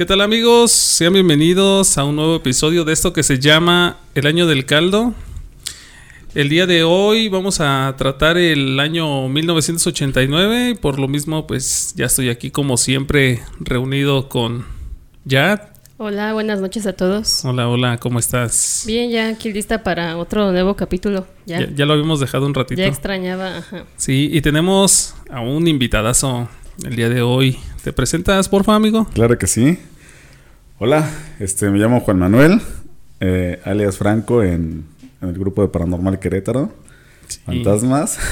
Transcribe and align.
¿Qué 0.00 0.06
tal 0.06 0.22
amigos? 0.22 0.72
Sean 0.72 1.12
bienvenidos 1.12 1.98
a 1.98 2.04
un 2.04 2.16
nuevo 2.16 2.36
episodio 2.36 2.86
de 2.86 2.92
esto 2.94 3.12
que 3.12 3.22
se 3.22 3.38
llama 3.38 3.98
El 4.14 4.26
Año 4.26 4.46
del 4.46 4.64
Caldo. 4.64 5.12
El 6.34 6.48
día 6.48 6.66
de 6.66 6.84
hoy 6.84 7.28
vamos 7.28 7.60
a 7.60 7.94
tratar 7.98 8.38
el 8.38 8.80
año 8.80 9.28
1989 9.28 10.70
y 10.70 10.74
por 10.74 10.98
lo 10.98 11.06
mismo 11.06 11.46
pues 11.46 11.92
ya 11.96 12.06
estoy 12.06 12.30
aquí 12.30 12.50
como 12.50 12.78
siempre 12.78 13.42
reunido 13.58 14.30
con 14.30 14.64
Yad. 15.26 15.60
Hola, 15.98 16.32
buenas 16.32 16.62
noches 16.62 16.86
a 16.86 16.94
todos. 16.94 17.44
Hola, 17.44 17.68
hola, 17.68 17.98
¿cómo 17.98 18.18
estás? 18.18 18.84
Bien, 18.86 19.10
ya 19.10 19.28
aquí 19.28 19.52
lista 19.52 19.82
para 19.82 20.16
otro 20.16 20.50
nuevo 20.50 20.76
capítulo. 20.76 21.26
Ya, 21.44 21.60
Ya, 21.60 21.74
ya 21.74 21.84
lo 21.84 21.92
habíamos 21.92 22.20
dejado 22.20 22.46
un 22.46 22.54
ratito. 22.54 22.80
ya 22.80 22.86
extrañaba. 22.86 23.58
Ajá. 23.58 23.84
Sí, 23.98 24.30
y 24.32 24.40
tenemos 24.40 25.14
a 25.28 25.42
un 25.42 25.68
invitadazo 25.68 26.48
el 26.84 26.96
día 26.96 27.10
de 27.10 27.20
hoy. 27.20 27.58
¿Te 27.84 27.92
presentas, 27.92 28.48
porfa, 28.48 28.74
amigo? 28.74 29.06
Claro 29.12 29.36
que 29.36 29.46
sí. 29.46 29.78
Hola, 30.82 31.06
este, 31.40 31.68
me 31.68 31.78
llamo 31.78 32.00
Juan 32.00 32.18
Manuel, 32.18 32.58
eh, 33.20 33.60
alias 33.64 33.98
Franco 33.98 34.42
en, 34.42 34.86
en 35.20 35.28
el 35.28 35.38
grupo 35.38 35.60
de 35.60 35.68
Paranormal 35.68 36.18
Querétaro, 36.18 36.72
Fantasmas. 37.44 38.18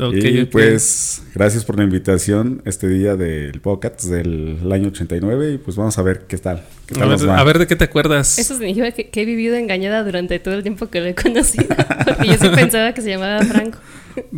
Ok, 0.00 0.14
y 0.16 0.44
pues, 0.46 1.22
gracias 1.32 1.64
por 1.64 1.78
la 1.78 1.84
invitación 1.84 2.60
este 2.64 2.88
día 2.88 3.14
del 3.14 3.60
podcast 3.60 4.02
del 4.02 4.58
año 4.72 4.88
89 4.88 5.52
y 5.52 5.58
pues 5.58 5.76
vamos 5.76 5.96
a 5.96 6.02
ver 6.02 6.26
qué 6.26 6.38
tal. 6.38 6.64
Qué 6.86 7.00
A 7.00 7.06
ver, 7.06 7.56
a 7.56 7.58
de 7.60 7.66
qué 7.68 7.76
te 7.76 7.84
acuerdas. 7.84 8.36
Eso 8.36 8.58
significa 8.58 8.90
que, 8.90 9.10
que 9.10 9.22
he 9.22 9.24
vivido 9.24 9.54
engañada 9.54 10.02
durante 10.02 10.40
todo 10.40 10.54
el 10.54 10.64
tiempo 10.64 10.88
que 10.88 11.00
lo 11.00 11.06
he 11.06 11.14
conocido. 11.14 11.66
Porque 12.04 12.26
yo 12.26 12.34
sí 12.34 12.48
pensaba 12.52 12.92
que 12.94 13.00
se 13.00 13.10
llamaba 13.10 13.44
Franco. 13.44 13.78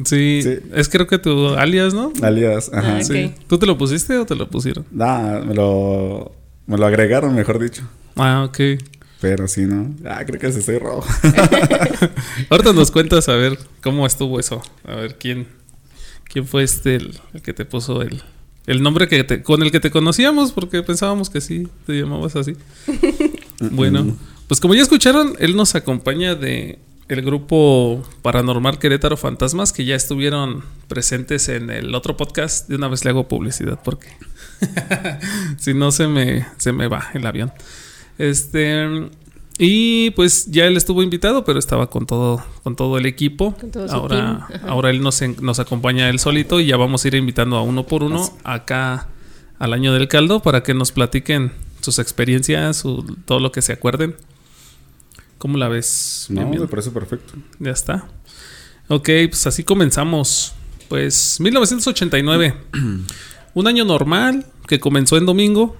Sí, 0.04 0.42
Sí. 0.42 0.58
es 0.74 0.88
creo 0.90 1.06
que 1.06 1.18
tu 1.18 1.48
alias, 1.54 1.94
¿no? 1.94 2.12
Alias, 2.20 2.70
ajá. 2.70 2.98
Ah, 2.98 3.02
Sí. 3.02 3.32
¿Tú 3.46 3.58
te 3.58 3.64
lo 3.64 3.78
pusiste 3.78 4.18
o 4.18 4.26
te 4.26 4.34
lo 4.34 4.50
pusieron? 4.50 4.84
Nah, 4.90 5.40
me 5.40 5.54
lo, 5.54 6.30
me 6.68 6.78
lo 6.78 6.86
agregaron, 6.86 7.34
mejor 7.34 7.58
dicho. 7.58 7.82
Ah, 8.14 8.44
ok. 8.48 8.80
Pero 9.20 9.48
sí, 9.48 9.62
¿no? 9.62 9.92
Ah, 10.08 10.24
creo 10.24 10.38
que 10.38 10.52
se 10.52 10.60
estoy 10.60 10.78
rojo. 10.78 11.04
Ahorita 12.50 12.72
nos 12.72 12.90
cuentas 12.90 13.28
a 13.28 13.34
ver 13.34 13.58
cómo 13.82 14.06
estuvo 14.06 14.38
eso. 14.38 14.62
A 14.84 14.94
ver 14.94 15.16
quién, 15.18 15.48
quién 16.24 16.46
fue 16.46 16.62
este 16.62 16.96
el, 16.96 17.18
el 17.34 17.42
que 17.42 17.52
te 17.52 17.64
puso 17.64 18.02
el, 18.02 18.22
el 18.66 18.82
nombre 18.82 19.08
que 19.08 19.24
te- 19.24 19.42
con 19.42 19.62
el 19.62 19.72
que 19.72 19.80
te 19.80 19.90
conocíamos, 19.90 20.52
porque 20.52 20.82
pensábamos 20.82 21.30
que 21.30 21.40
sí, 21.40 21.66
te 21.86 21.94
llamabas 22.00 22.36
así. 22.36 22.56
bueno, 23.72 24.16
pues 24.46 24.60
como 24.60 24.74
ya 24.74 24.82
escucharon, 24.82 25.34
él 25.40 25.56
nos 25.56 25.74
acompaña 25.74 26.34
de 26.34 26.78
el 27.08 27.22
grupo 27.22 28.06
Paranormal 28.22 28.78
Querétaro 28.78 29.16
Fantasmas, 29.16 29.72
que 29.72 29.84
ya 29.84 29.96
estuvieron 29.96 30.62
presentes 30.88 31.48
en 31.48 31.70
el 31.70 31.94
otro 31.94 32.16
podcast. 32.16 32.68
De 32.68 32.76
una 32.76 32.86
vez 32.88 33.04
le 33.04 33.10
hago 33.10 33.26
publicidad, 33.28 33.80
porque 33.82 34.08
si 35.58 35.74
no 35.74 35.90
se 35.90 36.08
me, 36.08 36.46
se 36.56 36.72
me 36.72 36.88
va 36.88 37.08
el 37.14 37.26
avión. 37.26 37.52
Este. 38.18 39.08
Y 39.60 40.10
pues 40.10 40.46
ya 40.46 40.66
él 40.66 40.76
estuvo 40.76 41.02
invitado, 41.02 41.44
pero 41.44 41.58
estaba 41.58 41.90
con 41.90 42.06
todo, 42.06 42.44
con 42.62 42.76
todo 42.76 42.96
el 42.96 43.06
equipo. 43.06 43.54
Con 43.56 43.70
todo 43.72 43.88
su 43.88 43.94
ahora, 43.94 44.46
ahora 44.68 44.90
él 44.90 45.00
nos, 45.02 45.20
nos 45.42 45.58
acompaña 45.58 46.08
él 46.08 46.20
solito 46.20 46.60
y 46.60 46.66
ya 46.66 46.76
vamos 46.76 47.04
a 47.04 47.08
ir 47.08 47.14
invitando 47.16 47.56
a 47.56 47.62
uno 47.62 47.84
por 47.84 48.04
uno 48.04 48.28
acá 48.44 49.08
al 49.58 49.72
año 49.72 49.92
del 49.92 50.06
caldo 50.06 50.40
para 50.42 50.62
que 50.62 50.74
nos 50.74 50.92
platiquen 50.92 51.50
sus 51.80 51.98
experiencias, 51.98 52.76
su- 52.76 53.02
todo 53.24 53.40
lo 53.40 53.50
que 53.50 53.60
se 53.62 53.72
acuerden. 53.72 54.14
¿Cómo 55.38 55.58
la 55.58 55.66
ves? 55.68 56.26
No, 56.28 56.36
Bien, 56.40 56.50
bien. 56.52 56.62
me 56.62 56.68
parece 56.68 56.90
perfecto. 56.92 57.34
Ya 57.58 57.72
está. 57.72 58.06
Ok, 58.88 59.08
pues 59.28 59.44
así 59.48 59.64
comenzamos. 59.64 60.52
Pues 60.88 61.40
1989. 61.40 62.54
Un 63.54 63.66
año 63.66 63.84
normal 63.84 64.46
que 64.68 64.78
comenzó 64.78 65.16
en 65.16 65.26
domingo 65.26 65.76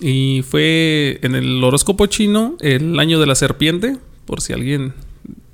y 0.00 0.42
fue 0.48 1.18
en 1.22 1.34
el 1.34 1.62
horóscopo 1.64 2.06
chino 2.06 2.56
el 2.60 2.98
año 2.98 3.18
de 3.18 3.26
la 3.26 3.34
serpiente. 3.34 3.96
Por 4.26 4.40
si 4.42 4.52
alguien, 4.52 4.92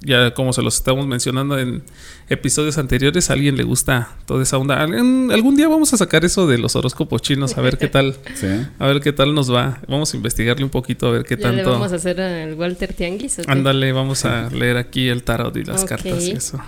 ya 0.05 0.33
como 0.35 0.53
se 0.53 0.63
los 0.63 0.77
estamos 0.77 1.07
mencionando 1.07 1.59
en 1.59 1.83
episodios 2.29 2.79
anteriores, 2.79 3.31
a 3.31 3.33
alguien 3.33 3.57
le 3.57 3.65
gusta 3.65 4.17
toda 4.27 4.43
esa 4.43 4.59
onda. 4.59 4.81
Algún, 4.83 5.31
algún 5.33 5.57
día 5.57 5.69
vamos 5.69 5.93
a 5.93 5.97
sacar 5.97 6.25
eso 6.25 6.47
de 6.47 6.59
los 6.59 6.77
horóscopos 6.77 7.23
chinos 7.23 7.57
a 7.57 7.61
ver 7.61 7.79
qué 7.79 7.89
tal. 7.89 8.17
Sí. 8.35 8.49
A 8.79 8.87
ver 8.89 9.01
qué 9.01 9.13
tal 9.13 9.35
nos 9.35 9.53
va. 9.53 9.81
Vamos 9.89 10.13
a 10.13 10.17
investigarle 10.17 10.65
un 10.65 10.71
poquito 10.71 11.07
a 11.07 11.11
ver 11.13 11.25
qué 11.25 11.37
Ya 11.37 11.51
le 11.51 11.57
tanto. 11.59 11.71
vamos 11.73 11.93
a 11.93 11.97
hacer 11.97 12.19
el 12.19 12.55
Walter 12.55 12.93
Tianguis. 12.93 13.39
¿o 13.39 13.43
qué? 13.43 13.51
Ándale, 13.51 13.93
vamos 13.93 14.25
a 14.25 14.51
leer 14.53 14.77
aquí 14.77 15.09
el 15.09 15.23
tarot 15.23 15.57
y 15.57 15.65
las 15.65 15.85
cartas 15.85 16.23
y 16.25 16.33
eso. 16.33 16.61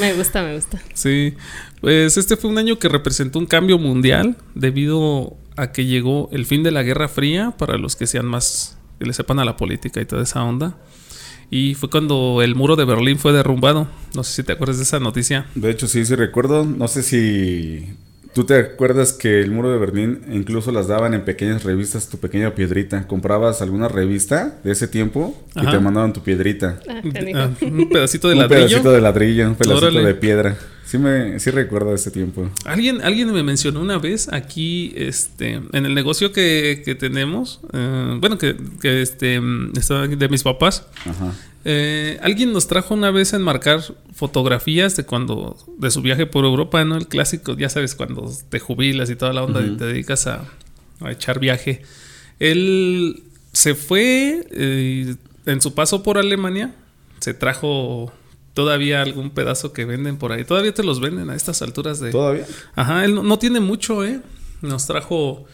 Me 0.00 0.14
gusta, 0.14 0.42
me 0.42 0.54
gusta. 0.54 0.80
Sí, 0.94 1.34
pues 1.80 2.16
este 2.16 2.36
fue 2.36 2.50
un 2.50 2.58
año 2.58 2.78
que 2.78 2.88
representó 2.88 3.38
un 3.38 3.46
cambio 3.46 3.78
mundial 3.78 4.36
debido 4.54 5.36
a 5.56 5.72
que 5.72 5.84
llegó 5.86 6.28
el 6.32 6.46
fin 6.46 6.62
de 6.62 6.70
la 6.70 6.82
Guerra 6.82 7.08
Fría 7.08 7.52
para 7.56 7.76
los 7.78 7.96
que 7.96 8.06
sean 8.06 8.26
más, 8.26 8.78
que 8.98 9.06
le 9.06 9.12
sepan 9.12 9.38
a 9.38 9.44
la 9.44 9.56
política 9.56 10.00
y 10.00 10.06
toda 10.06 10.22
esa 10.22 10.42
onda. 10.42 10.76
Y 11.50 11.74
fue 11.74 11.90
cuando 11.90 12.42
el 12.42 12.54
muro 12.54 12.76
de 12.76 12.84
Berlín 12.84 13.18
fue 13.18 13.32
derrumbado. 13.32 13.88
No 14.14 14.22
sé 14.22 14.32
si 14.36 14.42
te 14.44 14.52
acuerdas 14.52 14.76
de 14.78 14.84
esa 14.84 15.00
noticia. 15.00 15.46
De 15.54 15.70
hecho, 15.70 15.88
sí, 15.88 16.04
sí 16.04 16.14
recuerdo. 16.14 16.64
No 16.64 16.86
sé 16.86 17.02
si 17.02 17.88
tú 18.34 18.44
te 18.44 18.54
acuerdas 18.56 19.12
que 19.12 19.40
el 19.40 19.50
muro 19.50 19.72
de 19.72 19.78
Berlín 19.78 20.20
incluso 20.32 20.70
las 20.70 20.86
daban 20.86 21.12
en 21.14 21.24
pequeñas 21.24 21.64
revistas, 21.64 22.08
tu 22.08 22.18
pequeña 22.18 22.54
piedrita. 22.54 23.06
Comprabas 23.08 23.62
alguna 23.62 23.88
revista 23.88 24.60
de 24.62 24.70
ese 24.70 24.86
tiempo 24.86 25.36
y 25.56 25.60
Ajá. 25.60 25.72
te 25.72 25.80
mandaban 25.80 26.12
tu 26.12 26.22
piedrita. 26.22 26.78
Ah. 26.88 27.00
Ah, 27.34 27.50
un 27.62 27.88
pedacito 27.88 28.28
de 28.28 28.34
un 28.34 28.40
ladrillo. 28.42 28.66
pedacito 28.68 28.92
de 28.92 29.00
ladrillo, 29.00 29.48
un 29.48 29.54
pedacito 29.56 29.86
Órale. 29.86 30.04
de 30.04 30.14
piedra. 30.14 30.56
Sí, 30.90 30.98
me, 30.98 31.38
sí 31.38 31.52
recuerdo 31.52 31.94
ese 31.94 32.10
tiempo. 32.10 32.50
Alguien, 32.64 33.00
alguien 33.02 33.32
me 33.32 33.44
mencionó 33.44 33.80
una 33.80 33.98
vez 33.98 34.28
aquí, 34.32 34.92
este, 34.96 35.52
en 35.52 35.86
el 35.86 35.94
negocio 35.94 36.32
que, 36.32 36.82
que 36.84 36.96
tenemos, 36.96 37.60
eh, 37.72 38.16
bueno, 38.18 38.38
que, 38.38 38.56
que 38.80 39.00
este, 39.00 39.40
de 39.40 40.28
mis 40.28 40.42
papás. 40.42 40.88
Ajá. 41.06 41.32
Eh, 41.64 42.18
alguien 42.24 42.52
nos 42.52 42.66
trajo 42.66 42.94
una 42.94 43.12
vez 43.12 43.32
a 43.32 43.36
enmarcar 43.36 43.80
fotografías 44.12 44.96
de 44.96 45.04
cuando 45.04 45.56
de 45.78 45.92
su 45.92 46.02
viaje 46.02 46.26
por 46.26 46.44
Europa, 46.44 46.84
¿no? 46.84 46.96
El 46.96 47.06
clásico, 47.06 47.56
ya 47.56 47.68
sabes, 47.68 47.94
cuando 47.94 48.28
te 48.48 48.58
jubilas 48.58 49.10
y 49.10 49.14
toda 49.14 49.32
la 49.32 49.44
onda 49.44 49.60
y 49.64 49.76
te 49.76 49.84
dedicas 49.84 50.26
a, 50.26 50.44
a 51.02 51.12
echar 51.12 51.38
viaje. 51.38 51.82
Él 52.40 53.22
se 53.52 53.76
fue 53.76 54.44
eh, 54.50 55.14
en 55.46 55.60
su 55.60 55.72
paso 55.72 56.02
por 56.02 56.18
Alemania, 56.18 56.74
se 57.20 57.32
trajo 57.32 58.12
todavía 58.60 59.00
algún 59.00 59.30
pedazo 59.30 59.72
que 59.72 59.84
venden 59.86 60.16
por 60.18 60.32
ahí. 60.32 60.44
Todavía 60.44 60.74
te 60.74 60.82
los 60.84 61.00
venden 61.00 61.30
a 61.30 61.34
estas 61.34 61.62
alturas 61.62 61.98
de... 62.00 62.10
¿Todavía? 62.10 62.44
Ajá, 62.74 63.04
él 63.06 63.14
no, 63.14 63.22
no 63.22 63.38
tiene 63.38 63.58
mucho, 63.60 64.04
¿eh? 64.04 64.20
Nos 64.60 64.86
trajo 64.86 65.46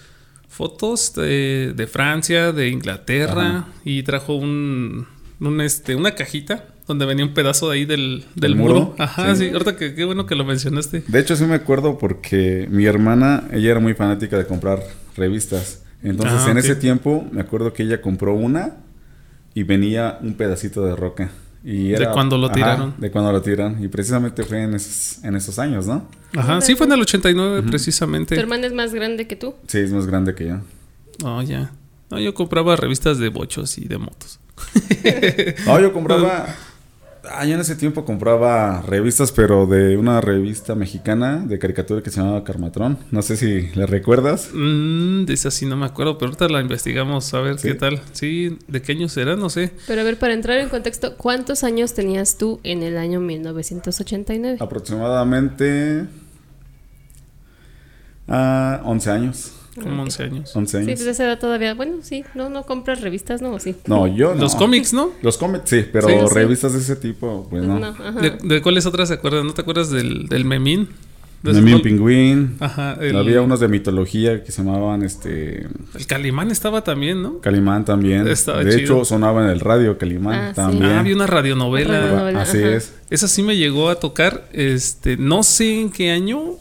fotos 0.49 1.15
de, 1.15 1.73
de 1.77 1.87
Francia, 1.87 2.51
de 2.53 2.69
Inglaterra 2.69 3.59
Ajá. 3.59 3.69
y 3.85 4.03
trajo 4.03 4.35
un, 4.35 5.07
un, 5.41 5.61
este, 5.61 5.95
una 5.95 6.15
cajita 6.17 6.65
donde 6.89 7.05
venía 7.07 7.25
un 7.25 7.35
pedazo 7.35 7.69
de 7.71 7.77
ahí 7.77 7.85
del, 7.85 8.25
del 8.35 8.53
¿El 8.53 8.59
muro. 8.59 8.75
muro? 8.75 8.95
Ajá, 8.99 9.35
sí, 9.37 9.47
Sí. 9.47 9.51
ahorita 9.53 9.77
que 9.77 9.95
qué 9.95 10.05
bueno 10.05 10.27
que 10.27 10.35
lo 10.35 10.45
mencionaste. 10.45 11.05
De 11.07 11.21
hecho, 11.21 11.37
sí 11.37 11.45
me 11.45 11.55
acuerdo 11.55 11.99
porque 11.99 12.67
mi 12.71 12.87
hermana, 12.87 13.45
ella 13.53 13.71
era 13.73 13.81
muy 13.81 13.95
fanática 13.95 14.37
de 14.39 14.47
comprar 14.47 14.83
revistas. 15.17 15.83
Entonces, 16.03 16.41
Ah, 16.45 16.51
en 16.51 16.59
ese 16.59 16.75
tiempo, 16.77 17.25
me 17.33 17.41
acuerdo 17.41 17.73
que 17.73 17.83
ella 17.85 18.01
compró 18.01 18.35
una 18.35 18.79
y 19.55 19.63
venía 19.63 20.19
un 20.23 20.35
pedacito 20.35 20.85
de 20.85 20.95
roca. 20.97 21.31
Y 21.69 21.89
¿De 21.89 21.97
era, 21.97 22.13
cuando 22.13 22.39
lo 22.39 22.47
Ajá, 22.47 22.55
tiraron? 22.55 22.95
de 22.97 23.11
cuando 23.11 23.33
lo 23.33 23.43
tiraron. 23.43 23.83
Y 23.83 23.89
precisamente 23.89 24.45
fue 24.45 24.63
en 24.63 24.75
esos, 24.75 25.25
en 25.25 25.35
esos 25.35 25.59
años, 25.59 25.89
¿no? 25.89 26.09
Ajá, 26.37 26.61
sí 26.61 26.77
fue 26.77 26.87
en 26.87 26.93
el 26.93 27.01
89 27.01 27.65
precisamente. 27.69 28.37
¿Tu 28.37 28.41
hermana 28.41 28.69
es 28.69 28.73
más 28.73 28.95
grande 28.95 29.27
que 29.27 29.35
tú? 29.35 29.53
Sí, 29.67 29.79
es 29.79 29.91
más 29.91 30.07
grande 30.07 30.33
que 30.37 30.47
yo. 30.47 30.61
Oh, 31.25 31.43
ya. 31.43 31.73
No, 32.09 32.21
yo 32.21 32.35
compraba 32.35 32.77
revistas 32.77 33.19
de 33.19 33.31
bochos 33.31 33.79
y 33.79 33.87
de 33.87 33.99
motos. 33.99 34.39
No, 35.67 35.81
yo 35.81 35.93
compraba. 35.93 36.47
Ah, 37.31 37.45
yo 37.45 37.55
en 37.55 37.61
ese 37.61 37.77
tiempo 37.77 38.05
compraba 38.05 38.83
revistas, 38.83 39.33
pero 39.33 39.67
de 39.67 39.97
una 39.97 40.21
revista 40.21 40.75
mexicana 40.75 41.39
de 41.39 41.59
caricatura 41.59 42.03
que 42.03 42.11
se 42.11 42.21
llamaba 42.21 42.45
Carmatrón. 42.45 42.99
No 43.11 43.23
sé 43.23 43.37
si 43.37 43.69
le 43.75 43.87
recuerdas. 43.87 44.51
Mm, 44.53 45.25
de 45.25 45.35
esa 45.35 45.51
sí 45.51 45.67
no 45.67 45.77
me 45.77 45.87
acuerdo, 45.87 46.19
pero 46.19 46.31
ahorita 46.31 46.49
la 46.49 46.61
investigamos 46.61 47.33
a 47.35 47.41
ver 47.41 47.59
¿Sí? 47.59 47.69
qué 47.69 47.75
tal. 47.75 48.01
Sí, 48.13 48.59
¿de 48.69 48.83
qué 48.83 48.93
años 48.93 49.17
era? 49.17 49.37
No 49.37 49.51
sé. 49.51 49.73
Pero 49.87 50.01
a 50.01 50.05
ver, 50.05 50.19
para 50.19 50.35
entrar 50.35 50.59
en 50.59 50.69
contexto, 50.69 51.17
¿cuántos 51.17 51.65
años 51.65 51.95
tenías 51.95 52.39
tú 52.39 52.61
en 52.63 52.83
el 52.83 52.97
año 52.97 53.21
1989? 53.21 54.59
Aproximadamente. 54.61 56.07
Ah, 58.29 58.81
11 58.85 59.11
años. 59.11 59.53
Como 59.83 60.03
11 60.03 60.23
años. 60.23 60.57
11 60.57 60.71
Sí, 60.71 60.77
años. 60.85 60.99
pues 61.01 61.07
esa 61.09 61.25
edad 61.25 61.39
todavía. 61.39 61.75
Bueno, 61.75 61.97
sí, 62.03 62.25
no, 62.35 62.49
no 62.51 62.65
compras 62.65 63.01
revistas, 63.01 63.43
¿no? 63.43 63.53
¿O 63.53 63.59
sí? 63.61 63.75
No, 63.87 64.07
yo 64.07 64.35
no. 64.35 64.41
Los 64.43 64.55
cómics, 64.55 64.93
¿no? 64.93 65.11
Los 65.23 65.37
cómics, 65.39 65.69
sí, 65.71 65.85
pero 65.93 66.09
Sí, 66.09 66.15
sí. 66.29 66.35
revistas 66.35 66.73
de 66.73 66.79
ese 66.81 66.97
tipo, 66.97 67.47
pues 67.51 67.63
no. 67.65 67.79
No, 67.79 67.87
ajá. 67.87 68.13
¿De, 68.13 68.31
de 68.43 68.63
cuáles 68.63 68.87
otras 68.87 69.09
se 69.09 69.15
acuerdan? 69.15 69.47
¿No 69.47 69.55
te 69.55 69.61
acuerdas 69.63 69.91
del, 69.91 70.27
del 70.29 70.45
Memín? 70.45 70.89
¿De 71.43 71.53
ese 71.53 71.61
Memín? 71.61 71.83
Pingüín. 71.83 72.57
Ajá. 72.61 72.95
El, 73.01 73.15
Había 73.17 73.41
unos 73.43 73.61
de 73.61 73.69
mitología 73.69 74.43
que 74.43 74.51
se 74.51 74.65
llamaban 74.65 75.03
este 75.03 75.67
el 75.95 76.07
Calimán 76.07 76.51
estaba 76.51 76.83
también, 76.83 77.23
¿no? 77.23 77.39
Calimán 77.41 77.85
también. 77.85 78.27
Estaba 78.27 78.65
de 78.65 78.71
chido. 78.71 78.81
hecho, 78.97 79.05
sonaba 79.05 79.45
en 79.45 79.51
el 79.51 79.61
radio 79.61 79.97
Calimán 79.99 80.35
Ah, 80.35 80.49
sí. 80.51 80.57
también. 80.57 80.85
Ah, 80.93 81.01
había 81.01 81.15
una 81.15 81.27
radionovela. 81.27 82.01
Radionovela. 82.01 82.43
Así 82.43 82.59
ajá. 82.59 82.69
es. 82.77 82.95
Esa 83.11 83.29
sí 83.29 83.43
me 83.43 83.57
llegó 83.57 83.91
a 83.91 84.01
tocar. 84.01 84.49
Este, 84.53 85.17
no 85.19 85.43
sé 85.43 85.79
en 85.81 85.91
qué 85.91 86.11
año. 86.11 86.55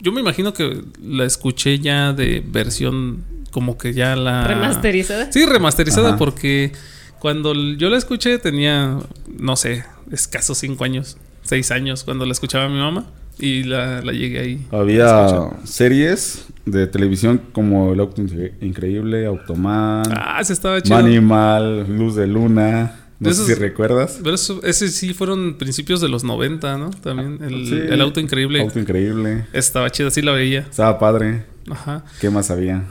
Yo 0.00 0.12
me 0.12 0.20
imagino 0.20 0.52
que 0.52 0.82
la 1.02 1.24
escuché 1.24 1.78
ya 1.78 2.12
de 2.12 2.42
versión 2.46 3.24
como 3.50 3.76
que 3.78 3.92
ya 3.92 4.16
la... 4.16 4.46
Remasterizada. 4.46 5.30
Sí, 5.32 5.44
remasterizada 5.46 6.10
Ajá. 6.10 6.18
porque 6.18 6.72
cuando 7.18 7.54
yo 7.54 7.88
la 7.90 7.98
escuché 7.98 8.38
tenía, 8.38 8.98
no 9.38 9.56
sé, 9.56 9.84
escasos 10.10 10.58
cinco 10.58 10.84
años, 10.84 11.16
seis 11.42 11.70
años 11.70 12.04
cuando 12.04 12.24
la 12.26 12.32
escuchaba 12.32 12.68
mi 12.68 12.78
mamá 12.78 13.04
y 13.38 13.64
la, 13.64 14.00
la 14.02 14.12
llegué 14.12 14.38
ahí. 14.40 14.66
a 14.72 14.76
Había 14.78 15.50
series 15.64 16.46
de 16.66 16.86
televisión 16.86 17.40
como 17.52 17.92
El 17.92 18.00
Auto 18.00 18.22
Incre- 18.22 18.52
Increíble, 18.60 19.26
Automan, 19.26 20.04
Ah, 20.10 20.38
ese 20.40 20.52
estaba 20.52 20.80
chido. 20.80 20.96
Manimal, 20.96 21.86
Luz 21.96 22.14
de 22.16 22.26
Luna. 22.26 22.96
No 23.28 23.32
sé 23.34 23.46
si 23.46 23.54
recuerdas. 23.54 24.18
Pero 24.22 24.34
eso, 24.34 24.60
ese 24.64 24.88
sí 24.88 25.14
fueron 25.14 25.54
principios 25.58 26.00
de 26.00 26.08
los 26.08 26.24
90, 26.24 26.76
¿no? 26.78 26.90
También 26.90 27.38
el, 27.42 27.66
Sí. 27.66 27.74
el 27.74 28.00
auto 28.00 28.20
increíble. 28.20 28.60
Auto 28.60 28.78
Increíble. 28.78 29.46
Estaba 29.52 29.90
chido, 29.90 30.10
sí 30.10 30.22
la 30.22 30.32
veía. 30.32 30.60
Estaba 30.60 30.98
padre. 30.98 31.44
Ajá. 31.70 32.04
¿Qué 32.20 32.28
más 32.30 32.50
había? 32.50 32.84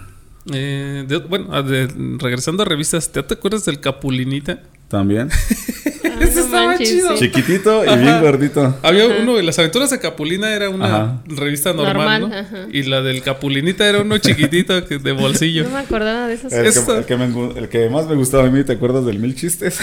Eh, 0.52 1.06
de- 1.08 1.18
bueno, 1.18 1.48
ah, 1.52 1.62
de- 1.62 1.88
regresando 2.20 2.64
a 2.64 2.66
revistas, 2.66 3.12
¿te, 3.12 3.22
te 3.24 3.34
acuerdas 3.36 3.66
del 3.66 3.80
Capulinita? 3.80 4.64
También. 4.92 5.30
Ah, 6.04 6.24
Ese 6.26 6.36
no 6.40 6.46
estaba 6.46 6.66
manches, 6.68 6.90
chido. 6.90 7.18
sí. 7.18 7.26
Chiquitito 7.32 7.84
y 7.86 7.88
Ajá. 7.88 7.96
bien 7.96 8.22
gordito. 8.22 8.78
Había 8.84 9.08
uno 9.08 9.38
de 9.38 9.44
las 9.44 9.58
aventuras 9.60 9.90
de 9.92 10.00
Capulina 10.00 10.54
era 10.54 10.70
una 10.70 10.86
Ajá. 10.86 11.22
revista 11.26 11.74
normal, 11.74 12.22
Normal, 12.22 12.30
¿no? 12.30 12.36
ajá. 12.36 12.68
Y 12.72 12.84
la 12.84 13.02
del 13.02 13.22
Capulinita 13.24 13.88
era 13.88 14.02
uno 14.02 14.18
chiquitito 14.20 14.86
que- 14.86 14.98
de 15.00 15.12
bolsillo. 15.14 15.64
No 15.68 15.70
me 15.72 15.80
acordaba 15.80 16.28
de 16.28 16.34
esas 16.36 16.52
El 16.54 16.66
cosas. 16.66 16.84
Eso. 16.84 16.92
que, 16.94 17.00
el 17.00 17.06
que 17.06 17.18
me 17.18 17.30
gu- 17.30 17.58
el 17.58 17.70
que 17.70 17.90
más 17.90 18.08
me 18.08 18.16
gustaba 18.16 18.46
a 18.46 18.50
mí, 18.52 18.64
¿te 18.64 18.74
acuerdas 18.74 19.06
del 19.06 19.18
Mil 19.20 19.34
Chistes? 19.36 19.80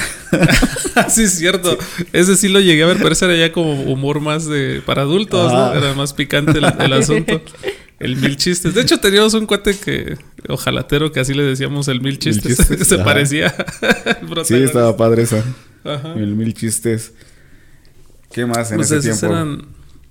sí, 1.09 1.23
es 1.25 1.33
cierto. 1.39 1.77
Ese 2.13 2.37
sí 2.37 2.49
lo 2.49 2.61
llegué 2.61 2.83
a 2.83 2.87
ver, 2.87 2.99
pero 2.99 3.11
ese 3.13 3.25
era 3.25 3.35
ya 3.37 3.51
como 3.53 3.73
humor 3.85 4.21
más 4.21 4.47
de 4.47 4.83
para 4.85 5.03
adultos, 5.03 5.53
¿no? 5.53 5.59
Ajá. 5.67 5.79
Era 5.79 5.95
más 5.95 6.13
picante 6.13 6.59
el, 6.59 6.65
el 6.79 6.93
asunto. 6.93 7.41
El 8.01 8.17
mil 8.17 8.37
chistes. 8.37 8.75
De 8.75 8.81
hecho, 8.83 8.99
teníamos 8.99 9.35
un 9.35 9.47
cuate 9.47 9.77
que, 9.77 10.17
ojalatero, 10.49 11.11
que 11.11 11.21
así 11.21 11.35
le 11.35 11.43
decíamos 11.43 11.89
el 11.89 12.01
mil 12.01 12.19
chistes. 12.19 12.57
chistes, 12.57 12.87
Se 12.89 12.95
ajá. 12.97 13.05
parecía. 13.05 13.55
sí, 14.45 14.55
estaba 14.55 14.97
padre 14.97 15.23
esa. 15.23 15.45
Ajá. 15.85 16.13
El 16.15 16.35
Mil 16.37 16.55
Chistes. 16.55 17.13
¿Qué 18.33 18.45
más 18.47 18.71
en 18.71 18.77
Pues 18.77 18.91
ese 18.91 19.11
tiempo? 19.11 19.27
eran, 19.27 19.63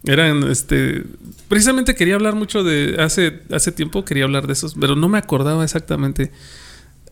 eran, 0.05 0.43
este, 0.49 1.03
precisamente 1.47 1.93
quería 1.93 2.15
hablar 2.15 2.35
mucho 2.35 2.63
de, 2.63 2.95
hace, 2.99 3.41
hace 3.51 3.71
tiempo 3.71 4.03
quería 4.03 4.23
hablar 4.23 4.47
de 4.47 4.53
esos, 4.53 4.75
pero 4.79 4.95
no 4.95 5.07
me 5.09 5.17
acordaba 5.17 5.63
exactamente. 5.63 6.31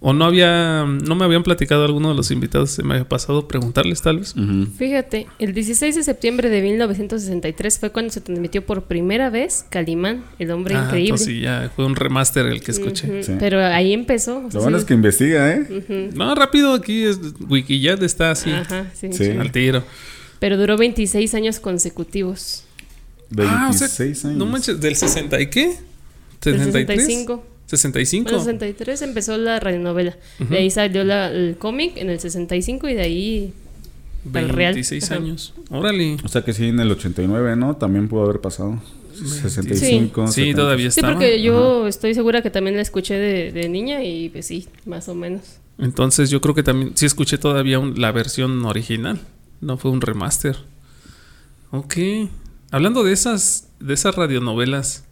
O 0.01 0.13
no 0.13 0.25
había, 0.25 0.83
no 0.85 1.15
me 1.15 1.23
habían 1.25 1.41
platicado 1.43 1.83
alguno 1.85 2.09
de 2.09 2.15
los 2.15 2.29
invitados, 2.29 2.69
se 2.71 2.83
me 2.83 2.93
había 2.95 3.07
pasado 3.09 3.47
preguntarles 3.47 4.01
tal 4.01 4.19
vez. 4.19 4.35
Fíjate, 4.77 5.25
el 5.39 5.53
16 5.53 5.95
de 5.95 6.03
septiembre 6.03 6.49
de 6.49 6.61
1963 6.61 7.79
fue 7.79 7.91
cuando 7.91 8.11
se 8.11 8.21
transmitió 8.21 8.65
por 8.65 8.83
primera 8.83 9.29
vez 9.29 9.65
Calimán, 9.69 10.23
el 10.37 10.51
hombre 10.51 10.75
Ah, 10.75 10.83
increíble. 10.85 11.09
entonces 11.11 11.27
sí, 11.27 11.39
ya 11.41 11.71
fue 11.75 11.85
un 11.85 11.95
remaster 11.95 12.45
el 12.45 12.61
que 12.61 12.71
escuché. 12.71 13.23
Sí. 13.23 13.33
Pero 13.39 13.63
ahí 13.65 13.93
empezó. 13.93 14.37
o 14.45 14.51
sea, 14.51 14.59
Lo 14.59 14.61
bueno 14.63 14.77
sí. 14.77 14.81
es 14.81 14.85
que 14.87 14.93
investiga, 14.93 15.51
¿eh? 15.51 16.11
No, 16.13 16.35
rápido, 16.35 16.73
aquí 16.73 17.03
es, 17.05 17.19
Wikiyat 17.49 18.03
está 18.03 18.31
así, 18.31 18.51
Ajá, 18.51 18.91
sí. 18.93 19.11
Sí. 19.13 19.31
al 19.31 19.51
tiro. 19.51 19.83
Pero 20.39 20.57
duró 20.57 20.77
26 20.77 21.33
años 21.35 21.59
consecutivos. 21.59 22.65
26 23.31 23.49
ah, 23.51 23.69
o 23.69 23.73
sea, 23.73 24.29
años. 24.29 24.37
no 24.37 24.45
manches, 24.45 24.79
¿del 24.79 24.95
60 24.95 25.39
y 25.41 25.49
qué? 25.49 25.77
Del 26.43 26.57
63. 26.59 27.01
65. 27.01 27.45
65. 27.77 28.29
En 28.29 28.35
el 28.35 28.41
63 28.41 29.01
empezó 29.01 29.37
la 29.37 29.59
radionovela. 29.59 30.15
De 30.39 30.57
ahí 30.57 30.69
salió 30.69 31.03
la- 31.03 31.29
el 31.31 31.57
cómic 31.57 31.97
en 31.97 32.09
el 32.09 32.19
65 32.19 32.89
y 32.89 32.93
de 32.93 33.01
ahí 33.01 33.53
al 34.33 34.49
real. 34.49 34.73
26 34.73 35.03
Ajá. 35.11 35.15
años. 35.15 35.53
Órale. 35.69 36.17
O 36.23 36.27
sea 36.27 36.43
que 36.43 36.53
sí, 36.53 36.67
en 36.67 36.79
el 36.79 36.91
89, 36.91 37.55
¿no? 37.55 37.75
También 37.75 38.07
pudo 38.07 38.23
haber 38.23 38.41
pasado. 38.41 38.81
65. 39.13 40.27
Sí, 40.27 40.33
70. 40.41 40.61
todavía 40.61 40.91
Sí, 40.91 40.99
estaba. 40.99 41.13
porque 41.13 41.41
yo 41.41 41.87
estoy 41.87 42.13
segura 42.13 42.41
que 42.41 42.49
también 42.49 42.75
la 42.75 42.81
escuché 42.81 43.13
de, 43.15 43.51
de 43.53 43.69
niña 43.69 44.03
y 44.03 44.29
pues 44.29 44.47
sí, 44.47 44.67
más 44.85 45.07
o 45.07 45.15
menos. 45.15 45.41
Entonces 45.77 46.29
yo 46.29 46.41
creo 46.41 46.53
que 46.55 46.63
también 46.63 46.91
sí 46.95 47.05
escuché 47.05 47.37
todavía 47.37 47.79
un- 47.79 47.99
la 47.99 48.11
versión 48.11 48.65
original, 48.65 49.19
no 49.61 49.77
fue 49.77 49.91
un 49.91 50.01
remaster. 50.01 50.57
Ok. 51.71 51.95
Hablando 52.71 53.03
de 53.03 53.13
esas 53.13 53.69
de 53.79 53.93
esas 53.93 54.15
radionovelas, 54.15 55.03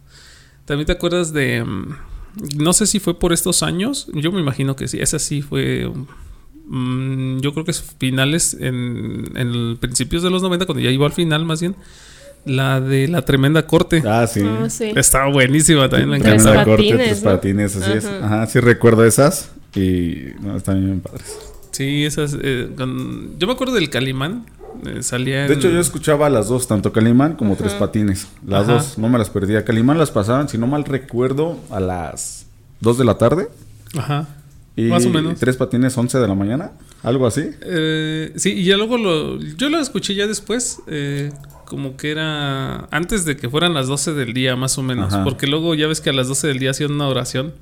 ¿también 0.64 0.86
te 0.86 0.92
acuerdas 0.92 1.32
de 1.32 1.62
mm, 1.64 1.96
no 2.56 2.72
sé 2.72 2.86
si 2.86 3.00
fue 3.00 3.18
por 3.18 3.32
estos 3.32 3.62
años, 3.62 4.08
yo 4.14 4.32
me 4.32 4.40
imagino 4.40 4.76
que 4.76 4.88
sí, 4.88 4.98
esa 5.00 5.18
sí 5.18 5.42
fue 5.42 5.90
mm, 6.66 7.40
yo 7.40 7.52
creo 7.52 7.64
que 7.64 7.70
es 7.70 7.82
finales 7.98 8.56
en, 8.58 9.24
en 9.36 9.76
principios 9.78 10.22
de 10.22 10.30
los 10.30 10.42
90 10.42 10.66
cuando 10.66 10.82
ya 10.82 10.90
iba 10.90 11.06
al 11.06 11.12
final 11.12 11.44
más 11.44 11.60
bien 11.60 11.76
la 12.46 12.78
de 12.80 13.08
la 13.08 13.22
tremenda 13.22 13.66
corte. 13.66 14.02
Ah, 14.06 14.26
sí. 14.26 14.42
Ah, 14.44 14.68
sí. 14.68 14.92
Estaba 14.94 15.30
buenísima 15.32 15.88
también 15.88 16.10
me 16.10 16.18
Tres 16.20 16.42
encantaba. 16.44 16.64
Tremenda 16.64 16.76
corte, 16.76 16.90
patines, 16.90 17.06
tres 17.08 17.22
¿no? 17.24 17.30
patines, 17.30 17.76
así 17.76 17.92
es. 17.92 18.04
Ajá. 18.04 18.26
Ajá, 18.26 18.46
sí 18.48 18.60
recuerdo 18.60 19.04
esas. 19.04 19.50
Y 19.74 20.16
no, 20.42 20.54
están 20.56 20.84
bien 20.84 21.00
padres. 21.00 21.38
Sí, 21.70 22.04
esas 22.04 22.36
eh, 22.40 22.68
con- 22.76 23.38
yo 23.38 23.46
me 23.46 23.54
acuerdo 23.54 23.72
del 23.74 23.88
Calimán, 23.88 24.44
eh, 24.86 25.02
salía 25.02 25.46
De 25.46 25.54
hecho, 25.54 25.68
yo 25.70 25.80
escuchaba 25.80 26.28
las 26.30 26.48
dos, 26.48 26.66
tanto 26.68 26.92
Calimán 26.92 27.34
como 27.36 27.56
Tres 27.56 27.72
Patines. 27.74 28.28
Las 28.46 28.64
Ajá. 28.64 28.72
dos, 28.74 28.98
no 28.98 29.08
me 29.08 29.18
las 29.18 29.30
perdía. 29.30 29.64
Calimán 29.64 29.98
las 29.98 30.10
pasaban, 30.10 30.48
si 30.48 30.58
no 30.58 30.66
mal 30.66 30.84
recuerdo, 30.84 31.58
a 31.70 31.80
las 31.80 32.46
2 32.80 32.98
de 32.98 33.04
la 33.04 33.18
tarde. 33.18 33.48
Ajá. 33.96 34.28
Y 34.76 34.84
Más 34.84 35.06
o 35.06 35.10
menos. 35.10 35.38
Tres 35.38 35.56
Patines, 35.56 35.96
11 35.96 36.18
de 36.18 36.28
la 36.28 36.34
mañana. 36.34 36.72
Algo 37.02 37.26
así. 37.26 37.48
Eh, 37.62 38.32
sí, 38.36 38.52
y 38.52 38.64
ya 38.64 38.76
luego 38.76 38.98
lo. 38.98 39.38
Yo 39.40 39.68
lo 39.68 39.78
escuché 39.78 40.14
ya 40.14 40.26
después. 40.26 40.80
eh, 40.88 41.30
como 41.64 41.96
que 41.96 42.10
era. 42.10 42.88
Antes 42.90 43.24
de 43.24 43.36
que 43.36 43.48
fueran 43.48 43.72
las 43.74 43.86
12 43.86 44.12
del 44.14 44.34
día, 44.34 44.56
más 44.56 44.76
o 44.78 44.82
menos. 44.82 45.14
Ajá. 45.14 45.24
Porque 45.24 45.46
luego 45.46 45.74
ya 45.74 45.86
ves 45.86 46.00
que 46.00 46.10
a 46.10 46.12
las 46.12 46.28
12 46.28 46.48
del 46.48 46.58
día 46.58 46.72
hacían 46.72 46.92
una 46.92 47.08
oración. 47.08 47.54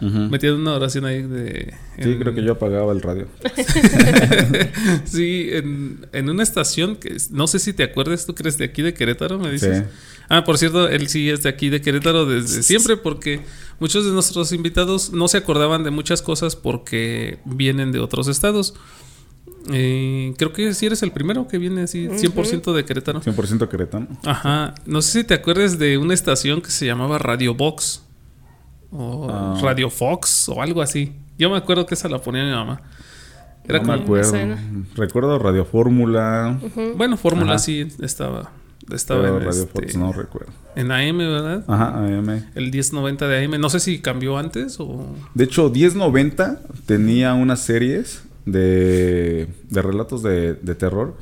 Ujú. 0.00 0.18
Metían 0.30 0.54
una 0.54 0.74
oración 0.74 1.04
ahí 1.04 1.22
de. 1.22 1.74
Sí, 2.02 2.16
creo 2.18 2.34
que 2.34 2.42
yo 2.42 2.52
apagaba 2.52 2.92
el 2.92 3.00
radio. 3.00 3.26
sí, 5.04 5.48
en, 5.50 6.06
en 6.12 6.30
una 6.30 6.42
estación 6.42 6.96
que 6.96 7.16
no 7.30 7.46
sé 7.46 7.58
si 7.58 7.72
te 7.72 7.82
acuerdas, 7.82 8.26
tú 8.26 8.34
crees 8.34 8.58
de 8.58 8.66
aquí 8.66 8.82
de 8.82 8.94
Querétaro, 8.94 9.38
me 9.38 9.50
dices. 9.50 9.78
Sí. 9.78 9.84
Ah, 10.28 10.44
por 10.44 10.58
cierto, 10.58 10.88
él 10.88 11.08
sí 11.08 11.30
es 11.30 11.42
de 11.42 11.48
aquí 11.48 11.68
de 11.68 11.80
Querétaro 11.80 12.26
desde 12.26 12.62
siempre 12.62 12.96
porque 12.96 13.40
muchos 13.78 14.04
de 14.04 14.10
nuestros 14.10 14.52
invitados 14.52 15.12
no 15.12 15.28
se 15.28 15.38
acordaban 15.38 15.84
de 15.84 15.90
muchas 15.90 16.20
cosas 16.20 16.56
porque 16.56 17.38
vienen 17.44 17.92
de 17.92 18.00
otros 18.00 18.28
estados. 18.28 18.74
Eh, 19.72 20.34
creo 20.38 20.52
que 20.52 20.74
sí 20.74 20.86
eres 20.86 21.02
el 21.02 21.10
primero 21.10 21.48
que 21.48 21.58
viene 21.58 21.82
así 21.82 22.06
100% 22.06 22.72
de 22.72 22.84
Querétaro. 22.84 23.20
100% 23.20 23.68
queretano. 23.68 24.06
Ajá. 24.24 24.74
No 24.84 25.02
sé 25.02 25.20
si 25.20 25.26
te 25.26 25.34
acuerdas 25.34 25.78
de 25.78 25.98
una 25.98 26.14
estación 26.14 26.60
que 26.60 26.70
se 26.70 26.86
llamaba 26.86 27.18
Radio 27.18 27.54
Box 27.54 28.02
o 28.96 29.28
Ah. 29.30 29.58
Radio 29.62 29.90
Fox 29.90 30.48
o 30.48 30.62
algo 30.62 30.82
así. 30.82 31.12
Yo 31.38 31.50
me 31.50 31.56
acuerdo 31.56 31.86
que 31.86 31.94
esa 31.94 32.08
la 32.08 32.18
ponía 32.20 32.44
mi 32.44 32.50
mamá. 32.50 32.80
Era 33.68 33.78
no 33.80 33.84
como, 33.86 33.96
me 33.98 34.02
acuerdo. 34.04 34.56
Recuerdo 34.94 35.38
Radio 35.38 35.64
Fórmula. 35.64 36.58
bueno, 36.96 37.16
Fórmula 37.16 37.52
Ajá. 37.52 37.58
sí 37.58 37.88
estaba 38.00 38.50
estaba 38.92 39.22
Pero 39.22 39.38
en, 39.38 39.44
Radio 39.44 39.62
este, 39.62 39.72
Fox 39.82 39.96
no 39.96 40.12
recuerdo. 40.12 40.52
en 40.76 40.92
AM, 40.92 41.18
¿verdad? 41.18 41.64
Ajá, 41.66 41.98
AM. 41.98 42.44
El 42.54 42.70
1090 42.70 43.26
de 43.26 43.44
AM. 43.44 43.58
No 43.60 43.68
sé 43.68 43.80
si 43.80 43.98
cambió 44.00 44.38
antes 44.38 44.76
o. 44.78 45.06
De 45.34 45.44
hecho, 45.44 45.68
1090 45.70 46.60
tenía 46.86 47.34
unas 47.34 47.60
series 47.60 48.22
de, 48.44 49.48
de 49.68 49.82
relatos 49.82 50.22
de, 50.22 50.54
de 50.54 50.74
terror. 50.76 51.16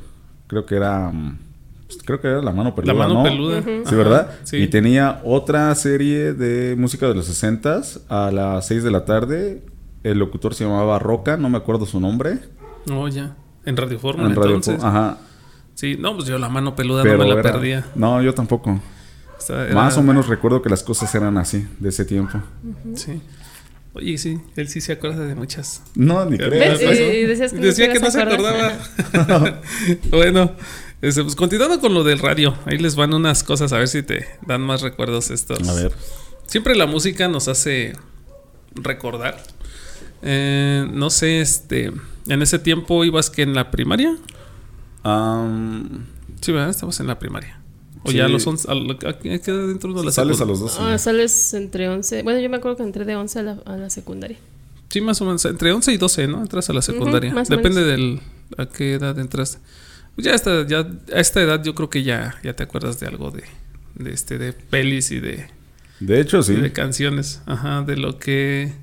Creo 0.47 0.65
que 0.67 0.75
era. 0.75 1.09
mm, 1.11 1.39
Creo 2.05 2.19
que 2.19 2.27
era 2.27 2.41
La 2.41 2.51
Mano 2.51 2.73
Peluda. 2.75 2.93
La 2.93 2.99
mano 2.99 3.13
¿no? 3.15 3.23
peluda. 3.23 3.61
Sí, 3.63 3.81
Ajá, 3.85 3.95
¿verdad? 3.95 4.31
Sí. 4.43 4.57
Y 4.57 4.67
tenía 4.67 5.21
otra 5.23 5.73
serie 5.75 6.33
de 6.33 6.75
música 6.75 7.07
de 7.07 7.15
los 7.15 7.25
60 7.25 7.81
a 8.09 8.31
las 8.31 8.67
6 8.67 8.83
de 8.83 8.91
la 8.91 9.05
tarde. 9.05 9.63
El 10.03 10.19
locutor 10.19 10.53
se 10.53 10.63
llamaba 10.65 10.99
Roca, 10.99 11.37
no 11.37 11.49
me 11.49 11.57
acuerdo 11.57 11.85
su 11.85 11.99
nombre. 11.99 12.39
No, 12.85 13.07
ya. 13.07 13.35
En 13.65 13.77
Radio 13.77 13.97
Fórmula, 13.99 14.29
En 14.29 14.35
Radio 14.35 14.55
entonces. 14.55 14.83
Ajá. 14.83 15.17
Sí, 15.73 15.95
no, 15.99 16.15
pues 16.15 16.27
yo 16.27 16.37
la 16.37 16.49
mano 16.49 16.75
peluda 16.75 17.03
Pero 17.03 17.17
no 17.17 17.23
me 17.23 17.33
la 17.33 17.39
era- 17.39 17.51
perdía. 17.51 17.85
No, 17.95 18.21
yo 18.21 18.33
tampoco. 18.33 18.71
O 18.71 19.41
sea, 19.41 19.65
era- 19.65 19.73
Más 19.75 19.97
o 19.97 20.01
menos 20.03 20.27
recuerdo 20.27 20.61
que 20.61 20.69
las 20.69 20.83
cosas 20.83 21.13
eran 21.15 21.37
así, 21.37 21.67
de 21.79 21.89
ese 21.89 22.05
tiempo. 22.05 22.39
Sí. 22.95 23.21
Oye, 23.93 24.17
sí, 24.17 24.39
él 24.57 24.67
sí 24.67 24.81
se 24.81 24.91
acuerda 24.93 25.25
de 25.25 25.35
muchas. 25.35 25.81
No, 25.95 26.25
ni 26.25 26.37
¿Qué 26.37 26.45
creas. 26.49 26.79
pasó? 26.79 27.01
Y- 27.01 27.05
y 27.05 27.23
decías 27.25 27.51
que 27.53 27.59
no 27.59 27.65
Decía 27.65 27.93
que 27.93 27.99
no 27.99 28.11
se 28.11 28.21
acordaba. 28.21 28.73
bueno, 30.11 30.51
este, 31.07 31.23
pues 31.23 31.35
continuando 31.35 31.79
con 31.79 31.93
lo 31.93 32.03
del 32.03 32.19
radio, 32.19 32.55
ahí 32.65 32.77
les 32.77 32.95
van 32.95 33.13
unas 33.13 33.43
cosas 33.43 33.71
a 33.73 33.77
ver 33.77 33.87
si 33.87 34.03
te 34.03 34.25
dan 34.47 34.61
más 34.61 34.81
recuerdos 34.81 35.29
estos. 35.31 35.67
A 35.67 35.73
ver. 35.73 35.91
Siempre 36.47 36.75
la 36.75 36.85
música 36.85 37.27
nos 37.27 37.47
hace 37.47 37.93
recordar. 38.75 39.41
Eh, 40.21 40.87
no 40.91 41.09
sé, 41.09 41.41
este, 41.41 41.91
en 42.27 42.41
ese 42.41 42.59
tiempo 42.59 43.03
ibas 43.05 43.29
que 43.29 43.41
en 43.43 43.53
la 43.53 43.71
primaria. 43.71 44.15
Am, 45.03 46.05
Sí, 46.41 46.51
¿verdad? 46.51 46.69
Estabas 46.69 46.99
en 46.99 47.07
la 47.07 47.17
primaria. 47.17 47.59
O 48.03 48.11
Sí. 48.11 48.17
ya 48.17 48.25
a 48.25 48.27
los 48.27 48.45
11, 48.45 48.69
a 48.69 48.75
lo- 48.75 48.91
¿a 49.07 49.17
qué 49.17 49.41
qué 49.41 49.51
edad 49.51 49.67
dentro 49.67 49.91
de 49.93 50.03
la 50.05 50.11
sales 50.11 50.39
a 50.41 50.45
los 50.45 50.59
dos. 50.59 50.77
Ah, 50.79 50.95
sales 50.99 51.53
entre 51.55 51.89
11. 51.89 52.21
Bueno, 52.21 52.39
yo 52.39 52.49
me 52.51 52.57
acuerdo 52.57 52.77
que 52.77 52.83
entré 52.83 53.03
de 53.03 53.15
11 53.15 53.39
a 53.39 53.43
la, 53.43 53.57
a 53.65 53.77
la 53.77 53.89
secundaria. 53.89 54.37
Sí, 54.89 55.01
más 55.01 55.19
o 55.21 55.25
menos. 55.25 55.43
Entre 55.45 55.71
11 55.71 55.91
y 55.91 55.97
12, 55.97 56.27
¿no? 56.27 56.41
Entras 56.41 56.69
a 56.69 56.73
la 56.73 56.83
secundaria. 56.83 57.33
más 57.33 57.49
o 57.49 57.55
Depende 57.55 57.83
del 57.83 58.19
a 58.57 58.67
qué 58.67 58.93
edad 58.93 59.17
entras. 59.17 59.57
Pues 60.15 60.25
ya, 60.25 60.31
a 60.31 60.35
esta, 60.35 60.65
ya 60.65 60.79
a 61.13 61.19
esta 61.19 61.41
edad 61.41 61.63
yo 61.63 61.75
creo 61.75 61.89
que 61.89 62.03
ya, 62.03 62.35
ya 62.43 62.53
te 62.53 62.63
acuerdas 62.63 62.99
de 62.99 63.07
algo 63.07 63.31
de, 63.31 63.43
de 63.95 64.11
este 64.13 64.37
de 64.37 64.53
pelis 64.53 65.11
y 65.11 65.19
de 65.19 65.47
De 65.99 66.19
hecho, 66.21 66.41
sí. 66.41 66.55
de 66.55 66.71
canciones, 66.71 67.41
ajá, 67.45 67.81
de 67.81 67.97
lo 67.97 68.17
que 68.17 68.73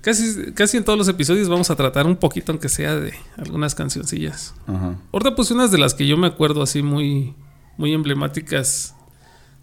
casi 0.00 0.52
casi 0.52 0.76
en 0.76 0.84
todos 0.84 0.98
los 0.98 1.08
episodios 1.08 1.48
vamos 1.48 1.70
a 1.70 1.76
tratar 1.76 2.06
un 2.06 2.16
poquito 2.16 2.52
aunque 2.52 2.68
sea 2.68 2.96
de 2.96 3.12
algunas 3.36 3.74
cancioncillas. 3.74 4.54
Ajá. 4.66 4.96
Ahorita 5.12 5.34
puse 5.34 5.54
unas 5.54 5.70
de 5.72 5.78
las 5.78 5.94
que 5.94 6.06
yo 6.06 6.16
me 6.16 6.26
acuerdo 6.28 6.62
así 6.62 6.82
muy 6.82 7.34
muy 7.76 7.92
emblemáticas 7.92 8.94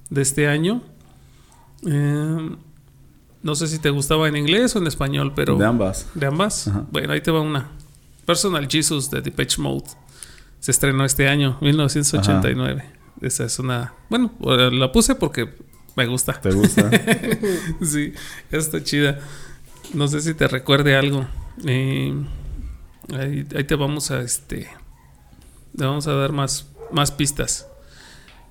de 0.10 0.22
este 0.22 0.48
año. 0.48 0.82
Eh, 1.86 2.56
no 3.42 3.56
sé 3.56 3.68
si 3.68 3.80
te 3.80 3.90
gustaba 3.90 4.28
en 4.28 4.36
inglés 4.36 4.76
o 4.76 4.80
en 4.80 4.88
español, 4.88 5.32
pero 5.36 5.56
De 5.56 5.66
ambas. 5.66 6.08
¿De 6.14 6.26
ambas? 6.26 6.68
Ajá. 6.68 6.86
Bueno, 6.92 7.14
ahí 7.14 7.22
te 7.22 7.32
va 7.32 7.40
una. 7.42 7.70
Personal 8.26 8.68
Jesus 8.70 9.10
de 9.10 9.22
Depeche 9.22 9.62
Mode. 9.62 9.86
Se 10.60 10.72
estrenó 10.72 11.06
este 11.06 11.28
año, 11.28 11.58
1989. 11.62 12.84
Esa 13.22 13.46
es 13.46 13.60
una... 13.60 13.94
Bueno, 14.10 14.32
eh, 14.46 14.70
la 14.72 14.92
puse 14.92 15.16
porque 15.16 15.50
me 15.96 16.06
gusta. 16.06 16.34
¿Te 16.40 16.52
gusta? 16.52 16.90
sí, 17.82 18.14
está 18.52 18.84
chida. 18.84 19.20
No 19.94 20.08
sé 20.08 20.22
si 20.22 20.34
te 20.34 20.48
recuerde 20.48 20.96
algo. 20.96 21.26
Eh, 21.66 22.14
ahí, 23.14 23.46
ahí 23.56 23.64
te 23.64 23.76
vamos 23.76 24.12
a 24.12 24.22
este... 24.22 24.68
Te 25.78 25.86
vamos 25.86 26.08
a 26.08 26.14
dar 26.14 26.32
más, 26.32 26.68
más 26.92 27.12
pistas. 27.12 27.68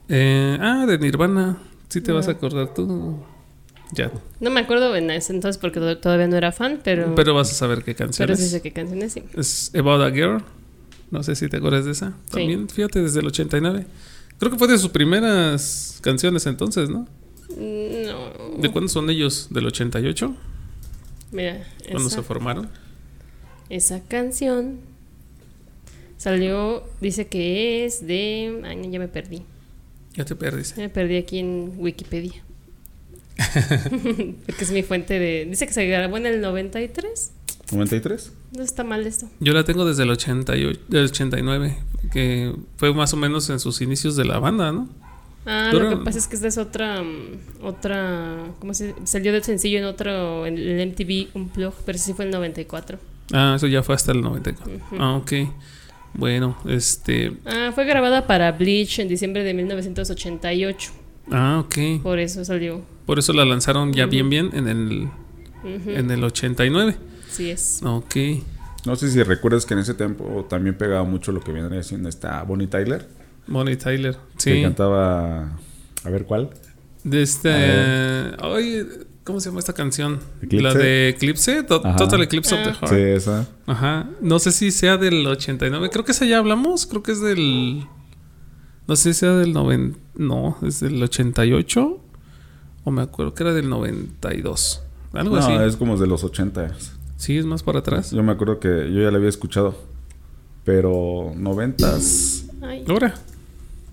Eh, 0.08 0.56
ah, 0.60 0.86
de 0.86 0.98
Nirvana. 0.98 1.58
Sí 1.88 2.00
te 2.00 2.12
vas 2.12 2.28
a 2.28 2.32
acordar 2.32 2.72
tú. 2.74 3.22
Ya. 3.92 4.10
No 4.40 4.50
me 4.50 4.60
acuerdo 4.60 4.94
en 4.96 5.10
ese 5.10 5.32
entonces 5.32 5.58
porque 5.58 5.80
to- 5.80 5.98
todavía 5.98 6.28
no 6.28 6.36
era 6.36 6.52
fan, 6.52 6.80
pero, 6.84 7.14
Pero 7.14 7.34
vas 7.34 7.50
a 7.50 7.54
saber 7.54 7.78
qué 7.78 7.94
pero 7.94 8.06
canciones. 8.06 8.38
sí 8.38 8.48
sé 8.48 8.60
qué 8.62 8.72
canciones 8.72 9.12
sí. 9.14 9.24
Es 9.34 9.72
About 9.74 10.02
a 10.02 10.10
Girl. 10.10 10.42
No 11.10 11.22
sé 11.22 11.34
si 11.36 11.48
te 11.48 11.56
acuerdas 11.56 11.84
de 11.84 11.92
esa. 11.92 12.10
Sí. 12.26 12.32
También, 12.32 12.68
fíjate, 12.68 13.02
desde 13.02 13.20
el 13.20 13.26
89. 13.26 13.86
Creo 14.38 14.52
que 14.52 14.58
fue 14.58 14.68
de 14.68 14.78
sus 14.78 14.90
primeras 14.90 15.98
canciones 16.02 16.46
entonces, 16.46 16.88
¿no? 16.88 17.08
No. 17.50 18.58
¿De 18.58 18.70
cuándo 18.70 18.88
son 18.88 19.10
ellos? 19.10 19.48
¿Del 19.50 19.66
88? 19.66 20.36
Mira, 21.32 21.66
¿Cuándo 21.90 22.08
esa, 22.08 22.16
se 22.16 22.22
formaron? 22.22 22.68
esa 23.68 24.02
canción 24.02 24.78
salió, 26.16 26.84
dice 27.00 27.26
que 27.26 27.84
es 27.84 28.06
de... 28.06 28.62
Ay, 28.64 28.90
ya 28.90 28.98
me 28.98 29.08
perdí. 29.08 29.42
Ya 30.14 30.24
te 30.24 30.34
perdiste. 30.34 30.76
Ya 30.76 30.82
me 30.84 30.88
perdí 30.88 31.16
aquí 31.16 31.38
en 31.38 31.74
Wikipedia. 31.76 32.42
Porque 34.46 34.64
es 34.64 34.70
mi 34.70 34.82
fuente 34.82 35.18
de... 35.18 35.46
Dice 35.48 35.66
que 35.66 35.72
se 35.72 35.86
grabó 35.86 36.16
en 36.16 36.26
el 36.26 36.40
93. 36.40 37.32
¿93? 37.70 38.30
No 38.56 38.62
está 38.62 38.82
mal 38.84 39.06
esto. 39.06 39.28
Yo 39.40 39.52
la 39.52 39.64
tengo 39.64 39.84
desde 39.84 40.04
el 40.04 40.10
88, 40.10 40.80
del 40.88 41.04
89, 41.04 41.76
que 42.12 42.54
fue 42.76 42.92
más 42.94 43.12
o 43.12 43.16
menos 43.16 43.48
en 43.50 43.60
sus 43.60 43.80
inicios 43.82 44.16
de 44.16 44.24
la 44.24 44.38
banda, 44.38 44.72
¿no? 44.72 44.88
Ah, 45.46 45.68
Dura- 45.72 45.90
lo 45.90 45.98
que 45.98 46.04
pasa 46.04 46.18
es 46.18 46.26
que 46.28 46.36
esta 46.36 46.48
es 46.48 46.58
otra... 46.58 47.02
mm, 47.02 47.64
Otra... 47.64 48.52
¿Cómo 48.58 48.74
se...? 48.74 48.94
Salió 49.04 49.32
de 49.32 49.42
sencillo 49.42 49.78
en 49.78 49.84
otro... 49.84 50.44
En 50.46 50.58
el 50.58 50.88
MTV 50.88 51.28
Unplugged, 51.34 51.84
pero 51.86 51.98
sí 51.98 52.12
fue 52.14 52.24
el 52.26 52.30
94. 52.30 52.98
Ah, 53.32 53.54
eso 53.56 53.66
ya 53.66 53.82
fue 53.82 53.94
hasta 53.94 54.12
el 54.12 54.20
94. 54.22 54.72
Ah, 54.98 55.16
ok. 55.16 55.32
Bueno, 56.14 56.56
este... 56.66 57.34
Ah, 57.46 57.70
fue 57.74 57.84
grabada 57.84 58.26
para 58.26 58.52
Bleach 58.52 58.98
en 58.98 59.08
diciembre 59.08 59.42
de 59.44 59.54
1988. 59.54 60.90
Ah, 61.30 61.62
ok. 61.64 62.02
Por 62.02 62.18
eso 62.18 62.44
salió. 62.44 62.82
Por 63.06 63.18
eso 63.18 63.32
la 63.32 63.44
lanzaron 63.44 63.92
ya 63.92 64.06
bien 64.06 64.28
bien 64.30 64.50
en 64.54 64.68
el, 64.68 65.08
Ujú, 65.64 65.90
en 65.90 66.10
el 66.10 66.24
89. 66.24 66.96
Sí 67.38 67.50
es. 67.50 67.80
Ok. 67.82 68.16
No 68.84 68.94
sé 68.96 69.10
si 69.10 69.22
recuerdas 69.22 69.64
que 69.64 69.72
en 69.74 69.80
ese 69.80 69.94
tiempo 69.94 70.46
también 70.48 70.76
pegaba 70.76 71.04
mucho 71.04 71.32
lo 71.32 71.40
que 71.40 71.52
viene 71.52 71.78
haciendo 71.78 72.08
esta 72.08 72.42
Bonnie 72.42 72.66
Tyler. 72.66 73.08
Bonnie 73.46 73.76
Tyler. 73.76 74.16
Que 74.44 74.56
Sí. 74.56 74.62
cantaba... 74.62 75.56
A 76.04 76.10
ver, 76.10 76.24
¿cuál? 76.26 76.50
De 77.04 77.22
este. 77.22 77.50
Ay, 77.50 78.86
¿cómo 79.24 79.40
se 79.40 79.48
llama 79.48 79.60
esta 79.60 79.72
canción? 79.72 80.20
¿Eclipse? 80.42 80.62
La 80.62 80.74
de 80.74 81.08
Eclipse. 81.10 81.62
To- 81.62 81.80
Ajá. 81.84 81.96
Total 81.96 82.22
Eclipse 82.22 82.54
of 82.54 82.62
the 82.64 82.70
Ah. 82.70 82.74
Heart. 82.74 82.92
Sí, 82.92 83.00
esa. 83.00 83.46
Ajá. 83.66 84.10
No 84.20 84.38
sé 84.38 84.52
si 84.52 84.70
sea 84.70 84.96
del 84.96 85.26
89. 85.26 85.90
Creo 85.90 86.04
que 86.04 86.12
esa 86.12 86.24
ya 86.26 86.38
hablamos. 86.38 86.86
Creo 86.86 87.02
que 87.02 87.12
es 87.12 87.20
del. 87.20 87.84
No 88.86 88.96
sé 88.96 89.12
si 89.14 89.20
sea 89.20 89.32
del 89.34 89.52
90. 89.52 89.98
No, 90.16 90.56
es 90.62 90.80
del 90.80 91.02
88. 91.02 92.00
O 92.84 92.90
me 92.90 93.02
acuerdo 93.02 93.34
que 93.34 93.42
era 93.44 93.52
del 93.52 93.68
92. 93.68 94.82
Algo 95.12 95.36
No, 95.36 95.42
así. 95.42 95.52
es 95.52 95.76
como 95.76 95.96
de 95.96 96.06
los 96.06 96.24
80. 96.24 96.74
Sí, 97.18 97.36
es 97.36 97.44
más 97.44 97.62
para 97.62 97.80
atrás. 97.80 98.10
Yo 98.12 98.22
me 98.22 98.32
acuerdo 98.32 98.58
que 98.60 98.68
yo 98.68 99.02
ya 99.02 99.10
la 99.10 99.18
había 99.18 99.28
escuchado. 99.28 99.74
Pero 100.64 101.32
noventas. 101.36 102.44
Ahora. 102.88 103.14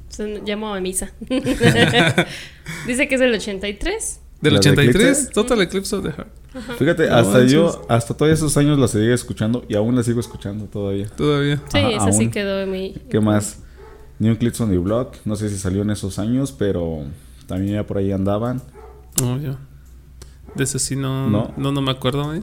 se 0.09 0.41
llamó 0.45 0.73
a 0.73 0.79
misa. 0.79 1.11
Dice 2.87 3.07
que 3.07 3.15
es 3.15 3.21
del 3.21 3.33
83. 3.33 4.19
Del 4.41 4.53
¿La 4.53 4.59
de 4.59 4.69
83. 4.69 4.95
Eclipse? 4.95 5.33
Total 5.33 5.61
Eclipse 5.61 5.95
of 5.95 6.03
the 6.03 6.11
Heart. 6.11 6.29
Fíjate, 6.77 7.07
No 7.09 7.15
hasta 7.15 7.31
manches. 7.33 7.51
yo, 7.51 7.85
hasta 7.89 8.13
todos 8.15 8.31
esos 8.31 8.55
años 8.57 8.77
la 8.79 8.87
seguía 8.87 9.13
escuchando 9.13 9.65
y 9.67 9.75
aún 9.75 9.95
la 9.95 10.03
sigo 10.03 10.19
escuchando 10.19 10.65
todavía. 10.65 11.07
Todavía. 11.09 11.57
Sí, 11.69 11.77
Ajá, 11.77 11.89
esa 11.89 12.11
sí 12.11 12.29
quedó 12.29 12.65
muy. 12.67 12.93
¿Qué 13.09 13.19
más? 13.19 13.59
New 14.19 14.37
Clips 14.37 14.61
on 14.61 14.69
the 14.69 14.77
Block. 14.77 15.15
No 15.25 15.35
sé 15.35 15.49
si 15.49 15.57
salió 15.57 15.81
en 15.81 15.89
esos 15.89 16.19
años, 16.19 16.51
pero 16.53 17.03
también 17.47 17.73
ya 17.75 17.85
por 17.85 17.97
ahí 17.97 18.11
andaban. 18.11 18.61
No, 19.21 19.37
yo. 19.39 19.55
De 20.55 20.63
eso 20.63 20.79
sí 20.79 20.95
no, 20.95 21.29
No. 21.29 21.53
no. 21.57 21.71
No, 21.73 21.81
me 21.81 21.91
acuerdo, 21.91 22.33
¿eh? 22.33 22.41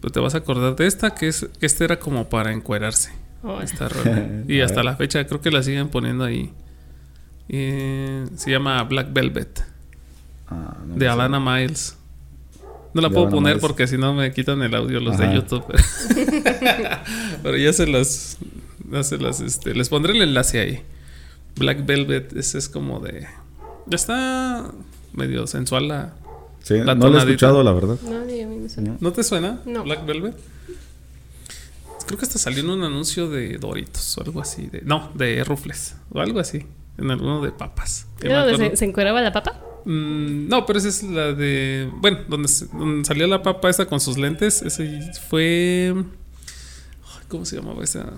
Pero 0.00 0.12
te 0.12 0.20
vas 0.20 0.34
a 0.34 0.38
acordar 0.38 0.76
de 0.76 0.86
esta, 0.86 1.14
que 1.14 1.28
es 1.28 1.48
que 1.58 1.66
esta 1.66 1.84
era 1.84 1.98
como 1.98 2.28
para 2.28 2.52
encuerarse. 2.52 3.12
Oh, 3.42 3.60
Esta 3.60 3.88
rola. 3.88 4.28
Y 4.48 4.60
hasta 4.60 4.82
la 4.82 4.96
fecha 4.96 5.26
creo 5.26 5.40
que 5.40 5.50
la 5.50 5.62
siguen 5.62 5.88
poniendo 5.88 6.24
ahí. 6.24 6.52
Eh, 7.48 8.26
se 8.36 8.50
llama 8.50 8.82
Black 8.84 9.12
Velvet, 9.12 9.64
Ah, 10.50 10.76
no 10.86 10.94
de 10.94 11.00
sé. 11.00 11.08
Alana 11.08 11.40
Miles. 11.40 11.96
No 12.94 13.02
la 13.02 13.08
De 13.08 13.14
puedo 13.14 13.26
Alana 13.26 13.36
poner 13.36 13.54
Miles. 13.54 13.60
porque 13.60 13.86
si 13.86 13.98
no 13.98 14.14
me 14.14 14.32
quitan 14.32 14.62
el 14.62 14.74
audio 14.74 14.98
los 15.00 15.14
Ajá. 15.14 15.28
de 15.28 15.34
YouTube. 15.36 15.64
Pero 17.42 17.56
ya 17.56 17.72
se 17.72 17.86
las, 17.86 18.38
ya 18.90 19.02
se 19.02 19.18
las, 19.18 19.40
este, 19.40 19.74
les 19.74 19.88
pondré 19.88 20.12
el 20.14 20.22
enlace 20.22 20.60
ahí. 20.60 20.82
Black 21.56 21.84
Velvet, 21.86 22.34
ese 22.36 22.58
es 22.58 22.68
como 22.68 23.00
de, 23.00 23.26
ya 23.86 23.96
está 23.96 24.70
medio 25.12 25.46
sensual 25.46 25.88
la, 25.88 26.14
Sí, 26.68 26.74
La 26.84 26.94
no 26.94 27.08
la 27.08 27.22
he 27.22 27.24
escuchado, 27.24 27.62
la 27.62 27.72
verdad. 27.72 27.96
No, 28.02 28.26
ni 28.26 28.42
a 28.42 28.46
mí 28.46 28.58
me 28.58 28.68
suena. 28.68 28.90
No. 28.90 28.98
¿No 29.00 29.12
te 29.12 29.24
suena? 29.24 29.62
No. 29.64 29.84
Black 29.84 30.04
Velvet. 30.04 30.36
Creo 32.06 32.18
que 32.18 32.26
hasta 32.26 32.38
salió 32.38 32.60
en 32.62 32.68
un 32.68 32.82
anuncio 32.82 33.30
de 33.30 33.56
Doritos 33.56 34.18
o 34.18 34.22
algo 34.22 34.42
así. 34.42 34.66
De, 34.66 34.82
no, 34.82 35.10
de 35.14 35.44
Rufles 35.44 35.96
o 36.10 36.20
algo 36.20 36.40
así. 36.40 36.66
En 36.98 37.10
alguno 37.10 37.40
de 37.40 37.52
papas. 37.52 38.06
Que 38.20 38.26
me 38.26 38.34
¿Era 38.34 38.44
donde 38.44 38.68
se, 38.70 38.76
se 38.76 38.84
encueraba 38.84 39.22
la 39.22 39.32
papa? 39.32 39.58
Mm, 39.86 40.48
no, 40.48 40.66
pero 40.66 40.78
esa 40.78 40.88
es 40.88 41.02
la 41.04 41.32
de. 41.32 41.90
Bueno, 41.96 42.18
donde, 42.28 42.48
salía 42.48 43.26
la 43.26 43.42
papa 43.42 43.70
esa 43.70 43.86
con 43.86 43.98
sus 44.00 44.18
lentes. 44.18 44.60
Ese 44.60 45.10
fue. 45.30 45.94
¿Cómo 47.28 47.46
se 47.46 47.56
llamaba 47.56 47.82
esa? 47.82 48.12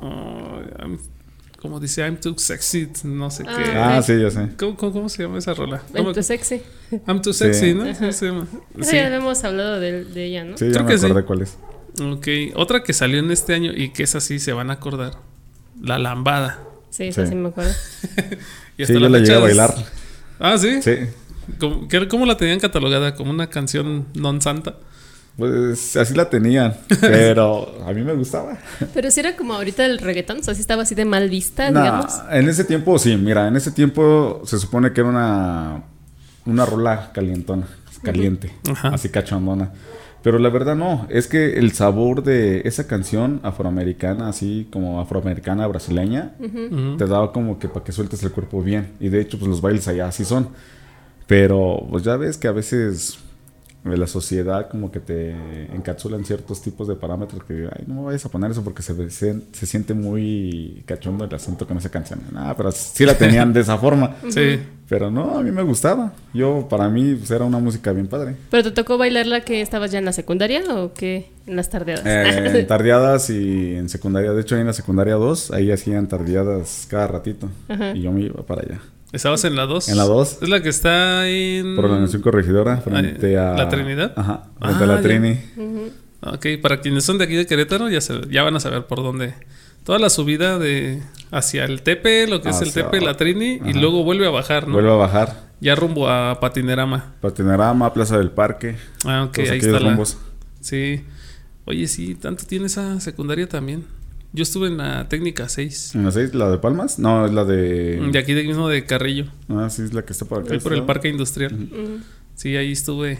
I'm- 0.00 0.98
como 1.60 1.80
dice, 1.80 2.02
I'm 2.02 2.18
too 2.20 2.34
sexy. 2.38 2.88
No 3.04 3.30
sé 3.30 3.44
qué. 3.44 3.50
Ah, 3.74 4.00
sí, 4.02 4.20
ya 4.20 4.30
sé. 4.30 4.48
¿Cómo, 4.58 4.76
cómo- 4.76 4.92
cómo 4.92 5.08
se 5.08 5.22
llama 5.22 5.38
esa 5.38 5.54
rola? 5.54 5.82
En 5.94 6.12
tu 6.12 6.22
sexy. 6.22 6.62
I'm 7.06 7.20
too 7.22 7.32
sexy, 7.32 7.70
Sí. 7.70 7.74
¿no? 7.74 7.84
Ajá. 7.84 8.12
Sí. 8.12 8.26
ya 8.92 9.08
lo 9.08 9.16
hemos 9.16 9.42
hablado 9.44 9.80
de, 9.80 10.04
de 10.04 10.24
ella, 10.26 10.44
¿no? 10.44 10.56
Sí, 10.56 10.66
ya 10.66 10.72
Creo 10.72 10.84
me 10.84 10.90
que 10.92 10.98
sí. 10.98 11.06
cuál 11.26 11.42
es. 11.42 11.56
Ok, 12.00 12.28
otra 12.56 12.82
que 12.82 12.92
salió 12.92 13.18
en 13.20 13.30
este 13.30 13.54
año 13.54 13.72
y 13.74 13.90
que 13.90 14.02
esa 14.02 14.20
sí 14.20 14.38
se 14.38 14.52
van 14.52 14.70
a 14.70 14.74
acordar. 14.74 15.12
La 15.82 15.98
lambada. 15.98 16.62
Sí, 16.90 17.04
esa 17.04 17.24
Sí. 17.24 17.30
sí 17.30 17.34
me 17.36 17.48
acuerdo. 17.48 17.72
Y 18.78 18.84
Sí, 18.84 18.92
yo 18.92 19.00
la 19.00 19.08
llegué 19.08 19.20
fecha 19.20 19.32
a 19.34 19.36
es- 19.36 19.42
bailar. 19.42 19.74
Ah, 20.38 20.58
sí. 20.58 20.82
Sí. 20.82 20.92
¿Cómo, 21.58 21.88
qué- 21.88 22.08
cómo 22.08 22.26
la 22.26 22.36
tenían 22.36 22.60
catalogada? 22.60 23.14
¿Como 23.14 23.30
una 23.30 23.48
canción 23.48 24.06
non 24.14 24.42
santa? 24.42 24.76
Pues 25.36 25.96
así 25.96 26.14
la 26.14 26.30
tenían. 26.30 26.74
Pero 27.00 27.74
a 27.86 27.92
mí 27.92 28.02
me 28.02 28.14
gustaba. 28.14 28.56
Pero 28.94 29.10
si 29.10 29.20
era 29.20 29.36
como 29.36 29.52
ahorita 29.54 29.84
el 29.84 29.98
reggaetón, 29.98 30.38
o 30.38 30.42
sea, 30.42 30.54
sí 30.54 30.60
estaba 30.62 30.82
así 30.82 30.94
de 30.94 31.04
mal 31.04 31.28
vista, 31.28 31.70
Nah, 31.70 31.82
digamos. 31.82 32.14
en 32.30 32.48
ese 32.48 32.64
tiempo, 32.64 32.98
sí, 32.98 33.16
mira, 33.16 33.46
en 33.48 33.56
ese 33.56 33.70
tiempo 33.70 34.40
se 34.44 34.58
supone 34.58 34.92
que 34.92 35.00
era 35.02 35.10
una, 35.10 35.82
una 36.46 36.64
rola 36.64 37.10
calientona, 37.12 37.66
caliente, 38.02 38.52
así 38.84 39.08
cachondona. 39.10 39.72
Pero 40.22 40.38
la 40.40 40.48
verdad 40.48 40.74
no, 40.74 41.06
es 41.08 41.28
que 41.28 41.56
el 41.58 41.70
sabor 41.72 42.24
de 42.24 42.62
esa 42.64 42.88
canción 42.88 43.38
afroamericana, 43.44 44.28
así 44.28 44.66
como 44.72 45.00
afroamericana 45.00 45.66
brasileña, 45.68 46.32
te 46.98 47.06
daba 47.06 47.30
como 47.32 47.58
que 47.60 47.68
para 47.68 47.84
que 47.84 47.92
sueltes 47.92 48.22
el 48.24 48.32
cuerpo 48.32 48.60
bien. 48.62 48.94
Y 48.98 49.08
de 49.10 49.20
hecho, 49.20 49.38
pues 49.38 49.48
los 49.48 49.60
bailes 49.60 49.86
allá 49.86 50.08
así 50.08 50.24
son. 50.24 50.48
Pero 51.28 51.86
pues 51.90 52.02
ya 52.02 52.16
ves 52.16 52.38
que 52.38 52.48
a 52.48 52.52
veces 52.52 53.18
la 53.94 54.06
sociedad 54.06 54.68
como 54.68 54.90
que 54.90 55.00
te 55.00 55.30
encapsula 55.74 56.16
en 56.16 56.24
ciertos 56.24 56.62
tipos 56.62 56.88
de 56.88 56.96
parámetros 56.96 57.44
que, 57.44 57.68
ay, 57.70 57.84
no 57.86 57.94
me 57.94 58.02
vayas 58.06 58.24
a 58.24 58.28
poner 58.28 58.50
eso 58.50 58.64
porque 58.64 58.82
se, 58.82 59.10
se, 59.10 59.40
se 59.52 59.66
siente 59.66 59.94
muy 59.94 60.82
cachondo 60.86 61.24
el 61.24 61.34
asunto 61.34 61.66
con 61.66 61.76
esa 61.78 61.90
canción. 61.90 62.20
Ah, 62.34 62.54
pero 62.56 62.72
sí 62.72 63.04
la 63.04 63.16
tenían 63.16 63.52
de 63.52 63.60
esa 63.60 63.78
forma. 63.78 64.16
Sí. 64.28 64.58
Pero 64.88 65.10
no, 65.10 65.38
a 65.38 65.42
mí 65.42 65.50
me 65.50 65.62
gustaba. 65.62 66.12
Yo, 66.32 66.66
para 66.68 66.88
mí, 66.88 67.14
pues 67.14 67.30
era 67.30 67.44
una 67.44 67.58
música 67.58 67.92
bien 67.92 68.06
padre. 68.06 68.36
¿Pero 68.50 68.62
te 68.62 68.70
tocó 68.70 68.98
bailarla 68.98 69.40
que 69.40 69.60
estabas 69.60 69.90
ya 69.90 69.98
en 69.98 70.04
la 70.04 70.12
secundaria 70.12 70.62
o 70.74 70.92
qué? 70.94 71.30
En 71.46 71.56
las 71.56 71.70
tardeadas. 71.70 72.04
Eh, 72.06 72.60
en 72.60 72.66
tardeadas 72.66 73.30
y 73.30 73.74
en 73.74 73.88
secundaria. 73.88 74.32
De 74.32 74.40
hecho, 74.42 74.54
ahí 74.54 74.60
en 74.60 74.68
la 74.68 74.72
secundaria 74.72 75.14
2, 75.14 75.50
ahí 75.52 75.72
hacían 75.72 76.06
tardeadas 76.06 76.86
cada 76.88 77.08
ratito. 77.08 77.48
Ajá. 77.68 77.96
Y 77.96 78.02
yo 78.02 78.12
me 78.12 78.22
iba 78.22 78.46
para 78.46 78.62
allá. 78.62 78.80
¿Estabas 79.12 79.44
en 79.44 79.54
la 79.56 79.66
2? 79.66 79.88
En 79.88 79.96
la 79.96 80.04
2. 80.04 80.38
Es 80.42 80.48
la 80.48 80.62
que 80.62 80.68
está 80.68 81.28
en... 81.28 81.76
Por 81.76 81.88
la 81.88 81.98
Nación 82.00 82.22
Corregidora, 82.22 82.78
frente 82.78 83.38
a... 83.38 83.54
¿La 83.54 83.68
Trinidad? 83.68 84.12
Ajá, 84.16 84.44
Ah, 84.60 84.66
frente 84.68 84.84
a 84.84 84.86
la 84.86 84.96
ya. 84.96 85.02
Trini. 85.02 85.40
Ok, 86.22 86.46
para 86.60 86.80
quienes 86.80 87.04
son 87.04 87.18
de 87.18 87.24
aquí 87.24 87.34
de 87.36 87.46
Querétaro, 87.46 87.88
ya, 87.88 88.00
se- 88.00 88.22
ya 88.30 88.42
van 88.42 88.56
a 88.56 88.60
saber 88.60 88.86
por 88.86 88.98
dónde. 89.02 89.34
Toda 89.84 89.98
la 90.00 90.10
subida 90.10 90.58
de 90.58 91.00
hacia 91.30 91.64
el 91.64 91.82
Tepe, 91.82 92.26
lo 92.26 92.42
que 92.42 92.48
es 92.48 92.60
el 92.60 92.72
Tepe, 92.72 93.00
la. 93.00 93.16
Trini, 93.16 93.60
y 93.64 93.72
luego 93.74 94.02
vuelve 94.02 94.26
a 94.26 94.30
bajar, 94.30 94.66
¿no? 94.66 94.72
Vuelve 94.74 94.90
a 94.90 94.96
bajar. 94.96 95.46
Ya 95.60 95.74
rumbo 95.76 96.08
a 96.08 96.40
Patinerama. 96.40 97.14
Patinerama, 97.20 97.92
Plaza 97.94 98.18
del 98.18 98.30
Parque. 98.32 98.76
Ah, 99.04 99.24
ok, 99.28 99.38
ahí 99.38 99.58
está 99.58 99.78
la... 99.78 99.96
Sí. 100.60 101.04
Oye, 101.64 101.86
sí, 101.86 102.14
tanto 102.16 102.44
tiene 102.44 102.66
esa 102.66 102.98
secundaria 103.00 103.48
también. 103.48 103.84
Yo 104.36 104.42
estuve 104.42 104.68
en 104.68 104.76
la 104.76 105.08
técnica 105.08 105.48
6. 105.48 105.94
¿En 105.94 106.04
la 106.04 106.12
6? 106.12 106.34
¿La 106.34 106.50
de 106.50 106.58
Palmas? 106.58 106.98
No, 106.98 107.24
es 107.24 107.32
la 107.32 107.46
de... 107.46 107.96
De 108.12 108.18
aquí 108.18 108.34
de 108.34 108.44
mismo 108.44 108.68
de 108.68 108.84
Carrillo. 108.84 109.24
Ah, 109.48 109.70
sí, 109.70 109.80
es 109.80 109.94
la 109.94 110.04
que 110.04 110.12
está 110.12 110.26
por 110.26 110.42
acá. 110.42 110.52
Ahí 110.52 110.60
por 110.60 110.74
el 110.74 110.80
¿no? 110.80 110.86
parque 110.86 111.08
industrial. 111.08 111.54
Ujú. 111.54 112.00
Sí, 112.34 112.54
ahí 112.54 112.70
estuve 112.70 113.18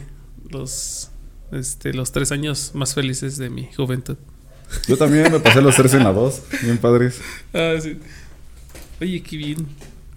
los, 0.50 1.11
este, 1.52 1.94
los 1.94 2.12
tres 2.12 2.32
años 2.32 2.73
más 2.75 2.92
felices 2.94 3.38
de 3.38 3.49
mi 3.49 3.66
juventud. 3.75 4.18
Yo 4.87 4.99
también 4.99 5.32
me 5.32 5.40
pasé 5.40 5.62
los 5.62 5.75
tres 5.75 5.94
en 5.94 6.04
la 6.04 6.12
2. 6.12 6.42
Bien 6.62 6.76
padres. 6.76 7.23
Ah, 7.54 7.76
sí. 7.80 7.96
Oye, 9.00 9.23
qué 9.23 9.38
bien. 9.38 9.66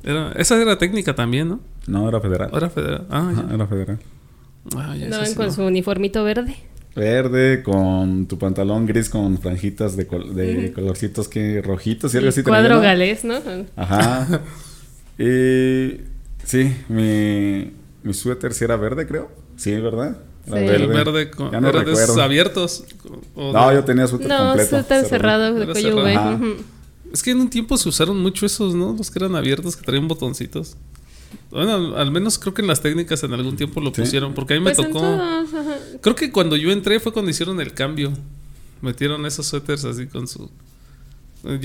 Era, 0.03 0.33
esa 0.33 0.61
era 0.61 0.77
técnica 0.77 1.15
también, 1.15 1.47
¿no? 1.47 1.61
No, 1.87 2.09
era 2.09 2.19
federal. 2.19 2.49
¿O 2.51 2.57
Era 2.57 2.69
federal. 2.69 3.07
Ah, 3.09 3.29
Ajá, 3.31 3.45
era 3.55 3.67
federal. 3.67 3.99
Ah, 4.75 4.97
ya, 4.97 5.25
sí 5.25 5.33
con 5.33 5.45
no. 5.45 5.53
su 5.53 5.63
uniformito 5.63 6.25
verde. 6.25 6.57
Verde 6.95 7.61
con 7.63 8.25
tu 8.27 8.37
pantalón 8.37 8.85
gris 8.85 9.09
con 9.09 9.37
franjitas 9.37 9.95
de, 9.95 10.07
col- 10.07 10.35
de 10.35 10.73
colorcitos 10.73 11.27
que 11.29 11.61
rojitos 11.61 12.13
y 12.13 12.17
algo 12.17 12.29
así. 12.29 12.43
Cuadro 12.43 12.75
¿no? 12.75 12.81
galés, 12.81 13.23
¿no? 13.23 13.35
Ajá. 13.75 14.41
y 15.17 16.01
sí, 16.43 16.75
mi, 16.89 17.71
mi 18.03 18.13
suéter 18.13 18.53
sí 18.53 18.63
era 18.63 18.75
verde, 18.75 19.07
creo. 19.07 19.29
Sí, 19.55 19.71
¿verdad? 19.75 20.17
Era 20.47 20.57
Sí. 20.59 20.65
El 20.83 20.87
verde 20.87 21.29
con, 21.29 21.51
Ya 21.51 21.61
no 21.61 21.69
esos 21.69 21.85
recuerdo. 21.85 22.21
abiertos. 22.23 22.83
o 23.35 23.53
No, 23.53 23.69
de- 23.69 23.75
yo 23.75 23.83
tenía 23.83 24.07
suéter 24.07 24.27
No, 24.27 24.37
completo. 24.47 24.69
suéter 24.69 25.05
cerrado 25.05 25.53
de 25.53 25.65
cuello 25.71 26.05
cerrado. 26.05 26.39
Es 27.13 27.23
que 27.23 27.31
en 27.31 27.39
un 27.41 27.49
tiempo 27.49 27.77
se 27.77 27.89
usaron 27.89 28.19
mucho 28.19 28.45
esos, 28.45 28.73
¿no? 28.75 28.93
Los 28.97 29.09
que 29.11 29.19
eran 29.19 29.35
abiertos, 29.35 29.75
que 29.75 29.83
traían 29.83 30.07
botoncitos. 30.07 30.75
Bueno, 31.51 31.95
al, 31.97 32.11
menos 32.11 32.37
creo 32.39 32.53
que 32.53 32.61
en 32.61 32.67
las 32.67 32.81
técnicas 32.81 33.23
en 33.23 33.33
algún 33.33 33.55
tiempo 33.55 33.81
lo 33.81 33.89
Sí. 33.93 34.01
pusieron, 34.01 34.33
porque 34.33 34.53
a 34.53 34.57
mí 34.59 34.63
me 34.63 34.73
Pues 34.73 34.87
tocó. 34.87 34.99
todos. 34.99 35.49
Creo 36.01 36.15
que 36.15 36.31
cuando 36.31 36.55
yo 36.55 36.71
entré 36.71 36.99
fue 36.99 37.11
cuando 37.11 37.31
hicieron 37.31 37.59
el 37.61 37.73
cambio. 37.73 38.11
Metieron 38.81 39.25
esos 39.25 39.45
suéteres 39.47 39.83
así 39.85 40.07
con 40.07 40.27
su. 40.27 40.49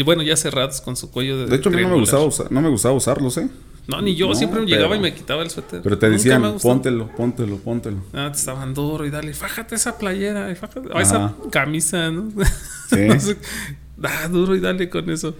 Bueno, 0.05 0.23
ya 0.23 0.37
cerrados 0.37 0.81
con 0.81 0.97
su 0.97 1.11
cuello 1.11 1.39
de. 1.39 1.47
De 1.47 1.57
hecho, 1.57 1.69
a 1.69 1.73
mí 1.73 1.83
no 1.83 1.89
me, 1.91 1.95
gustaba 2.01 2.25
usar- 2.25 2.51
no 2.51 2.61
me 2.61 2.69
gustaba 2.69 2.95
usarlos, 2.95 3.37
¿eh? 3.39 3.49
No, 3.87 4.01
ni 4.01 4.15
yo. 4.17 4.29
No, 4.29 4.35
siempre 4.35 4.65
llegaba 4.65 4.97
y 4.97 5.01
me 5.01 5.13
quitaba 5.15 5.43
el 5.43 5.51
suéter. 5.51 5.83
Pero 5.83 5.99
te 5.99 6.09
decían, 6.11 6.57
póntelo, 6.63 7.09
póntelo, 7.17 7.59
póntelo. 7.59 7.99
Ah, 8.13 8.31
te 8.33 8.39
estaban 8.39 8.73
duro 8.75 9.05
y 9.07 9.11
dale, 9.11 9.35
fájate 9.35 9.75
esa 9.75 9.99
playera, 9.99 10.51
y 10.51 10.55
fájate, 10.55 10.89
o 10.89 10.93
Ajá. 10.93 11.03
esa 11.03 11.35
camisa, 11.51 12.11
¿no? 12.11 12.31
Sí. 12.89 12.97
No 13.09 13.21
sé, 13.21 13.37
ah, 14.03 14.29
duro 14.29 14.55
y 14.57 14.61
dale 14.61 14.89
con 14.89 15.09
eso. 15.11 15.35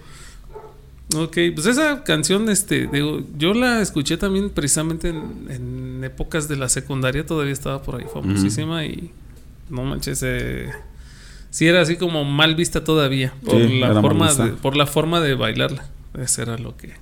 Ok, 1.15 1.37
pues 1.53 1.65
esa 1.65 2.03
canción, 2.03 2.49
este, 2.49 2.87
digo, 2.87 3.21
yo 3.37 3.53
la 3.53 3.81
escuché 3.81 4.17
también 4.17 4.49
precisamente 4.49 5.09
en, 5.09 5.47
en 5.49 6.03
épocas 6.03 6.47
de 6.47 6.57
la 6.57 6.69
secundaria, 6.69 7.25
todavía 7.25 7.53
estaba 7.53 7.81
por 7.81 7.95
ahí 7.95 8.05
famosísima 8.11 8.85
y 8.85 9.11
no 9.69 9.83
manches, 9.83 10.21
eh, 10.23 10.69
sí 11.49 11.67
era 11.67 11.81
así 11.81 11.95
como 11.95 12.23
mal 12.23 12.55
vista 12.55 12.83
todavía 12.83 13.33
por 13.43 13.61
Sí, 13.61 13.79
la 13.79 14.01
forma 14.01 14.33
de, 14.33 14.51
por 14.51 14.75
la 14.75 14.85
forma 14.85 15.21
de 15.21 15.35
bailarla. 15.35 15.87
Eso 16.19 16.41
era 16.41 16.57
lo 16.57 16.77
que 16.77 16.93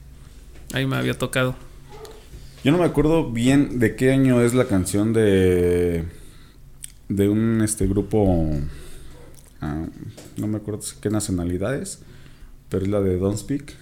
ahí 0.73 0.85
me 0.85 0.95
había 0.95 1.17
tocado. 1.17 1.55
Yo 2.63 2.71
no 2.71 2.77
me 2.77 2.85
acuerdo 2.85 3.29
bien 3.29 3.79
de 3.79 3.95
qué 3.95 4.11
año 4.11 4.41
es 4.41 4.53
la 4.53 4.65
canción 4.65 5.13
de 5.13 6.05
de 7.09 7.29
un 7.29 7.61
este 7.61 7.85
grupo 7.85 8.49
ah, 9.61 9.85
no 10.37 10.47
me 10.47 10.57
acuerdo 10.57 10.81
qué 11.01 11.09
nacionalidades, 11.09 12.01
pero 12.69 12.85
es 12.85 12.89
la 12.89 13.01
de 13.01 13.17
Don't 13.17 13.37
Speak, 13.37 13.75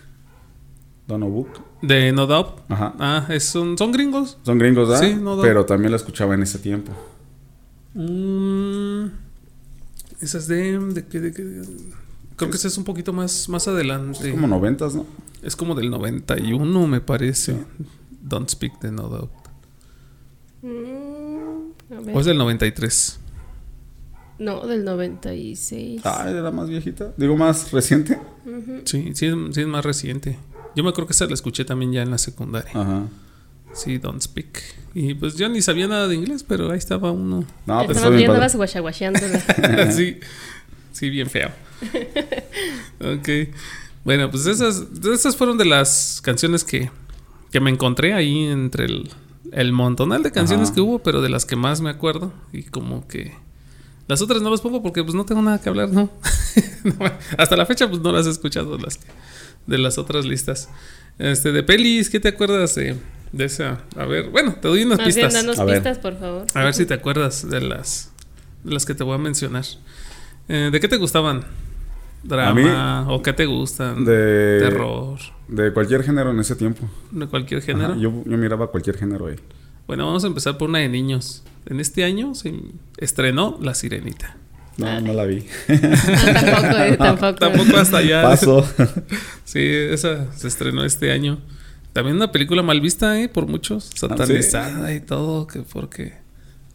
Don't 1.12 1.34
Book. 1.34 1.50
De 1.82 2.12
No 2.12 2.26
Doubt. 2.28 2.60
Ajá. 2.70 2.94
Ah, 3.00 3.26
es 3.30 3.54
un- 3.56 3.78
son 3.78 3.92
gringos. 3.92 4.38
Son 4.44 4.58
gringos, 4.58 4.90
¿ah? 4.90 4.98
Sí, 4.98 5.16
no, 5.16 5.36
no. 5.36 5.42
Pero 5.42 5.66
también 5.66 5.92
la 5.92 5.98
escuchaba 5.98 6.34
en 6.36 6.44
ese 6.44 6.60
tiempo. 6.60 6.92
Mm, 7.94 9.06
esas 10.22 10.48
de, 10.48 10.80
de, 10.80 11.06
qué- 11.06 11.20
de 11.20 11.34
qué- 11.34 11.62
Creo 12.36 12.50
que 12.50 12.58
esa 12.58 12.68
es 12.70 12.78
un 12.78 12.84
poquito 12.86 13.14
más, 13.14 13.48
más 13.50 13.68
adelante. 13.68 14.28
Es 14.28 14.34
como 14.34 14.48
noventas, 14.48 14.96
¿no? 14.96 15.06
Es 15.44 15.56
como 15.56 15.76
del 15.76 15.90
91, 15.92 16.88
me 16.88 17.02
parece. 17.02 17.56
Don't 18.24 18.50
Speak 18.50 18.80
de 18.82 18.92
No 18.92 19.08
Doubt. 19.10 19.32
Mm. 20.64 22.14
O 22.16 22.20
es 22.20 22.26
del 22.26 22.38
93. 22.38 23.20
No, 24.40 24.66
del 24.66 24.84
96. 24.86 26.02
Ah, 26.04 26.26
era 26.30 26.50
más 26.52 26.68
viejita. 26.70 27.14
Digo, 27.18 27.36
más 27.38 27.72
reciente. 27.72 28.20
Sí, 28.86 29.12
sí, 29.14 29.28
es- 29.28 29.36
sí 29.56 29.62
es 29.62 29.68
más 29.68 29.86
reciente. 29.86 30.40
Yo 30.76 30.84
me 30.84 30.90
acuerdo 30.90 31.08
que 31.08 31.14
esa 31.14 31.26
la 31.26 31.34
escuché 31.34 31.66
también 31.66 31.92
ya 31.92 32.02
en 32.02 32.12
la 32.12 32.18
secundaria. 32.18 32.72
Ajá. 32.74 33.04
Sí, 33.74 33.98
Don't 33.98 34.22
Speak. 34.22 34.62
Y 34.94 35.14
pues 35.14 35.36
yo 35.36 35.48
ni 35.48 35.62
sabía 35.62 35.88
nada 35.88 36.08
de 36.08 36.16
inglés, 36.16 36.44
pero 36.48 36.72
ahí 36.72 36.78
estaba 36.78 37.12
uno. 37.12 37.46
No, 37.66 37.86
pues 37.86 37.98
Estaban 37.98 37.98
está 37.98 38.10
bien 38.10 38.30
andabas 38.32 38.56
guachaguacheándola. 38.56 39.92
sí, 39.92 40.20
sí, 40.92 41.10
bien 41.10 41.30
feo. 41.30 41.50
ok. 43.00 43.30
Bueno, 44.04 44.30
pues 44.32 44.46
esas, 44.48 44.84
esas 45.14 45.36
fueron 45.36 45.58
de 45.58 45.66
las 45.66 46.22
canciones 46.24 46.64
que, 46.64 46.90
que 47.52 47.60
me 47.60 47.70
encontré 47.70 48.14
ahí 48.14 48.46
entre 48.46 48.86
el, 48.86 49.10
el 49.52 49.72
montonal 49.74 50.24
de 50.24 50.32
canciones 50.32 50.68
Ajá. 50.70 50.76
que 50.76 50.82
hubo, 50.82 51.00
pero 51.00 51.22
de 51.22 51.30
las 51.30 51.46
que 51.46 51.56
más 51.56 51.82
me 51.82 51.90
acuerdo. 51.90 52.34
Y 52.52 52.64
como 52.64 53.08
que 53.08 53.34
las 54.08 54.22
otras 54.22 54.42
no 54.42 54.50
las 54.50 54.60
pongo 54.62 54.82
porque 54.82 55.04
pues 55.04 55.14
no 55.16 55.24
tengo 55.26 55.42
nada 55.42 55.62
que 55.62 55.70
hablar, 55.70 55.90
¿no? 55.90 56.10
No, 56.84 56.96
Hasta 57.38 57.56
la 57.56 57.66
fecha 57.68 57.88
pues 57.88 58.02
no 58.02 58.12
las 58.12 58.26
he 58.26 58.32
escuchado 58.32 58.76
las 58.80 58.98
que- 58.98 59.06
de 59.68 59.78
las 59.78 59.98
otras 59.98 60.26
listas. 60.26 60.70
Este, 61.20 61.52
de 61.52 61.64
pelis, 61.64 62.10
¿qué 62.10 62.20
te 62.20 62.30
acuerdas 62.30 62.76
de, 62.76 62.96
de 63.32 63.46
esa? 63.46 63.82
A 63.96 64.06
ver, 64.06 64.30
bueno, 64.30 64.56
te 64.62 64.68
doy 64.68 64.84
unas 64.84 64.98
Más 65.00 65.08
bien, 65.16 65.28
pistas. 65.28 65.34
danos 65.34 65.60
A 65.60 65.66
ver. 65.66 65.76
pistas, 65.76 66.00
por 66.00 66.18
favor. 66.20 66.46
A 66.54 66.64
ver 66.64 66.74
si 66.74 66.86
te 66.86 66.94
acuerdas 66.94 67.50
de 67.50 67.62
las, 67.62 68.12
de 68.64 68.74
las 68.74 68.86
que 68.86 68.96
te 68.96 69.04
voy 69.04 69.16
a 69.16 69.18
mencionar. 69.20 69.66
Eh, 70.48 70.70
¿De 70.72 70.80
qué 70.80 70.88
te 70.88 70.98
gustaban? 70.98 71.44
¿Drama? 72.24 73.08
¿O 73.10 73.22
qué 73.22 73.34
te 73.34 73.46
gustan? 73.46 74.06
De, 74.06 74.60
Terror. 74.60 75.18
de 75.48 75.74
cualquier 75.74 76.04
género 76.04 76.32
en 76.32 76.40
ese 76.40 76.56
tiempo. 76.56 76.88
¿De 77.12 77.26
cualquier 77.28 77.62
género? 77.62 77.94
Ajá, 77.94 78.00
yo, 78.02 78.24
yo 78.26 78.38
miraba 78.38 78.68
cualquier 78.68 78.98
género 78.98 79.28
ahí. 79.28 79.38
Bueno, 79.88 80.06
vamos 80.06 80.24
a 80.24 80.28
empezar 80.28 80.58
por 80.58 80.70
una 80.70 80.80
de 80.80 80.90
niños. 80.90 81.44
En 81.66 81.80
este 81.80 82.04
año 82.04 82.36
se 82.36 82.54
estrenó 82.98 83.58
La 83.62 83.74
Sirenita. 83.74 84.38
No, 84.78 85.00
no 85.02 85.14
la 85.14 85.26
vi. 85.26 85.44
tampoco, 85.68 86.78
eh, 86.78 86.98
tampoco. 86.98 87.36
Tampoco 87.36 87.78
hasta 87.78 87.98
allá. 87.98 88.22
Paso. 88.24 88.66
Sí, 89.46 89.60
esa 89.62 90.32
se 90.34 90.48
estrenó 90.48 90.86
este 90.86 91.12
año. 91.12 91.40
También 91.92 92.16
una 92.16 92.32
película 92.32 92.64
mal 92.64 92.80
vista, 92.80 93.20
¿eh? 93.20 93.28
Por 93.28 93.48
muchos. 93.48 93.90
Satanizada 93.96 94.94
y 94.94 95.02
todo. 95.02 95.46
Que 95.46 95.60
porque 95.62 96.14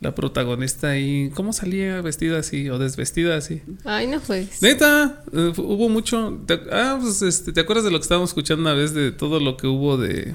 la 0.00 0.14
protagonista 0.14 0.90
ahí... 0.90 1.30
¿Cómo 1.34 1.54
salía 1.54 2.02
vestida 2.02 2.38
así 2.38 2.68
o 2.68 2.78
desvestida 2.78 3.34
así? 3.38 3.62
Ay, 3.86 4.08
no 4.08 4.20
pues. 4.20 4.60
Neta, 4.60 5.22
eh, 5.32 5.52
hubo 5.56 5.88
mucho. 5.88 6.38
te- 6.46 6.60
ah, 6.70 6.98
pues 7.00 7.22
este, 7.22 7.52
¿te 7.52 7.60
acuerdas 7.62 7.86
de 7.86 7.90
lo 7.92 7.98
que 7.98 8.02
estábamos 8.02 8.28
escuchando 8.30 8.60
una 8.60 8.74
vez 8.74 8.92
de 8.92 9.10
todo 9.10 9.40
lo 9.40 9.56
que 9.56 9.66
hubo 9.68 9.96
de. 9.96 10.34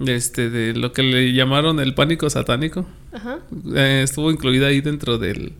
de 0.00 0.14
este, 0.16 0.50
de 0.50 0.72
lo 0.74 0.92
que 0.92 1.04
le 1.04 1.32
llamaron 1.34 1.78
el 1.78 1.94
pánico 1.94 2.28
satánico? 2.30 2.84
Ajá. 3.12 3.38
Eh, 3.76 4.00
estuvo 4.02 4.32
incluida 4.32 4.66
ahí 4.66 4.80
dentro 4.80 5.18
del, 5.18 5.52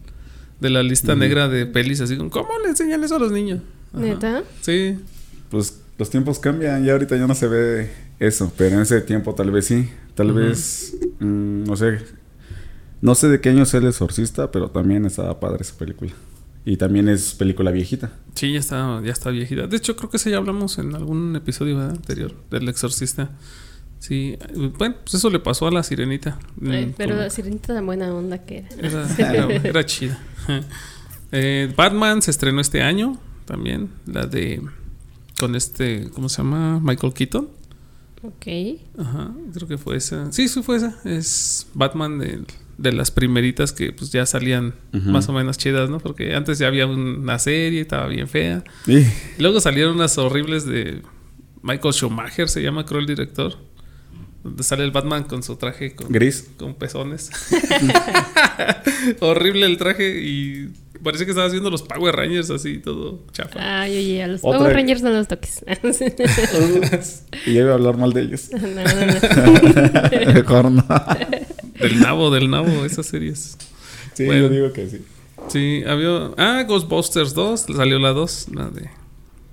de 0.65 0.71
la 0.71 0.83
lista 0.83 1.15
negra 1.15 1.47
de 1.47 1.67
pelis, 1.67 2.01
así 2.01 2.17
como, 2.17 2.31
¿cómo 2.31 2.49
le 2.63 2.71
enseñan 2.71 3.05
eso 3.05 3.17
a 3.17 3.19
los 3.19 3.31
niños? 3.31 3.61
Ajá. 3.93 4.03
¿Neta? 4.03 4.45
Sí. 4.63 4.99
Pues 5.51 5.79
los 5.99 6.09
tiempos 6.09 6.39
cambian. 6.39 6.83
Ya 6.83 6.93
ahorita 6.93 7.17
ya 7.19 7.27
no 7.27 7.35
se 7.35 7.49
ve 7.49 7.91
eso. 8.19 8.51
Pero 8.57 8.77
en 8.77 8.81
ese 8.81 9.03
tiempo 9.03 9.35
tal 9.35 9.51
vez 9.51 9.67
sí. 9.67 9.91
Tal 10.15 10.33
vez. 10.33 10.97
mm, 11.21 11.65
no 11.65 11.77
sé. 11.77 11.99
No 13.03 13.15
sé 13.15 13.29
de 13.29 13.43
qué 13.43 13.51
año 13.51 13.65
es 13.65 13.75
El 13.75 13.87
Exorcista. 13.87 14.51
Pero 14.51 14.71
también 14.71 15.05
estaba 15.05 15.39
padre 15.39 15.59
esa 15.61 15.77
película. 15.77 16.13
Y 16.65 16.79
también 16.79 17.11
es 17.11 17.35
película 17.35 17.71
viejita. 17.71 18.13
Sí, 18.35 18.55
ya 18.55 18.61
está, 18.61 19.03
ya 19.05 19.13
está 19.13 19.29
viejita. 19.29 19.67
De 19.67 19.77
hecho, 19.77 19.97
creo 19.97 20.09
que 20.09 20.17
esa 20.17 20.31
ya 20.31 20.39
hablamos 20.39 20.79
en 20.79 20.95
algún 20.95 21.37
episodio 21.37 21.77
¿verdad? 21.77 21.97
anterior 21.97 22.33
del 22.51 22.67
exorcista. 22.71 23.33
Sí, 24.07 24.37
bueno, 24.77 24.97
pues 25.03 25.15
eso 25.15 25.31
le 25.31 25.39
pasó 25.39 25.67
a 25.67 25.71
la 25.71 25.83
sirenita. 25.83 26.39
Ay, 26.63 26.87
Mm, 26.87 26.95
pero 26.95 27.11
como- 27.13 27.23
la 27.23 27.31
sirenita 27.31 27.73
tan 27.75 27.87
buena 27.87 28.13
onda 28.15 28.45
que 28.45 28.59
era. 28.79 29.07
Era, 29.17 29.47
era- 29.47 29.55
era 29.69 29.87
chida. 29.87 30.19
Eh, 31.33 31.73
Batman 31.77 32.23
se 32.23 32.31
estrenó 32.31 32.61
este 32.61 32.83
año 32.83 33.19
también. 33.45 33.89
La 34.07 34.27
de. 34.27 34.63
Con 35.41 35.57
este. 35.57 36.09
¿Cómo 36.15 36.29
se 36.29 36.39
llama? 36.43 36.79
Michael 36.81 37.13
Keaton. 37.13 37.49
Ok. 38.23 38.47
Ajá, 38.99 39.33
creo 39.53 39.67
que 39.67 39.77
fue 39.79 39.97
esa. 39.97 40.31
Sí, 40.33 40.47
sí, 40.49 40.63
fue 40.63 40.77
esa. 40.77 40.97
Es 41.05 41.67
Batman 41.75 42.19
de, 42.21 42.43
de 42.79 42.93
las 42.93 43.11
primeritas 43.11 43.73
que 43.73 43.93
pues 43.93 44.13
ya 44.13 44.27
salían 44.27 44.75
más 44.93 45.29
o 45.29 45.33
menos 45.33 45.59
chidas, 45.59 45.91
¿no? 45.91 45.99
Porque 45.99 46.35
antes 46.37 46.59
ya 46.61 46.69
había 46.69 46.87
una 46.87 47.39
serie, 47.41 47.81
estaba 47.81 48.07
bien 48.07 48.29
fea. 48.29 48.63
Y 48.87 48.99
Y 48.99 49.07
luego 49.39 49.59
salieron 49.61 49.97
unas 49.97 50.17
horribles 50.19 50.65
de 50.67 51.03
Michael 51.63 51.95
Schumacher, 51.95 52.49
se 52.49 52.63
llama, 52.63 52.87
creo 52.87 53.01
el 53.01 53.07
director. 53.07 53.57
Sale 54.61 54.85
el 54.85 54.91
Batman 54.91 55.25
con 55.25 55.43
su 55.43 55.57
traje 55.57 55.95
con, 55.95 56.09
Gris. 56.13 56.49
con 56.59 56.75
pezones. 56.75 57.31
Horrible 59.21 59.67
el 59.67 59.77
traje 59.79 60.21
y 60.21 60.69
parece 61.03 61.25
que 61.25 61.31
estaba 61.33 61.47
haciendo 61.47 61.71
los 61.71 61.83
Power 61.83 62.15
Rangers 62.17 62.51
así, 62.51 62.79
todo 62.79 63.21
chafa. 63.33 63.81
Ay, 63.83 63.97
oye, 63.97 64.23
a 64.23 64.27
los 64.29 64.41
Otra- 64.43 64.59
Power 64.59 64.75
Rangers 64.75 65.03
no 65.03 65.11
los 65.11 65.29
toques. 65.29 65.65
y 67.47 67.55
yo 67.55 67.61
iba 67.63 67.71
a 67.73 67.75
hablar 67.75 67.97
mal 67.97 68.13
de 68.13 68.23
ellos. 68.23 68.51
no, 68.53 68.59
no, 68.61 70.27
no. 70.27 70.33
Mejor 70.35 70.71
no. 70.71 70.85
Del 71.81 72.01
nabo, 72.01 72.31
del 72.31 72.51
nabo, 72.51 72.85
esas 72.85 73.07
series. 73.07 73.57
Sí, 74.15 74.27
Bueno. 74.27 74.43
yo 74.43 74.49
digo 74.51 74.73
que 74.73 74.89
sí. 74.89 75.05
Sí, 75.49 75.83
había. 75.87 76.31
Ah, 76.39 76.65
Ghostbusters 76.67 77.35
2, 77.35 77.67
salió 77.77 77.99
la 77.99 78.11
2, 78.11 78.47
la 78.55 78.69
de 78.71 78.89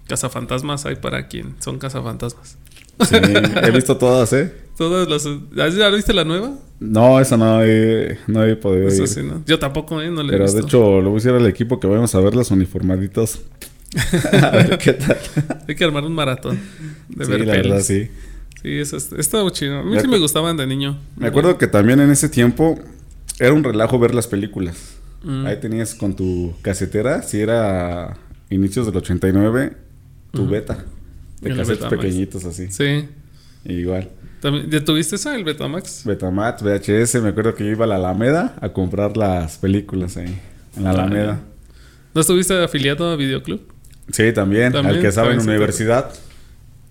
Cazafantasmas. 0.07 0.85
Hay 0.85 0.95
para 0.97 1.27
quien 1.27 1.55
son 1.59 1.79
cazafantasmas. 1.79 2.57
Sí, 3.01 3.15
he 3.15 3.71
visto 3.71 3.97
todas, 3.97 4.31
¿eh? 4.33 4.53
Todas 4.81 5.07
las. 5.07 5.27
¿Has- 5.27 5.75
¿Ya 5.75 5.89
viste 5.89 6.11
la 6.11 6.23
nueva? 6.25 6.57
No, 6.79 7.19
esa 7.19 7.37
no 7.37 7.63
he, 7.63 8.17
no 8.25 8.43
he 8.43 8.55
podido 8.55 8.87
Eso 8.87 9.03
ir. 9.03 9.07
sí, 9.09 9.21
¿no? 9.21 9.43
Yo 9.45 9.59
tampoco, 9.59 10.01
¿eh? 10.01 10.09
No 10.09 10.23
la 10.23 10.29
he 10.29 10.31
Pero 10.31 10.45
visto. 10.45 10.57
de 10.57 10.63
hecho, 10.65 11.01
lo 11.01 11.11
voy 11.11 11.19
a 11.19 11.23
decir 11.23 11.31
al 11.33 11.45
equipo 11.45 11.79
que 11.79 11.85
vayamos 11.85 12.15
a 12.15 12.19
ver 12.19 12.33
las 12.35 12.49
uniformaditos. 12.49 13.41
a 14.41 14.49
ver 14.49 14.79
qué 14.79 14.93
tal. 14.93 15.17
Hay 15.67 15.75
que 15.75 15.83
armar 15.83 16.03
un 16.03 16.13
maratón 16.15 16.59
de 17.09 17.25
sí, 17.25 17.31
ver 17.31 17.41
la 17.45 17.53
pelis. 17.53 17.67
verdad, 17.69 17.83
sí. 17.85 18.09
Sí, 18.63 18.69
eso 18.79 18.97
está, 18.97 19.17
estaba 19.17 19.51
chido. 19.51 19.77
A 19.79 19.83
mí 19.83 19.91
Me 19.91 20.01
sí 20.01 20.07
me 20.07 20.17
gustaban 20.17 20.57
de 20.57 20.65
niño. 20.65 20.97
Me 21.15 21.27
acuerdo 21.27 21.59
que 21.59 21.67
también 21.67 21.99
en 21.99 22.09
ese 22.09 22.27
tiempo 22.27 22.79
era 23.39 23.53
un 23.53 23.63
relajo 23.63 23.99
ver 23.99 24.15
las 24.15 24.25
películas. 24.25 24.95
Mm. 25.23 25.45
Ahí 25.45 25.57
tenías 25.59 25.93
con 25.93 26.15
tu 26.15 26.55
casetera, 26.63 27.21
si 27.21 27.39
era 27.39 28.17
inicios 28.49 28.87
del 28.87 28.95
89, 28.97 29.73
tu 30.31 30.41
Ujú. 30.41 30.51
beta. 30.51 30.85
De 31.41 31.55
casetes 31.55 31.85
pequeñitos 31.85 32.45
así. 32.45 32.71
Sí. 32.71 33.05
Igual. 33.65 34.09
¿También, 34.41 34.69
¿Ya 34.69 34.83
tuviste 34.83 35.15
esa, 35.15 35.35
el 35.35 35.43
Betamax? 35.43 36.03
Betamax, 36.05 36.63
VHS, 36.63 37.21
me 37.21 37.29
acuerdo 37.29 37.53
que 37.55 37.63
yo 37.63 37.71
iba 37.71 37.85
a 37.85 37.87
la 37.87 37.95
Alameda 37.97 38.55
a 38.59 38.69
comprar 38.69 39.15
las 39.15 39.57
películas 39.57 40.17
ahí. 40.17 40.39
En 40.75 40.83
la 40.83 40.89
Ah, 40.89 40.93
Alameda. 40.93 41.39
¿No 42.13 42.21
estuviste 42.21 42.61
afiliado 42.63 43.09
a 43.09 43.15
Videoclub? 43.15 43.61
Sí, 44.11 44.33
también. 44.33 44.73
También, 44.73 44.95
al 44.95 45.01
que 45.01 45.07
estaba 45.07 45.31
en 45.31 45.41
sí, 45.41 45.47
universidad. 45.47 46.11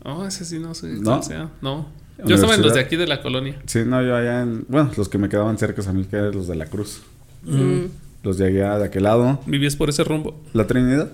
Oh, 0.05 0.25
ese 0.25 0.45
sí, 0.45 0.59
no 0.59 0.75
sé. 0.75 0.87
¿No? 0.89 1.17
¿No? 1.17 1.23
sea. 1.23 1.51
No. 1.61 1.89
Yo 2.25 2.35
estaba 2.37 2.55
en 2.55 2.63
los 2.63 2.75
de 2.75 2.81
aquí 2.81 2.97
de 2.97 3.07
la 3.07 3.21
colonia. 3.23 3.57
Sí, 3.67 3.81
no, 3.87 4.03
yo 4.03 4.15
allá 4.15 4.43
en... 4.43 4.65
Bueno, 4.69 4.91
los 4.97 5.09
que 5.09 5.19
me 5.19 5.29
quedaban 5.29 5.59
cerca 5.59 5.83
a 5.89 5.93
mí, 5.93 6.05
que 6.05 6.17
eran 6.17 6.33
los 6.33 6.47
de 6.47 6.55
la 6.55 6.67
Cruz. 6.67 7.01
Mm. 7.45 7.87
Los 8.23 8.37
de 8.39 8.47
allá, 8.47 8.79
de 8.79 8.85
aquel 8.85 9.03
lado. 9.05 9.41
¿Vivías 9.47 9.75
por 9.75 9.89
ese 9.89 10.05
rumbo? 10.05 10.39
La 10.53 10.67
Trinidad. 10.67 11.11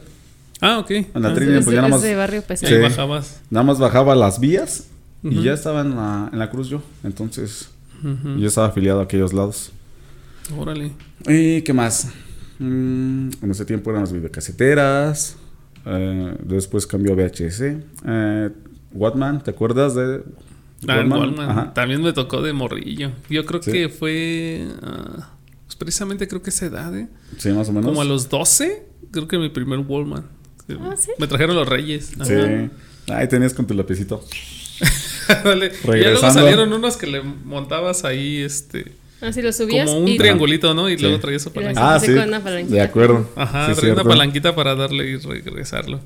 Ah, 0.61 0.79
ok. 0.79 0.90
En 0.90 1.07
la 1.14 1.29
Ah, 1.31 1.35
Trinidad, 1.35 1.59
Es- 1.61 1.64
pues 1.64 1.75
ya 1.77 1.83
nada 1.83 1.88
más... 1.94 2.03
de 2.03 2.14
barrio 2.16 2.40
y 2.40 2.42
pesado. 2.42 2.75
ahí 2.75 2.79
Sí. 2.83 2.88
bajabas. 2.88 3.40
Nada 3.51 3.64
más 3.64 3.79
bajaba 3.79 4.14
las 4.16 4.40
vías 4.40 4.88
y 5.30 5.42
ya 5.42 5.52
estaba 5.54 5.80
en 5.82 5.96
la, 5.96 6.28
en 6.32 6.38
la 6.38 6.50
cruz 6.50 6.68
yo. 6.68 6.82
Entonces, 7.04 7.70
yo 8.02 8.46
estaba 8.46 8.68
afiliado 8.68 9.00
a 9.00 9.04
aquellos 9.04 9.32
lados. 9.32 9.72
Órale. 10.56 10.92
¿Y 11.28 11.62
qué 11.62 11.72
más? 11.72 12.08
Mm, 12.58 13.30
en 13.42 13.50
ese 13.50 13.64
tiempo 13.64 13.90
eran 13.90 14.02
las 14.02 14.12
videocaseteras. 14.12 15.36
eh, 15.86 16.36
después 16.44 16.86
cambió 16.86 17.12
a 17.12 17.16
VHS. 17.16 17.60
Eh, 18.06 18.50
Watman, 18.92 19.42
¿te 19.42 19.50
acuerdas 19.52 19.94
de 19.94 20.22
Ah. 20.88 21.04
Ajá. 21.48 21.74
También 21.74 22.02
me 22.02 22.12
tocó 22.12 22.42
de 22.42 22.52
morrillo. 22.52 23.10
Yo 23.30 23.44
creo 23.46 23.62
Sí. 23.62 23.72
que 23.72 23.88
fue. 23.88 24.68
ah, 24.82 25.30
pues 25.64 25.74
precisamente 25.76 26.28
creo 26.28 26.42
que 26.42 26.50
esa 26.50 26.66
edad, 26.66 26.96
¿eh? 26.96 27.08
Sí, 27.38 27.48
más 27.50 27.68
o 27.68 27.72
menos. 27.72 27.86
Como 27.88 28.02
a 28.02 28.04
los 28.04 28.28
12, 28.28 28.86
creo 29.10 29.26
que 29.26 29.38
mi 29.38 29.48
primer 29.48 29.78
Wallman. 29.80 30.24
Ah, 30.80 30.94
¿sí? 30.96 31.10
Me 31.18 31.26
trajeron 31.26 31.56
los 31.56 31.68
Reyes. 31.68 32.12
Sí. 32.22 32.32
Ahí 33.12 33.28
tenías 33.28 33.54
con 33.54 33.66
tu 33.66 33.74
lapicito. 33.74 34.22
Dale. 35.44 35.66
Y 35.66 35.86
ya 36.02 36.10
luego 36.10 36.30
salieron 36.32 36.72
unos 36.72 36.96
que 36.96 37.06
le 37.06 37.22
montabas 37.22 38.04
ahí, 38.04 38.42
este. 38.42 38.92
Así 39.20 39.40
lo 39.42 39.52
subías. 39.52 39.88
Como 39.88 40.00
un 40.02 40.08
y- 40.08 40.18
triangulito, 40.18 40.74
¿no? 40.74 40.88
Y 40.90 40.96
Sí. 40.96 41.02
luego 41.02 41.18
traías 41.20 41.44
lo 41.46 41.52
palanquita. 41.52 41.94
Ah, 41.94 41.98
sí. 42.00 42.14
con 42.14 42.28
una 42.28 42.40
palanquita. 42.42 42.74
De 42.74 42.80
acuerdo. 42.82 43.28
Ajá, 43.36 43.72
Sí, 43.74 43.80
traía 43.80 43.94
una 43.94 44.04
palanquita 44.04 44.54
para 44.54 44.74
darle 44.74 45.06
y 45.10 45.16
regresarlo. 45.16 46.00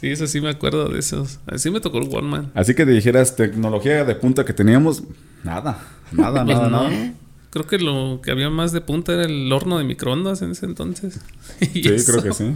Sí, 0.00 0.06
eso 0.08 0.26
sí 0.26 0.40
me 0.40 0.48
acuerdo 0.50 0.88
de 0.88 0.98
esos. 1.00 1.40
Así 1.46 1.70
me 1.70 1.80
tocó 1.80 1.98
el 1.98 2.08
Wallman. 2.08 2.52
Así 2.54 2.74
que 2.74 2.86
dijeras 2.86 3.34
tecnología 3.36 4.04
de 4.04 4.14
punta 4.14 4.44
que 4.44 4.52
teníamos, 4.52 5.02
nada. 5.44 5.84
Nada, 6.12 6.44
nada, 6.44 6.68
no. 6.70 6.88
nada. 6.88 7.12
Creo 7.50 7.66
que 7.66 7.78
lo 7.78 8.20
que 8.22 8.30
había 8.30 8.48
más 8.50 8.72
de 8.72 8.80
punta 8.80 9.12
era 9.14 9.24
el 9.24 9.50
horno 9.52 9.78
de 9.78 9.84
microondas 9.84 10.40
en 10.42 10.52
ese 10.52 10.66
entonces. 10.66 11.20
Y 11.74 11.82
Sí, 11.82 11.88
eso. 11.88 12.12
creo 12.12 12.24
que 12.24 12.32
sí. 12.32 12.54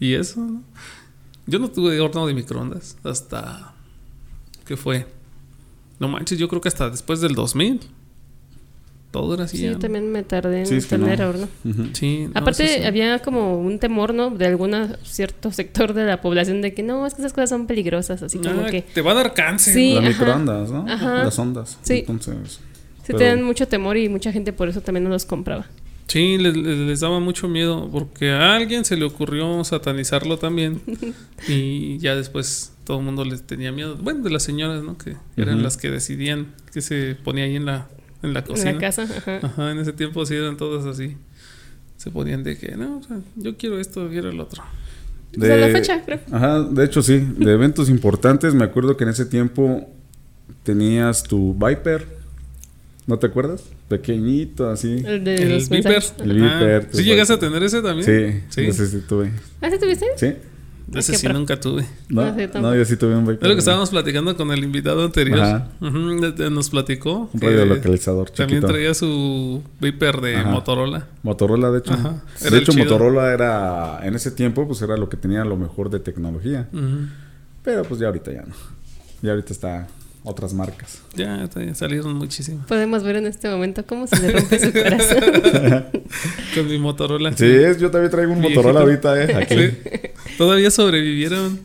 Y 0.00 0.14
eso, 0.14 0.40
¿no? 0.40 0.62
Yo 1.46 1.58
no 1.58 1.68
tuve 1.70 1.98
horno 2.00 2.26
de 2.26 2.34
microondas 2.34 2.96
hasta... 3.04 3.74
¿Qué 4.66 4.76
fue? 4.76 5.06
No 5.98 6.08
manches, 6.08 6.38
yo 6.38 6.48
creo 6.48 6.60
que 6.60 6.68
hasta 6.68 6.90
después 6.90 7.20
del 7.20 7.34
2000. 7.34 7.80
Todo 9.10 9.34
era 9.34 9.44
así. 9.44 9.56
Sí, 9.56 9.62
ya, 9.62 9.68
yo 9.70 9.74
¿no? 9.74 9.78
también 9.80 10.12
me 10.12 10.22
tardé 10.22 10.60
en 10.60 10.66
Sí, 10.82 10.86
tener 10.86 11.18
no. 11.18 11.48
Sí, 11.94 12.26
no, 12.26 12.32
Aparte, 12.40 12.86
había 12.86 13.18
como 13.20 13.58
un 13.58 13.78
temor, 13.78 14.12
¿no? 14.12 14.28
De 14.30 14.46
algún 14.46 14.74
cierto 15.02 15.50
sector 15.50 15.94
de 15.94 16.04
la 16.04 16.20
población 16.20 16.60
de 16.60 16.74
que 16.74 16.82
no, 16.82 17.06
es 17.06 17.14
que 17.14 17.22
esas 17.22 17.32
cosas 17.32 17.48
son 17.48 17.66
peligrosas, 17.66 18.22
así 18.22 18.36
como 18.38 18.60
Ah, 18.66 18.70
que 18.70 18.82
Te 18.82 19.00
va 19.00 19.12
a 19.12 19.14
dar 19.14 19.32
cáncer. 19.32 19.72
Sí. 19.72 19.94
Las 19.94 20.04
microondas, 20.04 20.70
¿no? 20.70 20.84
Ajá. 20.86 21.24
Las 21.24 21.38
ondas. 21.38 21.78
Sí. 21.80 22.00
Entonces, 22.00 22.36
sí 22.56 22.60
pero- 23.06 23.18
tenían 23.18 23.42
mucho 23.44 23.66
temor 23.66 23.96
y 23.96 24.10
mucha 24.10 24.30
gente 24.30 24.52
por 24.52 24.68
eso 24.68 24.82
también 24.82 25.04
no 25.04 25.10
los 25.10 25.24
compraba. 25.24 25.66
Sí, 26.06 26.36
les, 26.38 26.54
les- 26.54 26.78
les 26.78 27.00
daba 27.00 27.18
mucho 27.18 27.48
miedo 27.48 27.88
porque 27.90 28.30
a 28.30 28.56
alguien 28.56 28.84
se 28.84 28.96
le 28.96 29.04
ocurrió 29.06 29.64
satanizarlo 29.64 30.38
también 30.38 30.82
y 31.48 31.96
ya 31.98 32.14
después 32.14 32.72
todo 32.88 33.00
el 33.00 33.04
mundo 33.04 33.22
les 33.22 33.42
tenía 33.42 33.70
miedo. 33.70 33.96
Bueno, 33.98 34.24
de 34.24 34.30
las 34.30 34.42
señoras, 34.42 34.82
¿no? 34.82 34.96
Que 34.96 35.14
eran 35.36 35.62
las 35.62 35.76
que 35.76 35.90
decidían 35.90 36.54
que 36.72 36.80
se 36.80 37.16
ponía 37.22 37.44
ahí 37.44 37.54
en 37.54 37.66
la, 37.66 37.86
en 38.22 38.32
la 38.32 38.40
En 38.40 38.46
cocina. 38.46 38.72
la 38.72 38.78
casa, 38.78 39.02
ajá. 39.02 39.40
Ajá, 39.42 39.72
en 39.72 39.78
ese 39.78 39.92
tiempo 39.92 40.24
sí 40.24 40.34
eran 40.34 40.56
todas 40.56 40.86
así. 40.86 41.14
Se 41.98 42.10
ponían 42.10 42.42
de 42.44 42.56
que, 42.56 42.76
no, 42.78 42.96
o 42.96 43.02
sea, 43.02 43.18
yo 43.36 43.58
quiero 43.58 43.78
esto, 43.78 44.08
quiero 44.08 44.30
el 44.30 44.40
otro. 44.40 44.62
Hasta 45.34 45.56
la 45.58 45.68
fecha, 45.68 46.02
creo. 46.02 46.20
Ajá, 46.32 46.62
de 46.62 46.82
hecho 46.82 47.02
sí, 47.02 47.18
de 47.36 47.52
eventos 47.52 47.90
importantes 47.90 48.54
me 48.54 48.64
acuerdo 48.64 48.96
que 48.96 49.04
en 49.04 49.10
ese 49.10 49.26
tiempo 49.26 49.86
tenías 50.62 51.22
tu 51.24 51.52
Viper, 51.52 52.06
¿no 53.06 53.18
te 53.18 53.26
acuerdas? 53.26 53.64
Pequeñito 53.90 54.70
así. 54.70 55.02
El 55.04 55.24
de 55.24 55.34
el 55.34 55.52
los 55.52 55.68
Viper. 55.68 56.02
El 56.20 56.32
Viper, 56.36 56.86
Ah, 56.86 56.88
¿Sí 56.90 57.04
llegas 57.04 57.30
a 57.30 57.38
tener 57.38 57.62
ese 57.62 57.82
también? 57.82 58.06
Sí, 58.06 58.40
Sí. 58.48 58.66
ese 58.66 58.86
sí 58.86 59.02
tuve. 59.06 59.30
¿Ah, 59.60 59.68
sí 59.70 59.78
tuviste? 59.78 60.06
¿Sí? 60.16 60.32
Ese 60.94 61.14
sí 61.14 61.28
nunca 61.28 61.58
tuve. 61.60 61.86
No, 62.08 62.22
No, 62.60 62.74
yo 62.74 62.84
sí 62.84 62.96
tuve 62.96 63.14
un 63.14 63.26
Viper. 63.26 63.42
Es 63.42 63.48
lo 63.48 63.54
que 63.54 63.58
estábamos 63.58 63.90
platicando 63.90 64.36
con 64.36 64.50
el 64.50 64.64
invitado 64.64 65.04
anterior. 65.04 65.40
Ajá. 65.40 65.68
Nos 66.50 66.70
platicó. 66.70 67.28
Un 67.32 67.40
que 67.40 67.46
radio 67.50 67.66
localizador 67.66 68.30
También 68.30 68.60
chiquito. 68.60 68.66
traía 68.72 68.94
su 68.94 69.62
Viper 69.80 70.20
de 70.20 70.36
Ajá. 70.36 70.50
Motorola. 70.50 71.06
Motorola, 71.22 71.70
de 71.70 71.78
hecho. 71.80 71.92
Ajá, 71.92 72.22
De 72.50 72.58
hecho, 72.58 72.72
chido. 72.72 72.84
Motorola 72.84 73.32
era, 73.32 74.00
en 74.02 74.14
ese 74.14 74.30
tiempo, 74.30 74.66
pues 74.66 74.80
era 74.82 74.96
lo 74.96 75.08
que 75.08 75.16
tenía 75.16 75.44
lo 75.44 75.56
mejor 75.56 75.90
de 75.90 76.00
tecnología. 76.00 76.68
Pero 77.62 77.82
pues 77.84 78.00
ya 78.00 78.06
ahorita 78.06 78.32
ya 78.32 78.42
no. 78.42 78.54
Ya 79.20 79.32
ahorita 79.32 79.52
está 79.52 79.88
otras 80.24 80.52
marcas. 80.54 81.00
Ya 81.14 81.48
salieron 81.74 82.14
muchísimas. 82.14 82.66
Podemos 82.66 83.02
ver 83.02 83.16
en 83.16 83.26
este 83.26 83.48
momento 83.48 83.84
cómo 83.86 84.06
se 84.06 84.20
le 84.20 84.32
rompe 84.32 84.58
su 84.58 84.72
corazón. 84.72 85.84
Con 86.54 86.68
mi 86.68 86.78
Motorola. 86.78 87.32
Sí, 87.36 87.46
es, 87.46 87.78
yo 87.78 87.90
también 87.90 88.10
traigo 88.10 88.32
un. 88.32 88.40
Motorola 88.40 88.80
ahorita, 88.80 89.22
eh. 89.24 89.34
Aquí. 89.34 89.54
Sí. 89.56 89.78
Todavía 90.36 90.70
sobrevivieron. 90.70 91.60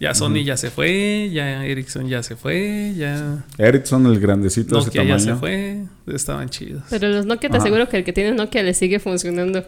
Ya 0.00 0.14
Sony 0.14 0.44
ya 0.44 0.56
se 0.56 0.70
fue, 0.70 1.28
ya 1.32 1.66
Ericsson 1.66 2.06
ya 2.08 2.22
se 2.22 2.36
fue, 2.36 2.94
ya 2.96 3.44
Ericsson, 3.58 4.06
el 4.06 4.20
grandecito 4.20 4.76
de 4.76 4.80
ese 4.82 4.86
Nokia 4.90 5.02
ya 5.02 5.18
se 5.18 5.24
tamaño. 5.30 5.40
fue. 5.40 6.14
Estaban 6.14 6.48
chidos. 6.50 6.84
Pero 6.88 7.08
los 7.08 7.26
Nokia 7.26 7.50
te 7.50 7.56
Ajá. 7.56 7.64
aseguro 7.64 7.88
que 7.88 7.96
el 7.96 8.04
que 8.04 8.12
tiene 8.12 8.30
Nokia 8.32 8.62
le 8.62 8.74
sigue 8.74 9.00
funcionando. 9.00 9.64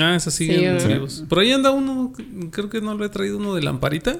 Ah, 0.00 0.16
esos 0.16 0.34
siguen 0.34 0.80
Sí, 0.80 0.88
vivos. 0.88 1.24
Por 1.28 1.38
ahí 1.38 1.52
anda 1.52 1.70
uno, 1.70 2.12
creo 2.50 2.68
que 2.68 2.80
no 2.80 2.94
lo 2.94 3.04
he 3.04 3.08
traído 3.08 3.38
uno 3.38 3.54
de 3.54 3.62
lamparita. 3.62 4.18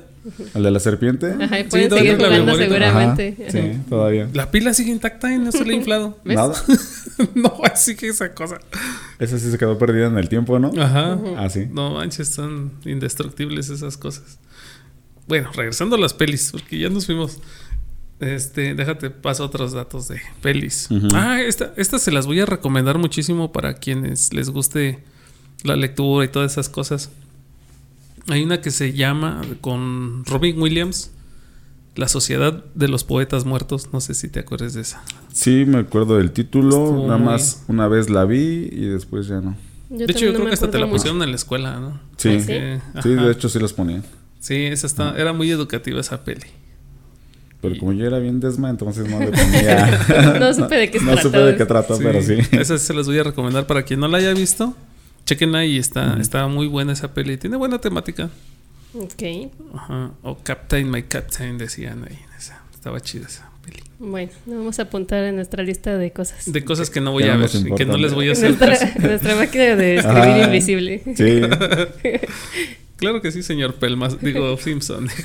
El 0.54 0.62
de 0.62 0.70
la 0.70 0.78
serpiente. 0.80 1.34
Ajá, 1.40 1.58
y 1.60 1.62
Sí, 1.64 1.68
pueden 1.70 1.90
seguir 1.90 2.16
jugando 2.16 2.56
seguramente. 2.56 3.36
Ajá, 3.48 3.50
Sí, 3.50 3.78
todavía. 3.88 4.28
La 4.32 4.50
pila 4.50 4.74
sigue 4.74 4.92
intacta 4.92 5.32
y 5.32 5.38
no 5.38 5.50
se 5.52 5.64
le 5.64 5.72
ha 5.72 5.76
inflado. 5.78 6.18
¿Ves? 6.24 6.36
Nada. 6.36 6.54
no, 7.34 7.52
así 7.64 7.96
que 7.96 8.08
esa 8.08 8.32
cosa. 8.32 8.58
Esa 9.18 9.38
sí 9.38 9.50
se 9.50 9.58
quedó 9.58 9.76
perdida 9.78 10.06
en 10.06 10.18
el 10.18 10.28
tiempo, 10.28 10.58
¿no? 10.58 10.70
Ajá. 10.80 11.18
Ah, 11.36 11.48
sí. 11.50 11.66
No 11.70 11.94
manches, 11.94 12.28
son 12.28 12.72
indestructibles 12.84 13.68
esas 13.68 13.96
cosas. 13.96 14.38
Bueno, 15.26 15.50
regresando 15.54 15.96
a 15.96 15.98
las 15.98 16.14
pelis, 16.14 16.50
porque 16.52 16.78
ya 16.78 16.88
nos 16.88 17.06
fuimos. 17.06 17.38
Este, 18.20 18.74
déjate, 18.74 19.10
paso 19.10 19.44
otros 19.44 19.72
datos 19.72 20.08
de 20.08 20.20
pelis. 20.40 20.88
Ah, 21.12 21.40
esta, 21.42 21.72
esta 21.76 21.98
se 21.98 22.10
las 22.12 22.26
voy 22.26 22.40
a 22.40 22.46
recomendar 22.46 22.96
muchísimo 22.98 23.52
para 23.52 23.74
quienes 23.74 24.32
les 24.32 24.48
guste 24.48 25.04
la 25.64 25.76
lectura 25.76 26.24
y 26.24 26.28
todas 26.28 26.52
esas 26.52 26.68
cosas. 26.68 27.10
Hay 28.28 28.42
una 28.42 28.60
que 28.60 28.70
se 28.70 28.92
llama 28.92 29.40
con 29.60 30.24
Robin 30.24 30.60
Williams, 30.60 31.10
La 31.94 32.08
Sociedad 32.08 32.64
de 32.74 32.88
los 32.88 33.04
Poetas 33.04 33.44
Muertos. 33.44 33.90
No 33.92 34.00
sé 34.00 34.14
si 34.14 34.28
te 34.28 34.40
acuerdas 34.40 34.74
de 34.74 34.80
esa. 34.82 35.02
Sí, 35.32 35.64
me 35.66 35.78
acuerdo 35.78 36.16
del 36.18 36.32
título. 36.32 36.68
Estuvo 36.70 37.06
Nada 37.06 37.18
muy- 37.18 37.26
más 37.26 37.64
una 37.68 37.86
vez 37.88 38.10
la 38.10 38.24
vi 38.24 38.68
y 38.72 38.86
después 38.86 39.28
ya 39.28 39.40
no. 39.40 39.56
Yo 39.88 39.98
de 40.06 40.12
hecho, 40.12 40.24
yo 40.26 40.32
no 40.32 40.38
creo 40.38 40.48
que 40.48 40.54
hasta 40.54 40.70
te 40.70 40.78
la 40.78 40.86
mucho. 40.86 40.96
pusieron 40.96 41.22
en 41.22 41.30
la 41.30 41.36
escuela, 41.36 41.78
¿no? 41.78 42.00
Sí, 42.16 42.30
¿Ah, 42.94 43.02
sí, 43.02 43.08
de 43.10 43.30
hecho 43.30 43.48
sí 43.48 43.60
los 43.60 43.72
ponían. 43.72 44.02
Sí, 44.40 44.54
esa 44.64 44.86
está, 44.88 45.16
era 45.16 45.32
muy 45.32 45.48
educativa 45.50 46.00
esa 46.00 46.24
peli. 46.24 46.46
Pero 47.60 47.78
como 47.78 47.92
yo 47.92 48.04
era 48.04 48.18
bien 48.18 48.40
desma, 48.40 48.68
entonces 48.70 49.08
no 49.08 49.18
le 49.20 49.28
ponía. 49.28 50.36
No 50.40 50.52
supe 50.54 50.74
de 50.76 50.90
qué 50.90 50.98
se 50.98 51.04
no 51.04 51.12
supe 51.12 51.22
trataba. 51.30 51.46
de 51.46 51.56
qué 51.56 51.64
trató, 51.66 51.96
Sí, 51.96 52.02
pero 52.04 52.20
sí. 52.22 52.34
Esa 52.52 52.78
se 52.78 52.94
las 52.94 53.06
voy 53.06 53.18
a 53.18 53.22
recomendar 53.22 53.66
para 53.68 53.84
quien 53.84 54.00
no 54.00 54.08
la 54.08 54.18
haya 54.18 54.34
visto. 54.34 54.74
Chequenla 55.26 55.64
y 55.64 55.76
está, 55.78 56.16
está 56.20 56.46
muy 56.46 56.66
buena 56.68 56.92
esa 56.92 57.12
peli. 57.12 57.36
Tiene 57.36 57.56
buena 57.56 57.80
temática. 57.80 58.30
Ok. 58.94 59.22
Ajá. 59.74 60.12
O 60.22 60.38
Captain, 60.42 60.90
my 60.90 61.02
Captain, 61.02 61.58
decían 61.58 62.04
ahí. 62.08 62.18
esa. 62.38 62.62
Estaba 62.72 63.00
chida 63.00 63.26
esa 63.26 63.50
peli. 63.64 63.82
Bueno, 63.98 64.30
lo 64.46 64.58
vamos 64.58 64.78
a 64.78 64.82
apuntar 64.82 65.24
en 65.24 65.36
nuestra 65.36 65.62
lista 65.64 65.98
de 65.98 66.12
cosas. 66.12 66.50
De 66.50 66.64
cosas 66.64 66.90
que 66.90 67.00
no 67.00 67.12
voy 67.12 67.24
Que 67.24 67.30
a 67.30 67.36
ver 67.36 67.52
nos 67.52 67.54
y 67.56 67.74
que 67.74 67.84
no 67.84 67.96
les 67.96 68.14
voy 68.14 68.28
a 68.28 68.32
hacer 68.32 68.56
nuestra, 68.56 68.94
nuestra 69.00 69.34
máquina 69.36 69.74
de 69.76 69.96
escribir 69.98 70.22
Ajá. 70.22 70.44
invisible. 70.46 71.02
Sí. 71.16 71.42
Claro 72.96 73.20
que 73.20 73.30
sí, 73.30 73.42
señor 73.42 73.74
Pelmas. 73.74 74.20
Digo, 74.20 74.56
Simpson. 74.62 75.06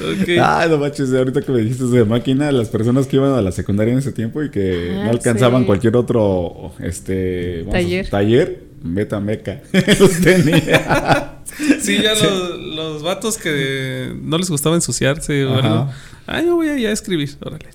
ok. 0.00 0.28
Ah, 0.40 0.66
no 0.68 0.78
manches, 0.78 1.12
ahorita 1.12 1.42
que 1.42 1.52
me 1.52 1.60
dijiste 1.60 1.84
de 1.84 2.04
máquina, 2.04 2.52
las 2.52 2.68
personas 2.68 3.06
que 3.06 3.16
iban 3.16 3.32
a 3.32 3.40
la 3.42 3.52
secundaria 3.52 3.92
en 3.92 3.98
ese 3.98 4.12
tiempo 4.12 4.42
y 4.42 4.50
que 4.50 4.90
Ah, 4.98 5.04
no 5.04 5.10
alcanzaban 5.10 5.62
sí. 5.62 5.66
cualquier 5.66 5.96
otro 5.96 6.72
este 6.80 7.60
vamos 7.60 7.72
Taller. 7.74 8.08
taller, 8.10 8.62
meta 8.82 9.20
meca. 9.20 9.62
Los 9.98 10.20
tenía. 10.20 11.36
Sí, 11.80 12.00
ya 12.02 12.14
los, 12.14 12.58
los 12.60 13.02
vatos 13.02 13.36
que 13.36 14.14
no 14.22 14.38
les 14.38 14.48
gustaba 14.50 14.76
ensuciarse 14.76 15.44
o 15.44 15.58
Ajá. 15.58 15.68
algo. 15.68 15.92
Ah, 16.26 16.42
yo 16.42 16.54
voy 16.56 16.68
a 16.68 16.78
ya 16.78 16.90
escribir, 16.92 17.30
órale. 17.40 17.66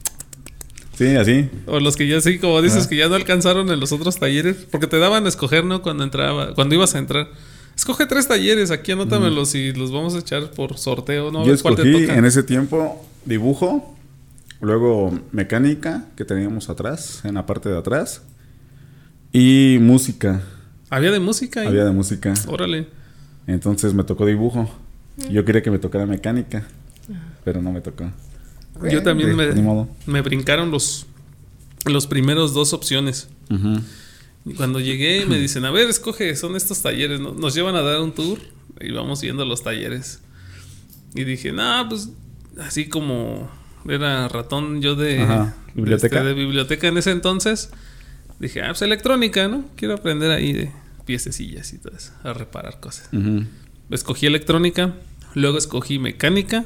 Sí, 0.97 1.07
así. 1.15 1.49
O 1.65 1.79
los 1.81 1.95
que 1.97 2.07
ya 2.07 2.21
sí, 2.21 2.39
como 2.39 2.61
dices, 2.61 2.79
Ajá. 2.81 2.89
que 2.89 2.95
ya 2.95 3.09
no 3.09 3.15
alcanzaron 3.15 3.69
en 3.69 3.79
los 3.79 3.91
otros 3.91 4.17
talleres. 4.17 4.65
Porque 4.71 4.87
te 4.87 4.97
daban 4.97 5.25
a 5.25 5.29
escoger, 5.29 5.65
¿no? 5.65 5.81
Cuando 5.81 6.03
entraba, 6.05 6.53
cuando 6.53 6.73
ibas 6.75 6.95
a 6.95 6.99
entrar. 6.99 7.27
Escoge 7.75 8.05
tres 8.05 8.27
talleres, 8.27 8.71
aquí 8.71 8.93
anótamelos 8.93 9.53
y 9.55 9.73
los 9.73 9.91
vamos 9.91 10.15
a 10.15 10.19
echar 10.19 10.51
por 10.51 10.77
sorteo, 10.77 11.31
¿no? 11.31 11.43
Yo 11.43 11.51
ver 11.51 11.61
cuál 11.61 11.75
te 11.75 11.81
escogí 11.81 12.05
toca. 12.05 12.17
en 12.17 12.25
ese 12.25 12.43
tiempo 12.43 13.05
dibujo, 13.25 13.95
luego 14.61 15.19
mecánica, 15.31 16.05
que 16.15 16.23
teníamos 16.23 16.69
atrás, 16.69 17.21
en 17.25 17.35
la 17.35 17.45
parte 17.45 17.69
de 17.69 17.77
atrás, 17.77 18.21
y 19.33 19.77
música. 19.81 20.41
Había 20.89 21.11
de 21.11 21.19
música. 21.19 21.67
Había 21.67 21.83
de 21.83 21.91
música. 21.91 22.33
Órale. 22.47 22.87
Entonces 23.47 23.93
me 23.93 24.03
tocó 24.03 24.25
dibujo. 24.25 24.69
Yo 25.29 25.43
quería 25.43 25.61
que 25.61 25.71
me 25.71 25.79
tocara 25.79 26.05
mecánica, 26.05 26.65
pero 27.43 27.61
no 27.61 27.71
me 27.71 27.81
tocó. 27.81 28.11
Yo 28.89 29.03
también 29.03 29.35
me, 29.35 29.53
ni 29.53 29.61
modo. 29.61 29.87
me 30.05 30.21
brincaron 30.21 30.71
los, 30.71 31.05
los 31.85 32.07
primeros 32.07 32.53
dos 32.53 32.73
opciones. 32.73 33.29
Y 33.49 33.55
cuando 34.53 34.79
llegué 34.79 35.25
me 35.25 35.39
dicen, 35.39 35.65
a 35.65 35.71
ver, 35.71 35.89
escoge, 35.89 36.35
son 36.35 36.55
estos 36.55 36.81
talleres, 36.81 37.19
¿no? 37.19 37.33
Nos 37.33 37.55
llevan 37.55 37.75
a 37.75 37.81
dar 37.81 37.99
un 38.01 38.11
tour 38.13 38.39
y 38.79 38.91
vamos 38.91 39.21
viendo 39.21 39.43
los 39.45 39.63
talleres. 39.63 40.21
Y 41.15 41.23
dije, 41.23 41.51
no, 41.51 41.87
pues 41.89 42.09
así 42.59 42.87
como 42.87 43.49
era 43.87 44.27
ratón 44.27 44.81
yo 44.81 44.95
de 44.95 45.21
Ajá, 45.21 45.55
de 45.67 45.73
biblioteca. 45.73 46.17
este, 46.17 46.27
de 46.27 46.33
biblioteca 46.33 46.87
en 46.87 46.97
ese 46.97 47.11
entonces, 47.11 47.71
dije, 48.39 48.61
ah, 48.61 48.67
pues 48.67 48.81
electrónica, 48.81 49.47
¿no? 49.47 49.65
Quiero 49.75 49.95
aprender 49.95 50.31
ahí 50.31 50.53
de 50.53 50.71
piececillas 51.05 51.73
y 51.73 51.77
todo 51.79 51.95
eso, 51.95 52.11
a 52.23 52.33
reparar 52.33 52.79
cosas. 52.79 53.09
Escogí 53.89 54.25
electrónica, 54.25 54.95
luego 55.35 55.57
escogí 55.57 55.99
mecánica 55.99 56.65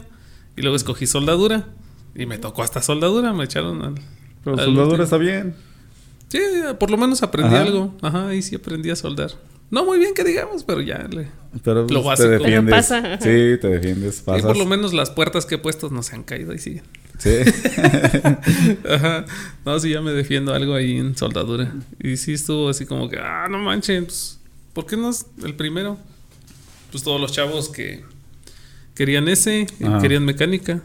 y 0.58 0.62
luego 0.62 0.76
escogí 0.76 1.08
soldadura. 1.08 1.68
Y 2.15 2.26
me 2.26 2.38
tocó 2.38 2.63
hasta 2.63 2.82
soldadura, 2.82 3.34
me 3.34 3.46
echaron 3.46 3.84
al... 3.84 3.96
Pero 4.44 4.58
al 4.58 4.65
soldadura 4.65 5.04
último. 5.04 5.04
está 5.04 5.18
bien. 5.18 5.56
Sí, 6.30 6.39
por 6.80 6.92
lo 6.92 6.98
menos 6.98 7.24
aprendí 7.24 7.56
Ajá. 7.56 7.63
algo. 7.63 7.96
Ajá, 8.02 8.28
ahí 8.30 8.42
sí 8.42 8.56
aprendí 8.56 8.89
a 8.89 8.96
soldar. 8.96 9.32
No 9.72 9.86
muy 9.86 10.00
bien 10.00 10.13
que 10.15 10.24
digamos, 10.24 10.63
pero 10.63 10.82
ya 10.82 11.08
le... 11.10 11.28
Pero 11.63 11.82
Lo 11.82 11.88
pues, 11.88 12.06
básico. 12.06 12.30
te 12.30 12.38
defiendes. 12.38 12.88
Pero 12.88 13.02
pasa. 13.04 13.18
Sí, 13.18 13.58
te 13.60 13.68
defiendes. 13.68 14.20
y 14.20 14.24
Pasas. 14.24 14.44
por 14.46 14.58
lo 14.58 14.65
menos 14.65 14.94
las 14.94 15.10
puertas 15.12 15.46
que 15.46 15.56
he 15.56 15.58
puesto 15.58 15.89
no 15.89 16.02
se 16.04 16.15
han 16.15 16.24
caído 16.24 16.54
y 16.54 16.60
siguen. 16.60 16.84
Sí. 17.18 17.30
Ajá. 18.89 19.26
No, 19.65 19.80
sí, 19.80 19.89
ya 19.89 20.02
me 20.02 20.12
defiendo 20.12 20.54
algo 20.54 20.74
ahí 20.74 20.98
en 20.98 21.15
soldadura. 21.18 21.74
Y 22.00 22.18
sí 22.18 22.34
estuvo 22.34 22.70
así 22.70 22.86
como 22.86 23.10
que, 23.10 23.18
ah, 23.18 23.48
no 23.50 23.58
manches, 23.60 24.04
pues, 24.06 24.39
¿por 24.74 24.86
qué 24.86 24.98
no 24.98 25.10
es 25.10 25.26
el 25.44 25.56
primero? 25.56 25.98
Pues 26.92 27.04
todos 27.04 27.20
los 27.22 27.32
chavos 27.32 27.70
que 27.70 28.04
querían 28.96 29.28
ese, 29.28 29.68
Ajá. 29.84 30.00
querían 30.00 30.26
mecánica, 30.26 30.82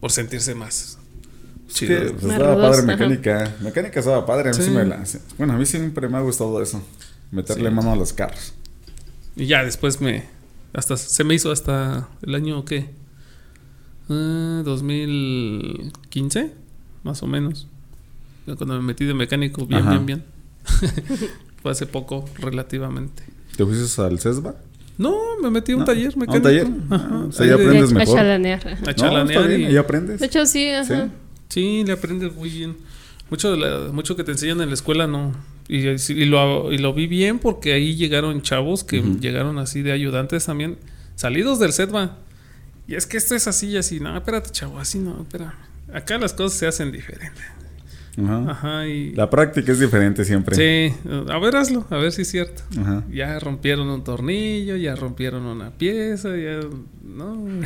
por 0.00 0.10
sentirse 0.12 0.54
más 0.54 0.98
Sí, 1.76 1.86
chido. 1.86 2.00
pues, 2.12 2.22
Más 2.24 2.32
estaba 2.32 2.54
rudos, 2.54 2.68
padre 2.70 2.78
ajá. 2.78 2.86
mecánica. 2.86 3.54
Mecánica 3.62 4.00
estaba 4.00 4.26
padre. 4.26 4.50
A 4.50 4.52
mí 4.52 4.58
Sí. 4.58 4.64
sí 4.64 4.70
me 4.70 4.84
la- 4.84 5.04
sí. 5.06 5.18
Bueno, 5.38 5.52
a 5.52 5.56
mí 5.56 5.66
siempre 5.66 6.08
me 6.08 6.16
ha 6.16 6.20
gustado 6.20 6.60
eso. 6.62 6.82
Meterle 7.30 7.68
Sí. 7.68 7.74
mano 7.74 7.92
a 7.92 7.96
los 7.96 8.12
carros. 8.12 8.54
Y 9.36 9.46
ya 9.46 9.62
después 9.64 10.00
me. 10.00 10.24
Hasta 10.72 10.96
se 10.96 11.24
me 11.24 11.34
hizo 11.34 11.50
hasta 11.52 12.08
el 12.22 12.34
año 12.34 12.64
¿qué? 12.64 12.90
Ah, 14.08 14.62
2015, 14.64 16.52
más 17.02 17.22
o 17.22 17.26
menos. 17.26 17.66
Cuando 18.44 18.74
me 18.74 18.82
metí 18.82 19.04
de 19.04 19.14
mecánico, 19.14 19.66
bien, 19.66 19.80
Ajá. 19.80 19.90
bien, 19.90 20.06
bien. 20.06 20.24
Fue 21.62 21.72
hace 21.72 21.86
poco, 21.86 22.24
relativamente. 22.38 23.22
¿Te 23.56 23.64
fuiste 23.64 24.02
al 24.02 24.18
CESBA? 24.20 24.54
No, 24.98 25.14
me 25.42 25.50
metí 25.50 25.72
a 25.72 25.74
un 25.76 25.80
No, 25.80 25.86
taller 25.86 26.06
¿a 26.06 26.14
un 26.14 26.20
mecánico. 26.20 26.42
taller? 26.48 26.66
Ajá. 26.90 27.18
O 27.28 27.32
sea, 27.32 27.44
Ahí 27.44 27.50
ya 27.50 27.56
de- 27.56 27.64
aprendes 27.66 27.90
a 27.90 27.94
mejor. 27.94 28.14
chalanear. 28.16 28.58
ajá. 28.60 28.68
A 28.68 28.72
No, 28.72 28.76
está 28.90 28.94
chalanear 28.94 29.48
bien, 29.48 29.60
y- 29.60 29.64
ahí 29.66 29.76
aprendes. 29.76 30.20
De 30.20 30.26
hecho, 30.26 30.46
sí, 30.46 30.68
ajá. 30.70 30.84
Sí. 31.06 31.10
Sí, 31.48 31.84
le 31.84 31.92
aprendes 31.92 32.34
muy 32.34 32.48
bien. 32.50 32.76
Mucho, 33.30 33.50
de 33.52 33.56
la- 33.56 33.92
mucho 33.92 34.14
que 34.16 34.24
te 34.24 34.32
enseñan 34.32 34.60
en 34.60 34.68
la 34.68 34.74
escuela 34.74 35.06
no. 35.06 35.34
Y, 35.68 35.78
y 35.88 36.24
lo, 36.26 36.72
y 36.72 36.78
lo 36.78 36.94
vi 36.94 37.06
bien 37.08 37.38
porque 37.40 37.72
ahí 37.72 37.96
llegaron 37.96 38.40
chavos 38.42 38.84
que 38.84 39.00
llegaron 39.20 39.58
así 39.58 39.82
de 39.82 39.90
ayudantes 39.92 40.44
también, 40.46 40.78
salidos 41.16 41.58
del 41.58 41.72
SETBA. 41.72 42.18
Y 42.86 42.94
es 42.94 43.06
que 43.06 43.16
esto 43.16 43.34
es 43.34 43.48
así 43.48 43.68
y 43.70 43.76
así. 43.76 43.98
No, 43.98 44.16
espérate, 44.16 44.50
chavo, 44.50 44.78
así 44.78 44.98
no, 45.00 45.22
espera. 45.22 45.54
Acá 45.92 46.18
las 46.18 46.32
cosas 46.34 46.56
se 46.58 46.66
hacen 46.68 46.92
diferentes. 46.92 47.42
Ajá. 48.18 48.50
Ajá, 48.50 48.86
y. 48.88 49.12
La 49.14 49.28
práctica 49.28 49.72
es 49.72 49.78
diferente 49.80 50.24
siempre. 50.24 50.56
Sí, 50.56 50.94
a 51.28 51.38
ver, 51.38 51.56
hazlo, 51.56 51.84
a 51.90 51.96
ver 51.98 52.12
si 52.12 52.22
es 52.22 52.30
cierto. 52.30 52.62
Ajá. 52.80 53.04
Ya 53.12 53.38
rompieron 53.38 53.88
un 53.88 54.02
tornillo, 54.04 54.76
ya 54.76 54.94
rompieron 54.96 55.44
una 55.44 55.70
pieza, 55.70 56.30
ya. 56.36 56.60
No. 57.04 57.46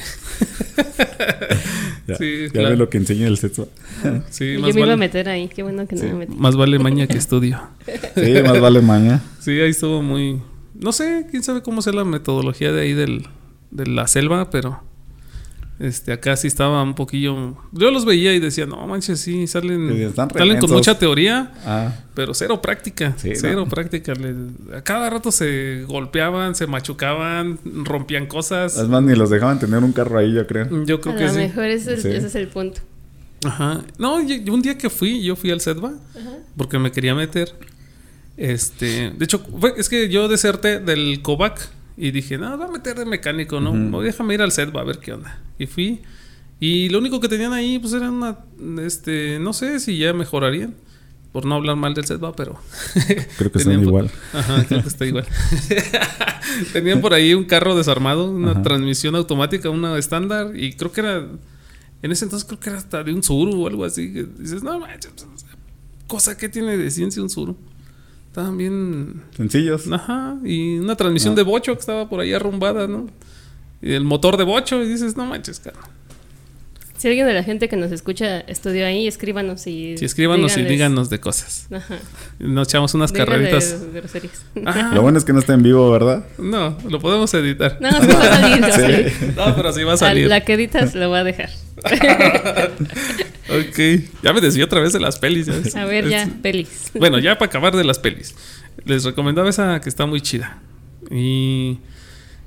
Ya, 2.06 2.16
Sí, 2.16 2.44
ya 2.46 2.50
claro. 2.50 2.70
ve 2.70 2.76
lo 2.76 2.88
que 2.90 2.98
enseña 2.98 3.26
el 3.28 3.38
CESBA. 3.38 3.66
Sí, 4.30 4.54
Yo 4.54 4.60
más 4.60 4.74
me 4.74 4.80
iba 4.80 4.86
a 4.88 4.90
vale, 4.90 4.96
meter 4.96 5.28
ahí. 5.28 5.48
Qué 5.48 5.62
bueno 5.62 5.86
que 5.86 5.94
no 5.96 6.02
Sí. 6.02 6.06
me 6.08 6.14
metí. 6.14 6.34
más 6.34 6.56
vale 6.56 6.78
maña 6.78 7.06
que 7.06 7.16
estudio. 7.18 7.60
Sí, 8.16 8.34
más 8.44 8.60
vale 8.60 8.80
maña. 8.80 9.22
Sí, 9.38 9.52
ahí 9.60 9.70
estuvo 9.70 10.02
muy. 10.02 10.40
No 10.74 10.92
sé, 10.92 11.26
quién 11.30 11.42
sabe 11.42 11.62
cómo 11.62 11.82
sea 11.82 11.92
la 11.92 12.04
metodología 12.04 12.72
de 12.72 12.80
ahí 12.82 12.92
del, 12.94 13.26
de 13.70 13.86
la 13.86 14.06
selva, 14.08 14.50
pero 14.50 14.82
este 15.81 16.12
acá 16.12 16.37
sí 16.37 16.47
estaba 16.47 16.83
un 16.83 16.95
poquillo. 16.95 17.57
Yo 17.73 17.90
los 17.90 18.05
veía 18.05 18.33
y 18.35 18.38
decía, 18.38 18.66
no 18.66 18.87
manches, 18.87 19.19
sí, 19.21 19.47
salen, 19.47 20.12
salen 20.14 20.59
con 20.59 20.71
mucha 20.71 20.99
teoría, 20.99 21.53
Ah, 21.64 21.93
pero 22.14 22.35
cero 22.35 22.61
práctica. 22.62 23.14
Sí, 23.16 23.33
cero 23.35 23.64
no. 23.64 23.69
práctica. 23.69 24.12
Le- 24.14 24.77
a 24.77 24.83
cada 24.83 25.09
rato 25.11 25.33
se 25.33 25.85
golpeaban, 25.88 26.55
se 26.55 26.66
machucaban, 26.66 27.59
rompían 27.85 28.27
cosas. 28.27 28.77
es 28.79 28.88
más, 28.88 29.03
ni 29.03 29.14
los 29.16 29.31
dejaban 29.31 29.59
tener 29.59 29.83
un 29.83 29.93
carro 29.93 30.19
ahí, 30.19 30.33
yo 30.35 30.47
creo. 30.47 30.69
Yo 30.85 30.97
A 30.97 31.01
creo 31.01 31.16
que 31.16 31.25
lo 31.25 31.31
sí. 31.33 31.38
mejor 31.38 31.64
ese 31.64 31.95
es, 31.95 32.03
Sí. 32.03 32.09
el, 32.09 32.14
ese 32.16 32.27
es 32.29 32.35
el 32.35 32.49
punto. 32.49 32.81
Ajá. 33.45 33.81
No, 33.99 34.21
yo- 34.23 34.37
yo 34.37 34.53
un 34.53 34.61
día 34.62 34.77
que 34.77 34.90
fui, 34.90 35.23
yo 35.23 35.35
fui 35.35 35.51
al 35.51 35.61
SEDBA 35.62 35.95
porque 36.57 36.79
me 36.79 36.93
quería 36.93 37.14
meter. 37.14 37.55
Este, 38.37 39.11
de 39.11 39.25
hecho, 39.25 39.43
es 39.77 39.88
que 39.88 40.09
yo 40.09 40.29
deserté 40.29 40.79
del 40.81 41.21
COVAC 41.23 41.69
y 41.96 42.11
dije, 42.11 42.38
no, 42.38 42.57
voy 42.57 42.66
a 42.68 42.70
meter 42.70 42.96
de 42.98 43.05
mecánico, 43.05 43.61
¿no? 43.61 43.72
Ujú. 43.72 44.00
Déjame 44.03 44.35
ir 44.35 44.42
al 44.42 44.53
SEDBA 44.53 44.81
a 44.81 44.85
ver 44.85 44.98
qué 44.98 45.12
onda. 45.12 45.38
Y 45.59 45.66
fui. 45.66 46.00
Y 46.59 46.88
lo 46.90 46.98
único 46.98 47.20
que 47.20 47.29
tenían 47.29 47.53
ahí, 47.53 47.79
pues 47.79 47.92
era 47.92 48.11
una, 48.11 48.38
este, 48.85 49.38
no 49.40 49.53
sé 49.53 49.81
si 49.81 49.98
ya 49.98 50.12
mejorarían. 50.12 50.74
Por 51.33 51.46
no 51.46 51.55
hablar 51.55 51.76
mal 51.76 51.94
del 51.94 52.05
SEDBA, 52.07 52.35
pero... 52.35 52.59
Creo 53.38 53.53
que 53.53 53.61
por- 53.61 53.72
igual. 53.72 54.11
Ajá, 54.33 54.64
creo 54.66 54.83
que 54.83 54.88
está 54.88 55.07
igual. 55.07 55.24
Tenían 56.72 57.00
por 57.00 57.14
ahí 57.14 57.35
un 57.35 57.44
carro 57.44 57.76
desarmado, 57.76 58.31
una 58.31 58.50
Ajá. 58.53 58.62
transmisión 58.62 59.14
automática, 59.14 59.70
una 59.70 59.96
estándar, 59.96 60.57
y 60.57 60.72
creo 60.72 60.90
que 60.92 61.00
era. 61.03 61.26
En 62.03 62.11
ese 62.12 62.24
entonces 62.24 62.46
creo 62.46 62.59
que 62.59 62.70
era 62.70 62.79
hasta 62.79 63.05
de 63.05 63.12
un 63.12 63.22
Suru 63.22 63.62
o 63.62 63.68
algo 63.68 63.85
así. 63.85 64.12
que 64.12 64.24
dices, 64.24 64.62
no 64.64 64.81
manches, 64.81 65.12
pues, 65.12 65.46
cosa 66.09 66.37
que 66.37 66.48
tiene 66.48 66.76
de 66.76 66.90
ciencia 66.90 67.22
un 67.22 67.31
Suru. 67.31 67.57
Estaban 68.31 68.57
bien. 68.57 69.23
Sencillos. 69.37 69.90
Ajá, 69.90 70.37
y 70.45 70.79
una 70.79 70.95
transmisión 70.97 71.33
Ah. 71.33 71.37
de 71.37 71.43
bocho 71.43 71.75
que 71.75 71.81
estaba 71.81 72.09
por 72.09 72.21
ahí 72.21 72.33
arrumbada, 72.33 72.87
¿no? 72.87 73.09
Y 73.83 73.93
el 73.93 74.05
motor 74.05 74.37
de 74.37 74.45
bocho, 74.45 74.81
y 74.83 74.88
dices, 74.88 75.16
no 75.16 75.27
manches, 75.27 75.59
cara. 75.59 75.79
Si 77.00 77.08
alguien 77.08 77.26
de 77.26 77.32
la 77.32 77.42
gente 77.42 77.70
que 77.70 77.76
nos 77.76 77.92
escucha 77.92 78.40
estudió 78.40 78.84
ahí, 78.84 79.08
escríbanos 79.08 79.66
y. 79.66 79.96
Si 79.96 80.04
escríbanos 80.04 80.54
y 80.58 80.64
díganos 80.64 81.08
de 81.08 81.18
cosas. 81.18 81.66
Ajá. 81.72 81.96
Nos 82.38 82.68
echamos 82.68 82.92
unas 82.92 83.10
Díganle 83.10 83.48
carreritas. 83.48 83.74
Ajá. 84.66 84.94
Lo 84.94 85.00
bueno 85.00 85.16
es 85.16 85.24
que 85.24 85.32
no 85.32 85.38
está 85.38 85.54
en 85.54 85.62
vivo, 85.62 85.90
¿verdad? 85.90 86.26
No, 86.36 86.76
lo 86.86 87.00
podemos 87.00 87.32
editar. 87.32 87.78
No, 87.80 87.90
sí 87.90 88.06
va 88.06 88.22
a 88.22 88.38
salir. 88.38 88.62
va 88.68 88.72
Sí. 89.08 89.32
No, 89.34 89.56
pero 89.56 89.72
sí 89.72 89.82
va 89.82 89.92
a 89.92 89.94
A 89.94 89.96
salir. 89.96 90.28
La 90.28 90.42
que 90.42 90.52
editas 90.52 90.94
lo 90.94 91.08
voy 91.08 91.20
a 91.20 91.24
dejar. 91.24 91.48
Ok. 93.50 93.78
Ya 94.22 94.32
me 94.32 94.40
desvié 94.40 94.62
otra 94.62 94.78
vez 94.78 94.92
de 94.92 95.00
las 95.00 95.18
pelis. 95.18 95.48
A 95.74 95.84
ver, 95.84 96.08
ya, 96.08 96.22
Es- 96.22 96.28
pelis. 96.40 96.92
Bueno, 96.94 97.18
ya 97.18 97.36
para 97.36 97.48
acabar 97.48 97.74
de 97.74 97.82
las 97.82 97.98
pelis. 97.98 98.36
Les 98.84 99.02
recomendaba 99.04 99.50
esa 99.50 99.80
que 99.80 99.88
está 99.88 100.06
muy 100.06 100.20
chida. 100.20 100.58
Y 101.10 101.78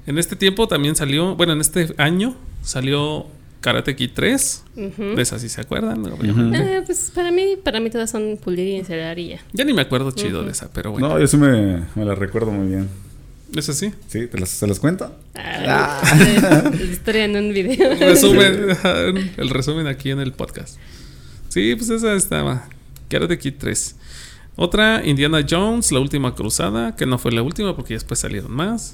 en 0.08 0.18
este 0.18 0.38
tiempo 0.38 0.68
también 0.68 0.96
salió, 0.96 1.36
bueno, 1.36 1.52
en 1.52 1.60
este 1.60 1.94
año 1.98 2.38
salió 2.62 3.28
Karate 3.64 3.96
Kid 3.96 4.12
3. 4.14 4.64
Ujú. 4.76 5.04
De 5.16 5.22
esa 5.22 5.40
sí 5.40 5.48
se 5.48 5.62
acuerdan. 5.62 6.06
Eh, 6.54 6.84
pues 6.86 7.12
para 7.16 7.32
mí, 7.32 7.56
para 7.64 7.80
mí 7.80 7.90
todas 7.90 8.12
son 8.12 8.38
pulir 8.38 8.68
y 8.68 8.76
encerar 8.76 9.18
y 9.18 9.30
ya. 9.30 9.40
Ya 9.54 9.64
ni 9.64 9.74
me 9.74 9.82
acuerdo 9.82 10.12
chido 10.12 10.44
de 10.44 10.52
esa, 10.52 10.70
pero 10.74 10.92
bueno. 10.92 11.08
No, 11.08 11.20
yo 11.20 11.26
sí 11.28 11.38
me, 11.38 11.84
me 11.96 12.04
la 12.04 12.14
recuerdo 12.14 12.52
muy 12.52 12.68
bien. 12.68 12.90
¿Esa 13.56 13.72
sí? 13.72 13.94
¿Sí? 14.08 14.28
¿Te 14.28 14.38
las, 14.38 14.50
¿Se 14.50 14.68
las 14.68 14.80
cuento? 14.82 15.16
Ah, 15.36 16.02
La 16.04 16.70
la 16.72 16.84
historia 16.84 17.24
en 17.24 17.38
un 17.38 17.54
video. 17.54 17.96
Resumen, 18.00 18.78
el 19.38 19.50
resumen 19.50 19.88
aquí 19.88 20.12
en 20.12 20.20
el 20.20 20.34
podcast. 20.34 20.78
Sí, 21.48 21.74
pues 21.76 21.90
esa 21.90 22.16
estaba. 22.16 22.68
Karate 23.10 23.38
Kid 23.38 23.54
3. 23.60 23.96
Otra, 24.56 25.02
Indiana 25.04 25.44
Jones, 25.48 25.92
La 25.92 26.00
Última 26.00 26.36
Cruzada, 26.36 26.96
que 26.96 27.06
no 27.08 27.18
fue 27.18 27.32
la 27.32 27.42
última 27.42 27.76
porque 27.76 27.96
después 27.96 28.20
salieron 28.20 28.52
más. 28.52 28.94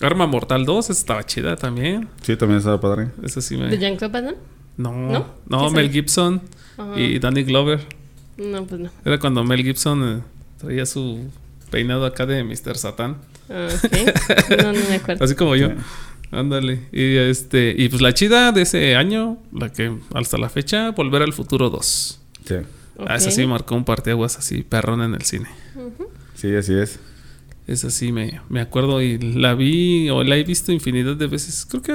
Arma 0.00 0.26
Mortal 0.26 0.64
2, 0.66 0.90
esa 0.90 0.92
estaba 0.92 1.24
chida 1.24 1.56
también. 1.56 2.08
Sí, 2.22 2.36
también 2.36 2.58
estaba 2.58 2.80
padre. 2.80 3.10
Esa 3.22 3.40
sí 3.40 3.56
¿De 3.56 3.78
me... 3.78 3.96
Van 3.96 4.12
Damme? 4.12 4.34
No, 4.76 4.92
¿No? 4.92 5.26
no, 5.46 5.60
¿Quién 5.60 5.72
Mel? 5.74 5.90
Gibson 5.90 6.40
y 6.96 7.18
Danny 7.18 7.44
Glover. 7.44 7.80
No, 8.38 8.64
pues 8.64 8.80
no. 8.80 8.90
Era 9.04 9.20
cuando 9.20 9.44
Mel 9.44 9.62
Gibson 9.62 10.02
eh, 10.02 10.22
traía 10.58 10.86
su 10.86 11.30
peinado 11.70 12.06
acá 12.06 12.26
de 12.26 12.42
Mr. 12.42 12.76
Satan. 12.76 13.18
Ah, 13.50 13.68
ok. 13.72 14.62
No, 14.62 14.72
no 14.72 14.80
me 14.88 14.94
acuerdo. 14.96 15.24
Así 15.24 15.34
como 15.34 15.54
yo. 15.56 15.68
Ándale. 16.32 16.88
Y 16.92 17.16
este, 17.16 17.74
y 17.76 17.88
pues 17.88 18.00
la 18.00 18.14
chida 18.14 18.52
de 18.52 18.62
ese 18.62 18.96
año, 18.96 19.38
la 19.52 19.70
que 19.70 19.92
hasta 20.14 20.38
la 20.38 20.48
fecha, 20.48 20.90
Volver 20.90 21.22
al 21.22 21.32
Futuro 21.32 21.70
2. 21.70 22.20
Sí. 22.46 22.54
Ah, 23.08 23.16
esa 23.16 23.30
sí 23.30 23.46
marcó 23.46 23.74
un 23.74 23.84
parteaguas 23.84 24.36
así, 24.38 24.62
perrón 24.62 25.02
en 25.02 25.14
el 25.14 25.22
cine. 25.22 25.46
Sí, 26.34 26.54
así 26.54 26.74
es. 26.74 26.98
Esa 27.66 27.90
sí 27.90 28.10
me, 28.12 28.40
me 28.48 28.60
acuerdo 28.60 29.00
y 29.02 29.18
la 29.18 29.54
vi 29.54 30.10
o 30.10 30.24
la 30.24 30.36
he 30.36 30.44
visto 30.44 30.72
infinidad 30.72 31.16
de 31.16 31.26
veces. 31.28 31.66
Creo 31.68 31.82
que 31.82 31.92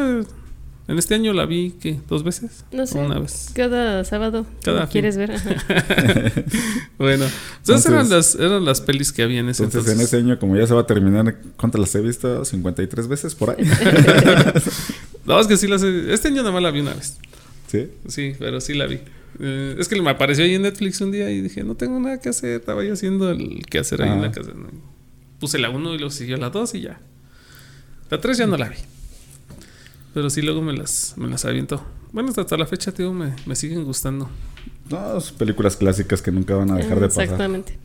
en 0.88 0.98
este 1.00 1.16
año 1.16 1.34
la 1.34 1.46
vi, 1.46 1.76
¿qué? 1.82 2.00
¿Dos 2.08 2.24
veces? 2.24 2.64
No 2.72 2.86
sé. 2.88 2.98
Una 3.00 3.18
vez. 3.20 3.50
Cada 3.54 4.04
sábado. 4.06 4.46
Cada 4.64 4.82
fin. 4.88 4.92
¿Quieres 4.92 5.18
ver? 5.18 5.32
Ajá. 5.32 5.56
Bueno, 6.98 7.26
entonces 7.26 7.86
Entonces- 7.86 7.86
eran 7.92 8.10
las, 8.10 8.36
eran 8.36 8.66
las 8.66 8.80
pelis 8.82 9.12
que 9.12 9.22
había 9.24 9.40
en 9.42 9.50
ese 9.50 9.64
Entonces, 9.64 9.92
entonces. 9.92 10.14
en 10.14 10.20
ese 10.22 10.26
año, 10.32 10.40
como 10.40 10.56
ya 10.56 10.66
se 10.66 10.74
va 10.74 10.82
a 10.82 10.88
terminar, 10.88 11.36
¿cuántas 11.58 11.82
las 11.82 11.94
he 11.96 12.02
visto? 12.02 12.46
53 12.46 13.08
veces 13.10 13.36
por 13.36 13.50
ahí. 13.52 13.58
No, 15.26 15.40
es 15.40 15.48
que 15.48 15.58
sí 15.58 15.68
las 15.68 15.82
he- 15.84 16.14
Este 16.14 16.28
año 16.28 16.38
nada 16.44 16.52
más 16.52 16.62
la 16.62 16.72
vi 16.72 16.82
una 16.82 16.94
vez. 16.94 17.18
sí. 17.68 17.88
Sí, 18.08 18.34
pero 18.40 18.62
sí 18.62 18.76
la 18.76 18.86
vi. 18.86 19.00
Eh, 19.40 19.76
es 19.78 19.88
que 19.88 20.02
me 20.02 20.10
apareció 20.10 20.44
ahí 20.44 20.56
en 20.56 20.62
Netflix 20.62 21.02
un 21.02 21.12
día 21.12 21.30
y 21.30 21.42
dije, 21.42 21.64
no 21.64 21.76
tengo 21.76 22.00
nada 22.00 22.20
que 22.20 22.30
hacer. 22.30 22.60
Estaba 22.60 22.84
yo 22.84 22.94
haciendo 22.94 23.30
el 23.30 23.66
que 23.66 23.80
hacer 23.80 24.02
ahí 24.02 24.12
en 24.12 24.22
la 24.22 24.32
casa. 24.32 24.52
¿no? 24.56 24.68
Puse 25.40 25.60
la 25.60 25.70
1 25.70 25.94
y 25.94 25.98
luego 25.98 26.12
siguió 26.12 26.38
la 26.38 26.50
2 26.50 26.76
y 26.76 26.82
ya. 26.82 27.00
La 28.10 28.22
3 28.22 28.38
ya 28.38 28.48
no 28.48 28.58
la 28.58 28.70
vi. 28.70 28.78
Pero 30.14 30.30
sí, 30.30 30.42
luego 30.42 30.62
me 30.62 30.74
las, 30.74 31.16
me 31.18 31.28
las 31.28 31.44
aviento. 31.44 31.86
Bueno, 32.14 32.32
hasta 32.36 32.56
la 32.56 32.66
fecha, 32.66 32.94
tío, 32.94 33.12
me, 33.12 33.36
me 33.46 33.56
siguen 33.56 33.84
gustando. 33.84 34.30
No, 34.90 35.20
son 35.20 35.38
películas 35.38 35.76
clásicas 35.76 36.22
que 36.22 36.32
nunca 36.32 36.56
van 36.56 36.72
a 36.72 36.76
dejar 36.76 37.00
de 37.00 37.08
pasar. 37.08 37.24
Exactamente. 37.24 37.78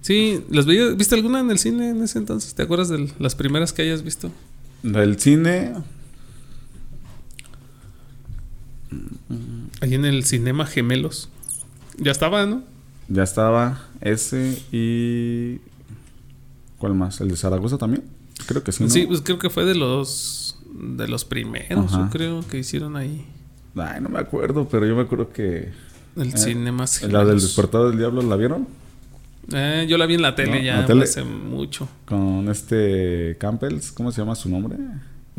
Sí, 0.00 0.42
¿las 0.50 0.66
veía? 0.66 0.88
¿Viste 0.90 1.14
alguna 1.14 1.40
en 1.40 1.50
el 1.50 1.58
cine 1.58 1.90
en 1.90 2.02
ese 2.02 2.18
entonces? 2.18 2.54
¿Te 2.54 2.62
acuerdas 2.62 2.88
de 2.88 3.12
las 3.18 3.34
primeras 3.34 3.72
que 3.72 3.82
hayas 3.82 4.02
visto? 4.02 4.32
Del 4.82 5.20
cine, 5.20 5.74
Ahí 9.80 9.94
en 9.94 10.04
el 10.04 10.24
Cinema 10.24 10.66
Gemelos. 10.66 11.28
Ya 11.98 12.12
estaba, 12.12 12.46
¿no? 12.46 12.62
ya 13.08 13.24
estaba 13.24 13.80
ese 14.00 14.56
y... 14.70 15.58
¿Cuál 16.78 16.94
más? 16.94 17.20
¿El 17.20 17.28
de 17.28 17.36
Zaragoza 17.36 17.76
también? 17.76 18.04
Creo 18.46 18.62
que 18.62 18.70
sí, 18.72 18.88
Sí, 18.88 19.02
¿no? 19.02 19.08
pues 19.08 19.20
creo 19.22 19.38
que 19.38 19.50
fue 19.50 19.64
de 19.64 19.74
los 19.74 20.58
de 20.72 21.08
los 21.08 21.24
primeros, 21.24 21.92
Ajá. 21.92 22.04
yo 22.04 22.10
creo, 22.10 22.40
que 22.48 22.58
hicieron 22.58 22.96
ahí. 22.96 23.26
Ay, 23.76 24.00
no 24.00 24.08
me 24.08 24.18
acuerdo, 24.20 24.68
pero 24.70 24.86
yo 24.86 24.94
me 24.94 25.02
acuerdo 25.02 25.30
que... 25.32 25.72
El 26.16 26.28
Eh, 26.28 26.36
Cinema 26.38 26.84
La 27.08 27.24
del 27.24 27.40
despertado 27.40 27.88
del 27.90 27.98
diablo, 27.98 28.22
¿la 28.22 28.36
vieron? 28.36 28.68
Eh, 29.52 29.86
yo 29.88 29.98
la 29.98 30.06
vi 30.06 30.14
en 30.14 30.22
la 30.22 30.34
tele 30.36 30.58
¿No? 30.58 30.62
ya 30.64 30.76
¿La 30.80 30.86
tele? 30.86 31.02
hace 31.04 31.24
mucho. 31.24 31.88
Con 32.06 32.48
este 32.48 33.36
Campbells, 33.40 33.90
¿cómo 33.92 34.12
se 34.12 34.20
llama 34.22 34.36
su 34.36 34.48
nombre? 34.48 34.76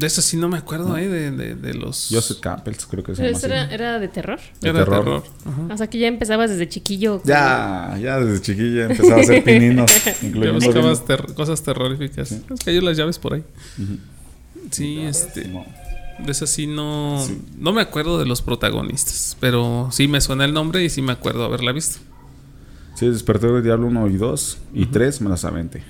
De 0.01 0.07
eso 0.07 0.21
sí 0.21 0.35
no 0.35 0.49
me 0.49 0.57
acuerdo, 0.57 0.97
eh, 0.97 1.07
de, 1.07 1.31
de, 1.31 1.55
de 1.55 1.73
los... 1.75 2.09
Joseph 2.11 2.39
Campbells, 2.39 2.85
creo 2.87 3.03
que 3.03 3.15
se 3.15 3.21
llama 3.23 3.37
eso 3.37 3.45
así. 3.45 3.53
era, 3.55 3.71
era 3.73 3.99
de 3.99 4.07
terror. 4.07 4.39
de 4.59 4.69
Era 4.69 4.79
de 4.79 4.85
terror. 4.85 5.03
terror. 5.03 5.23
Ajá. 5.45 5.73
O 5.73 5.77
sea 5.77 5.87
que 5.87 5.99
ya 5.99 6.07
empezabas 6.07 6.49
desde 6.49 6.67
chiquillo. 6.67 7.21
Ya, 7.23 7.97
ya 8.01 8.19
desde 8.19 8.41
chiquilla 8.41 8.83
empezaba 8.87 9.17
a 9.17 9.21
hacer 9.23 9.43
pininos, 9.43 9.91
Ya 10.05 10.15
incluyendo... 10.27 10.65
buscabas 10.65 11.05
ter- 11.05 11.33
cosas 11.35 11.61
terroríficas. 11.63 12.31
Es 12.31 12.41
que 12.63 12.71
hay 12.71 12.81
las 12.81 12.97
llaves 12.97 13.19
por 13.19 13.35
ahí. 13.35 13.43
Sí, 14.71 14.99
este... 15.01 15.47
No. 15.47 15.65
De 16.25 16.31
esas 16.31 16.49
sí 16.49 16.67
no... 16.67 17.23
Sí. 17.25 17.41
No 17.57 17.71
me 17.73 17.81
acuerdo 17.81 18.19
de 18.19 18.25
los 18.25 18.41
protagonistas. 18.41 19.37
Pero 19.39 19.89
sí 19.91 20.07
me 20.07 20.19
suena 20.21 20.45
el 20.45 20.53
nombre 20.53 20.83
y 20.83 20.89
sí 20.89 21.01
me 21.01 21.11
acuerdo 21.11 21.43
haberla 21.45 21.71
visto. 21.71 21.99
Sí, 22.95 23.07
Despertador 23.07 23.55
del 23.55 23.63
Diablo 23.63 23.87
1 23.87 24.07
y 24.09 24.17
2 24.17 24.57
y 24.73 24.85
3 24.87 25.21
me 25.21 25.29
las 25.29 25.45
aventé. 25.45 25.83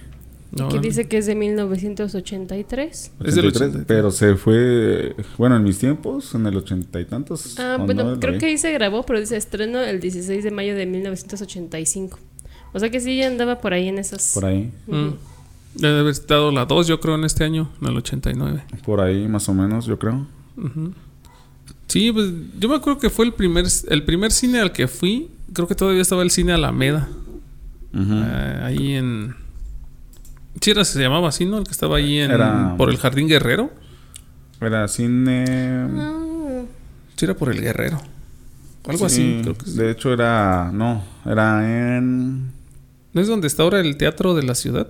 No, 0.52 0.68
Que 0.68 0.80
dice 0.80 1.08
que 1.08 1.18
es 1.18 1.26
de 1.28 1.36
1983. 1.36 3.12
Es 3.24 3.36
del 3.36 3.46
83, 3.46 3.54
83. 3.70 3.86
pero 3.88 4.12
se 4.12 4.36
fue, 4.36 5.16
bueno, 5.38 5.56
en 5.56 5.64
mis 5.64 5.78
tiempos, 5.80 6.36
en 6.36 6.46
el 6.46 6.58
ochenta 6.58 7.00
y 7.00 7.06
tantos. 7.06 7.58
Ah, 7.58 7.78
bueno, 7.80 8.20
creo 8.20 8.38
que 8.38 8.48
ahí 8.48 8.58
se 8.58 8.72
grabó, 8.74 9.04
pero 9.04 9.20
dice 9.20 9.38
estreno 9.38 9.80
el 9.80 10.00
16 10.02 10.44
de 10.44 10.52
mayo 10.52 10.76
de 10.76 10.86
1985. 10.86 12.20
O 12.74 12.80
sea 12.80 12.90
que 12.90 13.00
sí 13.00 13.18
ya 13.18 13.28
andaba 13.28 13.60
por 13.62 13.74
ahí 13.74 13.88
en 13.88 13.98
esas. 13.98 14.32
Por 14.34 14.46
ahí, 14.46 14.72
Mm. 14.88 15.10
Debe 15.74 16.00
haber 16.00 16.12
estado 16.12 16.52
la 16.52 16.66
2, 16.66 16.88
yo 16.88 17.00
creo, 17.00 17.16
en 17.16 17.24
este 17.24 17.46
año, 17.46 17.70
en 17.82 17.88
el 17.88 17.96
89. 17.98 18.64
por 18.84 19.00
ahí 19.00 19.30
más 19.30 19.48
o 19.48 19.54
menos, 19.54 19.86
yo 19.86 19.98
creo. 19.98 20.28
Sí, 21.88 22.12
pues 22.12 22.30
yo 22.60 22.68
me 22.70 22.76
acuerdo 22.76 23.00
que 23.00 23.10
fue 23.10 23.26
el 23.26 23.34
primer, 23.34 23.66
el 23.90 24.04
primer 24.04 24.32
cine 24.32 24.60
al 24.60 24.74
que 24.74 24.88
fui. 24.90 25.30
Creo 25.54 25.68
que 25.68 25.76
todavía 25.76 26.02
estaba 26.02 26.24
el 26.24 26.32
cine 26.32 26.52
Alameda. 26.54 27.08
Ujú. 27.94 28.14
eh, 28.14 28.60
ahí 28.64 28.94
en. 28.96 29.36
Sí, 30.60 30.72
era, 30.72 30.84
se 30.84 31.00
llamaba 31.00 31.30
así, 31.30 31.46
¿no? 31.46 31.58
El 31.60 31.64
que 31.64 31.72
estaba 31.72 31.98
ahí 31.98 32.18
en, 32.20 32.32
Era- 32.32 32.76
por 32.78 32.90
el 32.90 32.98
Jardín 32.98 33.28
Guerrero. 33.28 33.72
Era 34.60 34.88
cine... 34.88 35.46
Ah, 35.98 36.18
Sí, 37.16 37.26
era 37.26 37.36
por 37.36 37.52
el 37.52 37.62
Guerrero. 37.62 38.00
Algo 38.88 39.08
sí, 39.10 39.36
así, 39.36 39.40
creo 39.44 39.56
que 39.58 39.66
sí. 39.66 39.78
De 39.78 39.92
hecho 39.92 40.12
era, 40.12 40.72
no, 40.74 41.04
era 41.26 41.98
en... 41.98 42.52
¿No 43.14 43.22
es 43.22 43.28
donde 43.28 43.46
está 43.48 43.62
ahora 43.64 43.80
el 43.80 43.96
teatro 43.98 44.34
de 44.34 44.44
la 44.44 44.56
ciudad? 44.56 44.88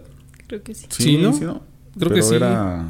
creo 0.48 0.64
que 0.64 0.74
sí. 0.74 0.86
Sí, 0.90 1.18
¿no? 1.18 1.32
Creo 1.38 1.62
Creo 1.98 2.14
que 2.14 2.22
sí. 2.22 2.36
era 2.36 2.86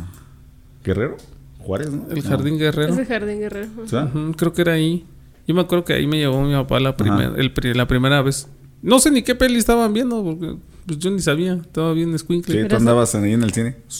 Guerrero, 0.83 1.17
Juárez, 1.59 1.91
¿no? 1.91 2.05
El 2.11 2.23
No. 2.23 2.29
Jardín 2.29 2.57
Guerrero. 2.59 2.93
Ese 2.93 3.05
jardín 3.05 3.39
guerrero. 3.39 3.69
¿Sí? 3.87 3.95
Creo 4.37 4.53
que 4.53 4.61
era 4.61 4.73
ahí. 4.73 5.05
Yo 5.47 5.55
me 5.55 5.61
acuerdo 5.61 5.85
que 5.85 5.93
ahí 5.93 6.05
me 6.07 6.17
llevó 6.17 6.41
mi 6.43 6.53
papá 6.53 6.79
la, 6.79 6.95
primer- 6.95 7.33
el 7.39 7.51
la 7.77 7.87
primera 7.87 8.21
vez. 8.21 8.47
No 8.83 8.99
sé 8.99 9.09
ni 9.11 9.21
qué 9.23 9.33
peli 9.35 9.57
estaban 9.57 9.93
viendo, 9.93 10.23
porque 10.23 10.55
pues, 10.85 10.99
yo 10.99 11.11
ni 11.11 11.19
sabía. 11.21 11.53
Estaba 11.61 11.93
bien 11.93 12.11
Sí, 12.11 12.19
squinkle. 12.19 12.65
tú 12.65 12.75
andabas 12.75 13.13
ahí 13.15 13.33
en 13.33 13.43
el 13.43 13.53
cine. 13.53 13.75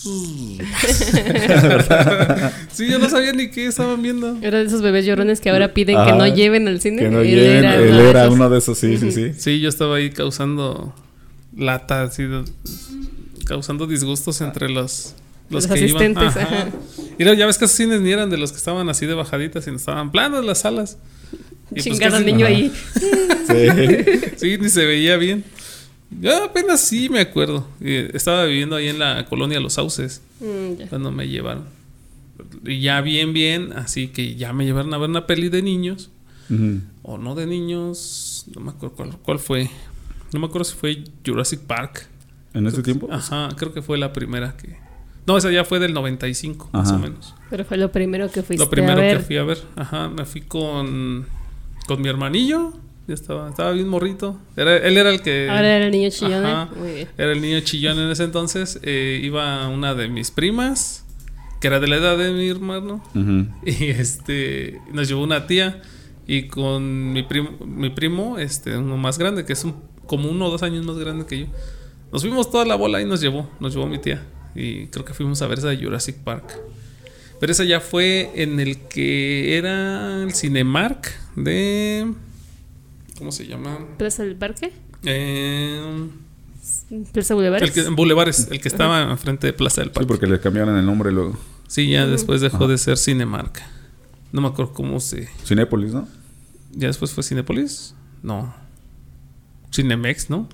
Sí, 2.72 2.88
yo 2.90 3.00
no 3.00 3.10
sabía 3.10 3.34
ni 3.34 3.50
qué 3.52 3.68
estaban 3.68 4.02
viendo. 4.02 4.38
Era 4.42 4.60
de 4.60 4.66
esos 4.66 4.82
bebés 4.82 5.06
llorones 5.06 5.42
que 5.42 5.50
ahora 5.50 5.74
piden 5.74 5.98
que 6.06 6.12
no 6.14 6.28
lleven 6.28 6.68
al 6.68 6.80
cine. 6.82 7.02
Que 7.02 7.10
no 7.10 7.20
Él 7.22 7.28
lleven, 7.28 7.58
era 7.66 7.76
él 7.76 7.90
uno 7.92 7.98
de 8.04 8.10
era 8.10 8.24
esos. 8.24 8.34
uno 8.36 8.50
de 8.50 8.58
esos, 8.58 8.78
sí, 8.78 8.98
sí, 8.98 9.12
sí. 9.12 9.32
Sí, 9.38 9.60
yo 9.60 9.70
estaba 9.70 9.98
ahí 9.98 10.10
causando 10.10 10.94
lata, 11.56 12.04
así, 12.04 12.24
causando 13.46 13.88
disgustos 13.88 14.40
entre 14.42 14.70
los, 14.70 15.16
los, 15.50 15.66
Los 15.66 15.74
que 15.74 15.86
iban. 15.88 16.18
asistentes, 16.18 16.38
ajá. 16.38 16.70
Y 17.20 17.24
luego 17.24 17.38
ya 17.38 17.46
ves 17.46 17.58
que 17.58 17.66
esos 17.66 17.76
cines 17.78 18.02
ni 18.02 18.12
eran 18.12 18.30
de 18.30 18.38
los 18.38 18.52
que 18.52 18.58
estaban 18.58 18.88
así 18.90 19.06
de 19.06 19.14
bajaditas, 19.14 19.66
sino 19.66 19.76
estaban 19.78 20.12
planas 20.12 20.44
las 20.46 20.60
salas. 20.60 20.98
Y 21.70 21.76
pues 21.76 21.84
Chingado 21.86 22.14
casi- 22.14 22.26
niño 22.26 22.46
Ajá. 22.46 22.56
ahí. 22.56 22.72
Sí. 23.48 24.22
Sí, 24.38 24.58
ni 24.60 24.70
se 24.70 24.86
veía 24.86 25.18
bien. 25.18 25.44
Yo 26.20 26.46
apenas 26.46 26.82
sí 26.82 27.10
me 27.10 27.22
acuerdo. 27.22 27.68
Eh, 27.80 28.12
Estaba 28.14 28.46
viviendo 28.46 28.76
ahí 28.76 28.88
en 28.90 29.00
la 29.00 29.26
colonia 29.26 29.60
Los 29.60 29.74
Sauces 29.74 30.22
Mm, 30.40 30.88
cuando 30.90 31.12
me 31.12 31.28
llevaron. 31.28 31.66
Y 32.66 32.82
ya 32.82 33.00
bien, 33.02 33.32
bien, 33.34 33.74
así 33.74 34.08
que 34.08 34.36
ya 34.36 34.52
me 34.54 34.66
llevaron 34.66 34.94
a 34.94 34.98
ver 34.98 35.10
una 35.10 35.28
peli 35.28 35.50
de 35.50 35.62
niños. 35.62 36.10
O 37.04 37.18
no 37.18 37.34
de 37.36 37.46
niños, 37.48 38.46
no 38.54 38.60
me 38.62 38.72
acuerdo 38.72 38.96
cuál, 38.96 39.18
cuál 39.24 39.40
fue. 39.40 39.70
No 40.34 40.40
me 40.42 40.48
acuerdo 40.48 40.66
si 40.66 40.76
fue 40.76 41.04
Jurassic 41.26 41.62
Park. 41.62 42.08
¿En 42.54 42.68
ese 42.68 42.84
tiempo? 42.84 43.08
Ajá, 43.10 43.50
creo 43.56 43.74
que 43.74 43.82
fue 43.82 43.98
la 43.98 44.12
primera 44.12 44.58
que... 44.58 44.76
No, 45.26 45.38
esa 45.38 45.50
ya 45.52 45.64
fue 45.64 45.80
del 45.80 45.94
95, 45.94 46.70
más 46.74 46.88
Ajá. 46.90 46.98
o 46.98 47.00
menos. 47.00 47.34
Pero 47.50 47.64
fue 47.64 47.78
lo 47.78 47.90
primero 47.92 48.30
que 48.30 48.42
fuiste 48.44 48.62
Lo 48.66 48.70
primero 48.70 48.98
a 49.00 49.02
ver. 49.02 49.18
que 49.20 49.24
fui 49.24 49.38
a 49.38 49.44
ver. 49.44 49.60
Ajá, 49.78 50.10
me 50.10 50.26
fui 50.26 50.42
con, 50.42 51.26
con 51.88 52.02
mi 52.02 52.10
hermanillo. 52.10 52.74
Estaba, 53.14 53.50
estaba 53.50 53.72
bien 53.72 53.88
morrito. 53.88 54.40
Era, 54.56 54.78
él 54.78 54.98
era 54.98 55.10
el 55.10 55.22
que... 55.22 55.50
Ahora 55.50 55.76
era 55.76 55.86
el 55.86 55.92
niño 55.92 56.10
chillón. 56.10 56.46
¿eh? 56.46 56.48
Ajá. 56.48 56.70
Muy 56.76 56.92
bien. 56.94 57.08
Era 57.18 57.32
el 57.32 57.42
niño 57.42 57.60
chillón 57.62 58.00
en 58.00 58.10
ese 58.12 58.24
entonces. 58.24 58.80
Eh, 58.84 59.20
iba 59.24 59.68
una 59.68 59.94
de 59.94 60.08
mis 60.08 60.32
primas, 60.32 61.06
que 61.60 61.68
era 61.68 61.80
de 61.80 61.88
la 61.88 61.98
edad 61.98 62.18
de 62.18 62.32
mi 62.32 62.48
hermano. 62.50 63.04
Y 63.66 63.86
este 63.88 64.82
nos 64.92 65.08
llevó 65.08 65.24
una 65.24 65.48
tía. 65.48 65.82
Y 66.28 66.44
con 66.44 67.12
mi 67.12 67.24
primo, 67.24 67.58
mi 67.66 67.90
primo, 67.90 68.38
este, 68.38 68.78
uno 68.78 68.96
más 68.96 69.18
grande, 69.18 69.44
que 69.44 69.54
es 69.54 69.64
un, 69.64 69.76
como 70.06 70.30
uno 70.30 70.48
o 70.48 70.50
dos 70.50 70.64
años 70.64 70.86
más 70.86 70.98
grande 70.98 71.26
que 71.26 71.40
yo. 71.40 71.46
Nos 72.12 72.22
fuimos 72.22 72.50
toda 72.52 72.66
la 72.66 72.76
bola 72.76 73.02
y 73.02 73.06
nos 73.06 73.22
llevó, 73.22 73.50
nos 73.60 73.74
llevó 73.74 73.88
mi 73.88 73.98
tía. 73.98 74.24
Y 74.56 74.88
creo 74.88 75.06
que 75.06 75.14
fuimos 75.14 75.42
a 75.42 75.48
ver 75.48 75.60
esa 75.60 75.70
de 75.70 75.78
Jurassic 75.78 76.18
Park. 76.18 76.60
Pero 77.40 77.52
esa 77.52 77.64
ya 77.64 77.80
fue 77.80 78.30
en 78.36 78.60
el 78.60 78.78
que 78.88 79.58
era 79.58 80.22
el 80.22 80.34
Cinemark 80.34 81.12
de. 81.36 82.14
¿Cómo 83.22 83.32
se 83.32 83.46
llama? 83.46 83.78
Plaza 84.00 84.24
del 84.24 84.36
Parque, 84.36 84.72
Eh, 85.04 85.80
Plaza 87.14 87.36
Boulevard. 87.36 87.62
el 87.62 87.72
que, 87.72 87.82
el 87.82 88.62
que 88.62 88.68
estaba 88.68 89.04
enfrente 89.12 89.46
de 89.46 89.54
Plaza 89.54 89.82
del 89.82 89.90
Sí, 89.92 89.94
Parque. 89.94 90.08
porque 90.08 90.26
le 90.26 90.40
cambiaron 90.40 90.76
el 90.76 90.84
nombre 90.84 91.12
luego. 91.12 91.38
Sí, 91.68 91.88
ya 91.92 92.08
después 92.08 92.42
dejó 92.42 92.58
Ajá. 92.58 92.68
de 92.70 92.80
ser 92.80 92.98
Cinemark. 92.98 93.62
No 94.32 94.42
me 94.42 94.48
acuerdo 94.48 94.74
cómo 94.74 95.00
se. 95.00 95.30
Cinépolis, 95.46 95.94
¿no? 95.94 96.08
¿Ya 96.72 96.88
después 96.88 97.12
fue 97.14 97.24
Cinepolis? 97.24 97.94
No. 98.24 98.52
Cinemex, 99.72 100.32
¿no? 100.32 100.50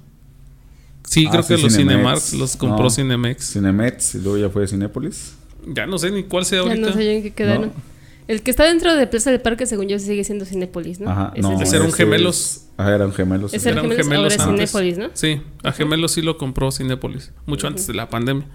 Sí, 1.06 1.26
Ah, 1.28 1.32
creo 1.32 1.44
sí, 1.44 1.56
que 1.56 1.62
los 1.62 1.74
Cinemex. 1.74 2.24
Cinemark 2.24 2.34
los 2.34 2.58
compró 2.58 2.84
No. 2.84 2.90
Cinemex. 2.90 3.54
Cinemex 3.54 4.16
y 4.16 4.18
luego 4.20 4.38
ya 4.40 4.50
fue 4.50 4.68
Cinépolis. 4.68 5.36
Ya 5.68 5.86
no 5.88 5.98
sé 5.98 6.12
ni 6.12 6.24
cuál 6.26 6.44
sea 6.44 6.64
Ya 6.66 6.68
ahorita. 6.70 6.88
no 6.90 6.94
sé 6.94 7.16
en 7.16 7.24
qué 7.24 7.32
quedaron. 7.34 7.68
No. 7.68 7.97
El 8.28 8.42
que 8.42 8.52
está 8.52 8.66
dentro 8.66 8.96
de 8.96 9.08
Plaza 9.08 9.32
del 9.32 9.40
Parque, 9.42 9.66
según 9.66 9.88
yo, 9.88 9.98
sigue 10.00 10.24
siendo 10.24 10.44
Cinépolis, 10.46 11.00
¿no? 11.00 11.10
Ajá, 11.10 11.32
Ese 11.34 11.42
no. 11.42 11.54
es 11.56 11.62
Ese 11.68 11.76
era 11.78 11.86
un 11.86 11.94
gemelos. 11.94 12.40
es- 12.40 12.64
Ah, 12.78 12.92
eran 12.92 13.12
gemelos. 13.14 13.54
Ese 13.54 13.70
era 13.70 13.80
eran 13.80 13.90
gemelos, 13.92 14.08
ahora 14.08 14.30
gemelos 14.30 14.64
es. 14.64 14.72
Cinépolis, 14.72 14.98
¿no? 14.98 15.10
Sí, 15.14 15.42
a 15.64 15.72
Gemelos 15.72 16.12
sí 16.12 16.22
lo 16.22 16.38
compró 16.38 16.72
Cinépolis, 16.72 17.32
mucho 17.46 17.66
antes 17.68 17.88
de 17.88 17.94
la 17.94 18.10
pandemia. 18.10 18.46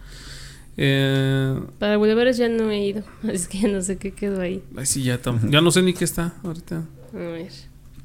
Eh, 0.76 1.58
Para 1.78 1.96
Boulevard 1.96 2.32
ya 2.32 2.48
no 2.48 2.70
he 2.70 2.84
ido, 2.86 3.02
así 3.34 3.48
que 3.48 3.58
ya 3.60 3.68
no 3.68 3.82
sé 3.82 3.96
qué 3.98 4.12
quedó 4.12 4.40
ahí. 4.40 4.62
ay, 4.76 4.86
sí, 4.86 5.02
ya, 5.02 5.18
ya 5.48 5.60
no 5.60 5.70
sé 5.70 5.82
ni 5.82 5.92
qué 5.92 6.04
está 6.04 6.34
ahorita. 6.44 6.84
A 7.14 7.16
ver. 7.18 7.50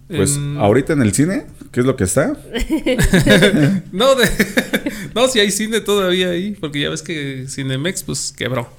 Pues 0.08 0.38
En- 0.38 0.58
ahorita 0.58 0.94
en 0.94 1.02
el 1.02 1.14
cine, 1.14 1.46
¿qué 1.72 1.82
es 1.82 1.86
lo 1.86 1.96
que 1.98 2.06
está? 2.06 2.34
No, 3.92 4.16
de, 4.16 4.26
no, 5.16 5.28
si 5.28 5.40
hay 5.40 5.52
cine 5.52 5.82
todavía 5.82 6.30
ahí, 6.30 6.52
porque 6.60 6.80
ya 6.82 6.90
ves 6.90 7.02
que 7.02 7.46
Cinemex 7.48 8.04
pues 8.04 8.34
quebró. 8.36 8.70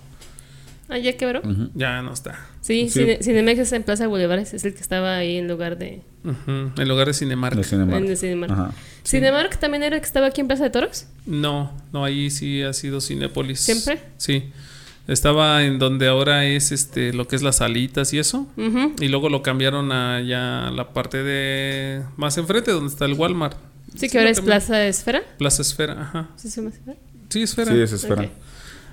Ah, 0.89 0.97
ya 0.99 1.17
quebró. 1.17 1.43
Ya 1.75 2.01
no 2.03 2.13
está. 2.15 2.47
Sí, 2.69 2.89
Sí. 2.91 3.01
Cine- 3.01 3.19
Cinemex 3.23 3.59
está 3.61 3.77
en 3.77 3.83
Plaza 3.83 4.07
Boulevard, 4.07 4.41
es 4.41 4.53
el 4.65 4.75
que 4.75 4.81
estaba 4.83 5.17
ahí 5.17 5.39
en 5.39 5.49
lugar 5.49 5.79
de 5.79 6.03
En 6.77 6.89
lugar 6.89 7.07
de 7.07 7.15
Cinemark. 7.15 7.57
El 7.57 7.65
Cinemark. 7.65 8.05
en 8.05 8.11
el 8.11 8.17
Cinemark. 8.19 8.53
Ajá. 8.53 8.73
Cinemark 9.05 9.59
también 9.59 9.83
era 9.85 9.97
el 9.97 10.03
que 10.03 10.07
estaba 10.07 10.27
aquí 10.27 10.43
en 10.43 10.49
Plaza 10.49 10.65
de 10.65 10.71
Toros. 10.71 11.07
No, 11.25 11.73
no, 11.93 12.05
ahí 12.05 12.29
sí 12.31 12.63
ha 12.63 12.73
sido 12.75 13.01
Cinépolis. 13.01 13.61
¿Siempre? 13.61 14.01
Sí. 14.19 14.51
Estaba 15.07 15.65
en 15.65 15.79
donde 15.79 16.07
ahora 16.09 16.45
es 16.45 16.71
este 16.71 17.15
lo 17.15 17.27
que 17.27 17.37
es 17.37 17.43
las 17.43 17.57
salitas 17.57 18.13
y 18.13 18.19
eso. 18.19 18.47
Ujú. 18.59 18.93
Y 19.01 19.09
luego 19.09 19.31
lo 19.31 19.43
cambiaron 19.43 19.91
a 19.91 20.21
ya 20.21 20.71
la 20.71 20.93
parte 20.93 21.23
de 21.23 22.03
más 22.19 22.37
enfrente 22.37 22.71
donde 22.73 22.91
está 22.93 23.07
el 23.07 23.15
Walmart. 23.15 23.57
Sí, 23.97 24.11
que 24.11 24.19
ahora 24.19 24.29
es 24.31 24.37
cambiaron. 24.41 24.61
Plaza 24.67 24.87
Esfera. 24.87 25.23
Plaza 25.39 25.63
Esfera, 25.63 26.03
ajá. 26.03 26.29
¿Sí 26.37 26.51
se 26.51 26.61
llama 26.61 26.75
Esfera? 26.77 26.97
Sí, 27.31 27.43
Esfera. 27.43 27.73
Sí, 27.73 27.81
es 27.81 27.93
espera. 27.93 28.23
Ok. 28.23 28.29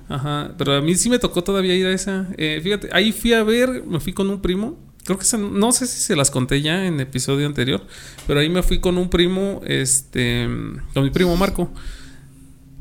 Ajá, 0.08 0.54
pero 0.58 0.74
a 0.76 0.82
mí 0.82 0.96
sí 0.96 1.10
me 1.10 1.18
tocó 1.20 1.44
todavía 1.44 1.76
ir 1.76 1.86
a 1.88 1.92
esa. 1.92 2.28
Eh, 2.38 2.60
fíjate, 2.64 2.90
ahí 2.92 3.12
fui 3.12 3.34
a 3.34 3.44
ver, 3.44 3.84
me 3.88 4.00
fui 4.00 4.14
con 4.14 4.30
un 4.30 4.42
primo. 4.42 4.78
Creo 5.04 5.18
que 5.18 5.24
esa- 5.24 5.38
no 5.38 5.72
sé 5.72 5.86
si 5.88 6.00
se 6.02 6.16
las 6.16 6.32
conté 6.32 6.62
ya 6.62 6.86
en 6.86 7.00
episodio 7.00 7.46
anterior, 7.46 7.82
pero 8.28 8.40
ahí 8.40 8.50
me 8.50 8.64
fui 8.64 8.80
con 8.80 8.98
un 8.98 9.10
primo, 9.10 9.62
este, 9.66 10.48
con 10.94 11.04
mi 11.04 11.10
primo 11.12 11.36
Marco. 11.38 11.72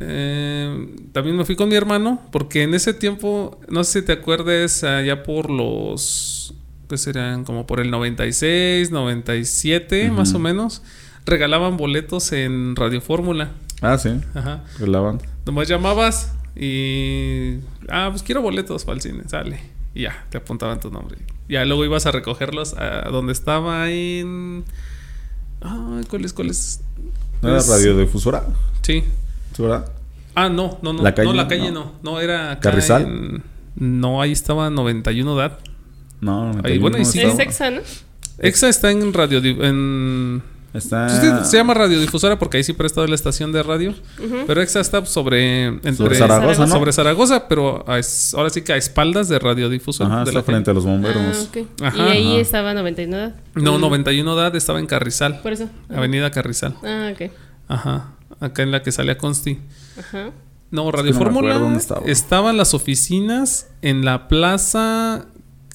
Eh, 0.01 0.89
también 1.13 1.37
me 1.37 1.45
fui 1.45 1.57
con 1.57 1.69
mi 1.69 1.77
hermano, 1.77 2.21
porque 2.33 2.63
en 2.63 2.75
ese 2.75 2.95
tiempo, 2.95 3.61
no 3.69 3.85
sé 3.85 4.01
si 4.01 4.07
te 4.07 4.13
acuerdes, 4.13 4.83
allá 4.85 5.23
por 5.23 5.51
los, 5.51 6.55
que 6.89 6.99
serían 6.99 7.45
como 7.45 7.67
por 7.67 7.81
el 7.81 7.91
96, 7.91 8.91
97, 8.91 10.07
Ujú. 10.07 10.15
más 10.17 10.35
o 10.35 10.39
menos, 10.39 10.83
regalaban 11.27 11.77
boletos 11.77 12.33
en 12.33 12.75
Radio 12.77 13.01
Fórmula. 13.01 13.51
Ah, 13.81 13.97
sí. 13.99 14.11
Ajá. 14.35 14.65
Relaban. 14.79 15.21
Nomás 15.47 15.69
llamabas 15.69 16.33
y. 16.57 17.59
Ah, 17.89 18.09
pues 18.11 18.23
quiero 18.23 18.43
boletos 18.43 18.85
para 18.85 18.97
el 18.97 19.03
cine, 19.03 19.23
sale. 19.29 19.61
Y 19.95 20.03
ya, 20.03 20.25
te 20.31 20.39
apuntaban 20.39 20.81
tu 20.81 20.91
nombre. 20.91 21.19
Ya 21.49 21.65
luego 21.65 21.85
ibas 21.85 22.07
a 22.07 22.11
recogerlos 22.13 22.75
a 22.75 23.09
donde 23.11 23.33
estaba 23.33 23.91
en. 23.91 24.65
Ay, 25.61 26.05
¿cuál 26.09 26.25
es? 26.25 26.33
¿Cuál 26.33 26.51
es? 26.51 26.81
¿No 27.43 27.49
era 27.51 27.59
Es- 27.59 27.69
radiodifusora? 27.69 28.45
Sí. 28.83 29.05
¿Sí, 29.55 29.63
verdad? 29.63 29.91
Ah, 30.35 30.49
no, 30.49 30.79
no, 30.83 30.93
no. 30.93 31.03
¿La 31.03 31.15
calle? 31.15 31.29
no, 31.29 31.35
la 31.35 31.47
calle 31.49 31.71
No. 31.71 31.93
no. 32.03 32.13
No, 32.13 32.21
era 32.21 32.53
acá 32.53 32.71
¿Carrizal? 32.71 33.03
en- 33.03 33.43
No, 33.77 34.21
ahí 34.21 34.33
estaba 34.33 34.69
91 34.71 35.37
DAT. 35.37 35.61
No, 36.21 36.53
no. 36.53 36.61
Ahí, 36.65 36.79
bueno, 36.79 36.97
ahí 36.97 37.05
sí. 37.05 37.21
Es. 37.21 37.39
Exa, 37.39 37.71
¿no? 37.71 37.81
Exa 38.39 38.69
está 38.69 38.91
en 38.91 39.13
radio. 39.13 39.39
En, 39.65 40.43
Está. 40.75 41.45
Se 41.45 41.57
llama 41.57 41.73
radiodifusora 41.73 42.39
porque 42.39 42.57
ahí 42.57 42.65
sí 42.65 42.73
prestado 42.73 43.07
la 43.07 43.15
estación 43.15 43.53
de 43.53 43.63
radio. 43.63 43.95
Pero 44.47 44.61
Exa 44.61 44.81
está 44.81 45.07
sobre. 45.07 45.67
Entre, 45.67 45.95
Sobre 45.95 46.19
Zaragoza, 46.19 46.67
¿no? 46.67 46.73
sobre 46.73 46.93
Zaragoza, 46.93 47.49
pero 47.49 47.89
a 47.89 47.99
es- 48.01 48.35
ahora 48.35 48.51
sí 48.51 48.63
que 48.63 48.73
a 48.73 48.77
espaldas 48.77 49.29
de 49.29 49.39
radiodifusora. 49.39 50.09
Ajá, 50.11 50.19
de 50.25 50.31
está 50.31 50.39
la 50.41 50.43
frente 50.43 50.71
a 50.73 50.75
los 50.75 50.85
bomberos. 50.85 51.23
Ah, 51.23 51.43
ok. 51.49 51.69
Ajá. 51.83 51.97
y 51.97 52.11
ahí 52.11 52.33
Ajá. 52.33 52.41
estaba 52.41 52.75
99. 52.75 53.35
No, 53.55 53.79
Mm. 53.79 53.81
91 53.81 54.35
DAD 54.35 54.57
estaba 54.57 54.81
en 54.81 54.87
Carrizal. 54.87 55.41
Por 55.43 55.53
eso. 55.53 55.69
Avenida 55.95 56.31
Carrizal. 56.33 56.75
Ah, 56.83 57.13
ok. 57.15 57.31
Ajá. 57.69 58.11
Acá 58.41 58.63
en 58.65 58.73
la 58.73 58.83
que 58.83 58.91
sale 58.91 59.13
a 59.13 59.17
Consti. 59.19 59.61
Ajá. 59.99 60.31
No, 60.73 60.91
que 60.91 60.97
Radio 60.97 61.13
no 61.13 61.19
me 61.21 61.25
Fórmula. 61.25 61.77
estaba. 61.77 62.01
Estaban 62.05 62.57
las 62.57 62.75
oficinas 62.75 63.69
en 63.81 64.05
la 64.05 64.27
plaza 64.27 65.27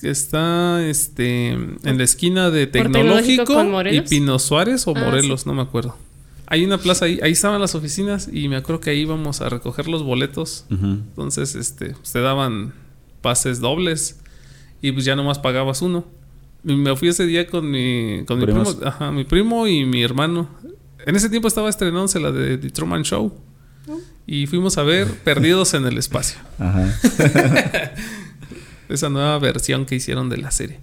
que 0.01 0.09
está 0.09 0.85
este 0.87 1.49
en 1.49 1.97
la 1.97 2.03
esquina 2.03 2.49
de 2.49 2.67
Tecnológico 2.67 3.61
y? 3.91 4.01
Pino 4.01 4.39
Suárez 4.39 4.87
o 4.87 4.93
Ah, 4.95 4.99
Morelos, 5.05 5.45
no 5.45 5.53
me 5.53 5.61
acuerdo. 5.61 5.97
Hay 6.47 6.65
una 6.65 6.77
plaza 6.79 7.05
ahí, 7.05 7.19
ahí 7.21 7.31
estaban 7.33 7.61
las 7.61 7.75
oficinas 7.75 8.29
y 8.31 8.47
me 8.49 8.55
acuerdo 8.55 8.81
que 8.81 8.89
ahí 8.89 9.01
íbamos 9.01 9.41
a 9.41 9.49
recoger 9.49 9.87
los 9.87 10.03
boletos. 10.03 10.65
Entonces, 10.69 11.53
este, 11.55 11.95
te 12.11 12.19
daban 12.21 12.73
pases 13.21 13.59
dobles 13.59 14.19
y 14.81 14.91
pues 14.91 15.05
ya 15.05 15.15
nomás 15.15 15.37
pagabas 15.39 15.81
uno. 15.81 16.05
Y 16.63 16.75
me 16.75 16.95
fui 16.95 17.09
ese 17.09 17.25
día 17.25 17.45
con 17.47 17.69
mi, 17.69 18.23
con 18.25 18.39
mi 18.39 18.45
primo, 18.45 18.63
ajá, 18.83 19.11
mi 19.11 19.23
primo 19.25 19.67
y 19.67 19.85
mi 19.85 20.01
hermano. 20.01 20.49
En 21.05 21.15
ese 21.15 21.29
tiempo 21.29 21.47
estaba 21.47 21.69
estrenándose 21.69 22.19
la 22.19 22.31
de 22.31 22.57
The 22.57 22.69
Truman 22.71 23.03
Show. 23.03 23.31
Y 24.27 24.45
fuimos 24.47 24.77
a 24.77 24.83
ver 24.83 25.07
Perdidos 25.23 25.73
en 25.73 25.85
el 25.85 25.97
Espacio. 25.97 26.39
Ajá. 26.59 26.93
Esa 28.89 29.09
nueva 29.09 29.37
versión 29.39 29.85
que 29.85 29.95
hicieron 29.95 30.29
de 30.29 30.37
la 30.37 30.51
serie. 30.51 30.79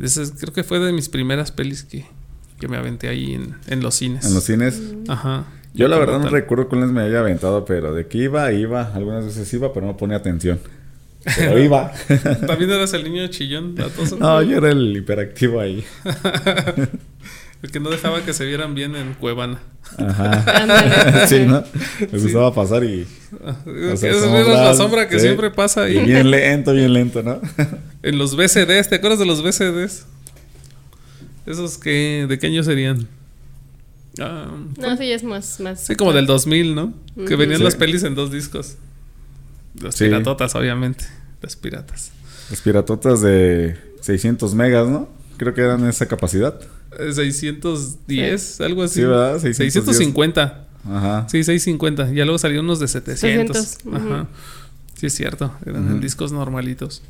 Esa 0.00 0.22
es- 0.22 0.32
creo 0.38 0.52
que 0.52 0.64
fue 0.64 0.78
de 0.80 0.92
mis 0.92 1.08
primeras 1.08 1.50
pelis 1.52 1.84
que, 1.84 2.04
que 2.60 2.68
me 2.68 2.76
aventé 2.76 3.08
ahí 3.08 3.34
en, 3.34 3.54
en 3.68 3.80
los 3.82 3.94
cines. 3.94 4.26
En 4.26 4.34
los 4.34 4.44
cines. 4.44 4.80
Ajá. 5.08 5.44
Yo 5.74 5.86
la 5.88 5.98
verdad 5.98 6.18
no 6.18 6.28
recuerdo 6.28 6.68
cuáles 6.68 6.90
me 6.90 7.02
había 7.02 7.20
aventado, 7.20 7.64
pero 7.64 7.94
de 7.94 8.06
que 8.08 8.18
iba, 8.18 8.50
iba. 8.52 8.92
Algunas 8.94 9.24
veces 9.26 9.52
iba, 9.54 9.72
pero 9.72 9.86
no 9.86 9.96
ponía 9.96 10.16
atención. 10.16 10.58
Pero 11.36 11.58
iba. 11.62 11.92
También 12.46 12.70
eras 12.70 12.92
el 12.94 13.04
niño 13.04 13.26
chillón, 13.28 13.74
latoso. 13.76 14.16
no, 14.18 14.42
yo 14.42 14.56
era 14.58 14.70
el 14.70 14.96
hiperactivo 14.96 15.60
ahí. 15.60 15.84
El 17.62 17.72
que 17.72 17.80
no 17.80 17.90
dejaba 17.90 18.22
que 18.22 18.32
se 18.32 18.44
vieran 18.46 18.74
bien 18.74 18.94
en 18.94 19.14
Cuevana. 19.14 19.58
Ajá. 19.98 21.26
Sí, 21.26 21.40
¿no? 21.40 21.64
Me 22.12 22.18
gustaba 22.18 22.54
pasar 22.54 22.84
y. 22.84 23.00
Es 23.02 24.00
sombras, 24.00 24.46
la 24.46 24.74
sombra 24.74 25.08
que 25.08 25.16
sí. 25.16 25.22
siempre 25.26 25.50
pasa 25.50 25.88
Y 25.88 25.98
bien 26.04 26.30
lento, 26.30 26.72
bien 26.72 26.92
lento, 26.92 27.22
¿no? 27.22 27.40
En 28.02 28.16
los 28.18 28.36
BCDs, 28.36 28.88
¿te 28.88 28.94
acuerdas 28.96 29.18
de 29.18 29.26
los 29.26 29.42
BCDs? 29.42 30.06
Esos 31.46 31.78
que, 31.78 32.26
¿de 32.28 32.38
qué 32.38 32.46
año 32.46 32.62
serían? 32.62 33.08
Ah, 34.20 34.46
No, 34.78 34.96
sí, 34.96 35.08
ya 35.08 35.14
es 35.16 35.24
más. 35.24 35.58
más 35.60 35.84
sí, 35.84 35.96
como 35.96 36.12
del 36.12 36.26
2000, 36.26 36.74
¿no? 36.74 36.92
Que 37.26 37.34
venían 37.36 37.58
Sí. 37.58 37.64
las 37.64 37.74
pelis 37.76 38.02
en 38.04 38.14
dos 38.14 38.30
discos. 38.30 38.76
Las 39.82 39.94
Sí. 39.96 40.04
piratotas, 40.04 40.54
obviamente. 40.54 41.04
Las 41.42 41.56
piratas. 41.56 42.12
Las 42.50 42.60
piratotas 42.60 43.20
de 43.20 43.76
600 44.00 44.54
megas, 44.54 44.86
¿no? 44.88 45.08
Creo 45.38 45.54
que 45.54 45.60
eran 45.62 45.86
esa 45.88 46.06
capacidad. 46.06 46.60
Eh, 46.98 47.12
610, 47.12 48.60
algo 48.60 48.82
así. 48.82 48.96
Sí, 48.96 49.04
¿verdad? 49.04 49.38
610. 49.40 49.72
650. 49.72 50.68
Ajá. 50.84 51.26
Sí, 51.28 51.44
650. 51.44 52.12
Ya 52.12 52.24
luego 52.24 52.38
salieron 52.38 52.66
unos 52.66 52.80
de 52.80 52.88
700. 52.88 53.56
700, 53.56 53.94
Ajá. 53.94 54.28
Sí, 54.94 55.06
es 55.06 55.14
cierto. 55.14 55.54
Eran 55.64 56.00
discos 56.00 56.32
normalitos. 56.32 57.02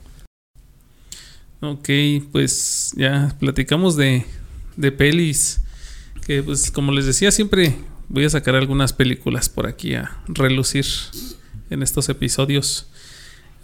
Ok, 1.61 1.89
pues 2.31 2.93
ya 2.97 3.35
platicamos 3.41 3.97
de, 3.97 4.25
de 4.77 4.93
pelis. 4.93 5.61
Que 6.27 6.43
pues 6.43 6.71
como 6.71 6.93
les 6.93 7.07
decía, 7.07 7.33
siempre 7.33 7.75
voy 8.09 8.25
a 8.25 8.31
sacar 8.31 8.55
algunas 8.55 8.93
películas 8.93 9.49
por 9.49 9.67
aquí 9.67 9.95
a 9.95 10.19
relucir 10.29 10.85
en 11.71 11.83
estos 11.83 12.09
episodios. 12.11 12.89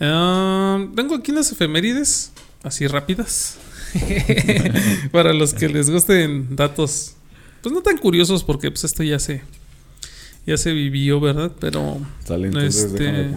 Ah, 0.00 0.84
tengo 0.96 1.14
aquí 1.14 1.30
unas 1.32 1.52
efemérides, 1.52 2.32
así 2.62 2.86
rápidas. 2.86 3.58
Para 5.12 5.32
los 5.32 5.54
que 5.54 5.68
les 5.68 5.90
gusten 5.90 6.56
datos, 6.56 7.14
pues 7.62 7.74
no 7.74 7.82
tan 7.82 7.98
curiosos, 7.98 8.44
porque 8.44 8.70
pues 8.70 8.84
esto 8.84 9.02
ya 9.02 9.18
se, 9.18 9.42
ya 10.46 10.56
se 10.56 10.72
vivió, 10.72 11.20
¿verdad? 11.20 11.52
Pero 11.60 11.98
Sale 12.24 12.48
entonces, 12.48 12.84
Este- 12.84 13.30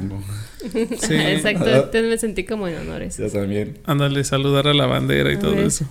sí. 1.08 1.14
Exacto, 1.16 1.68
entonces 1.68 2.04
me 2.10 2.18
sentí 2.18 2.44
como 2.46 2.68
en 2.68 2.78
honores. 2.78 3.18
Ya 3.18 3.30
también. 3.30 3.78
Ándale, 3.86 4.24
saludar 4.24 4.68
a 4.68 4.74
la 4.74 4.86
bandera 4.88 5.32
y 5.32 5.36
A 5.36 5.40
todo 5.40 5.56
ver. 5.56 5.66
eso. 5.66 5.86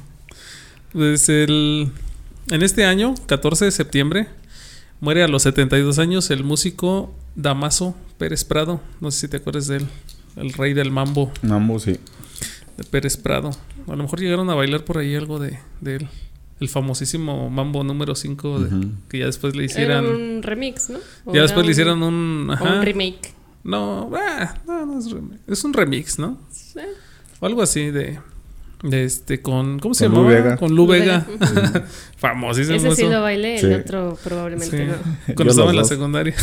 Pues 0.93 1.29
el, 1.29 1.91
en 2.51 2.63
este 2.63 2.85
año, 2.85 3.15
14 3.27 3.67
de 3.67 3.71
septiembre, 3.71 4.27
muere 5.01 5.23
a 5.23 5.29
los 5.29 5.43
72 5.43 5.99
años 5.99 6.31
el 6.31 6.43
músico 6.43 7.15
Damaso 7.35 7.95
Pérez 8.19 8.45
Prado. 8.45 8.81
No 9.01 9.11
sé 9.11 9.21
si 9.23 9.29
te 9.29 9.37
acuerdas 9.37 9.67
de 9.67 9.77
él, 9.79 9.87
el 10.37 10.53
rey 10.53 10.73
del 10.75 10.91
mambo. 10.91 11.31
Mambo, 11.43 11.79
sí. 11.79 11.97
de 12.77 12.85
Pérez 12.85 13.17
Prado. 13.17 13.51
A 13.89 13.97
lo 13.97 14.03
mejor 14.03 14.21
llegaron 14.21 14.49
a 14.51 14.55
bailar 14.55 14.85
por 14.85 14.99
ahí 14.99 15.15
algo 15.15 15.39
de, 15.39 15.59
de 15.81 15.97
él. 15.97 16.09
El 16.59 16.69
famosísimo 16.69 17.51
Mambo 17.51 17.85
número 17.85 18.15
5, 18.15 18.51
Ujú. 18.55 18.81
que 19.09 19.19
ya 19.19 19.27
después 19.27 19.55
le 19.55 19.65
Era 19.65 19.73
hicieran... 19.73 20.07
un 20.07 20.43
remix, 20.43 20.89
¿no? 20.91 20.99
O 21.27 21.33
Ya 21.33 21.39
era 21.41 21.43
después 21.43 21.67
le 21.67 21.73
hicieron 21.73 22.03
un... 22.03 22.51
Ajá. 22.51 22.77
un 22.79 22.83
remake. 22.83 23.33
No, 23.63 24.11
ah, 24.17 24.55
no, 24.67 24.87
no 24.87 24.99
es 24.99 25.11
remix. 25.11 25.41
Es 25.49 25.65
un 25.65 25.73
remix, 25.75 26.19
¿no? 26.19 26.39
Eh, 26.77 26.81
O 27.41 27.47
algo 27.47 27.63
así 27.63 27.91
de... 27.91 28.19
De 28.83 29.05
este, 29.05 29.41
con... 29.43 29.79
¿Cómo 29.81 29.95
se 29.95 30.07
Con 30.07 30.15
Lu 30.15 30.21
llamaba? 30.25 30.35
Vega. 30.43 30.57
Con 30.57 30.71
Lu 30.71 30.77
Lu 30.77 30.87
Vega. 30.87 31.27
Vega. 31.29 31.87
Famosísimo 32.19 32.77
Ese 32.77 32.95
sí 32.95 33.03
eso. 33.03 33.11
lo 33.11 33.23
bailé, 33.23 33.59
Sí. 33.59 33.67
el 33.67 33.81
otro 33.81 34.19
probablemente 34.23 34.77
Sí, 34.79 34.85
no. 34.85 34.95
Cuando 35.35 35.45
Yo 35.45 35.51
estaba 35.51 35.71
en 35.71 35.77
la 35.77 35.85
secundaria. 35.85 36.35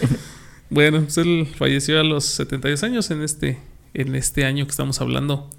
bueno, 0.70 1.02
pues 1.02 1.18
él 1.18 1.48
falleció 1.56 2.00
a 2.00 2.04
los 2.04 2.24
72 2.24 2.82
años 2.82 3.10
en 3.10 3.22
este, 3.22 3.58
en 3.94 4.14
este 4.14 4.44
año 4.44 4.64
que 4.66 4.70
estamos 4.70 5.00
hablando. 5.00 5.50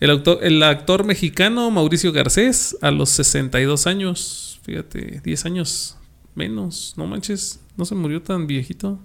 El, 0.00 0.10
autor, 0.10 0.38
el 0.42 0.62
actor 0.62 1.04
mexicano 1.04 1.70
Mauricio 1.70 2.12
Garcés 2.12 2.76
a 2.80 2.90
los 2.90 3.10
62 3.10 3.86
años. 3.86 4.60
Fíjate, 4.62 5.20
10 5.24 5.46
años 5.46 5.96
menos. 6.34 6.94
No 6.96 7.06
manches, 7.06 7.60
no 7.76 7.84
se 7.84 7.94
murió 7.94 8.22
tan 8.22 8.46
viejito. 8.46 8.98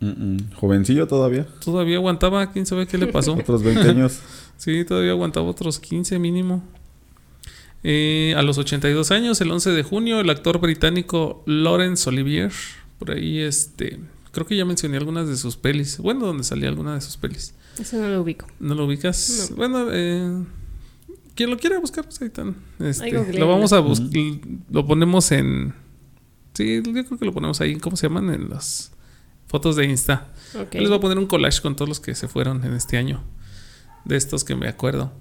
Mm, 0.00 0.06
mm. 0.06 0.52
Jovencillo 0.54 1.06
todavía. 1.08 1.46
Todavía 1.64 1.96
aguantaba, 1.96 2.52
quién 2.52 2.66
sabe 2.66 2.86
qué 2.86 2.98
le 2.98 3.06
pasó. 3.06 3.34
Otros 3.38 3.62
20 3.62 3.88
años. 3.88 4.20
Sí, 4.58 4.84
todavía 4.84 5.12
aguantaba 5.12 5.46
otros 5.46 5.78
15 5.78 6.18
mínimo. 6.18 6.64
Eh, 7.84 8.34
a 8.36 8.42
los 8.42 8.58
82 8.58 9.12
años, 9.12 9.40
el 9.40 9.52
11 9.52 9.70
de 9.70 9.84
junio, 9.84 10.18
el 10.18 10.28
actor 10.30 10.58
británico 10.58 11.44
Laurence 11.46 12.10
Olivier, 12.10 12.50
por 12.98 13.12
ahí 13.12 13.38
este, 13.38 14.00
creo 14.32 14.46
que 14.46 14.56
ya 14.56 14.64
mencioné 14.64 14.96
algunas 14.96 15.28
de 15.28 15.36
sus 15.36 15.56
pelis, 15.56 15.98
bueno, 15.98 16.26
donde 16.26 16.42
salía 16.42 16.68
alguna 16.68 16.94
de 16.94 17.00
sus 17.00 17.16
pelis. 17.16 17.54
Eso 17.78 17.96
no 17.98 18.08
lo 18.08 18.22
ubico. 18.22 18.46
¿No 18.60 18.74
lo 18.74 18.86
ubicas? 18.86 19.48
No. 19.50 19.56
Bueno, 19.56 19.86
eh, 19.92 20.44
quien 21.34 21.50
lo 21.50 21.58
quiera 21.58 21.78
buscar, 21.78 22.04
pues 22.04 22.20
ahí 22.20 22.28
están. 22.28 22.56
Este, 22.80 23.38
lo 23.38 23.48
vamos 23.48 23.72
a 23.72 23.78
buscar, 23.80 24.08
lo 24.70 24.86
ponemos 24.86 25.30
en... 25.32 25.74
Sí, 26.54 26.82
yo 26.84 26.92
creo 26.92 27.18
que 27.18 27.24
lo 27.24 27.32
ponemos 27.32 27.60
ahí, 27.60 27.76
¿cómo 27.76 27.96
se 27.96 28.08
llaman? 28.08 28.34
En 28.34 28.50
las 28.50 28.90
fotos 29.46 29.76
de 29.76 29.84
Insta. 29.84 30.32
Les 30.72 30.88
voy 30.88 30.98
a 30.98 31.00
poner 31.00 31.18
un 31.18 31.26
collage 31.26 31.60
con 31.62 31.76
todos 31.76 31.88
los 31.88 32.00
que 32.00 32.14
se 32.14 32.26
fueron 32.26 32.64
en 32.64 32.72
este 32.74 32.96
año. 32.96 33.22
De 34.04 34.16
estos 34.16 34.42
que 34.42 34.56
me 34.56 34.66
acuerdo. 34.68 35.12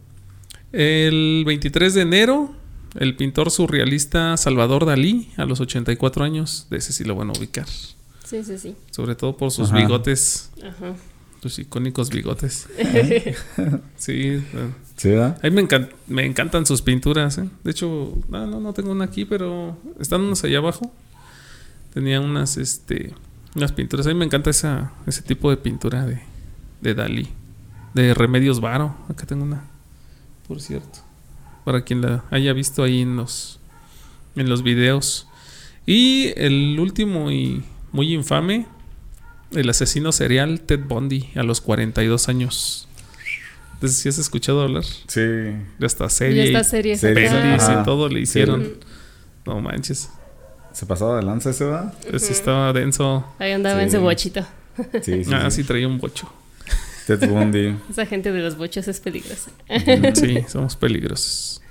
El 0.71 1.43
23 1.45 1.93
de 1.93 2.01
enero, 2.01 2.55
el 2.95 3.15
pintor 3.15 3.51
surrealista 3.51 4.35
Salvador 4.37 4.85
Dalí, 4.85 5.31
a 5.37 5.45
los 5.45 5.59
84 5.59 6.23
años. 6.23 6.67
De 6.69 6.77
ese 6.77 6.93
sí 6.93 7.03
lo 7.03 7.15
van 7.15 7.29
a 7.29 7.33
ubicar. 7.33 7.67
Sí, 7.67 8.43
sí, 8.43 8.57
sí. 8.57 8.75
Sobre 8.91 9.15
todo 9.15 9.37
por 9.37 9.51
sus 9.51 9.69
Ajá. 9.69 9.77
bigotes, 9.77 10.51
Ajá. 10.63 10.95
Sus 11.49 11.59
icónicos 11.59 12.09
bigotes. 12.09 12.67
Sí, 13.97 14.13
eh, 14.13 14.41
¿Sí, 14.95 15.09
verdad? 15.09 15.37
a 15.41 15.49
mí 15.49 15.55
me, 15.55 15.67
encan- 15.67 15.89
me 16.07 16.25
encantan 16.25 16.65
sus 16.65 16.81
pinturas. 16.81 17.37
¿eh? 17.37 17.49
De 17.63 17.71
hecho, 17.71 18.13
no, 18.29 18.45
no, 18.47 18.59
no 18.59 18.73
tengo 18.73 18.91
una 18.91 19.05
aquí, 19.05 19.25
pero 19.25 19.77
están 19.99 20.21
unas 20.21 20.43
allá 20.43 20.57
abajo. 20.59 20.91
Tenía 21.93 22.21
unas, 22.21 22.57
este, 22.57 23.13
unas 23.55 23.71
pinturas. 23.71 24.05
A 24.05 24.09
mí 24.09 24.15
me 24.15 24.25
encanta 24.25 24.49
esa, 24.49 24.91
ese 25.07 25.21
tipo 25.23 25.49
de 25.49 25.57
pintura 25.57 26.05
de, 26.05 26.21
de 26.81 26.93
Dalí. 26.93 27.27
De 27.93 28.13
Remedios 28.13 28.59
Varo. 28.61 28.95
Acá 29.09 29.25
tengo 29.25 29.43
una, 29.43 29.63
por 30.47 30.61
cierto. 30.61 30.99
Para 31.65 31.81
quien 31.83 32.01
la 32.01 32.23
haya 32.31 32.53
visto 32.53 32.83
ahí 32.83 33.01
en 33.01 33.15
los, 33.17 33.59
en 34.35 34.47
los 34.49 34.61
videos. 34.63 35.27
Y 35.85 36.33
el 36.35 36.77
último 36.79 37.31
y 37.31 37.63
muy 37.91 38.13
infame, 38.13 38.67
el 39.51 39.69
asesino 39.69 40.11
serial 40.11 40.61
Ted 40.61 40.81
Bundy 40.87 41.29
a 41.35 41.43
los 41.43 41.61
42 41.61 42.29
años. 42.29 42.87
Entonces, 43.75 43.99
si 43.99 44.09
has 44.09 44.17
escuchado 44.17 44.61
hablar 44.63 44.83
Sí. 44.83 45.21
de 45.21 45.57
esta 45.81 46.05
Y 46.05 46.09
serie 46.09 46.43
esta 46.47 46.61
y 46.61 46.63
serie 46.63 46.97
serie, 46.97 47.29
pelis 47.29 47.63
Ajá. 47.63 47.81
y 47.81 47.85
todo 47.85 48.09
le 48.09 48.19
hicieron. 48.21 48.63
Sí. 48.63 48.73
No 49.45 49.61
manches. 49.61 50.09
¿Se 50.73 50.85
pasaba 50.85 51.17
de 51.17 51.23
lanza 51.23 51.51
ese, 51.51 51.65
va? 51.65 51.93
Ese 52.11 52.31
estaba 52.33 52.73
denso. 52.73 53.25
Ahí 53.39 53.51
andaba 53.51 53.81
en 53.83 53.89
Sí. 53.89 53.97
su 53.97 54.01
bochito. 54.01 54.45
Sí, 55.01 55.23
sí. 55.23 55.31
ah, 55.33 55.49
sí. 55.49 55.61
sí, 55.61 55.63
traía 55.67 55.87
un 55.87 55.97
bocho. 55.99 56.31
Ted 57.07 57.27
Bundy. 57.29 57.75
Esa 57.89 58.05
gente 58.05 58.31
de 58.31 58.41
los 58.41 58.57
bochos 58.57 58.87
es 58.87 58.99
peligrosa. 58.99 59.49
Sí, 60.13 60.39
somos 60.49 60.75
peligrosos. 60.75 61.61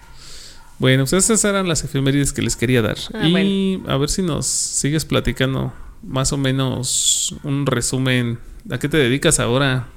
Bueno, 0.78 1.04
pues 1.04 1.12
esas 1.24 1.44
eran 1.44 1.68
las 1.68 1.84
efemérides 1.84 2.32
que 2.32 2.42
les 2.42 2.56
quería 2.56 2.82
dar. 2.82 2.96
Ah, 3.14 3.28
y 3.28 3.82
a 3.86 3.96
ver 3.96 4.08
si 4.08 4.22
nos 4.22 4.46
sigues 4.46 5.04
platicando 5.04 5.72
más 6.02 6.32
o 6.32 6.36
menos 6.36 7.34
un 7.42 7.66
resumen. 7.66 8.38
¿A 8.70 8.78
qué 8.78 8.88
te 8.88 8.96
dedicas 8.96 9.38
ahora? 9.40 9.88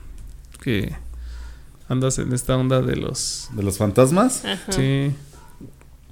Que 0.61 0.93
andas 1.87 2.19
en 2.19 2.33
esta 2.33 2.55
onda 2.57 2.81
de 2.81 2.95
los... 2.95 3.49
¿De 3.53 3.63
los 3.63 3.77
fantasmas? 3.77 4.45
Ajá. 4.45 4.71
Sí. 4.71 5.11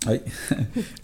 Ay. 0.06 0.22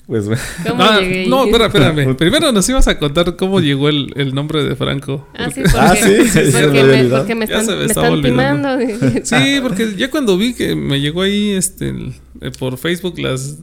Pues 0.05 0.25
bueno. 0.25 0.41
¿Cómo 0.67 0.83
Ah, 0.83 0.99
no, 1.27 1.45
espera, 1.45 1.67
espérame. 1.67 2.15
Primero 2.17 2.51
nos 2.51 2.67
ibas 2.67 2.87
a 2.89 2.99
contar 2.99 3.35
cómo 3.37 3.61
llegó 3.61 3.87
el, 3.87 4.11
el 4.17 4.35
nombre 4.35 4.63
de 4.65 4.75
Franco. 4.75 5.27
Ah, 5.33 5.49
sí, 5.49 5.61
Porque- 5.61 5.77
Ah, 5.79 5.95
sí, 5.95 6.51
porque, 6.51 6.83
me, 6.83 7.03
porque 7.05 7.35
me 7.35 7.47
Ya 7.47 7.59
están, 7.59 7.65
se 7.65 7.71
me 7.71 7.77
me 7.77 7.85
estaba 7.85 8.07
están 8.07 8.19
olvidando. 8.19 8.77
timando. 8.77 9.19
Sí, 9.23 9.59
porque 9.61 9.95
ya 9.95 10.11
cuando 10.11 10.37
vi 10.37 10.53
que 10.53 10.75
me 10.75 10.99
llegó 10.99 11.21
ahí 11.21 11.51
este 11.51 11.89
el- 11.89 12.13
eh, 12.41 12.51
por 12.59 12.77
Facebook 12.77 13.17
las, 13.19 13.57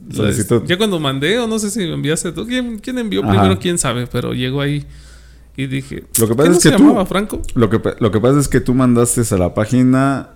ya 0.65 0.77
cuando 0.77 0.99
mandé 0.99 1.37
o 1.37 1.47
no 1.47 1.59
sé 1.59 1.69
si 1.69 1.79
me 1.79 1.93
enviaste 1.93 2.31
tú 2.31 2.47
quién, 2.47 2.79
quién 2.79 2.97
envió 2.97 3.21
Ajá. 3.23 3.29
primero 3.31 3.59
quién 3.59 3.77
sabe, 3.77 4.07
pero 4.07 4.33
llegó 4.33 4.61
ahí 4.61 4.83
y 5.57 5.67
dije, 5.67 6.03
Lo 6.19 6.27
que 6.27 6.31
¿qué 6.31 6.35
pasa 6.35 6.49
no 6.49 6.55
es 6.55 6.61
se 6.61 6.71
que 6.71 6.77
tú- 6.77 6.83
llamaba 6.83 7.05
Franco? 7.05 7.41
Lo 7.55 7.69
que, 7.69 7.81
lo 7.99 8.11
que 8.11 8.19
pasa 8.19 8.39
es 8.39 8.47
que 8.47 8.61
tú 8.61 8.73
mandaste 8.73 9.21
a 9.33 9.37
la 9.37 9.53
página 9.53 10.29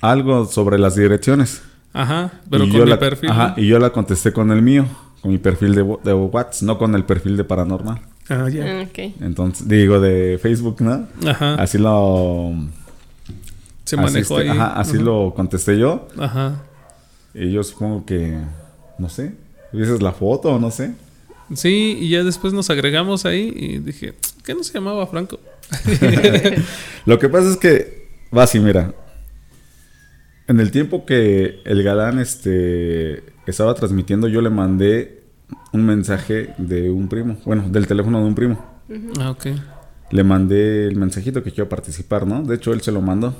algo 0.00 0.46
sobre 0.46 0.78
las 0.78 0.96
direcciones. 0.96 1.62
Ajá, 1.92 2.32
pero 2.50 2.64
y 2.64 2.68
con 2.70 2.78
yo 2.78 2.84
mi 2.84 2.90
la, 2.90 2.98
perfil. 2.98 3.30
Ajá, 3.30 3.54
¿no? 3.56 3.62
y 3.62 3.66
yo 3.68 3.78
la 3.78 3.90
contesté 3.90 4.32
con 4.32 4.50
el 4.50 4.60
mío, 4.62 4.84
con 5.22 5.30
mi 5.30 5.38
perfil 5.38 5.74
de, 5.74 5.96
de 6.04 6.12
WhatsApp, 6.14 6.62
no 6.66 6.78
con 6.78 6.94
el 6.94 7.04
perfil 7.04 7.36
de 7.36 7.44
Paranormal. 7.44 8.00
Ah, 8.28 8.48
ya. 8.50 8.80
Ah, 8.80 8.82
ok. 8.82 8.98
Entonces, 9.22 9.66
digo, 9.68 10.00
de 10.00 10.38
Facebook, 10.42 10.80
¿no? 10.80 11.06
Ajá. 11.26 11.54
Así 11.54 11.78
lo... 11.78 12.52
se 13.84 13.96
manejó 13.96 14.40
este- 14.40 14.50
ahí. 14.50 14.58
Ajá, 14.58 14.72
así 14.78 14.96
Ajá. 14.96 15.04
lo 15.04 15.32
contesté 15.34 15.78
yo. 15.78 16.08
Ajá. 16.18 16.56
Y 17.34 17.52
yo 17.52 17.62
supongo 17.62 18.04
que, 18.04 18.36
no 18.98 19.08
sé, 19.08 19.34
¿dices 19.72 20.02
la 20.02 20.12
foto 20.12 20.50
o 20.54 20.58
no 20.58 20.70
sé? 20.70 20.94
Sí, 21.54 21.98
y 22.00 22.08
ya 22.08 22.24
después 22.24 22.52
nos 22.52 22.70
agregamos 22.70 23.24
ahí 23.24 23.52
y 23.54 23.78
dije, 23.78 24.14
¿qué 24.44 24.54
no 24.54 24.64
se 24.64 24.74
llamaba 24.74 25.06
Franco? 25.06 25.38
Lo 27.06 27.18
que 27.18 27.28
pasa 27.28 27.50
es 27.50 27.56
que, 27.56 28.08
va 28.36 28.44
así, 28.44 28.58
mira. 28.58 28.94
En 30.48 30.60
el 30.60 30.70
tiempo 30.70 31.06
que 31.06 31.60
el 31.64 31.82
galán 31.82 32.18
este, 32.18 33.22
estaba 33.46 33.74
transmitiendo, 33.74 34.28
yo 34.28 34.40
le 34.40 34.50
mandé 34.50 35.24
un 35.72 35.84
mensaje 35.84 36.54
de 36.58 36.90
un 36.90 37.08
primo. 37.08 37.36
Bueno, 37.44 37.68
del 37.68 37.86
teléfono 37.86 38.20
de 38.20 38.26
un 38.26 38.34
primo. 38.34 38.64
Ah, 39.20 39.30
ok. 39.30 39.46
Le 40.10 40.24
mandé 40.24 40.86
el 40.86 40.96
mensajito 40.96 41.42
que 41.42 41.50
quiero 41.50 41.68
participar, 41.68 42.26
¿no? 42.26 42.42
De 42.42 42.56
hecho, 42.56 42.72
él 42.72 42.80
se 42.80 42.92
lo 42.92 43.00
mandó. 43.00 43.34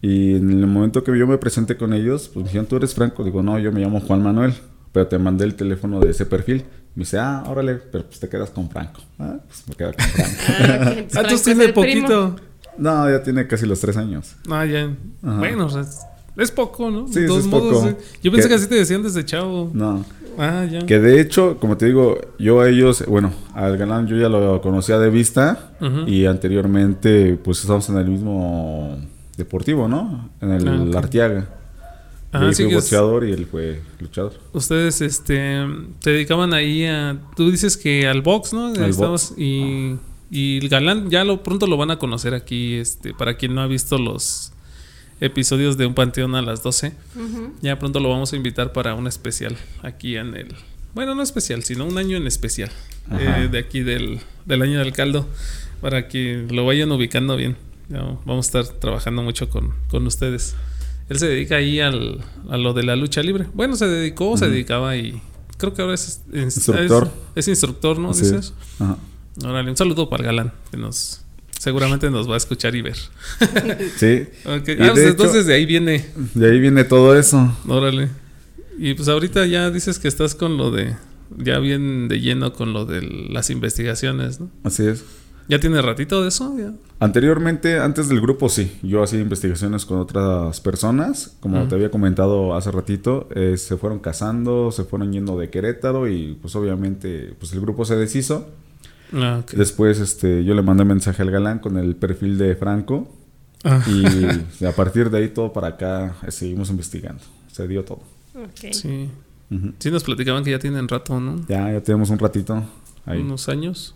Y 0.00 0.34
en 0.34 0.50
el 0.50 0.66
momento 0.66 1.04
que 1.04 1.16
yo 1.16 1.26
me 1.28 1.38
presenté 1.38 1.76
con 1.76 1.92
ellos, 1.92 2.28
pues 2.28 2.42
me 2.42 2.48
dijeron, 2.48 2.66
¿tú 2.66 2.76
eres 2.76 2.94
Franco? 2.94 3.22
Digo, 3.22 3.42
no, 3.42 3.58
yo 3.60 3.70
me 3.70 3.80
llamo 3.80 4.00
Juan 4.00 4.22
Manuel, 4.22 4.54
pero 4.92 5.06
te 5.08 5.18
mandé 5.18 5.44
el 5.44 5.54
teléfono 5.54 6.00
de 6.00 6.10
ese 6.10 6.26
perfil. 6.26 6.64
Me 6.94 7.00
dice, 7.04 7.18
ah, 7.18 7.42
órale, 7.48 7.76
pero 7.76 8.04
pues 8.04 8.20
te 8.20 8.28
quedas 8.28 8.50
con 8.50 8.68
Franco. 8.68 9.00
Ah, 9.18 9.36
pues 9.46 9.64
me 9.68 9.74
quedo 9.74 9.92
con 9.92 10.04
Franco. 10.04 10.38
Ah, 10.48 10.90
ok. 10.92 10.96
Entonces, 10.98 11.12
Franco 11.12 11.28
tú 11.28 11.34
es 11.34 11.42
tienes 11.42 11.66
el 11.66 11.72
primo. 11.74 12.06
poquito. 12.08 12.36
no, 12.78 13.10
ya 13.10 13.22
tiene 13.22 13.46
casi 13.46 13.66
los 13.66 13.80
tres 13.80 13.96
años. 13.96 14.34
Ah, 14.50 14.64
ya. 14.66 14.90
Ajá. 15.22 15.38
Bueno, 15.38 15.66
o 15.66 15.70
sea, 15.70 15.80
es, 15.82 16.00
es 16.36 16.50
poco, 16.50 16.90
¿no? 16.90 17.08
Sí, 17.08 17.20
De 17.20 17.26
todos 17.26 17.40
es 17.40 17.46
modos, 17.46 17.84
poco. 17.84 17.98
Yo 18.22 18.30
pensé 18.30 18.48
Que- 18.48 18.48
que 18.50 18.54
así 18.56 18.66
te 18.66 18.74
decían 18.74 19.02
desde 19.02 19.24
chavo. 19.24 19.70
No. 19.72 20.04
Ah, 20.38 20.64
ya. 20.70 20.84
Que 20.86 20.98
de 20.98 21.20
hecho, 21.20 21.58
como 21.58 21.76
te 21.76 21.86
digo, 21.86 22.18
yo 22.38 22.60
a 22.60 22.68
ellos, 22.68 23.04
bueno, 23.06 23.32
al 23.54 23.76
galán 23.76 24.06
yo 24.06 24.16
ya 24.16 24.28
lo 24.30 24.60
conocía 24.62 24.98
de 24.98 25.10
vista 25.10 25.72
Ujú. 25.80 26.08
y 26.08 26.24
anteriormente 26.26 27.38
pues 27.42 27.60
estábamos 27.60 27.88
en 27.90 27.96
el 27.98 28.06
mismo 28.08 28.96
deportivo, 29.36 29.88
¿no? 29.88 30.30
En 30.40 30.50
el 30.52 30.68
Ah, 30.68 30.82
ok. 30.88 30.94
Arteaga. 30.96 31.48
Fui 32.32 32.54
que 32.56 32.68
es- 32.70 32.74
boxeador 32.74 33.28
y 33.28 33.32
él 33.32 33.46
fue 33.46 33.80
luchador. 34.00 34.32
Ustedes 34.52 35.00
este 35.02 35.66
se 36.00 36.10
dedicaban 36.10 36.54
ahí 36.54 36.84
a 36.86 37.18
tú 37.36 37.50
dices 37.50 37.76
que 37.76 38.06
al 38.08 38.22
box, 38.22 38.52
¿no? 38.52 38.66
Al 38.68 38.90
Estabas- 38.90 39.34
y 39.36 39.96
y 40.30 40.58
el 40.58 40.68
galán 40.70 41.10
ya 41.10 41.24
lo 41.24 41.42
pronto 41.42 41.66
lo 41.66 41.76
van 41.76 41.90
a 41.90 41.98
conocer 41.98 42.32
aquí 42.32 42.74
este 42.76 43.12
para 43.12 43.36
quien 43.36 43.54
no 43.54 43.60
ha 43.60 43.66
visto 43.66 43.98
los 43.98 44.52
episodios 45.20 45.76
de 45.76 45.86
Un 45.86 45.94
Panteón 45.94 46.34
a 46.34 46.42
las 46.42 46.62
12. 46.62 46.94
Ujú. 47.16 47.52
Ya 47.60 47.78
pronto 47.78 48.00
lo 48.00 48.08
vamos 48.08 48.32
a 48.32 48.36
invitar 48.36 48.72
para 48.72 48.94
un 48.94 49.06
especial 49.06 49.56
aquí 49.82 50.16
en 50.16 50.34
el 50.36 50.48
bueno, 50.94 51.14
no 51.14 51.22
especial, 51.22 51.62
sino 51.64 51.86
un 51.86 51.96
año 51.96 52.18
en 52.18 52.26
especial 52.26 52.70
Ajá. 53.10 53.44
eh, 53.44 53.48
de 53.48 53.58
aquí 53.58 53.80
del, 53.80 54.20
del 54.44 54.60
año 54.62 54.78
del 54.78 54.92
caldo 54.92 55.26
para 55.80 56.06
que 56.08 56.46
lo 56.50 56.66
vayan 56.66 56.92
ubicando 56.92 57.36
bien. 57.36 57.56
Ya 57.88 58.00
vamos 58.26 58.46
a 58.54 58.60
estar 58.60 58.78
trabajando 58.78 59.22
mucho 59.22 59.48
con, 59.48 59.72
con 59.88 60.06
ustedes. 60.06 60.54
Él 61.08 61.18
se 61.18 61.26
dedica 61.28 61.56
ahí 61.56 61.80
al, 61.80 62.20
a 62.50 62.56
lo 62.56 62.72
de 62.72 62.82
la 62.84 62.96
lucha 62.96 63.22
libre. 63.22 63.46
Bueno, 63.54 63.76
se 63.76 63.86
dedicó, 63.86 64.36
se 64.36 64.48
dedicaba 64.48 64.96
y 64.96 65.20
creo 65.58 65.74
que 65.74 65.82
ahora 65.82 65.94
es, 65.94 66.22
es- 66.32 66.42
Instructor. 66.56 67.10
Es, 67.34 67.44
es 67.44 67.48
instructor, 67.48 67.98
¿no? 67.98 68.14
Sí. 68.14 68.22
Dices. 68.24 68.54
Ajá. 68.78 68.96
Órale, 69.44 69.70
un 69.70 69.76
saludo 69.76 70.08
para 70.10 70.22
el 70.22 70.26
galán 70.26 70.52
que 70.70 70.76
nos, 70.76 71.22
seguramente 71.58 72.10
nos 72.10 72.28
va 72.28 72.34
a 72.34 72.36
escuchar 72.38 72.74
y 72.76 72.82
ver. 72.82 72.96
Sí. 73.96 74.24
Ah, 74.44 74.60
pues 74.64 74.76
de 74.96 75.08
entonces 75.08 75.46
de 75.46 75.54
ahí 75.54 75.66
viene. 75.66 76.04
De 76.34 76.50
ahí 76.50 76.58
viene 76.60 76.84
todo 76.84 77.16
eso. 77.18 77.56
Órale. 77.66 78.08
Y 78.78 78.94
pues 78.94 79.08
ahorita 79.08 79.46
ya 79.46 79.70
dices 79.70 79.98
que 79.98 80.08
estás 80.08 80.34
con 80.34 80.56
lo 80.56 80.70
de. 80.70 80.96
Ya 81.38 81.58
bien 81.60 82.08
de 82.08 82.20
lleno 82.20 82.52
con 82.52 82.72
lo 82.74 82.84
de 82.84 83.00
las 83.30 83.48
investigaciones, 83.48 84.38
¿no? 84.40 84.50
Así 84.64 84.84
es. 84.86 85.02
¿Ya 85.48 85.58
tiene 85.58 85.82
ratito 85.82 86.22
de 86.22 86.28
eso? 86.28 86.56
Ya. 86.58 86.72
Anteriormente, 87.00 87.78
antes 87.78 88.08
del 88.08 88.20
grupo, 88.20 88.48
sí. 88.48 88.78
Yo 88.82 89.02
hacía 89.02 89.20
investigaciones 89.20 89.84
con 89.84 89.98
otras 89.98 90.60
personas. 90.60 91.36
Como 91.40 91.66
te 91.68 91.74
había 91.74 91.90
comentado 91.90 92.54
hace 92.54 92.70
ratito, 92.70 93.28
eh, 93.34 93.56
se 93.56 93.76
fueron 93.76 93.98
casando, 93.98 94.70
se 94.70 94.84
fueron 94.84 95.12
yendo 95.12 95.36
de 95.38 95.50
Querétaro 95.50 96.08
y 96.08 96.38
pues 96.40 96.54
obviamente 96.54 97.34
pues 97.38 97.52
el 97.52 97.60
grupo 97.60 97.84
se 97.84 97.96
deshizo. 97.96 98.48
Ah. 99.12 99.42
Después 99.52 99.98
este, 99.98 100.44
yo 100.44 100.54
le 100.54 100.62
mandé 100.62 100.84
mensaje 100.84 101.22
al 101.22 101.30
galán 101.30 101.58
con 101.58 101.76
el 101.76 101.96
perfil 101.96 102.38
de 102.38 102.54
Franco 102.56 103.08
Ah, 103.64 103.80
y 103.86 104.64
a 104.64 104.72
partir 104.72 105.08
de 105.10 105.18
ahí 105.18 105.28
todo 105.28 105.52
para 105.52 105.68
acá 105.68 106.16
eh, 106.26 106.30
seguimos 106.30 106.70
investigando. 106.70 107.22
Se 107.50 107.66
dio 107.68 107.84
todo. 107.84 108.02
Ok. 108.34 108.72
sí. 108.72 109.08
Sí 109.78 109.90
nos 109.90 110.02
platicaban 110.02 110.42
que 110.44 110.50
ya 110.50 110.58
tienen 110.58 110.88
rato, 110.88 111.20
¿no? 111.20 111.44
Ya, 111.46 111.70
ya 111.70 111.82
tenemos 111.82 112.08
un 112.08 112.18
ratito 112.18 112.64
ahí. 113.04 113.20
Unos 113.20 113.50
años. 113.50 113.94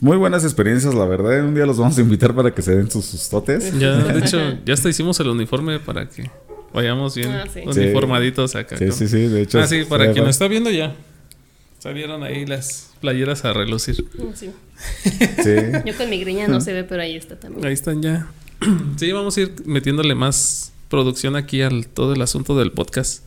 Muy 0.00 0.16
buenas 0.16 0.44
experiencias, 0.44 0.94
la 0.94 1.06
verdad. 1.06 1.42
Un 1.44 1.54
día 1.54 1.64
los 1.66 1.78
vamos 1.78 1.96
a 1.96 2.00
invitar 2.00 2.34
para 2.34 2.54
que 2.54 2.60
se 2.62 2.74
den 2.76 2.90
sus 2.90 3.04
sustotes. 3.06 3.72
Ya, 3.78 3.94
de 3.96 4.18
hecho, 4.18 4.38
ya 4.64 4.74
hasta 4.74 4.88
hicimos 4.88 5.18
el 5.20 5.28
uniforme 5.28 5.78
para 5.80 6.08
que 6.08 6.30
vayamos 6.74 7.14
bien 7.16 7.30
Ah, 7.30 7.44
sí. 7.52 7.60
uniformaditos 7.64 8.54
acá. 8.56 8.76
Sí, 8.76 8.86
con- 8.88 8.96
sí, 8.96 9.08
sí. 9.08 9.18
De 9.26 9.42
hecho, 9.42 9.58
Ah, 9.60 9.66
sí, 9.66 9.84
para 9.88 10.12
quien 10.12 10.24
lo 10.24 10.30
está 10.30 10.48
viendo 10.48 10.70
ya. 10.70 10.94
Salieron 11.78 12.22
ahí 12.24 12.44
las 12.46 12.90
playeras 13.00 13.44
a 13.44 13.52
relucir. 13.52 14.04
Mm, 14.18 14.34
sí. 14.34 14.50
Sí. 15.42 15.54
Yo 15.84 15.96
con 15.96 16.10
mi 16.10 16.18
greña 16.20 16.48
no 16.48 16.60
se 16.60 16.72
ve, 16.72 16.84
pero 16.84 17.02
ahí 17.02 17.14
está 17.16 17.38
también. 17.38 17.64
Ahí 17.64 17.72
están 17.72 18.02
ya. 18.02 18.28
Sí, 18.96 19.12
vamos 19.12 19.36
a 19.36 19.40
ir 19.42 19.54
metiéndole 19.66 20.14
más 20.14 20.72
producción 20.88 21.36
aquí 21.36 21.62
al 21.62 21.86
todo 21.88 22.12
el 22.14 22.22
asunto 22.22 22.58
del 22.58 22.72
podcast. 22.72 23.22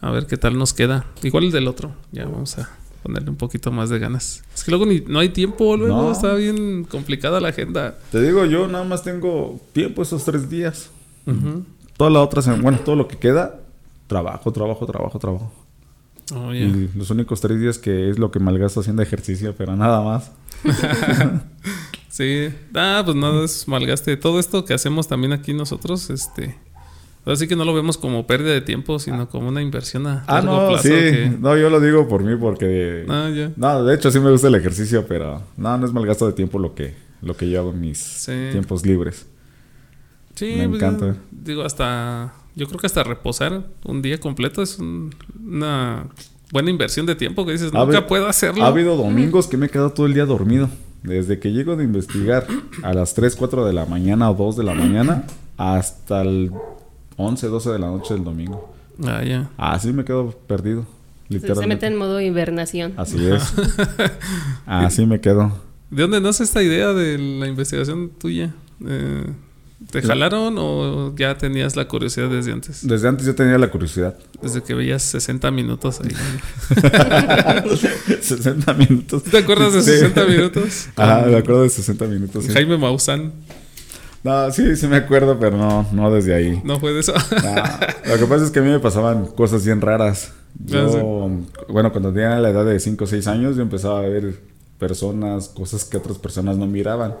A 0.00 0.10
ver 0.10 0.26
qué 0.26 0.36
tal 0.36 0.58
nos 0.58 0.72
queda. 0.74 1.04
Igual 1.22 1.44
el 1.44 1.52
del 1.52 1.68
otro. 1.68 1.94
Ya 2.10 2.24
vamos 2.24 2.58
a 2.58 2.70
ponerle 3.02 3.30
un 3.30 3.36
poquito 3.36 3.70
más 3.72 3.90
de 3.90 3.98
ganas. 3.98 4.42
Es 4.54 4.64
que 4.64 4.70
luego 4.70 4.86
ni, 4.86 5.00
no 5.00 5.18
hay 5.18 5.28
tiempo, 5.30 5.76
luego 5.76 6.02
No. 6.02 6.12
está 6.12 6.34
bien 6.34 6.84
complicada 6.84 7.40
la 7.40 7.48
agenda. 7.48 7.98
Te 8.10 8.20
digo, 8.22 8.44
yo 8.44 8.68
nada 8.68 8.84
más 8.84 9.02
tengo 9.02 9.60
tiempo 9.72 10.02
esos 10.02 10.24
tres 10.24 10.48
días. 10.48 10.90
Ujú. 11.26 11.64
Toda 11.96 12.10
la 12.10 12.20
otra 12.22 12.42
semana, 12.42 12.62
bueno, 12.62 12.78
todo 12.84 12.96
lo 12.96 13.08
que 13.08 13.16
queda, 13.16 13.60
trabajo, 14.06 14.52
trabajo, 14.52 14.86
trabajo, 14.86 15.18
trabajo. 15.18 15.52
Oh. 16.34 16.54
Y 16.54 16.88
los 16.94 17.10
únicos 17.10 17.40
tres 17.40 17.60
días 17.60 17.78
que 17.78 18.08
es 18.10 18.18
lo 18.18 18.30
que 18.30 18.38
malgasto 18.38 18.80
haciendo 18.80 19.02
ejercicio, 19.02 19.54
pero 19.56 19.76
nada 19.76 20.00
más. 20.02 20.30
Sí. 22.08 22.50
Ah, 22.74 23.00
pues 23.02 23.16
nada, 23.16 23.42
es 23.42 23.66
malgaste. 23.66 24.18
Todo 24.18 24.38
esto 24.38 24.66
que 24.66 24.74
hacemos 24.74 25.08
también 25.08 25.32
aquí 25.32 25.54
nosotros, 25.54 26.10
este. 26.10 26.58
Así 27.24 27.46
que 27.46 27.54
no 27.54 27.64
lo 27.64 27.72
vemos 27.72 27.98
como 27.98 28.26
pérdida 28.26 28.52
de 28.52 28.60
tiempo, 28.62 28.98
sino 28.98 29.28
como 29.28 29.48
una 29.48 29.62
inversión 29.62 30.06
a 30.08 30.24
Ah, 30.26 30.40
largo 30.40 30.56
no, 30.62 30.68
plazo. 30.70 30.82
sí. 30.84 30.88
que- 30.90 31.36
No, 31.40 31.56
yo 31.56 31.70
lo 31.70 31.80
digo 31.80 32.08
por 32.08 32.24
mí 32.24 32.34
porque... 32.36 33.04
Ah, 33.08 33.30
ya. 33.34 33.52
No, 33.56 33.84
de 33.84 33.94
hecho 33.94 34.10
sí 34.10 34.18
me 34.18 34.30
gusta 34.32 34.48
el 34.48 34.56
ejercicio, 34.56 35.06
pero 35.06 35.40
no, 35.56 35.78
no 35.78 35.86
es 35.86 35.92
mal 35.92 36.04
gasto 36.04 36.26
de 36.26 36.32
tiempo 36.32 36.58
lo 36.58 36.74
que, 36.74 36.94
lo 37.20 37.36
que 37.36 37.48
yo 37.48 37.60
hago 37.60 37.70
en 37.70 37.80
mis 37.80 37.98
Sí. 37.98 38.32
tiempos 38.50 38.84
libres. 38.84 39.26
Sí, 40.34 40.54
Me 40.56 40.68
pues, 40.68 40.82
encanta. 40.82 41.16
digo, 41.30 41.62
hasta. 41.62 42.32
Yo 42.56 42.66
creo 42.66 42.78
que 42.80 42.86
hasta 42.86 43.02
reposar 43.04 43.62
un 43.84 44.02
día 44.02 44.18
completo 44.18 44.60
es 44.62 44.78
un- 44.78 45.14
una 45.46 46.06
buena 46.50 46.70
inversión 46.70 47.06
de 47.06 47.14
tiempo 47.14 47.46
que 47.46 47.52
dices, 47.52 47.72
nunca 47.72 48.06
puedo 48.06 48.26
hacerlo. 48.26 48.64
Ha 48.64 48.68
habido 48.68 48.96
domingos 48.96 49.46
que 49.46 49.56
me 49.56 49.66
he 49.66 49.68
quedado 49.68 49.90
todo 49.92 50.06
el 50.06 50.14
día 50.14 50.24
dormido. 50.26 50.68
Desde 51.02 51.38
que 51.38 51.50
llego 51.52 51.76
de 51.76 51.84
investigar 51.84 52.46
a 52.82 52.92
las 52.94 53.14
3, 53.14 53.36
4 53.36 53.64
de 53.64 53.72
la 53.72 53.86
mañana 53.86 54.30
o 54.30 54.34
2 54.34 54.56
de 54.56 54.64
la 54.64 54.74
mañana 54.74 55.24
hasta 55.56 56.22
el 56.22 56.50
11, 57.16 57.46
12 57.48 57.70
de 57.70 57.78
la 57.78 57.86
noche 57.88 58.14
del 58.14 58.24
domingo. 58.24 58.74
Ah, 59.04 59.22
ya. 59.24 59.50
Así 59.56 59.92
me 59.92 60.04
quedo 60.04 60.30
perdido. 60.46 60.82
Se- 60.82 60.86
Se 61.28 61.34
mete 61.38 61.48
Literalmente. 61.48 61.86
en 61.86 61.96
modo 61.96 62.20
hibernación. 62.20 62.92
Así 62.96 63.26
es. 63.26 63.54
Así 64.66 65.06
me 65.06 65.20
quedo. 65.20 65.52
¿De 65.90 66.02
dónde 66.02 66.20
nace 66.20 66.42
esta 66.44 66.62
idea 66.62 66.92
de 66.92 67.16
la 67.18 67.46
investigación 67.48 68.10
tuya? 68.18 68.54
Eh, 68.86 69.24
¿Te 69.90 70.00
jalaron 70.02 70.54
o 70.58 71.14
ya 71.16 71.36
tenías 71.36 71.74
la 71.74 71.88
curiosidad 71.88 72.28
desde 72.28 72.52
antes? 72.52 72.86
Desde 72.86 73.08
antes 73.08 73.26
yo 73.26 73.34
tenía 73.34 73.58
la 73.58 73.68
curiosidad. 73.70 74.16
Desde 74.40 74.62
que 74.62 74.74
veías 74.74 75.02
60 75.02 75.50
minutos 75.50 76.00
ahí. 76.00 76.12
60 78.20 78.72
minutos. 78.74 79.22
¿Te 79.24 79.38
acuerdas 79.38 79.72
de 79.74 79.82
Sí. 79.82 79.90
60 79.90 80.24
minutos? 80.26 80.88
Ajá, 80.96 81.26
me 81.26 81.36
acuerdo 81.36 81.62
de 81.62 81.70
60 81.70 82.04
minutos. 82.06 82.44
sí. 82.44 82.52
Jaime 82.52 82.76
Maussan. 82.78 83.32
No, 84.24 84.50
sí, 84.52 84.76
sí 84.76 84.86
me 84.86 84.96
acuerdo, 84.96 85.38
pero 85.38 85.56
no, 85.56 85.86
no 85.92 86.10
desde 86.12 86.34
ahí. 86.34 86.60
No 86.64 86.78
fue 86.78 86.92
de 86.92 87.00
eso. 87.00 87.12
Ah, 87.44 87.80
lo 88.06 88.16
que 88.18 88.26
pasa 88.26 88.44
es 88.44 88.50
que 88.50 88.60
a 88.60 88.62
mí 88.62 88.70
me 88.70 88.78
pasaban 88.78 89.26
cosas 89.26 89.64
bien 89.64 89.80
raras. 89.80 90.32
Yo, 90.64 91.30
bueno, 91.68 91.90
cuando 91.92 92.12
tenía 92.12 92.38
la 92.38 92.50
edad 92.50 92.64
de 92.64 92.78
5 92.78 93.02
o 93.02 93.06
6 93.06 93.26
años, 93.26 93.56
yo 93.56 93.62
empezaba 93.62 93.98
a 93.98 94.02
ver 94.02 94.40
personas, 94.78 95.48
cosas 95.48 95.84
que 95.84 95.96
otras 95.96 96.18
personas 96.18 96.56
no 96.56 96.66
miraban. 96.66 97.14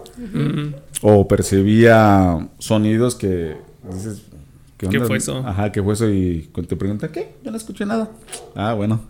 O 1.00 1.26
percibía 1.26 2.48
sonidos 2.58 3.14
que 3.14 3.56
dices, 3.92 4.22
¿Qué 4.76 4.86
onda? 4.86 5.06
fue 5.06 5.16
eso? 5.16 5.38
Ajá, 5.46 5.72
¿qué 5.72 5.82
fue 5.82 5.94
eso? 5.94 6.08
Y 6.08 6.50
cuando 6.52 6.68
te 6.68 6.76
preguntan, 6.76 7.10
¿qué? 7.10 7.34
Yo 7.44 7.50
no 7.50 7.56
escuché 7.56 7.86
nada. 7.86 8.10
Ah, 8.54 8.74
bueno. 8.74 9.00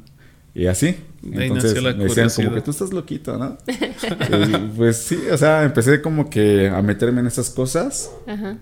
Y 0.54 0.66
así. 0.66 0.86
Ahí 0.86 1.46
Entonces 1.46 1.74
nació 1.74 1.80
la 1.82 1.96
me 1.96 2.04
decían 2.04 2.28
como 2.34 2.54
que 2.54 2.60
tú 2.60 2.70
estás 2.72 2.92
loquito, 2.92 3.38
¿no? 3.38 3.56
y 3.66 4.56
pues 4.76 4.96
sí, 4.98 5.18
o 5.30 5.36
sea, 5.36 5.64
empecé 5.64 6.02
como 6.02 6.28
que 6.28 6.68
a 6.68 6.82
meterme 6.82 7.20
en 7.20 7.26
esas 7.26 7.48
cosas 7.50 8.10
Ajá. 8.26 8.58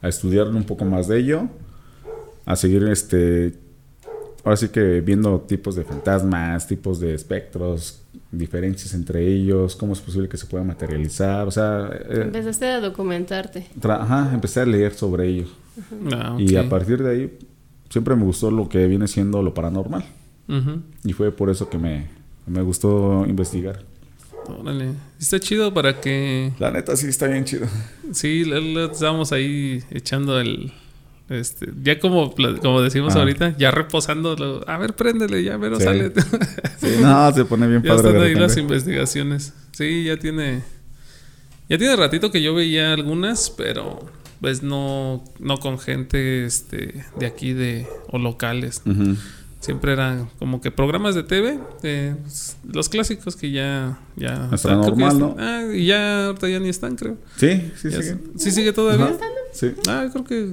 a 0.00 0.08
estudiar 0.08 0.48
un 0.48 0.64
poco 0.64 0.84
más 0.84 1.08
de 1.08 1.18
ello, 1.18 1.48
a 2.46 2.56
seguir 2.56 2.84
este, 2.84 3.54
ahora 4.44 4.56
sí 4.56 4.68
que 4.68 5.00
viendo 5.00 5.40
tipos 5.40 5.74
de 5.74 5.84
fantasmas, 5.84 6.66
tipos 6.66 7.00
de 7.00 7.14
espectros, 7.14 8.02
diferencias 8.30 8.94
entre 8.94 9.26
ellos, 9.26 9.76
cómo 9.76 9.92
es 9.92 10.00
posible 10.00 10.28
que 10.28 10.36
se 10.36 10.46
pueda 10.46 10.64
materializar, 10.64 11.46
o 11.46 11.50
sea, 11.50 11.90
eh, 11.92 12.22
Empezaste 12.22 12.68
a 12.68 12.80
documentarte. 12.80 13.66
ajá, 13.82 14.30
empecé 14.32 14.60
a 14.60 14.66
leer 14.66 14.94
sobre 14.94 15.28
ello 15.28 15.46
ah, 16.12 16.36
y 16.38 16.56
a 16.56 16.68
partir 16.68 17.02
de 17.02 17.10
ahí 17.10 17.38
siempre 17.90 18.14
me 18.16 18.24
gustó 18.24 18.50
lo 18.50 18.68
que 18.68 18.86
viene 18.86 19.08
siendo 19.08 19.42
lo 19.42 19.52
paranormal 19.52 20.04
Y 21.04 21.12
fue 21.12 21.32
por 21.32 21.50
eso 21.50 21.68
que 21.70 21.78
me, 21.78 22.06
me 22.46 22.62
gustó 22.62 23.24
investigar. 23.26 23.82
Órale. 24.46 24.92
Está 25.18 25.40
chido 25.40 25.72
para 25.72 26.00
que 26.00 26.52
La 26.58 26.70
neta 26.70 26.96
sí 26.96 27.06
está 27.06 27.26
bien 27.28 27.44
chido. 27.44 27.66
Sí, 28.12 28.44
lo, 28.44 28.60
lo 28.60 28.92
estábamos 28.92 29.32
ahí 29.32 29.82
echando 29.90 30.38
el. 30.40 30.72
Este, 31.30 31.68
ya 31.82 31.98
como, 31.98 32.34
como 32.60 32.82
decimos 32.82 33.16
Ah. 33.16 33.20
ahorita, 33.20 33.56
ya 33.56 33.70
reposando. 33.70 34.62
A 34.68 34.76
ver, 34.76 34.94
préndele, 34.94 35.42
ya, 35.42 35.58
pero 35.58 35.78
Sí. 35.78 35.84
sale. 35.84 36.12
Sí, 36.78 36.88
no, 37.00 37.32
se 37.32 37.46
pone 37.46 37.66
bien 37.66 37.82
ya 37.82 37.94
padre. 37.96 38.08
están 38.08 38.20
de 38.22 38.28
ahí 38.28 38.34
las 38.34 38.56
investigaciones. 38.58 39.54
Sí, 39.72 40.04
ya 40.04 40.18
tiene. 40.18 40.62
Ya 41.70 41.78
tiene 41.78 41.96
ratito 41.96 42.30
que 42.30 42.42
yo 42.42 42.54
veía 42.54 42.92
algunas, 42.92 43.48
pero 43.48 44.04
pues 44.42 44.62
no, 44.62 45.24
no 45.38 45.56
con 45.56 45.78
gente 45.78 46.44
este, 46.44 47.06
de 47.18 47.24
aquí 47.24 47.54
de, 47.54 47.86
o 48.10 48.18
locales. 48.18 48.82
Ujú. 48.84 49.16
Siempre 49.64 49.92
eran 49.94 50.28
como 50.38 50.60
que 50.60 50.70
programas 50.70 51.14
de 51.14 51.22
TV, 51.22 51.58
eh, 51.82 52.14
pues, 52.22 52.56
los 52.70 52.88
clásicos 52.90 53.34
que 53.34 53.50
ya. 53.50 53.98
ya 54.16 54.48
Extra 54.52 54.78
creo 54.78 54.94
que 54.94 55.00
ya 55.00 55.08
normal, 55.08 55.12
están- 55.12 55.18
¿no? 55.20 55.36
Ah, 55.38 55.74
y 55.74 55.86
ya 55.86 56.26
ahorita 56.26 56.48
ya 56.50 56.60
ni 56.60 56.68
están, 56.68 56.96
creo. 56.96 57.16
Sí, 57.36 57.72
sí, 57.80 57.88
Ya 57.90 58.02
sí. 58.02 58.08
s- 58.10 58.18
¿Sí 58.36 58.50
sigue 58.50 58.72
todavía? 58.74 59.06
Ajá, 59.06 59.16
Sí. 59.52 59.72
Ah, 59.88 60.06
creo 60.12 60.24
que 60.24 60.48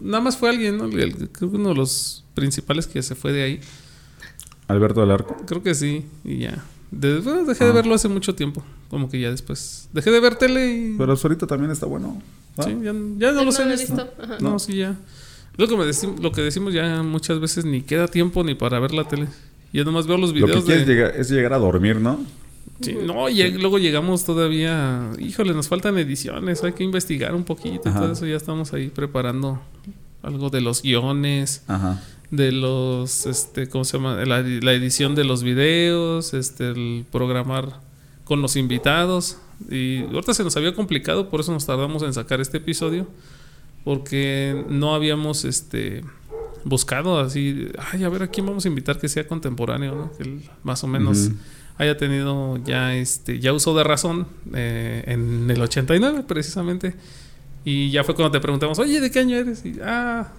nada 0.00 0.20
más 0.20 0.36
fue 0.36 0.50
alguien, 0.50 0.76
¿no? 0.76 0.84
El- 0.86 1.30
creo 1.30 1.50
que 1.50 1.56
uno 1.56 1.70
de 1.70 1.74
los 1.76 2.24
principales 2.34 2.86
que 2.86 3.02
se 3.02 3.14
fue 3.14 3.32
de 3.32 3.42
ahí. 3.44 3.60
Alberto 4.68 5.00
del 5.00 5.10
Arco. 5.10 5.36
Creo 5.46 5.62
que 5.62 5.74
sí, 5.74 6.04
y 6.24 6.38
ya. 6.38 6.62
De- 6.90 7.20
bueno, 7.20 7.44
dejé 7.44 7.64
de 7.64 7.72
verlo 7.72 7.94
hace 7.94 8.08
mucho 8.08 8.34
tiempo. 8.34 8.62
Como 8.90 9.08
que 9.08 9.18
ya 9.20 9.30
después. 9.30 9.88
Dejé 9.94 10.10
de 10.10 10.20
ver 10.20 10.34
tele 10.36 10.70
y. 10.70 10.94
Pero 10.98 11.12
ahorita 11.14 11.46
también 11.46 11.70
está 11.70 11.86
bueno. 11.86 12.20
sí, 12.62 12.70
ya, 12.82 12.92
ya 12.92 13.32
no 13.32 13.44
lo 13.44 13.50
he 13.50 13.64
visto. 13.70 13.94
visto, 13.94 14.10
ajá. 14.22 14.36
No, 14.40 14.58
sí, 14.58 14.76
ya. 14.76 14.96
Lo 15.56 15.68
que, 15.68 15.76
me 15.76 15.84
decim- 15.84 16.18
lo 16.18 16.32
que 16.32 16.40
decimos 16.40 16.72
ya 16.74 17.02
muchas 17.02 17.38
veces 17.40 17.64
ni 17.64 17.82
queda 17.82 18.08
tiempo 18.08 18.42
ni 18.44 18.54
para 18.54 18.78
ver 18.80 18.92
la 18.94 19.06
tele. 19.06 19.28
Yo 19.72 19.84
nomás 19.84 20.06
veo 20.06 20.16
los 20.18 20.30
Lo 20.30 20.34
que 20.34 20.44
videos 20.46 20.64
quieres 20.64 20.86
de. 20.86 20.94
llegar, 20.94 21.14
es 21.16 21.30
llegar 21.30 21.52
a 21.52 21.58
dormir, 21.58 21.96
¿no? 21.96 22.20
Sí, 22.80 22.96
no, 23.06 23.28
y 23.28 23.50
luego 23.52 23.78
llegamos 23.78 24.24
todavía. 24.24 25.10
Híjole, 25.18 25.54
nos 25.54 25.68
faltan 25.68 25.96
ediciones. 25.98 26.64
Hay 26.64 26.72
que 26.72 26.82
investigar 26.84 27.34
un 27.34 27.44
poquito 27.44 27.82
y 27.86 27.88
Ajá. 27.90 28.00
todo 28.00 28.12
eso. 28.12 28.26
Ya 28.26 28.36
estamos 28.36 28.72
ahí 28.72 28.88
preparando 28.88 29.60
algo 30.22 30.50
de 30.50 30.60
los 30.62 30.82
guiones. 30.82 31.62
Ajá. 31.68 32.02
de 32.30 32.50
los, 32.50 33.26
este, 33.26 33.68
¿cómo 33.68 33.84
se 33.84 33.98
llama? 33.98 34.24
La, 34.24 34.40
la 34.42 34.72
edición 34.72 35.14
de 35.14 35.22
los 35.24 35.42
videos, 35.42 36.32
este, 36.32 36.70
el 36.70 37.04
programar 37.12 37.80
con 38.24 38.40
los 38.40 38.56
invitados. 38.56 39.36
Y 39.70 40.04
ahorita 40.04 40.32
se 40.32 40.42
nos 40.42 40.56
había 40.56 40.74
complicado, 40.74 41.28
por 41.28 41.40
eso 41.40 41.52
nos 41.52 41.66
tardamos 41.66 42.02
en 42.02 42.14
sacar 42.14 42.40
este 42.40 42.56
episodio, 42.56 43.06
porque 43.84 44.64
no 44.68 44.94
habíamos, 44.94 45.44
este, 45.44 46.02
buscado 46.64 47.18
así, 47.18 47.68
ay, 47.92 48.04
a 48.04 48.08
ver 48.08 48.22
a 48.22 48.28
quién 48.28 48.46
vamos 48.46 48.64
a 48.64 48.68
invitar 48.68 48.98
que 48.98 49.08
sea 49.08 49.26
contemporáneo, 49.26 49.94
¿no? 49.94 50.12
Que 50.16 50.22
el- 50.22 50.42
más 50.62 50.84
o 50.84 50.86
menos 50.86 51.30
haya 51.78 51.96
tenido 51.96 52.58
ya 52.64 52.94
este 52.94 53.40
ya 53.40 53.52
uso 53.52 53.74
de 53.76 53.82
razón 53.82 54.28
eh, 54.54 55.02
en 55.06 55.50
el 55.50 55.60
89 55.60 56.24
precisamente. 56.28 56.94
Y 57.64 57.90
ya 57.90 58.02
fue 58.04 58.14
cuando 58.14 58.32
te 58.32 58.40
preguntamos, 58.40 58.78
oye, 58.78 59.00
¿de 59.00 59.10
qué 59.10 59.20
año 59.20 59.36
eres? 59.36 59.64
Y, 59.64 59.76
ah, 59.84 60.32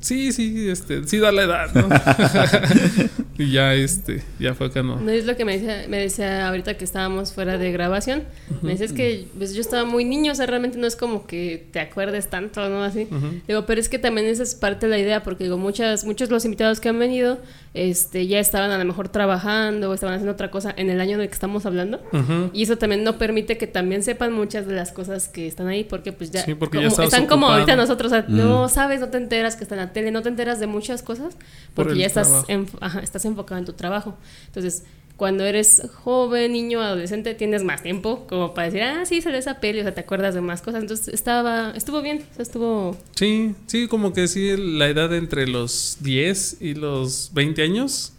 sí, 0.00 0.32
sí, 0.32 0.68
este, 0.68 1.06
sí 1.06 1.18
da 1.18 1.30
la 1.32 1.42
edad, 1.42 1.74
¿no? 1.74 1.88
y 3.38 3.52
ya, 3.52 3.74
este, 3.74 4.22
ya 4.38 4.54
fue 4.54 4.66
acá, 4.68 4.82
¿no? 4.82 4.96
No 5.00 5.10
es 5.10 5.24
lo 5.26 5.36
que 5.36 5.44
me 5.44 5.58
decía, 5.58 5.86
me 5.88 5.98
decía 5.98 6.48
ahorita 6.48 6.74
que 6.74 6.84
estábamos 6.84 7.32
fuera 7.32 7.58
de 7.58 7.72
grabación. 7.72 8.24
Me 8.62 8.72
decía 8.72 8.86
es 8.86 8.92
que 8.92 9.28
pues, 9.36 9.54
yo 9.54 9.60
estaba 9.60 9.84
muy 9.84 10.04
niño, 10.04 10.32
o 10.32 10.34
sea, 10.34 10.46
realmente 10.46 10.78
no 10.78 10.86
es 10.86 10.96
como 10.96 11.26
que 11.26 11.66
te 11.72 11.80
acuerdes 11.80 12.28
tanto, 12.28 12.68
¿no? 12.68 12.82
Así. 12.84 13.08
Digo, 13.46 13.66
pero 13.66 13.80
es 13.80 13.88
que 13.88 13.98
también 13.98 14.26
esa 14.26 14.42
es 14.42 14.54
parte 14.54 14.86
de 14.86 14.90
la 14.90 14.98
idea, 14.98 15.22
porque 15.22 15.44
digo, 15.44 15.58
muchas, 15.58 16.04
muchos 16.04 16.28
de 16.28 16.34
los 16.34 16.44
invitados 16.44 16.80
que 16.80 16.88
han 16.88 16.98
venido, 16.98 17.38
este, 17.72 18.26
ya 18.26 18.40
estaban 18.40 18.70
a 18.72 18.78
lo 18.78 18.84
mejor 18.84 19.08
trabajando 19.08 19.90
o 19.90 19.94
estaban 19.94 20.14
haciendo 20.16 20.32
otra 20.32 20.50
cosa 20.50 20.74
en 20.76 20.90
el 20.90 21.00
año 21.00 21.14
en 21.14 21.20
el 21.22 21.28
que 21.28 21.34
estamos 21.34 21.66
hablando. 21.66 22.00
Ujú. 22.12 22.50
Y 22.52 22.64
eso 22.64 22.76
también 22.78 23.04
no 23.04 23.16
permite 23.18 23.56
que 23.58 23.66
también 23.66 24.02
sepan 24.02 24.32
muchas 24.32 24.66
de 24.66 24.74
las 24.74 24.92
cosas 24.92 25.28
que 25.28 25.46
están 25.46 25.68
ahí, 25.68 25.84
porque 25.84 26.12
pues 26.12 26.30
ya, 26.30 26.42
Sí, 26.44 26.54
porque 26.54 26.78
ya 26.78 26.82
como- 26.84 26.88
estabas 26.90 27.12
están 27.12 27.26
como 27.28 27.46
ahorita 27.48 27.76
nosotros, 27.76 28.12
o 28.12 28.14
sea, 28.16 28.24
no 28.28 28.68
sabes, 28.68 29.00
no 29.00 29.08
te 29.08 29.18
enteras 29.18 29.56
que 29.56 29.64
está 29.64 29.74
en 29.76 29.80
la 29.90 29.92
tele, 29.92 30.10
no 30.10 30.22
te 30.22 30.28
enteras 30.28 30.60
de 30.60 30.66
muchas 30.66 31.02
cosas, 31.02 31.34
Por 31.74 31.86
porque 31.86 31.92
el 31.94 31.98
ya 31.98 32.06
estás, 32.06 32.28
enf- 32.48 32.76
ajá, 32.80 33.00
estás 33.00 33.24
enfocado 33.24 33.58
en 33.58 33.64
tu 33.64 33.72
trabajo. 33.74 34.16
Entonces, 34.46 34.84
cuando 35.16 35.44
eres 35.44 35.82
joven, 36.02 36.52
niño, 36.52 36.80
adolescente, 36.80 37.34
tienes 37.34 37.62
más 37.62 37.82
tiempo 37.82 38.26
como 38.26 38.54
para 38.54 38.68
decir, 38.70 38.82
ah, 38.82 39.04
sí, 39.04 39.20
salió 39.20 39.38
esa 39.38 39.60
peli, 39.60 39.80
o 39.80 39.82
sea, 39.82 39.92
te 39.94 40.00
acuerdas 40.00 40.34
de 40.34 40.40
más 40.40 40.62
cosas. 40.62 40.80
Entonces, 40.80 41.08
estaba, 41.08 41.72
estuvo 41.76 42.00
bien, 42.00 42.24
o 42.32 42.34
sea, 42.36 42.42
estuvo... 42.42 42.96
Sí, 43.16 43.54
sí, 43.66 43.86
como 43.86 44.14
que 44.14 44.28
sí, 44.28 44.56
la 44.56 44.88
edad 44.88 45.14
entre 45.14 45.46
los 45.46 45.98
10 46.00 46.56
y 46.62 46.72
los 46.74 47.32
20 47.34 47.62
años, 47.62 48.14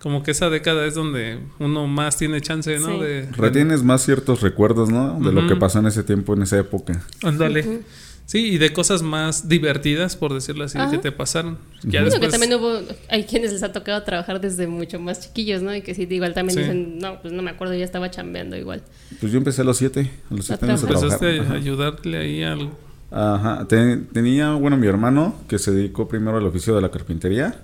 como 0.00 0.22
que 0.22 0.30
esa 0.30 0.48
década 0.48 0.86
es 0.86 0.94
donde 0.94 1.40
uno 1.58 1.88
más 1.88 2.18
tiene 2.18 2.40
chance, 2.40 2.78
¿no? 2.78 2.98
Sí. 2.98 3.02
De, 3.02 3.28
Retienes 3.32 3.82
más 3.82 4.04
ciertos 4.04 4.40
recuerdos, 4.42 4.90
¿no? 4.90 5.18
De 5.18 5.32
lo 5.32 5.40
Ujú. 5.40 5.48
que 5.48 5.56
pasó 5.56 5.80
en 5.80 5.86
ese 5.86 6.04
tiempo, 6.04 6.34
en 6.34 6.42
esa 6.42 6.58
época. 6.58 7.02
Ándale. 7.24 7.80
Sí, 8.26 8.52
y 8.54 8.58
de 8.58 8.72
cosas 8.72 9.02
más 9.02 9.48
divertidas, 9.48 10.16
por 10.16 10.32
decirlo 10.32 10.64
así, 10.64 10.78
Ajá. 10.78 10.90
que 10.90 10.96
te 10.98 11.12
pasaron. 11.12 11.58
Ya 11.82 12.00
Bueno, 12.00 12.04
después... 12.06 12.20
que 12.20 12.38
también 12.38 12.54
hubo, 12.58 12.78
hay 13.10 13.24
quienes 13.24 13.52
les 13.52 13.62
ha 13.62 13.70
tocado 13.72 14.02
trabajar 14.02 14.40
desde 14.40 14.66
mucho 14.66 14.98
más 14.98 15.20
chiquillos, 15.20 15.60
¿no? 15.62 15.74
Y 15.76 15.82
que 15.82 15.94
sí, 15.94 16.06
igual 16.08 16.32
también 16.32 16.54
Sí. 16.56 16.62
dicen, 16.62 16.98
no, 16.98 17.20
pues 17.20 17.34
no 17.34 17.42
me 17.42 17.50
acuerdo, 17.50 17.74
ya 17.74 17.84
estaba 17.84 18.10
chambeando 18.10 18.56
igual. 18.56 18.82
Pues 19.20 19.30
yo 19.30 19.36
empecé 19.38 19.60
a 19.60 19.64
los 19.64 19.76
siete, 19.76 20.10
a 20.30 20.34
los 20.34 20.50
A 20.50 20.56
siete 20.56 20.64
años 20.66 20.82
a 20.84 20.86
trabajar. 20.86 21.04
Empezaste 21.12 21.38
a 21.40 21.42
Ajá. 21.42 21.54
ayudarle 21.54 22.18
ahí 22.18 22.42
al... 22.42 22.70
Ajá. 23.10 23.66
Te- 23.68 23.98
tenía, 23.98 24.54
bueno, 24.54 24.76
mi 24.78 24.86
hermano 24.86 25.34
que 25.46 25.58
se 25.58 25.70
dedicó 25.72 26.08
primero 26.08 26.38
al 26.38 26.46
oficio 26.46 26.74
de 26.74 26.80
la 26.80 26.90
carpintería 26.90 27.60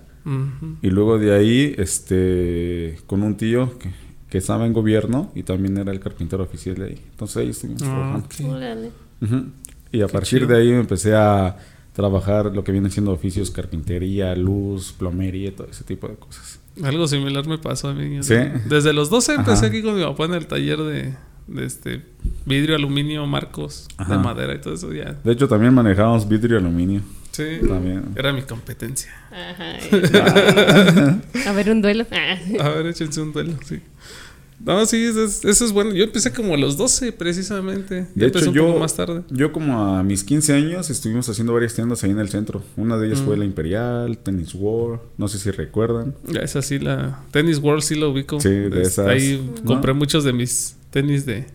y 0.82 0.90
luego 0.90 1.18
de 1.18 1.34
ahí, 1.34 1.74
este, 1.78 2.98
con 3.06 3.22
un 3.22 3.36
tío 3.38 3.78
que, 3.78 3.90
que 4.28 4.38
estaba 4.38 4.66
en 4.66 4.72
gobierno 4.74 5.32
y 5.34 5.42
también 5.42 5.78
era 5.78 5.90
el 5.90 6.00
carpintero 6.00 6.42
oficial 6.42 6.76
de 6.76 6.84
ahí. 6.84 7.00
Entonces 7.12 7.36
ahí 7.38 7.48
estuvimos 7.50 7.82
Ah, 7.82 7.86
trabajando. 7.86 8.26
ok. 8.26 8.54
Órale. 8.56 8.90
Ujú. 9.22 9.44
Y 9.92 10.02
a 10.02 10.08
partir 10.08 10.40
chido. 10.40 10.48
de 10.54 10.60
ahí 10.60 10.70
empecé 10.70 11.14
a 11.14 11.56
trabajar 11.92 12.46
lo 12.54 12.62
que 12.64 12.72
viene 12.72 12.90
siendo 12.90 13.10
oficios, 13.12 13.50
carpintería, 13.50 14.34
luz, 14.36 14.92
plomería 14.92 15.48
y 15.48 15.52
todo 15.52 15.66
ese 15.70 15.84
tipo 15.84 16.08
de 16.08 16.14
cosas. 16.14 16.60
Algo 16.82 17.06
similar 17.08 17.46
me 17.46 17.58
pasó 17.58 17.88
a 17.88 17.94
mí. 17.94 18.22
¿Sí? 18.22 18.34
Desde 18.66 18.92
los 18.92 19.10
12 19.10 19.34
empecé 19.34 19.52
Ajá. 19.58 19.66
aquí 19.66 19.82
con 19.82 19.96
mi 19.96 20.02
papá 20.02 20.24
en 20.26 20.34
el 20.34 20.46
taller 20.46 20.78
de, 20.78 21.14
de 21.48 21.64
este 21.66 22.02
vidrio, 22.46 22.76
aluminio, 22.76 23.26
marcos, 23.26 23.88
Ajá. 23.96 24.16
de 24.16 24.22
madera 24.22 24.54
y 24.54 24.60
todo 24.60 24.74
eso 24.74 24.92
ya. 24.92 25.16
De 25.24 25.32
hecho, 25.32 25.48
también 25.48 25.74
manejábamos 25.74 26.28
vidrio 26.28 26.56
y 26.56 26.60
aluminio. 26.60 27.02
Sí, 27.32 27.44
También. 27.66 28.06
era 28.16 28.32
mi 28.32 28.42
competencia. 28.42 29.10
Ajá. 29.30 29.76
a 31.48 31.52
ver, 31.52 31.70
un 31.70 31.80
duelo. 31.80 32.04
A 32.60 32.68
ver, 32.70 32.86
échense 32.86 33.20
un 33.20 33.32
duelo, 33.32 33.54
sí. 33.64 33.80
No, 34.64 34.84
sí, 34.84 34.96
eso 35.04 35.24
es, 35.24 35.42
eso 35.44 35.64
es 35.64 35.72
bueno. 35.72 35.92
Yo 35.94 36.04
empecé 36.04 36.32
como 36.32 36.52
a 36.54 36.56
los 36.58 36.76
12 36.76 37.12
precisamente. 37.12 38.06
De 38.14 38.26
hecho, 38.26 38.52
yo, 38.52 38.78
más 38.78 38.94
tarde. 38.94 39.22
yo 39.30 39.52
como 39.52 39.80
a 39.96 40.02
mis 40.02 40.22
15 40.22 40.52
años 40.52 40.90
estuvimos 40.90 41.28
haciendo 41.30 41.54
varias 41.54 41.74
tiendas 41.74 42.04
ahí 42.04 42.10
en 42.10 42.18
el 42.18 42.28
centro. 42.28 42.62
Una 42.76 42.98
de 42.98 43.06
ellas 43.06 43.20
Mm. 43.22 43.24
fue 43.24 43.36
la 43.38 43.44
Imperial, 43.46 44.18
Tennis 44.18 44.54
World, 44.54 45.00
no 45.16 45.28
sé 45.28 45.38
si 45.38 45.50
recuerdan. 45.50 46.14
Esa 46.42 46.60
sí, 46.60 46.78
la 46.78 47.20
Tennis 47.30 47.58
World 47.58 47.82
sí 47.82 47.94
lo 47.94 48.10
ubico. 48.10 48.38
Sí, 48.38 48.50
de 48.50 48.82
esas, 48.82 49.06
Ahí 49.06 49.50
¿no? 49.62 49.64
compré 49.64 49.94
muchos 49.94 50.24
de 50.24 50.32
mis 50.34 50.76
tenis 50.90 51.24
de, 51.24 51.46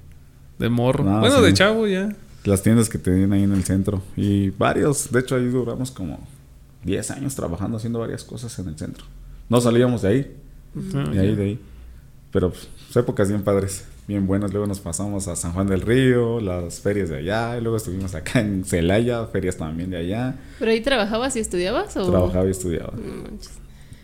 de 0.58 0.70
morro. 0.70 1.08
Ah, 1.08 1.20
bueno, 1.20 1.38
sí. 1.40 1.44
de 1.46 1.54
chavo 1.54 1.86
ya. 1.88 2.16
Las 2.44 2.64
tiendas 2.64 2.90
que 2.90 2.98
tenían 2.98 3.34
ahí 3.34 3.44
en 3.44 3.54
el 3.54 3.64
centro. 3.64 4.02
Y 4.18 4.50
varios, 4.52 5.12
de 5.12 5.20
hecho 5.20 5.36
ahí 5.36 5.46
duramos 5.48 5.92
como 5.92 6.28
10 6.84 7.12
años 7.12 7.36
trabajando 7.36 7.78
haciendo 7.78 8.00
varias 8.00 8.24
cosas 8.24 8.58
en 8.60 8.68
el 8.70 8.78
centro. 8.78 9.06
No 9.48 9.62
salíamos 9.62 10.02
de 10.02 10.08
ahí, 10.08 10.36
Ah, 10.96 11.10
de 11.12 11.20
ahí, 11.20 11.36
de 11.36 11.44
ahí. 11.44 11.60
Pero 12.36 12.50
pues, 12.50 12.68
épocas 12.98 13.30
bien 13.30 13.44
padres, 13.44 13.86
bien 14.10 14.28
buenas. 14.28 14.52
Luego 14.52 14.68
nos 14.68 14.82
pasamos 14.82 15.30
a 15.30 15.38
San 15.38 15.54
Juan 15.54 15.68
del 15.68 15.80
Río, 15.80 16.42
las 16.42 16.82
ferias 16.82 17.08
de 17.08 17.20
allá. 17.20 17.58
Y 17.58 17.62
luego 17.62 17.78
estuvimos 17.78 18.14
acá 18.14 18.42
en 18.42 18.66
Celaya, 18.66 19.26
ferias 19.28 19.56
también 19.56 19.90
de 19.90 19.96
allá. 19.96 20.36
¿Pero 20.60 20.70
ahí 20.70 20.82
trabajabas 20.82 21.38
y 21.38 21.40
estudiabas? 21.40 21.96
O? 21.96 22.12
Trabajaba 22.12 22.46
y 22.46 22.52
estudiaba. 22.52 22.92
No 22.98 23.24
manches. 23.24 23.52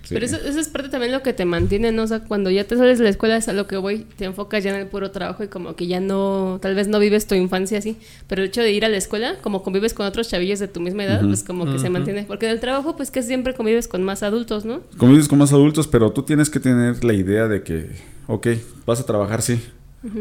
Sí. 0.03 0.15
Pero 0.15 0.25
eso, 0.25 0.37
eso 0.37 0.59
es 0.59 0.67
parte 0.67 0.89
también 0.89 1.11
lo 1.11 1.21
que 1.21 1.31
te 1.31 1.45
mantiene, 1.45 1.91
¿no? 1.91 2.03
O 2.03 2.07
sea, 2.07 2.21
cuando 2.21 2.49
ya 2.49 2.63
te 2.63 2.75
sales 2.75 2.97
de 2.97 3.03
la 3.03 3.11
escuela 3.11 3.37
es 3.37 3.47
a 3.47 3.53
lo 3.53 3.67
que 3.67 3.77
voy, 3.77 4.07
te 4.17 4.25
enfocas 4.25 4.63
ya 4.63 4.71
en 4.71 4.77
el 4.77 4.87
puro 4.87 5.11
trabajo 5.11 5.43
y 5.43 5.47
como 5.47 5.75
que 5.75 5.87
ya 5.87 5.99
no, 5.99 6.57
tal 6.61 6.73
vez 6.73 6.87
no 6.87 6.97
vives 6.99 7.27
tu 7.27 7.35
infancia 7.35 7.77
así, 7.77 7.97
pero 8.27 8.41
el 8.41 8.47
hecho 8.47 8.61
de 8.61 8.71
ir 8.71 8.83
a 8.83 8.89
la 8.89 8.97
escuela, 8.97 9.35
como 9.41 9.61
convives 9.61 9.93
con 9.93 10.05
otros 10.05 10.27
chavillos 10.27 10.59
de 10.59 10.67
tu 10.67 10.79
misma 10.81 11.03
edad, 11.03 11.21
pues 11.21 11.43
como 11.43 11.71
que 11.71 11.79
se 11.79 11.89
mantiene. 11.89 12.23
Porque 12.23 12.47
en 12.47 12.53
el 12.53 12.59
trabajo, 12.59 12.95
pues 12.95 13.11
que 13.11 13.23
siempre 13.23 13.53
convives 13.53 13.87
con 13.87 14.03
más 14.03 14.23
adultos, 14.23 14.65
¿no? 14.65 14.81
Convives 14.97 15.27
con 15.27 15.37
más 15.37 15.53
adultos, 15.53 15.87
pero 15.87 16.11
tú 16.11 16.23
tienes 16.23 16.49
que 16.49 16.59
tener 16.59 17.03
la 17.03 17.13
idea 17.13 17.47
de 17.47 17.61
que, 17.61 17.91
ok, 18.31 18.47
vas 18.85 18.99
a 18.99 19.05
trabajar, 19.05 19.41
sí, 19.41 19.61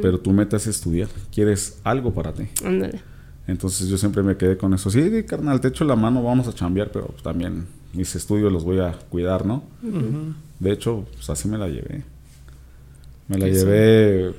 pero 0.02 0.18
tu 0.18 0.32
meta 0.32 0.56
es 0.56 0.66
estudiar. 0.66 1.08
Quieres 1.32 1.78
algo 1.84 2.12
para 2.12 2.32
ti. 2.32 2.48
Ándale. 2.64 3.00
Entonces 3.46 3.88
yo 3.88 3.96
siempre 3.96 4.22
me 4.22 4.36
quedé 4.36 4.56
con 4.56 4.74
eso. 4.74 4.90
Sí, 4.90 5.24
carnal, 5.24 5.61
te 5.61 5.68
echo 5.68 5.84
la 5.84 5.96
mano, 5.96 6.22
vamos 6.22 6.46
a 6.48 6.52
chambear, 6.52 6.90
pero 6.92 7.14
también 7.22 7.66
mis 7.92 8.14
estudios 8.14 8.52
los 8.52 8.64
voy 8.64 8.80
a 8.80 8.92
cuidar, 9.08 9.46
¿no? 9.46 9.62
De 10.58 10.72
hecho, 10.72 11.06
pues 11.14 11.30
así 11.30 11.48
me 11.48 11.58
la 11.58 11.68
llevé. 11.68 12.04
Me 13.28 13.38
la 13.38 13.48
llevé 13.48 14.34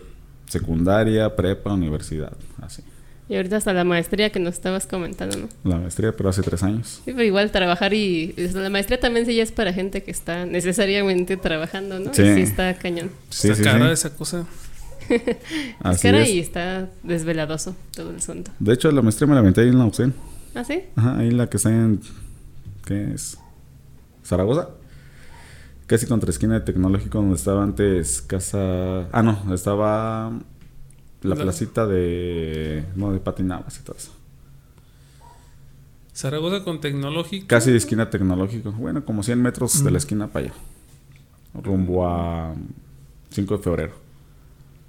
secundaria, 0.48 1.34
prepa, 1.36 1.74
universidad, 1.74 2.34
así. 2.62 2.84
Y 3.32 3.38
ahorita 3.38 3.56
hasta 3.56 3.72
la 3.72 3.86
maestría 3.86 4.30
que 4.30 4.42
nos 4.42 4.56
estabas 4.56 4.86
comentando, 4.86 5.38
¿no? 5.38 5.48
La 5.64 5.78
maestría, 5.78 6.14
pero 6.14 6.28
hace 6.28 6.42
tres 6.42 6.64
años. 6.64 7.00
Sí, 7.06 7.14
pero 7.14 7.24
igual 7.24 7.50
trabajar 7.50 7.94
y 7.94 8.36
o 8.38 8.52
sea, 8.52 8.60
la 8.60 8.70
maestría 8.70 9.00
también 9.00 9.26
sí 9.26 9.34
ya 9.34 9.44
es 9.44 9.54
para 9.54 9.72
gente 9.72 10.04
que 10.04 10.12
está 10.12 10.46
necesariamente 10.46 11.38
trabajando, 11.38 11.98
¿no? 12.02 12.14
Sí. 12.14 12.24
Y 12.24 12.36
sí 12.36 12.42
está 12.42 12.74
cañón. 12.74 13.10
Sí, 13.30 13.48
Está 13.48 13.56
sí, 13.56 13.64
cara 13.64 13.88
sí. 13.88 13.94
esa 13.94 14.10
cosa. 14.18 14.46
Es 15.10 15.38
Así 15.80 16.02
cara 16.02 16.22
es. 16.24 16.30
y 16.30 16.40
está 16.40 16.90
desveladoso 17.04 17.74
todo 17.96 18.10
el 18.10 18.18
asunto. 18.18 18.52
De 18.60 18.74
hecho, 18.74 18.92
la 18.92 19.02
maestría 19.02 19.28
me 19.28 19.34
la 19.36 19.40
aventé 19.40 19.62
ahí 19.62 19.70
en 19.70 19.80
la 19.80 19.86
UCEN. 19.86 20.14
¿Ah, 20.54 20.66
sí? 20.66 20.82
Ajá, 20.98 21.18
ahí 21.20 21.32
la 21.32 21.50
que 21.50 21.56
está 21.56 21.70
en. 21.70 22.02
¿Qué 22.86 23.14
es? 23.14 23.38
¿Zaragoza? 24.26 24.72
Casi 25.88 26.06
contra 26.06 26.30
esquina 26.30 26.56
de 26.56 26.62
tecnológico 26.66 27.20
donde 27.20 27.36
estaba 27.36 27.64
antes 27.64 28.22
casa. 28.22 29.08
Ah, 29.14 29.24
no, 29.24 29.54
estaba 29.54 30.34
la 31.22 31.36
La- 31.36 31.44
placita 31.44 31.86
de. 31.88 32.84
No, 32.96 33.12
de 33.14 33.20
patinabas 33.20 33.78
y 33.80 33.84
todo 33.84 33.96
eso. 33.98 34.12
Zaragoza 36.14 36.64
con 36.64 36.82
tecnológico. 36.82 37.48
Casi 37.48 37.72
de 37.72 37.78
esquina 37.78 38.10
tecnológico. 38.10 38.72
Bueno, 38.74 39.06
como 39.06 39.24
100 39.24 39.42
metros 39.42 39.84
de 39.84 39.92
la 39.92 39.98
esquina 39.98 40.28
para 40.28 40.46
allá. 40.48 40.56
Rumbo 41.54 42.08
a 42.08 42.54
5 43.30 43.58
de 43.58 43.64
febrero. 43.64 43.94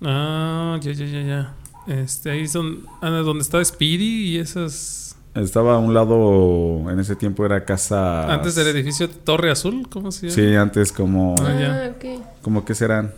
Ah, 0.03 0.79
ya, 0.83 0.93
ya, 0.93 1.07
ya, 1.07 1.23
ya. 1.23 1.55
Este, 1.87 2.31
ahí 2.31 2.47
son, 2.49 2.87
ah, 3.01 3.11
donde 3.11 3.43
está 3.43 3.65
Speedy 3.65 4.31
y 4.35 4.39
esas. 4.39 5.17
Estaba 5.35 5.77
a 5.77 5.79
un 5.79 5.95
lado, 5.95 6.91
en 6.91 6.99
ese 7.01 7.17
tiempo 7.17 7.47
era 7.47 7.65
casa. 7.65 8.33
Antes 8.33 8.55
del 8.55 8.67
edificio 8.69 9.09
Torre 9.09 9.51
Azul, 9.51 9.89
¿cómo 9.89 10.13
se 10.13 10.29
llama? 10.29 10.35
Sí, 10.35 10.55
antes 10.57 10.93
como. 10.93 11.35
Ah, 11.41 11.47
Ah, 11.49 11.61
ya. 11.61 11.93
ok. 11.97 12.23
como 12.43 12.65
que 12.65 12.75
serán 12.75 13.13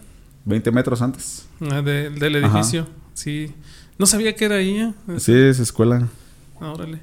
20 0.45 0.71
metros 0.71 1.03
antes. 1.03 1.47
Ah, 1.71 1.81
de- 1.83 2.11
del 2.11 2.45
Ajá. 2.45 2.59
Sí. 3.15 3.53
No 3.99 4.07
sabía 4.07 4.35
que 4.35 4.45
era 4.45 4.57
ahí. 4.57 4.77
¿eh? 4.77 4.93
Sí, 5.19 5.33
es 5.33 5.59
escuela. 5.61 6.09
Ah, 6.61 6.73
órale. 6.73 6.99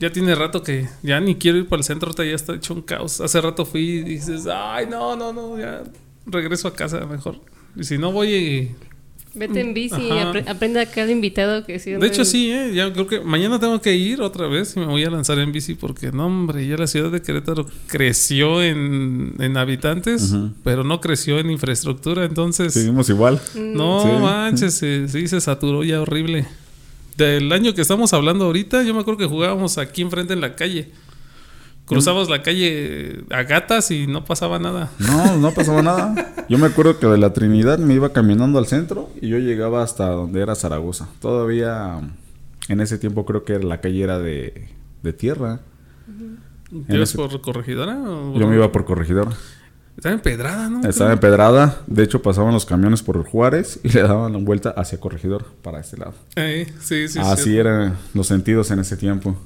Ya 0.00 0.10
tiene 0.10 0.34
rato 0.34 0.62
que 0.62 0.88
ya 1.02 1.20
ni 1.20 1.36
quiero 1.36 1.58
ir 1.58 1.68
para 1.68 1.80
el 1.80 1.84
centro, 1.84 2.12
ya 2.12 2.34
está 2.34 2.54
hecho 2.54 2.74
un 2.74 2.82
caos. 2.82 3.20
Hace 3.20 3.40
rato 3.40 3.64
fui 3.64 3.80
y 3.80 4.02
dices, 4.02 4.46
ay, 4.46 4.86
no, 4.86 5.16
no, 5.16 5.32
no, 5.32 5.58
ya 5.58 5.84
regreso 6.26 6.68
a 6.68 6.74
casa 6.74 7.04
mejor. 7.06 7.40
Y 7.76 7.84
si 7.84 7.98
no 7.98 8.12
voy 8.12 8.34
y... 8.34 8.76
Vete 9.34 9.60
en 9.60 9.74
bici 9.74 9.96
apre- 10.10 10.44
aprende 10.48 10.80
a 10.80 10.86
cada 10.86 11.10
invitado 11.10 11.64
que 11.66 11.78
sí. 11.80 11.90
De 11.92 12.06
hecho, 12.06 12.24
sí, 12.24 12.50
¿eh? 12.52 12.72
Ya 12.74 12.92
creo 12.92 13.06
que 13.06 13.20
mañana 13.20 13.58
tengo 13.58 13.80
que 13.80 13.94
ir 13.96 14.20
otra 14.22 14.46
vez 14.46 14.76
y 14.76 14.80
me 14.80 14.86
voy 14.86 15.02
a 15.04 15.10
lanzar 15.10 15.38
en 15.40 15.50
bici 15.50 15.74
porque, 15.74 16.12
no, 16.12 16.26
hombre, 16.26 16.66
ya 16.66 16.76
la 16.76 16.86
ciudad 16.86 17.10
de 17.10 17.20
Querétaro 17.20 17.66
creció 17.88 18.62
en, 18.62 19.34
en 19.40 19.56
habitantes, 19.56 20.34
pero 20.62 20.84
no 20.84 21.00
creció 21.00 21.38
en 21.40 21.50
infraestructura, 21.50 22.24
entonces... 22.24 22.72
Seguimos 22.74 23.08
igual. 23.10 23.40
No 23.56 24.02
Sí. 24.02 24.08
manches, 24.22 24.74
se- 24.74 25.08
sí 25.08 25.26
se 25.28 25.40
saturó 25.40 25.82
ya 25.84 26.00
horrible. 26.00 26.46
Del 27.16 27.52
año 27.52 27.74
que 27.74 27.80
estamos 27.80 28.12
hablando 28.12 28.44
ahorita, 28.46 28.82
yo 28.82 28.92
me 28.94 29.00
acuerdo 29.00 29.18
que 29.18 29.26
jugábamos 29.26 29.78
aquí 29.78 30.02
enfrente 30.02 30.32
en 30.32 30.40
la 30.40 30.56
calle. 30.56 30.88
Cruzabas 31.86 32.30
la 32.30 32.42
calle 32.42 33.24
a 33.30 33.42
gatas 33.42 33.90
y 33.90 34.06
no 34.06 34.24
pasaba 34.24 34.58
nada. 34.58 34.90
No, 34.98 35.36
no 35.36 35.50
pasaba 35.52 35.82
nada. 35.82 36.34
Yo 36.48 36.56
me 36.58 36.66
acuerdo 36.66 36.98
que 36.98 37.06
de 37.06 37.18
la 37.18 37.32
Trinidad 37.34 37.78
me 37.78 37.92
iba 37.94 38.12
caminando 38.12 38.58
al 38.58 38.66
centro 38.66 39.10
y 39.20 39.28
yo 39.28 39.38
llegaba 39.38 39.82
hasta 39.82 40.08
donde 40.08 40.40
era 40.40 40.54
Zaragoza. 40.54 41.08
Todavía 41.20 42.00
en 42.68 42.80
ese 42.80 42.96
tiempo 42.98 43.26
creo 43.26 43.44
que 43.44 43.58
la 43.58 43.80
calle 43.82 44.02
era 44.02 44.18
de, 44.18 44.68
de 45.02 45.12
tierra. 45.12 45.60
¿Te 46.88 46.96
ibas 46.96 47.12
por 47.12 47.40
corregidora? 47.40 47.96
o- 47.98 48.38
Yo 48.38 48.46
me 48.48 48.56
iba 48.56 48.72
por 48.72 48.84
corregidora. 48.84 49.30
Estaba 49.96 50.14
empedrada, 50.14 50.68
¿no? 50.70 50.88
Estaba 50.88 51.12
empedrada. 51.12 51.82
De 51.86 52.02
hecho, 52.02 52.20
pasaban 52.20 52.52
los 52.52 52.66
camiones 52.66 53.02
por 53.02 53.22
Juárez 53.24 53.78
y 53.84 53.90
le 53.90 54.02
daban 54.02 54.32
la 54.32 54.38
vuelta 54.38 54.70
hacia 54.70 54.98
corregidor 54.98 55.44
para 55.62 55.78
este 55.80 55.98
lado. 55.98 56.14
Eh, 56.34 56.66
sí, 56.80 57.06
sí, 57.08 57.18
Así 57.20 57.44
cierto. 57.44 57.68
eran 57.70 57.96
los 58.12 58.26
sentidos 58.26 58.70
en 58.72 58.80
ese 58.80 58.96
tiempo. 58.96 59.36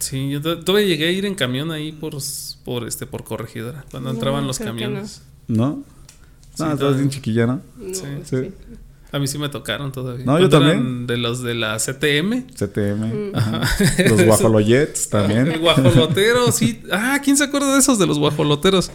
Sí, 0.00 0.30
yo 0.30 0.40
to- 0.40 0.60
todavía 0.64 0.88
llegué 0.88 1.08
a 1.08 1.10
ir 1.12 1.24
en 1.26 1.34
camión 1.34 1.70
ahí 1.70 1.92
por, 1.92 2.14
por 2.64 2.86
este 2.86 3.06
por 3.06 3.24
corregidora, 3.24 3.84
cuando 3.90 4.10
No, 4.10 4.14
entraban 4.14 4.46
los 4.46 4.58
camiones. 4.58 5.22
¿no? 5.48 5.82
Sí, 6.54 6.62
No, 6.62 6.72
estabas 6.72 6.96
bien 6.96 7.10
chiquilla, 7.10 7.46
¿no? 7.46 7.60
No, 7.76 7.94
Sí. 7.94 8.02
Sí. 8.24 8.36
sí. 8.44 8.50
A 9.10 9.18
mí 9.18 9.26
sí 9.26 9.38
me 9.38 9.48
tocaron 9.48 9.90
todavía. 9.90 10.24
No, 10.26 10.38
yo 10.38 10.50
también. 10.50 11.06
De 11.06 11.16
los 11.16 11.42
de 11.42 11.54
la 11.54 11.78
CTM. 11.78 12.44
CTM. 12.54 13.30
Mm. 13.30 13.36
ajá. 13.36 13.62
Los 14.10 14.22
guajoloyets 14.26 15.04
El 15.04 15.10
también. 15.10 15.60
guajolotero, 15.60 16.52
sí. 16.52 16.82
Ah, 16.92 17.18
¿quién 17.24 17.36
se 17.38 17.44
acuerda 17.44 17.72
de 17.72 17.78
esos 17.78 17.98
de 17.98 18.06
los 18.06 18.18
guajoloteros? 18.18 18.90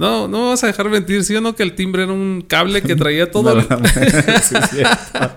No, 0.00 0.26
no 0.28 0.42
me 0.44 0.48
vas 0.48 0.64
a 0.64 0.66
dejar 0.66 0.88
mentir, 0.88 1.22
¿sí 1.24 1.36
o 1.36 1.40
no? 1.40 1.54
Que 1.54 1.62
el 1.62 1.74
timbre 1.74 2.04
era 2.04 2.12
un 2.12 2.42
cable 2.48 2.80
que 2.82 2.96
traía 2.96 3.30
todo. 3.30 3.52
el- 3.58 3.62
Sí, 4.42 4.54
cierto. 4.70 5.36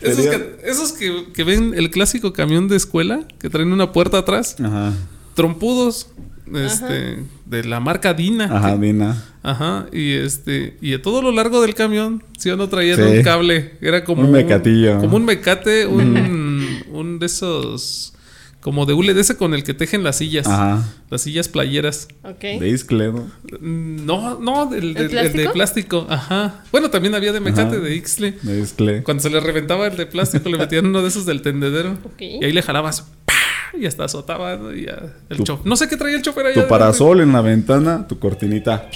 esos 0.00 0.26
que, 0.26 0.56
esos 0.64 0.92
que, 0.92 1.26
que 1.34 1.44
ven 1.44 1.74
el 1.76 1.90
clásico 1.90 2.32
camión 2.32 2.66
de 2.66 2.76
escuela, 2.76 3.20
que 3.38 3.50
traen 3.50 3.72
una 3.72 3.92
puerta 3.92 4.18
atrás, 4.18 4.56
Ajá. 4.58 4.92
trompudos, 5.34 6.08
este, 6.54 7.18
de 7.46 7.64
la 7.64 7.78
marca 7.78 8.14
Dina. 8.14 8.44
Ajá, 8.46 8.74
que- 8.74 8.86
Dina. 8.86 9.22
Ajá, 9.42 9.86
y 9.92 10.12
este, 10.14 10.76
y 10.80 10.94
a 10.94 11.00
todo 11.02 11.22
lo 11.22 11.30
largo 11.32 11.60
del 11.62 11.74
camión, 11.74 12.22
si 12.38 12.50
o 12.50 12.56
no 12.56 12.68
traían 12.68 12.96
Sí. 12.96 13.02
un 13.02 13.22
cable, 13.22 13.72
era 13.80 14.04
como 14.04 14.22
Un 14.22 14.32
mecatillo. 14.32 14.98
como 14.98 15.16
un 15.16 15.24
mecate, 15.24 15.86
un, 15.86 16.82
un 16.90 17.18
de 17.18 17.26
esos, 17.26 18.12
como 18.60 18.84
de 18.86 18.92
hule 18.92 19.14
de 19.14 19.22
ese 19.22 19.36
con 19.36 19.54
el 19.54 19.64
que 19.64 19.72
tejen 19.74 20.02
las 20.04 20.16
sillas, 20.16 20.46
Ajá. 20.46 20.82
las 21.08 21.22
sillas 21.22 21.48
playeras. 21.48 22.08
Ok. 22.24 22.40
De 22.60 22.68
Iscle, 22.68 23.12
¿no? 23.12 23.30
No, 23.60 24.38
no, 24.38 24.66
del, 24.66 24.92
del- 24.94 25.02
el 25.04 25.08
de 25.08 25.08
plástico? 25.08 25.52
plástico, 25.52 26.06
ajá. 26.10 26.64
Bueno, 26.70 26.90
también 26.90 27.14
había 27.14 27.32
de 27.32 27.40
mecate, 27.40 27.76
Ajá. 27.76 27.84
de 27.84 27.94
Ixtle. 27.96 28.32
De 28.42 28.60
Iscle. 28.60 29.02
Cuando 29.02 29.22
se 29.22 29.30
le 29.30 29.40
reventaba 29.40 29.86
el 29.86 29.96
de 29.96 30.06
plástico, 30.06 30.48
le 30.48 30.58
metían 30.58 30.86
uno 30.86 31.00
de 31.02 31.08
esos 31.08 31.24
del 31.26 31.40
tendedero. 31.42 31.92
Ok. 32.04 32.20
Y 32.20 32.44
ahí 32.44 32.52
le 32.52 32.62
jalabas, 32.62 33.02
¡pah! 33.24 33.34
y 33.78 33.86
hasta 33.86 34.04
azotaba, 34.04 34.56
¿no? 34.56 34.74
Y 34.74 34.86
ya, 34.86 35.00
el 35.30 35.36
Tu- 35.38 35.44
chof- 35.44 35.62
No 35.64 35.76
sé 35.76 35.88
qué 35.88 35.96
traía 35.96 36.16
el 36.16 36.22
chofer 36.22 36.46
allá. 36.46 36.62
Tu 36.62 36.68
parasol 36.68 37.20
en 37.20 37.32
la 37.32 37.40
ventana, 37.40 38.06
tu 38.08 38.18
cortinita. 38.18 38.88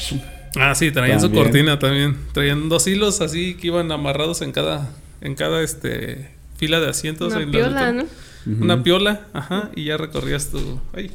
Ah, 0.57 0.75
sí, 0.75 0.91
traían 0.91 1.21
su 1.21 1.27
También. 1.29 1.45
cortina 1.45 1.79
también. 1.79 2.17
Traían 2.33 2.69
dos 2.69 2.87
hilos 2.87 3.21
así 3.21 3.55
que 3.55 3.69
iban 3.69 3.91
amarrados 3.91 4.43
en 4.43 4.53
cada, 4.53 4.91
en 5.21 5.35
cada 5.35 5.63
este 5.63 6.31
fila 6.57 6.81
de 6.81 6.89
asientos. 6.91 7.33
Una 7.33 7.43
en 7.43 7.51
la 7.51 7.59
piola, 7.59 8.05
Una 8.47 8.83
piola, 8.83 9.27
ajá, 9.33 9.71
y 9.75 9.85
ya 9.85 9.97
recorrías 9.97 10.49
tu, 10.51 10.81
ay, 10.93 11.11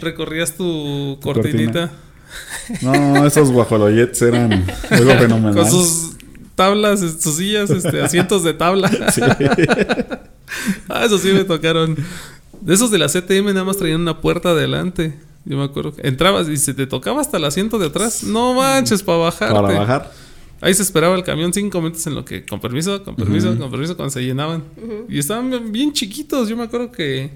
recorrías 0.00 0.54
tu 0.54 1.18
cortinita 1.22 1.90
No, 2.82 3.26
esos 3.26 3.50
guajoloyets 3.50 4.22
eran 4.22 4.66
algo 4.90 5.10
fenomenal. 5.18 5.54
con 5.54 5.70
sus 5.70 6.12
tablas, 6.54 7.00
sus 7.00 7.36
sillas, 7.36 7.70
este, 7.70 8.02
asientos 8.04 8.42
de 8.42 8.52
tabla. 8.52 8.90
Sí. 9.12 9.20
ah, 10.88 11.04
eso 11.04 11.18
sí 11.18 11.32
me 11.32 11.44
tocaron. 11.44 11.96
De 12.60 12.74
esos 12.74 12.90
de 12.90 12.98
la 12.98 13.06
CTM 13.06 13.46
nada 13.46 13.64
más 13.64 13.76
traían 13.76 14.00
una 14.00 14.20
puerta 14.20 14.50
adelante. 14.50 15.14
Yo 15.44 15.56
me 15.56 15.64
acuerdo 15.64 15.94
que 15.94 16.06
entrabas 16.06 16.48
y 16.48 16.56
se 16.56 16.74
te 16.74 16.86
tocaba 16.86 17.20
hasta 17.20 17.38
el 17.38 17.44
asiento 17.44 17.78
de 17.78 17.86
atrás. 17.86 18.24
No 18.24 18.54
manches, 18.54 19.02
para 19.02 19.18
bajarte. 19.18 19.54
Para 19.54 19.78
bajar. 19.78 20.12
Ahí 20.60 20.74
se 20.74 20.82
esperaba 20.82 21.14
el 21.14 21.22
camión 21.22 21.52
cinco 21.52 21.80
minutos 21.80 22.06
en 22.06 22.14
lo 22.14 22.24
que, 22.24 22.44
con 22.44 22.60
permiso, 22.60 23.02
con 23.04 23.14
permiso, 23.14 23.56
con 23.58 23.70
permiso, 23.70 23.96
cuando 23.96 24.10
se 24.10 24.22
llenaban. 24.22 24.64
Y 25.08 25.18
estaban 25.18 25.48
bien- 25.50 25.70
bien 25.72 25.92
chiquitos. 25.92 26.48
Yo 26.48 26.56
me 26.56 26.64
acuerdo 26.64 26.90
que 26.90 27.30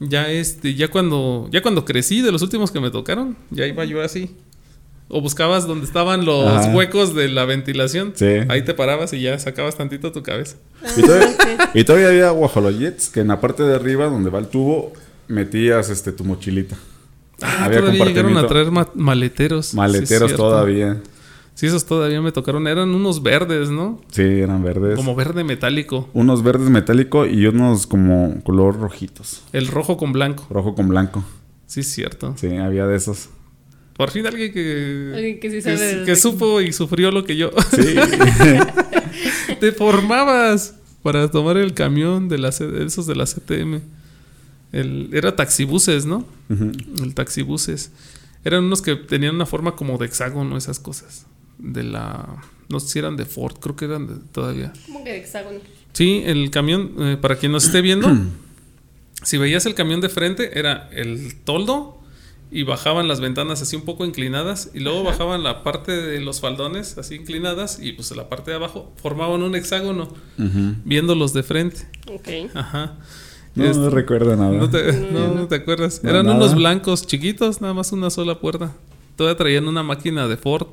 ya 0.00 0.30
este, 0.30 0.74
ya 0.74 0.88
cuando, 0.88 1.48
ya 1.52 1.62
cuando 1.62 1.84
crecí, 1.84 2.20
de 2.22 2.32
los 2.32 2.42
últimos 2.42 2.70
que 2.70 2.80
me 2.80 2.90
tocaron, 2.90 3.36
ya 3.50 3.66
iba 3.66 3.84
yo 3.84 4.02
así. 4.02 4.30
O 5.08 5.20
buscabas 5.20 5.66
donde 5.66 5.84
estaban 5.84 6.24
los 6.24 6.46
Ajá. 6.46 6.74
huecos 6.74 7.14
de 7.14 7.28
la 7.28 7.44
ventilación. 7.44 8.12
Sí. 8.16 8.24
Ahí 8.48 8.62
te 8.64 8.72
parabas 8.72 9.12
y 9.12 9.20
ya 9.20 9.38
sacabas 9.38 9.76
tantito 9.76 10.10
tu 10.10 10.22
cabeza. 10.22 10.56
Y 10.96 11.02
todavía, 11.02 11.36
y 11.74 11.84
todavía 11.84 12.08
había 12.08 12.30
guajoloyets 12.30 13.10
que 13.10 13.20
en 13.20 13.28
la 13.28 13.38
parte 13.40 13.62
de 13.64 13.74
arriba, 13.74 14.06
donde 14.06 14.30
va 14.30 14.38
el 14.38 14.48
tubo, 14.48 14.94
metías 15.28 15.90
este 15.90 16.10
tu 16.10 16.24
mochilita. 16.24 16.76
Ah, 17.42 17.66
Había 17.66 17.80
todavía 17.80 18.04
llegaron 18.06 18.38
a 18.38 18.46
traer 18.46 18.70
ma- 18.70 18.88
maleteros. 18.94 19.66
Sí, 19.66 19.76
Maleteros 19.76 20.30
cierto. 20.30 20.48
Sí, 21.54 21.66
esos 21.66 21.86
todavía 21.86 22.20
me 22.20 22.32
tocaron. 22.32 22.66
Eran 22.66 22.90
unos 22.94 23.22
verdes, 23.22 23.70
¿no? 23.70 24.00
Sí, 24.10 24.22
eran 24.22 24.62
verdes. 24.64 24.96
Como 24.96 25.14
verde 25.14 25.44
metálico. 25.44 26.08
Unos 26.12 26.42
verdes 26.42 26.68
metálico 26.68 27.26
y 27.26 27.46
unos 27.46 27.86
como 27.86 28.42
color 28.42 28.78
rojitos. 28.80 29.44
El 29.52 29.68
rojo 29.68 29.96
con 29.96 30.12
blanco. 30.12 30.46
Rojo 30.50 30.74
con 30.74 30.88
blanco. 30.88 31.24
Sí, 31.66 31.80
es 31.80 31.92
cierto. 31.92 32.34
Sí, 32.36 32.56
había 32.56 32.86
de 32.86 32.96
esos. 32.96 33.28
Por 33.96 34.10
fin 34.10 34.26
alguien 34.26 34.52
que, 34.52 35.12
Alguien 35.14 35.38
que 35.38 35.48
sí 35.50 35.56
que, 35.56 35.62
sabe 35.62 35.96
de- 35.98 36.04
que 36.04 36.16
supo 36.16 36.60
y 36.60 36.72
sufrió 36.72 37.12
lo 37.12 37.22
que 37.24 37.36
yo. 37.36 37.52
Sí. 37.70 37.94
Te 39.60 39.70
formabas 39.72 40.74
para 41.02 41.30
tomar 41.30 41.56
el 41.56 41.74
camión 41.74 42.28
de, 42.28 42.38
la, 42.38 42.50
C- 42.52 42.66
de 42.66 42.84
esos 42.84 43.06
de 43.06 43.14
la 43.14 43.24
CTM. 43.26 43.80
El, 44.72 45.10
era 45.12 45.36
taxibuses, 45.36 46.04
¿no? 46.06 46.26
El 46.48 47.14
taxibuses. 47.14 47.92
Eran 48.44 48.64
unos 48.64 48.82
que 48.82 48.96
tenían 48.96 49.36
una 49.36 49.46
forma 49.46 49.76
como 49.76 49.96
de 49.98 50.06
hexágono, 50.06 50.56
esas 50.56 50.80
cosas. 50.80 51.26
De 51.58 51.82
la. 51.82 52.42
No 52.68 52.80
sé 52.80 52.88
si 52.88 52.98
eran 52.98 53.16
de 53.16 53.26
Ford, 53.26 53.54
creo 53.60 53.76
que 53.76 53.84
eran 53.84 54.06
de, 54.06 54.14
todavía. 54.32 54.72
Como 54.86 55.04
que 55.04 55.10
de 55.12 55.18
hexágono. 55.18 55.58
Sí, 55.92 56.22
el 56.24 56.50
camión, 56.50 56.92
eh, 56.98 57.16
para 57.20 57.36
quien 57.36 57.52
nos 57.52 57.64
esté 57.66 57.80
viendo, 57.82 58.08
si 59.22 59.38
veías 59.38 59.66
el 59.66 59.74
camión 59.74 60.00
de 60.00 60.08
frente, 60.08 60.58
era 60.58 60.88
el 60.92 61.36
toldo 61.44 61.98
y 62.50 62.62
bajaban 62.62 63.08
las 63.08 63.20
ventanas 63.20 63.62
así 63.62 63.74
un 63.76 63.82
poco 63.82 64.04
inclinadas 64.04 64.70
y 64.74 64.80
luego 64.80 65.02
bajaban 65.02 65.42
la 65.42 65.62
parte 65.64 65.92
de 65.92 66.20
los 66.20 66.40
faldones 66.40 66.98
así 66.98 67.16
inclinadas 67.16 67.78
y 67.80 67.92
pues 67.92 68.14
la 68.16 68.28
parte 68.28 68.50
de 68.52 68.56
abajo 68.58 68.92
formaban 69.02 69.42
un 69.42 69.54
hexágono 69.56 70.08
viéndolos 70.84 71.32
de 71.32 71.42
frente. 71.42 71.86
Ok. 72.12 72.28
Ajá. 72.54 72.94
No, 73.54 73.64
Este, 73.64 73.78
no 73.78 73.90
recuerdo 73.90 74.36
nada. 74.36 74.50
no 74.52 74.68
te, 74.70 74.92
No, 74.92 75.10
no, 75.10 75.28
no. 75.28 75.34
no 75.34 75.48
te 75.48 75.56
acuerdas. 75.56 76.00
No, 76.02 76.10
Eran 76.10 76.26
nada. 76.26 76.36
unos 76.38 76.54
blancos 76.54 77.06
chiquitos, 77.06 77.60
nada 77.60 77.72
más 77.74 77.92
una 77.92 78.10
sola 78.10 78.40
puerta. 78.40 78.72
Todavía 79.16 79.36
traían 79.36 79.68
una 79.68 79.82
máquina 79.84 80.26
de 80.28 80.36
Ford, 80.36 80.66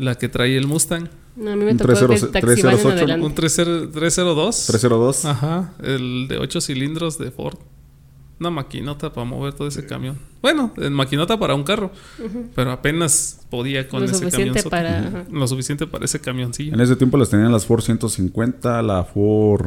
la 0.00 0.16
que 0.16 0.28
traía 0.28 0.58
el 0.58 0.66
Mustang. 0.66 1.08
No, 1.36 1.52
a 1.52 1.56
mí 1.56 1.64
me 1.64 1.72
Un 1.72 1.76
tocó 1.78 1.92
30 1.94 2.14
el 2.26 2.32
taxi 2.32 2.62
van 2.62 2.74
en 2.74 2.80
308, 2.80 2.88
adelante. 2.88 3.26
Un 3.26 3.34
30 3.34 3.92
302. 3.92 4.66
302. 4.66 5.24
Ajá, 5.26 5.72
el 5.82 6.26
de 6.28 6.38
8 6.38 6.60
cilindros 6.60 7.18
de 7.18 7.30
Ford. 7.30 7.58
Una 8.40 8.50
maquinota 8.50 9.12
para 9.12 9.26
mover 9.26 9.52
todo 9.52 9.68
ese 9.68 9.84
camión. 9.84 10.18
Bueno, 10.40 10.72
en 10.78 10.94
maquinota 10.94 11.38
para 11.38 11.54
un 11.54 11.62
carro, 11.62 11.90
pero 12.54 12.72
apenas 12.72 13.40
podía 13.50 13.86
con 13.86 14.00
Lo 14.00 14.06
ese 14.06 14.14
suficiente 14.14 14.62
camión. 14.62 14.70
para... 14.70 15.08
ajá. 15.08 15.24
Lo 15.30 15.46
suficiente 15.46 15.86
para 15.86 16.06
ese 16.06 16.20
camioncillo. 16.20 16.72
En 16.72 16.80
ese 16.80 16.96
tiempo 16.96 17.18
las 17.18 17.28
tenían 17.28 17.52
las 17.52 17.66
Ford 17.66 17.82
150, 17.82 18.80
la 18.82 19.04
Ford 19.04 19.66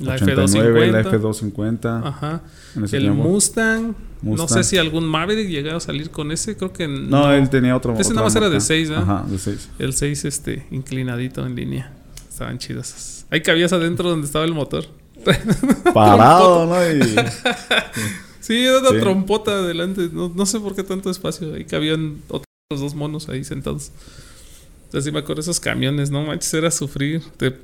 La 0.00 0.14
89, 0.14 0.90
la 0.92 1.02
F250. 1.04 1.80
F250. 1.82 2.06
Ajá. 2.06 2.42
En 2.74 2.84
ese 2.84 2.96
El 2.96 3.02
tiempo. 3.04 3.22
Mustang, 3.22 3.94
No 4.22 4.36
sé 4.36 4.42
Mustang. 4.42 4.64
si 4.64 4.78
algún 4.78 5.04
Maverick 5.06 5.48
llegara 5.48 5.76
a 5.76 5.80
salir 5.80 6.10
con 6.10 6.32
ese. 6.32 6.56
Creo 6.56 6.72
que 6.72 6.88
No, 6.88 7.30
él 7.32 7.48
tenía 7.50 7.76
otro. 7.76 7.94
Ese 7.98 8.10
nada 8.14 8.22
más 8.24 8.34
era 8.34 8.46
de 8.46 8.52
marca. 8.56 8.64
seis, 8.66 8.90
¿eh? 8.90 8.94
Ajá, 8.96 9.24
de 9.28 9.38
6. 9.38 9.68
El 9.78 9.92
6 9.92 10.24
este, 10.24 10.66
inclinadito 10.70 11.44
en 11.46 11.54
línea. 11.54 11.92
Estaban 12.28 12.58
chidos. 12.58 13.24
Ahí 13.30 13.42
cabías 13.42 13.72
adentro 13.72 14.08
donde 14.10 14.26
estaba 14.26 14.44
el 14.44 14.54
motor. 14.54 14.84
Parado, 15.94 16.66
¿no? 16.66 16.90
Y 16.90 17.00
Sí, 18.40 18.64
era 18.64 18.78
una 18.80 18.90
Sí. 18.90 18.98
trompota 19.00 19.50
adelante. 19.52 20.08
No, 20.12 20.32
no 20.34 20.46
sé 20.46 20.58
por 20.60 20.74
qué 20.74 20.82
tanto 20.82 21.10
espacio. 21.10 21.54
Ahí 21.54 21.64
cabían 21.66 22.22
otros 22.28 22.44
dos 22.70 22.94
monos 22.94 23.28
ahí 23.28 23.44
sentados. 23.44 23.90
Así 24.92 25.12
me 25.12 25.20
acuerdo 25.20 25.40
esos 25.42 25.60
camiones, 25.60 26.10
no 26.10 26.24
manches, 26.24 26.52
era 26.54 26.70
sufrir. 26.70 27.22
Te- 27.36 27.56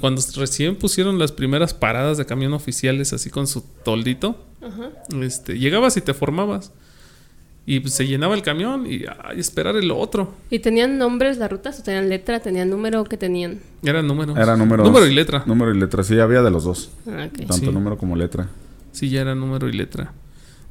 cuando 0.00 0.22
recién 0.36 0.76
pusieron 0.76 1.18
las 1.18 1.32
primeras 1.32 1.72
paradas 1.74 2.18
de 2.18 2.26
camión 2.26 2.52
oficiales 2.52 3.12
así 3.12 3.30
con 3.30 3.46
su 3.46 3.62
toldito, 3.84 4.44
Ajá. 4.62 4.90
este, 5.22 5.58
llegabas 5.58 5.96
y 5.96 6.00
te 6.02 6.12
formabas. 6.14 6.72
Y 7.66 7.80
pues, 7.80 7.94
se 7.94 8.06
llenaba 8.06 8.34
el 8.34 8.42
camión 8.42 8.86
y 8.86 9.04
ay, 9.24 9.40
esperar 9.40 9.74
el 9.76 9.90
otro. 9.90 10.34
¿Y 10.50 10.58
tenían 10.58 10.98
nombres 10.98 11.38
las 11.38 11.50
rutas? 11.50 11.80
¿O 11.80 11.82
tenían 11.82 12.10
letra? 12.10 12.40
¿Tenían 12.40 12.68
número? 12.68 13.04
¿Qué 13.04 13.16
tenían? 13.16 13.60
Era 13.82 14.02
número. 14.02 14.36
era 14.36 14.54
número. 14.54 14.84
Número 14.84 15.06
y 15.06 15.14
letra. 15.14 15.44
Número 15.46 15.74
y 15.74 15.78
letra. 15.80 16.04
Sí, 16.04 16.18
había 16.20 16.42
de 16.42 16.50
los 16.50 16.64
dos. 16.64 16.90
Ah, 17.06 17.26
ok. 17.26 17.38
Tanto 17.38 17.54
Sí. 17.54 17.66
número 17.70 17.96
como 17.96 18.16
letra. 18.16 18.50
Sí, 18.92 19.08
ya 19.08 19.22
era 19.22 19.34
número 19.34 19.66
y 19.66 19.72
letra. 19.72 20.12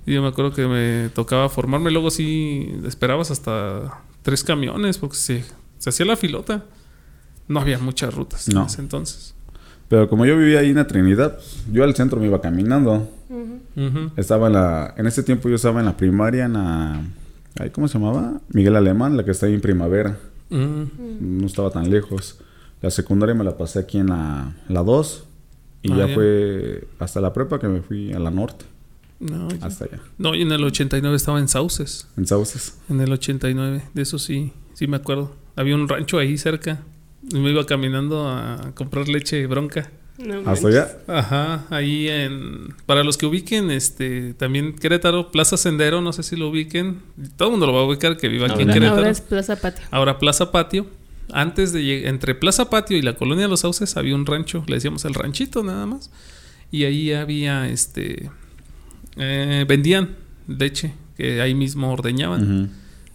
Y 0.06 0.14
yo 0.14 0.22
me 0.22 0.28
acuerdo 0.28 0.54
que 0.54 0.68
me 0.68 1.10
tocaba 1.16 1.50
formarme. 1.50 1.90
Luego 1.90 2.12
sí 2.12 2.70
esperabas 2.86 3.32
hasta 3.32 4.02
tres 4.22 4.44
camiones 4.44 5.00
porque 5.00 5.16
se, 5.18 5.44
se 5.84 5.90
hacía 5.90 6.06
la 6.06 6.16
filota. 6.16 6.64
No 7.50 7.60
había 7.60 7.78
muchas 7.78 8.14
rutas 8.14 8.48
en 8.48 8.54
No. 8.56 8.66
ese 8.68 8.80
entonces. 8.80 9.36
Pero 9.90 10.08
como 10.08 10.26
yo 10.26 10.38
vivía 10.38 10.60
ahí 10.60 10.70
en 10.70 10.78
la 10.78 10.88
Trinidad, 10.88 11.38
yo 11.72 11.84
al 11.84 11.94
centro 11.94 12.20
me 12.22 12.28
iba 12.28 12.40
caminando. 12.40 13.10
Estaba 14.16 14.48
en 14.48 14.54
la... 14.54 14.94
En 14.98 15.08
ese 15.08 15.24
tiempo 15.24 15.50
yo 15.50 15.56
estaba 15.56 15.80
en 15.82 15.86
la 15.86 15.98
primaria, 15.98 16.46
en 16.46 16.54
la... 16.54 17.02
¿Cómo 17.74 17.88
se 17.90 18.00
llamaba? 18.00 18.40
Miguel 18.50 18.76
Alemán, 18.78 19.18
la 19.18 19.26
que 19.26 19.32
está 19.32 19.46
ahí 19.48 19.54
en 19.56 19.62
primavera. 19.62 20.18
Mm. 20.50 20.84
No 21.40 21.46
estaba 21.48 21.70
tan 21.70 21.90
lejos. 21.90 22.40
La 22.82 22.90
secundaria 22.90 23.36
me 23.36 23.44
la 23.44 23.58
pasé 23.58 23.80
aquí 23.80 23.98
en 23.98 24.08
la, 24.08 24.54
la 24.70 24.84
2. 24.84 25.24
Y 25.84 25.92
Ah, 25.92 25.98
ya 25.98 26.08
ya. 26.08 26.14
fue 26.16 26.88
hasta 27.00 27.20
la 27.20 27.34
prepa 27.34 27.60
que 27.60 27.68
me 27.68 27.82
fui 27.82 28.14
a 28.14 28.20
la 28.20 28.32
norte. 28.32 28.64
No, 29.20 29.48
Hasta 29.62 29.86
allá. 29.86 30.00
no, 30.18 30.34
y 30.34 30.42
en 30.44 30.52
el 30.52 30.64
89 30.64 31.16
estaba 31.16 31.40
en 31.40 31.48
Sauces. 31.50 32.08
En 32.18 32.26
Sauces. 32.26 32.78
En 32.90 33.00
el 33.02 33.12
89, 33.12 33.84
de 33.94 34.02
eso 34.02 34.18
sí, 34.18 34.54
sí 34.74 34.88
me 34.88 34.98
acuerdo. 34.98 35.34
Había 35.56 35.76
un 35.76 35.88
rancho 35.88 36.18
ahí 36.18 36.38
cerca. 36.38 36.82
Y 37.32 37.40
me 37.40 37.52
iba 37.52 37.66
caminando 37.66 38.28
a 38.28 38.74
comprar 38.76 39.08
leche 39.08 39.46
bronca. 39.48 39.90
No 40.18 40.40
Hasta 40.40 40.50
manches. 40.50 40.66
allá. 40.66 40.98
Ajá, 41.08 41.66
ahí 41.70 42.08
en... 42.08 42.76
Para 42.86 43.04
los 43.04 43.18
que 43.18 43.26
ubiquen, 43.26 43.72
este, 43.72 44.34
también 44.36 44.76
Querétaro, 44.76 45.32
Plaza 45.32 45.58
Sendero, 45.58 46.02
no 46.02 46.14
sé 46.14 46.22
si 46.24 46.36
lo 46.36 46.50
ubiquen. 46.50 47.00
Todo 47.38 47.48
el 47.48 47.52
mundo 47.54 47.66
lo 47.66 47.74
va 47.74 47.82
a 47.82 47.86
ubicar 47.86 48.18
que 48.18 48.28
viva 48.28 48.48
aquí 48.48 48.62
en 48.62 48.68
Querétaro. 48.68 48.98
Ahora 48.98 49.10
es 49.10 49.22
Plaza 49.22 49.56
Patio. 49.56 49.86
Ahora 49.90 50.20
Plaza 50.20 50.52
Patio. 50.52 50.86
Antes 51.32 51.72
de 51.72 51.84
llegar, 51.84 52.10
entre 52.14 52.36
Plaza 52.36 52.70
Patio 52.70 52.98
y 52.98 53.02
la 53.02 53.14
Colonia 53.14 53.46
de 53.46 53.50
los 53.50 53.62
Sauces 53.62 53.96
había 53.98 54.14
un 54.14 54.26
rancho, 54.26 54.64
le 54.68 54.76
decíamos 54.76 55.06
el 55.06 55.14
ranchito 55.14 55.64
nada 55.64 55.86
más. 55.86 56.12
Y 56.70 56.84
ahí 56.84 57.14
había, 57.14 57.68
este, 57.70 58.30
eh, 59.16 59.66
vendían 59.68 60.16
leche, 60.48 60.94
que 61.18 61.42
ahí 61.42 61.56
mismo 61.56 61.92
ordeñaban. 61.92 62.64
Ujú. 62.66 62.72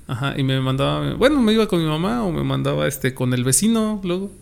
Ajá, 0.09 0.35
y 0.37 0.43
me 0.43 0.61
mandaba, 0.61 1.13
bueno, 1.15 1.41
me 1.41 1.53
iba 1.53 1.69
con 1.69 1.81
mi 1.81 1.87
mamá 1.89 2.25
o 2.25 2.33
me 2.33 2.43
mandaba 2.43 2.89
este 2.89 3.15
con 3.15 3.33
el 3.35 3.45
vecino 3.45 4.01
luego. 4.03 4.33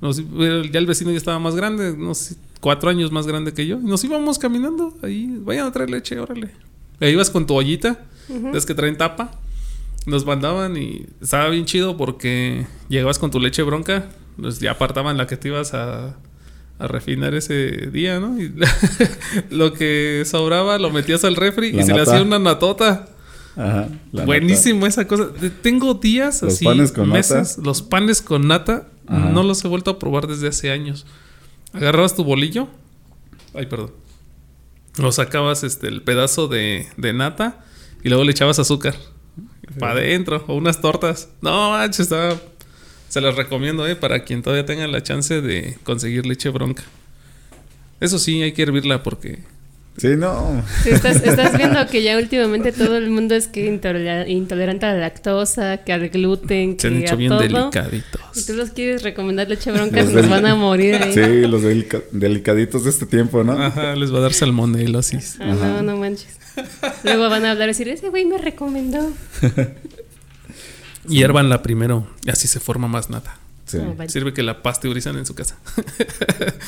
Nos- 0.00 0.18
ya 0.18 0.78
el 0.78 0.86
vecino 0.86 1.10
ya 1.10 1.16
estaba 1.16 1.38
más 1.38 1.56
grande, 1.56 1.90
unos 1.92 2.36
cuatro 2.60 2.90
años 2.90 3.10
más 3.10 3.26
grande 3.26 3.52
que 3.54 3.66
yo. 3.66 3.78
Y 3.80 3.84
nos 3.86 4.04
íbamos 4.04 4.38
caminando 4.38 4.94
ahí, 5.02 5.38
vayan 5.42 5.66
a 5.66 5.72
traer 5.72 5.90
leche, 5.90 6.20
órale. 6.20 6.50
Ahí 7.00 7.12
ibas 7.12 7.30
con 7.30 7.46
tu 7.46 7.54
ollita, 7.54 7.98
es 8.54 8.66
que 8.66 8.74
traen 8.74 8.96
tapa. 8.96 9.32
Nos 10.04 10.24
mandaban 10.24 10.76
y 10.76 11.06
estaba 11.20 11.48
bien 11.48 11.64
chido 11.64 11.96
porque 11.96 12.66
llegabas 12.88 13.18
con 13.18 13.30
tu 13.30 13.40
leche 13.40 13.62
bronca, 13.62 14.06
pues 14.40 14.60
ya 14.60 14.72
apartaban 14.72 15.16
la 15.16 15.26
que 15.26 15.36
te 15.36 15.48
ibas 15.48 15.72
a, 15.74 16.14
a 16.78 16.86
refinar 16.86 17.34
ese 17.34 17.88
día, 17.90 18.20
¿no? 18.20 18.38
Y 18.40 18.52
lo 19.50 19.72
que 19.72 20.22
sobraba 20.26 20.78
lo 20.78 20.90
metías 20.90 21.24
al 21.24 21.36
refri 21.36 21.72
La 21.72 21.82
y 21.82 21.84
se 21.86 21.92
le 21.94 22.02
hacía 22.02 22.22
una 22.22 22.38
natota. 22.38 23.08
Ajá. 23.56 23.88
Buenísimo 24.12 24.86
esa 24.86 25.06
cosa. 25.06 25.28
Tengo 25.62 25.94
días 25.94 26.42
Los 26.42 26.54
así, 26.54 26.64
panes 26.64 26.92
con 26.92 27.08
meses, 27.08 27.56
nata. 27.56 27.62
los 27.68 27.82
panes 27.82 28.20
con 28.22 28.46
nata, 28.48 28.88
Ajá. 29.06 29.30
no 29.30 29.42
los 29.42 29.64
he 29.64 29.68
vuelto 29.68 29.90
a 29.90 29.98
probar 29.98 30.26
desde 30.26 30.48
hace 30.48 30.70
años. 30.70 31.06
Agarrabas 31.72 32.14
tu 32.14 32.22
bolillo, 32.24 32.68
ay, 33.54 33.66
perdón, 33.66 33.92
lo 34.98 35.10
sacabas 35.12 35.62
este 35.64 35.88
el 35.88 36.02
pedazo 36.02 36.48
de, 36.48 36.86
de 36.96 37.12
nata 37.12 37.64
y 38.04 38.08
luego 38.08 38.24
le 38.24 38.30
echabas 38.30 38.58
azúcar 38.58 38.94
para 39.78 39.92
adentro 39.92 40.44
o 40.46 40.54
unas 40.54 40.80
tortas. 40.80 41.28
No, 41.42 41.70
manches, 41.70 42.00
estaba, 42.00 42.36
se 43.08 43.20
las 43.20 43.34
recomiendo, 43.36 43.86
eh, 43.86 43.96
para 43.96 44.24
quien 44.24 44.42
todavía 44.42 44.64
tenga 44.66 44.86
la 44.86 45.02
chance 45.02 45.40
de 45.42 45.78
conseguir 45.82 46.26
leche 46.26 46.48
bronca. 46.50 46.82
Eso 48.00 48.18
sí, 48.18 48.42
hay 48.42 48.52
que 48.52 48.62
hervirla 48.62 49.02
porque 49.02 49.42
Sí, 49.98 50.08
no. 50.16 50.62
Sí, 50.82 50.90
estás, 50.90 51.22
estás 51.24 51.56
viendo 51.56 51.86
que 51.86 52.02
ya 52.02 52.18
últimamente 52.18 52.70
todo 52.72 52.96
el 52.98 53.08
mundo 53.10 53.34
es 53.34 53.48
que 53.48 53.66
intolera- 53.66 54.28
intolerante 54.28 54.84
a 54.86 54.92
la 54.92 54.98
lactosa, 55.00 55.78
que 55.78 55.92
al 55.92 56.08
gluten, 56.10 56.76
que 56.76 56.82
se 56.82 56.88
han 56.88 56.96
hecho 57.02 57.14
a 57.14 57.16
bien 57.16 57.30
todo. 57.30 57.40
delicaditos. 57.40 58.20
Y 58.34 58.44
tú 58.46 58.52
los 58.54 58.70
quieres 58.70 59.02
recomendar 59.02 59.48
leche 59.48 59.72
bronca, 59.72 60.02
Los 60.02 60.12
nos 60.12 60.28
van 60.28 60.44
a 60.46 60.54
morir 60.54 60.96
ahí. 60.96 61.12
Sí, 61.14 61.46
los 61.46 61.62
delica- 61.62 62.02
delicaditos 62.12 62.84
de 62.84 62.90
este 62.90 63.06
tiempo, 63.06 63.42
¿no? 63.42 63.52
Ajá, 63.52 63.96
les 63.96 64.12
va 64.12 64.18
a 64.18 64.22
dar 64.22 64.32
salmonelosis. 64.34 65.38
Ah, 65.40 65.46
no, 65.54 65.82
no 65.82 65.96
manches. 65.96 66.36
Luego 67.04 67.28
van 67.30 67.44
a 67.44 67.52
hablar 67.52 67.68
y 67.68 67.72
decir, 67.72 67.88
ese 67.88 68.08
güey 68.10 68.24
me 68.26 68.38
recomendó. 68.38 69.10
Hiervanla 71.08 71.62
primero 71.62 72.06
y 72.24 72.30
así 72.30 72.48
se 72.48 72.60
forma 72.60 72.88
más 72.88 73.10
nata. 73.10 73.38
Sí. 73.66 73.78
No, 73.78 73.94
vale. 73.94 74.08
Sirve 74.08 74.32
que 74.32 74.42
la 74.42 74.62
pasteurizan 74.62 75.16
en 75.18 75.26
su 75.26 75.34
casa. 75.34 75.56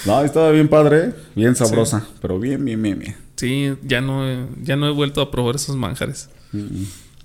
No, 0.06 0.22
estaba 0.24 0.50
bien 0.50 0.68
padre, 0.68 1.12
bien 1.34 1.54
sabrosa, 1.56 2.06
pero 2.22 2.38
bien, 2.38 2.64
bien, 2.64 2.80
bien, 2.82 2.98
bien. 2.98 3.16
Sí, 3.36 3.74
ya 3.82 4.00
no, 4.00 4.26
he- 4.28 4.46
ya 4.62 4.76
no 4.76 4.88
he 4.88 4.92
vuelto 4.92 5.20
a 5.20 5.30
probar 5.30 5.56
esos 5.56 5.76
manjares. 5.76 6.28
Mm, 6.52 6.84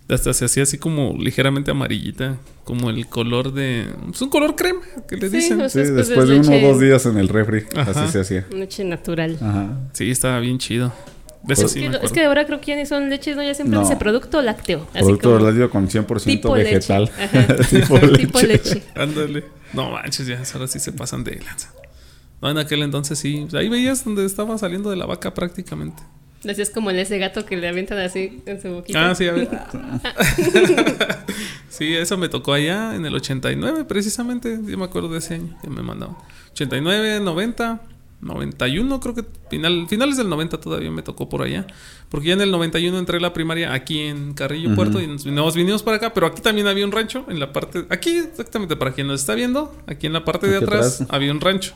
Hasta 0.09 0.33
se 0.33 0.45
hacía 0.45 0.63
así 0.63 0.77
como 0.77 1.15
ligeramente 1.17 1.71
amarillita, 1.71 2.37
como 2.65 2.89
el 2.89 3.07
color 3.07 3.53
de... 3.53 3.87
Es 4.11 4.21
un 4.21 4.29
color 4.29 4.55
crema, 4.55 4.81
que 5.07 5.15
le 5.17 5.29
Sí, 5.29 5.37
dicen. 5.37 5.61
o 5.61 5.69
Sí, 5.69 5.73
sea, 5.85 5.93
pues, 5.93 5.95
después 6.07 6.29
es 6.29 6.47
de 6.47 6.55
uno 6.55 6.67
o 6.67 6.71
dos 6.71 6.79
días 6.81 7.05
en 7.05 7.17
el 7.17 7.29
refri, 7.29 7.63
Ajá. 7.75 7.91
así 8.03 8.11
se 8.11 8.19
hacía. 8.19 8.45
Leche 8.51 8.83
natural. 8.83 9.37
Ajá. 9.41 9.77
Sí, 9.93 10.11
estaba 10.11 10.39
bien 10.39 10.57
chido. 10.57 10.91
De 11.43 11.53
eso 11.55 11.63
Pues- 11.63 11.73
sí 11.73 11.79
Es 11.79 11.85
me 11.85 11.91
que, 11.91 11.95
acuerdo. 11.97 12.05
es 12.05 12.11
que 12.13 12.25
ahora 12.25 12.45
creo 12.45 12.61
que 12.61 12.67
ya 12.67 12.75
ni 12.77 12.85
son 12.85 13.09
leches, 13.09 13.35
¿no? 13.35 13.43
Ya 13.43 13.53
siempre 13.53 13.75
No. 13.75 13.81
dice 13.83 13.97
producto 13.97 14.41
lácteo. 14.41 14.87
Así 14.93 15.03
Producto 15.03 15.33
como 15.33 15.45
radio 15.45 15.69
con 15.69 15.89
100% 15.89 16.23
tipo 16.23 16.53
vegetal. 16.53 17.11
leche. 17.19 17.81
Tipo 17.81 17.97
leche. 17.97 18.17
tipo 18.27 18.39
leche. 18.41 18.83
Ándale. 18.95 19.43
No 19.73 19.91
manches, 19.91 20.27
ya 20.27 20.41
ahora 20.53 20.67
sí 20.67 20.79
se 20.79 20.91
pasan 20.93 21.23
de 21.23 21.35
lanza. 21.43 21.73
No, 22.41 22.49
en 22.49 22.57
aquel 22.57 22.81
entonces 22.83 23.17
sí. 23.19 23.47
Ahí 23.53 23.67
veías 23.69 24.03
donde 24.05 24.25
estaba 24.25 24.57
saliendo 24.57 24.89
de 24.89 24.95
la 24.97 25.05
vaca 25.05 25.33
prácticamente. 25.33 26.01
Así 26.49 26.61
es 26.61 26.69
como 26.69 26.91
en 26.91 26.99
ese 26.99 27.17
gato 27.19 27.45
que 27.45 27.55
le 27.55 27.69
avientan 27.69 27.97
así 27.99 28.41
en 28.45 28.61
su 28.61 28.67
boquita. 28.69 29.11
Ah, 29.11 29.15
sí, 29.15 29.27
a 29.27 29.31
ver. 29.31 29.47
sí, 31.69 31.93
eso 31.95 32.17
me 32.17 32.29
tocó 32.29 32.53
allá 32.53 32.95
en 32.95 33.05
el 33.05 33.15
89, 33.15 33.85
precisamente. 33.85 34.59
Yo 34.65 34.77
me 34.77 34.85
acuerdo 34.85 35.09
de 35.09 35.19
ese 35.19 35.35
año 35.35 35.57
que 35.61 35.69
me 35.69 35.81
mandaban. 35.81 36.15
89, 36.51 37.19
90, 37.21 37.81
91, 38.23 38.99
creo 38.99 39.13
que 39.15 39.23
final, 39.49 39.85
finales 39.89 40.17
del 40.17 40.29
90 40.29 40.59
todavía 40.59 40.89
me 40.91 41.01
tocó 41.01 41.29
por 41.29 41.41
allá. 41.41 41.67
Porque 42.09 42.27
ya 42.29 42.33
en 42.33 42.41
el 42.41 42.51
91 42.51 42.97
entré 42.97 43.17
a 43.17 43.19
la 43.19 43.33
primaria 43.33 43.73
aquí 43.73 43.99
en 44.01 44.33
Carrillo. 44.33 44.73
Puerto 44.75 45.01
y 45.01 45.07
nos, 45.07 45.25
nos 45.25 45.55
vinimos 45.55 45.83
para 45.83 45.97
acá. 45.97 46.13
Pero 46.13 46.27
aquí 46.27 46.41
también 46.41 46.67
había 46.67 46.85
un 46.85 46.91
rancho 46.91 47.25
en 47.29 47.39
la 47.39 47.51
parte. 47.53 47.85
Aquí, 47.89 48.17
exactamente, 48.17 48.75
para 48.75 48.93
quien 48.93 49.07
nos 49.07 49.19
está 49.21 49.35
viendo, 49.35 49.75
aquí 49.87 50.07
en 50.07 50.13
la 50.13 50.23
parte 50.25 50.47
de 50.47 50.57
atrás, 50.57 51.01
atrás. 51.01 51.07
había 51.13 51.31
un 51.31 51.41
rancho. 51.41 51.73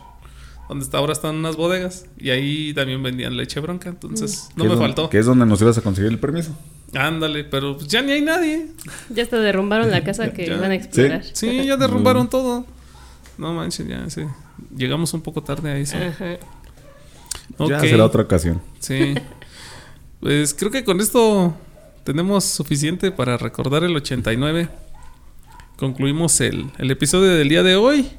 Donde 0.69 0.83
está, 0.83 0.97
ahora 0.97 1.13
están 1.13 1.35
unas 1.35 1.55
bodegas. 1.55 2.05
Y 2.17 2.29
ahí 2.29 2.73
también 2.73 3.01
vendían 3.01 3.37
leche 3.37 3.59
bronca. 3.61 3.89
Entonces, 3.89 4.49
no 4.55 4.63
Que 4.63 4.69
me 4.69 4.75
don- 4.75 4.83
faltó. 4.83 5.09
Que 5.09 5.17
es 5.19 5.25
donde 5.25 5.45
nos 5.45 5.61
ibas 5.61 5.77
a 5.77 5.81
conseguir 5.81 6.11
el 6.11 6.19
permiso. 6.19 6.55
Ándale, 6.93 7.43
pero 7.45 7.75
pues 7.77 7.87
ya 7.89 8.01
ni 8.01 8.11
hay 8.13 8.21
nadie. 8.21 8.67
Ya 9.09 9.23
hasta 9.23 9.37
derrumbaron 9.39 9.89
la 9.91 10.03
casa 10.03 10.33
que 10.33 10.45
Ya. 10.45 10.55
iban 10.55 10.71
a 10.71 10.75
explorar. 10.75 11.23
Sí, 11.33 11.65
ya 11.65 11.77
derrumbaron 11.77 12.29
todo. 12.29 12.65
No 13.37 13.53
manches, 13.53 13.87
ya, 13.87 14.09
sí. 14.09 14.21
Llegamos 14.75 15.13
un 15.13 15.21
poco 15.21 15.43
tarde 15.43 15.71
a 15.71 15.77
eso. 15.77 15.97
Ajá. 15.97 16.37
Ya 17.59 17.77
Ok, 17.77 17.81
será 17.81 18.05
otra 18.05 18.23
ocasión. 18.23 18.61
Sí. 18.79 19.15
Pues 20.19 20.53
creo 20.53 20.71
que 20.71 20.83
con 20.83 20.99
esto 20.99 21.55
tenemos 22.03 22.43
suficiente 22.43 23.11
para 23.11 23.37
recordar 23.37 23.83
el 23.83 23.95
89. 23.95 24.69
Concluimos 25.77 26.41
el, 26.41 26.71
el 26.77 26.91
episodio 26.91 27.33
del 27.35 27.49
día 27.49 27.63
de 27.63 27.75
hoy. 27.75 28.09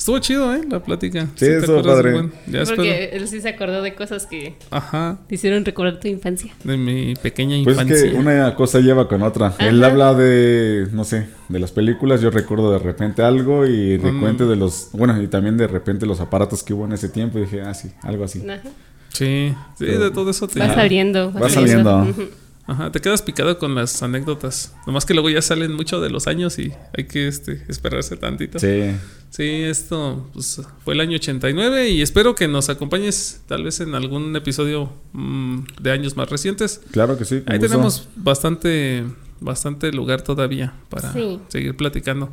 Estuvo 0.00 0.18
chido, 0.18 0.54
¿eh? 0.54 0.62
La 0.66 0.82
plática. 0.82 1.26
Sí, 1.34 1.44
te 1.44 1.58
estuvo 1.58 1.82
padre. 1.82 2.12
buen? 2.14 2.32
Ya 2.46 2.62
espero. 2.62 2.76
Porque 2.76 3.10
él 3.12 3.28
sí 3.28 3.38
se 3.42 3.50
acordó 3.50 3.82
de 3.82 3.94
cosas 3.94 4.24
que 4.24 4.54
Ajá. 4.70 5.18
te 5.28 5.34
hicieron 5.34 5.62
recordar 5.62 6.00
tu 6.00 6.08
infancia. 6.08 6.54
De 6.64 6.78
mi 6.78 7.14
pequeña 7.16 7.62
Pues 7.62 7.76
es 7.76 7.82
infancia. 7.82 8.10
que 8.10 8.16
una 8.16 8.54
cosa 8.54 8.80
lleva 8.80 9.06
con 9.08 9.20
otra. 9.22 9.54
Él 9.58 9.84
habla 9.84 10.14
de, 10.14 10.88
no 10.92 11.04
sé, 11.04 11.26
de 11.50 11.58
las 11.58 11.72
películas. 11.72 12.22
Yo 12.22 12.30
recuerdo 12.30 12.72
de 12.72 12.78
repente 12.78 13.20
algo 13.20 13.66
y 13.66 13.98
de 13.98 14.10
Mm. 14.10 14.20
cuente 14.22 14.44
de 14.46 14.56
los. 14.56 14.88
Bueno, 14.94 15.20
y 15.22 15.28
también 15.28 15.58
de 15.58 15.66
repente 15.66 16.06
los 16.06 16.18
aparatos 16.20 16.62
que 16.62 16.72
hubo 16.72 16.86
en 16.86 16.92
ese 16.92 17.10
tiempo. 17.10 17.38
Y 17.38 17.42
dije, 17.42 17.60
ah, 17.60 17.74
sí, 17.74 17.90
algo 18.00 18.24
así. 18.24 18.42
Ajá. 18.48 18.62
Sí, 19.10 19.52
sí, 19.78 19.84
Pero- 19.84 19.98
de 20.04 20.10
todo 20.12 20.30
eso 20.30 20.48
te. 20.48 20.60
Va 20.60 20.74
saliendo. 20.74 21.30
Va 21.30 21.50
saliendo. 21.50 22.04
Ujú. 22.04 22.22
Ajá, 22.66 22.90
te 22.90 23.00
quedas 23.00 23.20
picado 23.20 23.58
con 23.58 23.74
las 23.74 24.02
anécdotas. 24.02 24.72
Nomás 24.86 25.04
que 25.04 25.12
luego 25.12 25.28
ya 25.28 25.42
salen 25.42 25.74
mucho 25.74 26.00
de 26.00 26.08
los 26.08 26.26
años 26.26 26.58
y 26.58 26.72
hay 26.96 27.04
que 27.04 27.26
este, 27.28 27.64
esperarse 27.68 28.16
tantito. 28.16 28.58
Sí. 28.60 28.92
Sí. 29.30 29.44
esto 29.62 30.28
pues, 30.32 30.60
fue 30.84 30.94
el 30.94 31.00
año 31.00 31.16
89 31.16 31.88
y 31.90 32.02
espero 32.02 32.34
que 32.34 32.48
nos 32.48 32.68
acompañes 32.68 33.40
tal 33.46 33.64
vez 33.64 33.80
en 33.80 33.94
algún 33.94 34.34
episodio 34.36 34.90
mm, 35.12 35.60
de 35.80 35.90
años 35.92 36.16
más 36.16 36.28
recientes. 36.28 36.80
Claro 36.90 37.16
que 37.16 37.24
sí. 37.24 37.36
Ahí 37.46 37.58
gusto. 37.58 37.68
tenemos 37.68 38.08
bastante, 38.16 39.04
bastante 39.40 39.92
lugar 39.92 40.22
todavía 40.22 40.74
para 40.88 41.12
Sí. 41.12 41.38
seguir 41.48 41.76
platicando. 41.76 42.30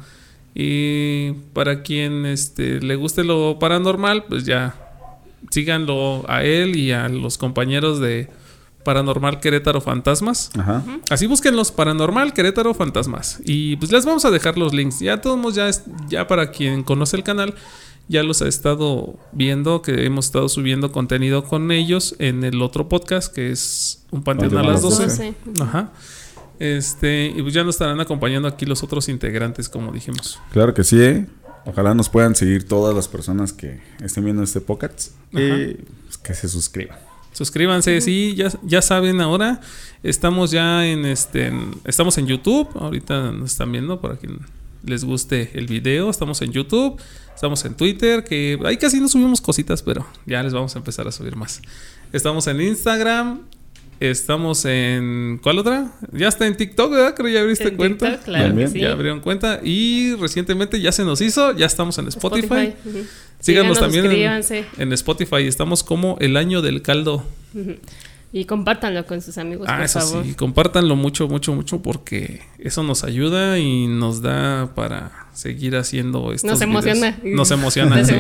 Y 0.56 1.34
para 1.54 1.84
quien 1.84 2.26
este, 2.26 2.82
le 2.82 2.95
guste 2.95 3.24
lo 3.24 3.60
paranormal, 3.60 4.26
pues 4.26 4.43
ya 4.45 4.76
síganlo 5.52 6.26
a 6.28 6.43
él 6.43 6.76
y 6.76 6.91
a 6.91 7.08
los 7.10 7.38
compañeros 7.38 8.00
de 8.00 8.28
Paranormal 8.88 9.41
Querétaro 9.41 9.81
Fantasmas. 9.81 10.49
Ajá. 10.57 10.81
Así 11.09 11.27
busquen 11.27 11.57
los 11.57 11.73
Paranormal 11.73 12.31
Querétaro 12.33 12.73
Fantasmas. 12.73 13.41
Y 13.43 13.75
pues 13.75 13.91
les 13.91 14.05
vamos 14.05 14.23
a 14.23 14.31
dejar 14.31 14.57
los 14.57 14.73
links. 14.73 14.99
Ya 15.01 15.19
todos 15.19 15.55
ya, 15.55 15.67
es- 15.67 15.83
ya 16.07 16.25
para 16.25 16.51
quien 16.51 16.83
conoce 16.83 17.17
el 17.17 17.23
canal, 17.23 17.53
ya 18.07 18.23
los 18.23 18.41
ha 18.41 18.47
estado 18.47 19.19
viendo, 19.33 19.81
que 19.81 20.05
hemos 20.05 20.27
estado 20.27 20.47
subiendo 20.47 20.93
contenido 20.93 21.43
con 21.43 21.69
ellos 21.71 22.15
en 22.19 22.45
el 22.45 22.61
otro 22.61 22.88
podcast, 22.88 23.33
que 23.33 23.51
es 23.51 24.05
Un 24.11 24.23
Panteón 24.23 24.57
a 24.57 24.63
las 24.63 24.81
12. 24.81 25.03
12. 25.03 25.33
Ajá. 25.59 25.91
Este, 26.59 27.27
y 27.35 27.41
pues 27.41 27.53
ya 27.53 27.65
nos 27.65 27.75
estarán 27.75 27.99
acompañando 27.99 28.47
aquí 28.47 28.65
los 28.65 28.81
otros 28.83 29.09
integrantes, 29.09 29.67
como 29.67 29.91
dijimos. 29.91 30.39
Claro 30.53 30.73
que 30.73 30.85
sí. 30.85 30.99
¿eh? 31.01 31.27
Ojalá 31.65 31.93
nos 31.93 32.07
puedan 32.07 32.33
seguir 32.35 32.65
todas 32.65 32.95
las 32.95 33.09
personas 33.09 33.51
que 33.51 33.81
estén 34.01 34.23
viendo 34.23 34.41
este 34.43 34.61
podcast. 34.61 35.11
Y 35.33 35.45
Ajá. 35.51 35.57
pues, 36.05 36.17
que 36.17 36.33
se 36.33 36.47
suscriban. 36.47 36.97
Suscríbanse, 37.38 38.01
sí, 38.01 38.33
ya, 38.35 38.51
ya 38.63 38.81
saben 38.81 39.21
ahora. 39.21 39.61
Estamos 40.01 40.49
ya 40.49 40.88
en 40.88 41.05
este. 41.05 41.53
estamos 41.85 42.17
en 42.17 42.25
YouTube. 42.25 42.67
Ahorita 42.73 43.31
nos 43.31 43.51
están 43.51 43.71
viendo 43.71 44.01
para 44.01 44.15
quien 44.17 44.39
les 44.83 45.03
guste 45.03 45.51
el 45.53 45.67
video. 45.67 46.09
Estamos 46.09 46.41
en 46.41 46.51
YouTube. 46.51 46.99
Estamos 47.35 47.63
en 47.65 47.75
Twitter. 47.75 48.23
Que 48.23 48.57
ahí 48.65 48.77
casi 48.77 48.99
no 48.99 49.07
subimos 49.07 49.39
cositas, 49.39 49.83
pero 49.83 50.03
ya 50.25 50.41
les 50.41 50.51
vamos 50.51 50.75
a 50.75 50.79
empezar 50.79 51.07
a 51.07 51.11
subir 51.11 51.35
más. 51.35 51.61
Estamos 52.11 52.47
en 52.47 52.59
Instagram. 52.59 53.41
Estamos 53.99 54.65
en. 54.65 55.39
¿Cuál 55.43 55.59
otra? 55.59 55.91
Ya 56.13 56.29
está 56.29 56.47
en 56.47 56.57
TikTok, 56.57 56.89
¿verdad? 56.89 57.13
Creo 57.13 57.27
que 57.27 57.33
ya 57.33 57.41
abriste 57.41 57.67
En 57.67 57.77
cuenta. 57.77 58.09
TikTok, 58.09 58.25
claro 58.25 58.55
que 58.55 58.67
sí. 58.67 58.79
Ya 58.79 58.93
abrieron 58.93 59.19
cuenta. 59.19 59.59
Y 59.63 60.15
recientemente 60.15 60.81
ya 60.81 60.91
se 60.91 61.03
nos 61.03 61.21
hizo. 61.21 61.55
Ya 61.55 61.67
estamos 61.67 61.99
en 61.99 62.07
Spotify. 62.07 62.73
Síganos, 63.48 63.80
también 63.80 64.06
en, 64.78 64.93
Spotify. 64.93 65.48
Estamos 65.48 65.84
como 65.84 66.18
el 66.20 66.38
año 66.38 66.62
del 66.62 66.82
caldo. 66.82 67.24
Y 68.34 68.43
compártanlo 68.45 69.06
con 69.06 69.22
sus 69.22 69.38
amigos, 69.38 69.68
ah, 69.70 69.78
por 69.78 69.86
eso 69.86 70.00
favor. 70.02 70.26
sí. 70.26 70.34
Compártanlo 70.34 70.95
mucho, 70.95 71.28
mucho, 71.30 71.56
mucho 71.56 71.82
porque 71.82 72.41
eso 72.60 72.84
nos 72.84 73.04
ayuda 73.06 73.58
y 73.58 73.88
nos 73.88 74.22
da 74.22 74.74
para 74.76 75.28
seguir 75.34 75.78
haciendo 75.78 76.34
estos 76.34 76.52
Nos 76.52 76.60
videos. 76.60 76.86
emociona. 76.86 77.20
Nos 77.24 77.52
emociona, 77.52 78.04
sí. 78.04 78.16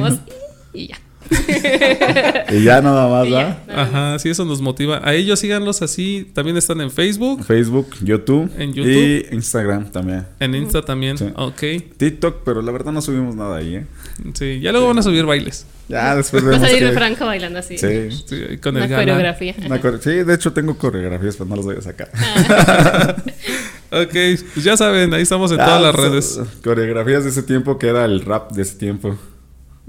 y 0.73 0.87
ya. 0.87 0.99
Y 2.49 2.63
ya 2.63 2.81
nada 2.81 3.07
más, 3.09 3.27
ya. 3.29 3.61
Ajá, 3.67 4.19
sí, 4.19 4.29
eso 4.29 4.45
nos 4.45 4.61
motiva. 4.61 5.01
A 5.03 5.13
ellos 5.13 5.39
síganlos 5.39 5.81
así. 5.81 6.29
También 6.33 6.55
están 6.57 6.79
en 6.81 6.89
Facebook, 6.91 7.43
Facebook, 7.43 7.87
YouTube, 8.01 8.49
En 8.57 8.73
YouTube. 8.73 8.91
y 9.31 9.35
Instagram 9.35 9.91
también. 9.91 10.25
en 10.39 10.55
Insta 10.55 10.81
también. 10.81 11.17
Sí. 11.17 11.25
Ok. 11.35 11.61
TikTok, 11.97 12.43
pero 12.45 12.61
la 12.61 12.71
verdad 12.71 12.91
no 12.93 13.01
subimos 13.01 13.35
nada 13.35 13.57
ahí, 13.57 13.75
¿eh? 13.75 13.85
Sí, 14.33 14.59
ya 14.61 14.71
luego 14.71 14.87
van 14.87 14.99
a 14.99 15.03
subir 15.03 15.25
bailes. 15.25 15.65
Ya 15.89 16.15
después 16.15 16.45
Va 16.45 16.55
a 16.55 16.59
salir 16.59 16.79
que- 16.79 16.91
Franco 16.91 17.25
bailando 17.25 17.59
así. 17.59 17.77
Sí. 17.77 18.09
Sí, 18.25 18.57
con 18.61 18.75
Una 18.75 18.85
el 18.85 18.91
coreografía. 18.93 19.55
Una 19.65 19.79
core- 19.81 19.99
sí, 20.01 20.09
de 20.23 20.33
hecho 20.33 20.51
tengo 20.53 20.77
coreografías, 20.77 21.35
pero 21.37 21.49
no 21.49 21.55
las 21.57 21.65
voy 21.65 21.75
a 21.77 21.81
sacar. 21.81 22.09
Ok, 23.89 24.11
pues 24.53 24.63
ya 24.65 24.75
saben, 24.75 25.13
ahí 25.13 25.21
estamos 25.21 25.49
en 25.53 25.61
Ah, 25.61 25.65
todas 25.65 25.81
las 25.81 25.95
so- 25.95 26.01
redes. 26.01 26.39
Coreografías 26.61 27.23
de 27.23 27.29
ese 27.29 27.41
tiempo 27.41 27.77
que 27.79 27.87
era 27.87 28.03
el 28.03 28.19
rap 28.25 28.51
de 28.51 28.61
ese 28.63 28.75
tiempo. 28.75 29.17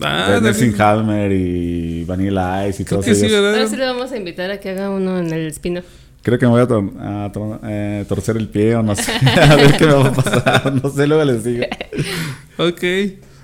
Ah, 0.00 0.32
de 0.34 0.40
Nelson 0.40 0.72
de- 0.76 0.82
Halmer 0.82 1.32
y 1.32 2.04
Vanilla 2.04 2.66
Ice 2.68 2.82
y 2.82 2.84
todos 2.86 3.04
que 3.04 3.14
sí. 3.14 3.26
Ahora 3.34 3.66
sí 3.66 3.76
le 3.76 3.84
vamos 3.84 4.12
a 4.12 4.16
invitar 4.16 4.50
a 4.50 4.60
que 4.60 4.70
haga 4.70 4.90
uno 4.90 5.18
en 5.18 5.32
el 5.32 5.46
spin-off. 5.48 5.84
Creo 6.22 6.38
que 6.38 6.46
me 6.46 6.52
voy 6.52 6.60
a, 6.62 6.66
tor- 6.68 6.92
a 7.00 7.32
tor- 7.32 7.60
eh, 7.64 8.04
torcer 8.08 8.36
el 8.36 8.48
pie 8.48 8.74
o 8.76 8.82
no 8.82 8.94
sé. 8.94 9.10
a 9.40 9.56
ver 9.56 9.76
qué 9.76 9.86
me 9.86 9.92
va 9.94 10.08
a 10.08 10.12
pasar. 10.12 10.74
No 10.82 10.90
sé, 10.90 11.06
luego 11.06 11.24
les 11.24 11.44
digo. 11.44 11.64
Ok. 12.58 12.82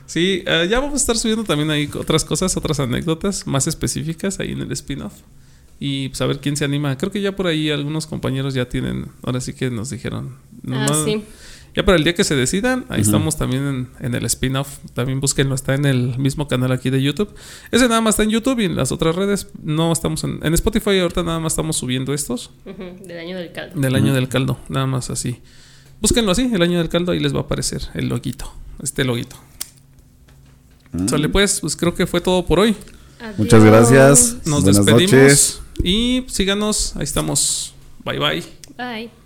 Sí, 0.06 0.42
eh, 0.46 0.66
ya 0.68 0.80
vamos 0.80 0.94
a 0.94 0.96
estar 0.96 1.16
subiendo 1.16 1.44
también 1.44 1.70
ahí 1.70 1.88
otras 1.94 2.24
cosas, 2.24 2.56
otras 2.56 2.78
anécdotas 2.80 3.46
más 3.46 3.66
específicas 3.66 4.38
ahí 4.40 4.52
en 4.52 4.60
el 4.60 4.72
spin-off. 4.72 5.14
Y 5.80 6.08
pues 6.10 6.20
a 6.20 6.26
ver 6.26 6.40
quién 6.40 6.56
se 6.56 6.64
anima. 6.64 6.96
Creo 6.98 7.10
que 7.10 7.20
ya 7.20 7.34
por 7.34 7.46
ahí 7.46 7.70
algunos 7.70 8.06
compañeros 8.06 8.54
ya 8.54 8.68
tienen, 8.68 9.06
ahora 9.22 9.40
sí 9.40 9.54
que 9.54 9.70
nos 9.70 9.90
dijeron. 9.90 10.36
Ah, 10.70 10.86
sí. 11.04 11.24
Ya 11.74 11.84
para 11.84 11.98
el 11.98 12.04
día 12.04 12.14
que 12.14 12.22
se 12.22 12.36
decidan, 12.36 12.84
ahí 12.88 13.00
estamos 13.00 13.36
también 13.36 13.66
en, 13.66 13.88
en 14.06 14.14
el 14.14 14.24
spin-off. 14.26 14.78
También 14.94 15.20
búsquenlo, 15.20 15.54
está 15.56 15.74
en 15.74 15.84
el 15.86 16.16
mismo 16.18 16.46
canal 16.46 16.70
aquí 16.70 16.88
de 16.90 17.02
YouTube. 17.02 17.34
Ese 17.72 17.88
nada 17.88 18.00
más 18.00 18.12
está 18.14 18.22
en 18.22 18.30
YouTube 18.30 18.60
y 18.60 18.66
en 18.66 18.76
las 18.76 18.92
otras 18.92 19.16
redes 19.16 19.48
no 19.62 19.92
estamos 19.92 20.22
en, 20.22 20.38
en 20.44 20.54
Spotify. 20.54 21.00
Ahorita 21.00 21.24
nada 21.24 21.40
más 21.40 21.52
estamos 21.54 21.76
subiendo 21.76 22.14
estos 22.14 22.50
Del 23.04 23.18
año 23.18 23.36
del 23.36 23.50
caldo. 23.52 23.80
del 23.80 23.94
año 23.96 24.14
del 24.14 24.28
caldo, 24.28 24.58
nada 24.68 24.86
más 24.86 25.10
así. 25.10 25.40
Búsquenlo 26.00 26.30
así, 26.30 26.48
el 26.52 26.62
año 26.62 26.78
del 26.78 26.88
caldo, 26.88 27.10
ahí 27.12 27.18
les 27.18 27.34
va 27.34 27.38
a 27.38 27.42
aparecer 27.42 27.82
el 27.94 28.08
loguito, 28.08 28.52
este 28.82 29.04
loguito. 29.04 29.36
Mm. 30.92 31.08
Sale 31.08 31.28
pues, 31.28 31.60
pues 31.60 31.74
creo 31.76 31.94
que 31.94 32.06
fue 32.06 32.20
todo 32.20 32.46
por 32.46 32.60
hoy. 32.60 32.76
Muchas 33.36 33.64
gracias. 33.64 34.36
Nos 34.46 34.62
Buenas 34.62 34.84
despedimos 34.84 35.12
noches. 35.12 35.60
y 35.82 36.24
síganos, 36.28 36.94
ahí 36.96 37.02
estamos. 37.04 37.74
Bye 38.04 38.18
bye. 38.18 38.42
Bye. 38.76 39.23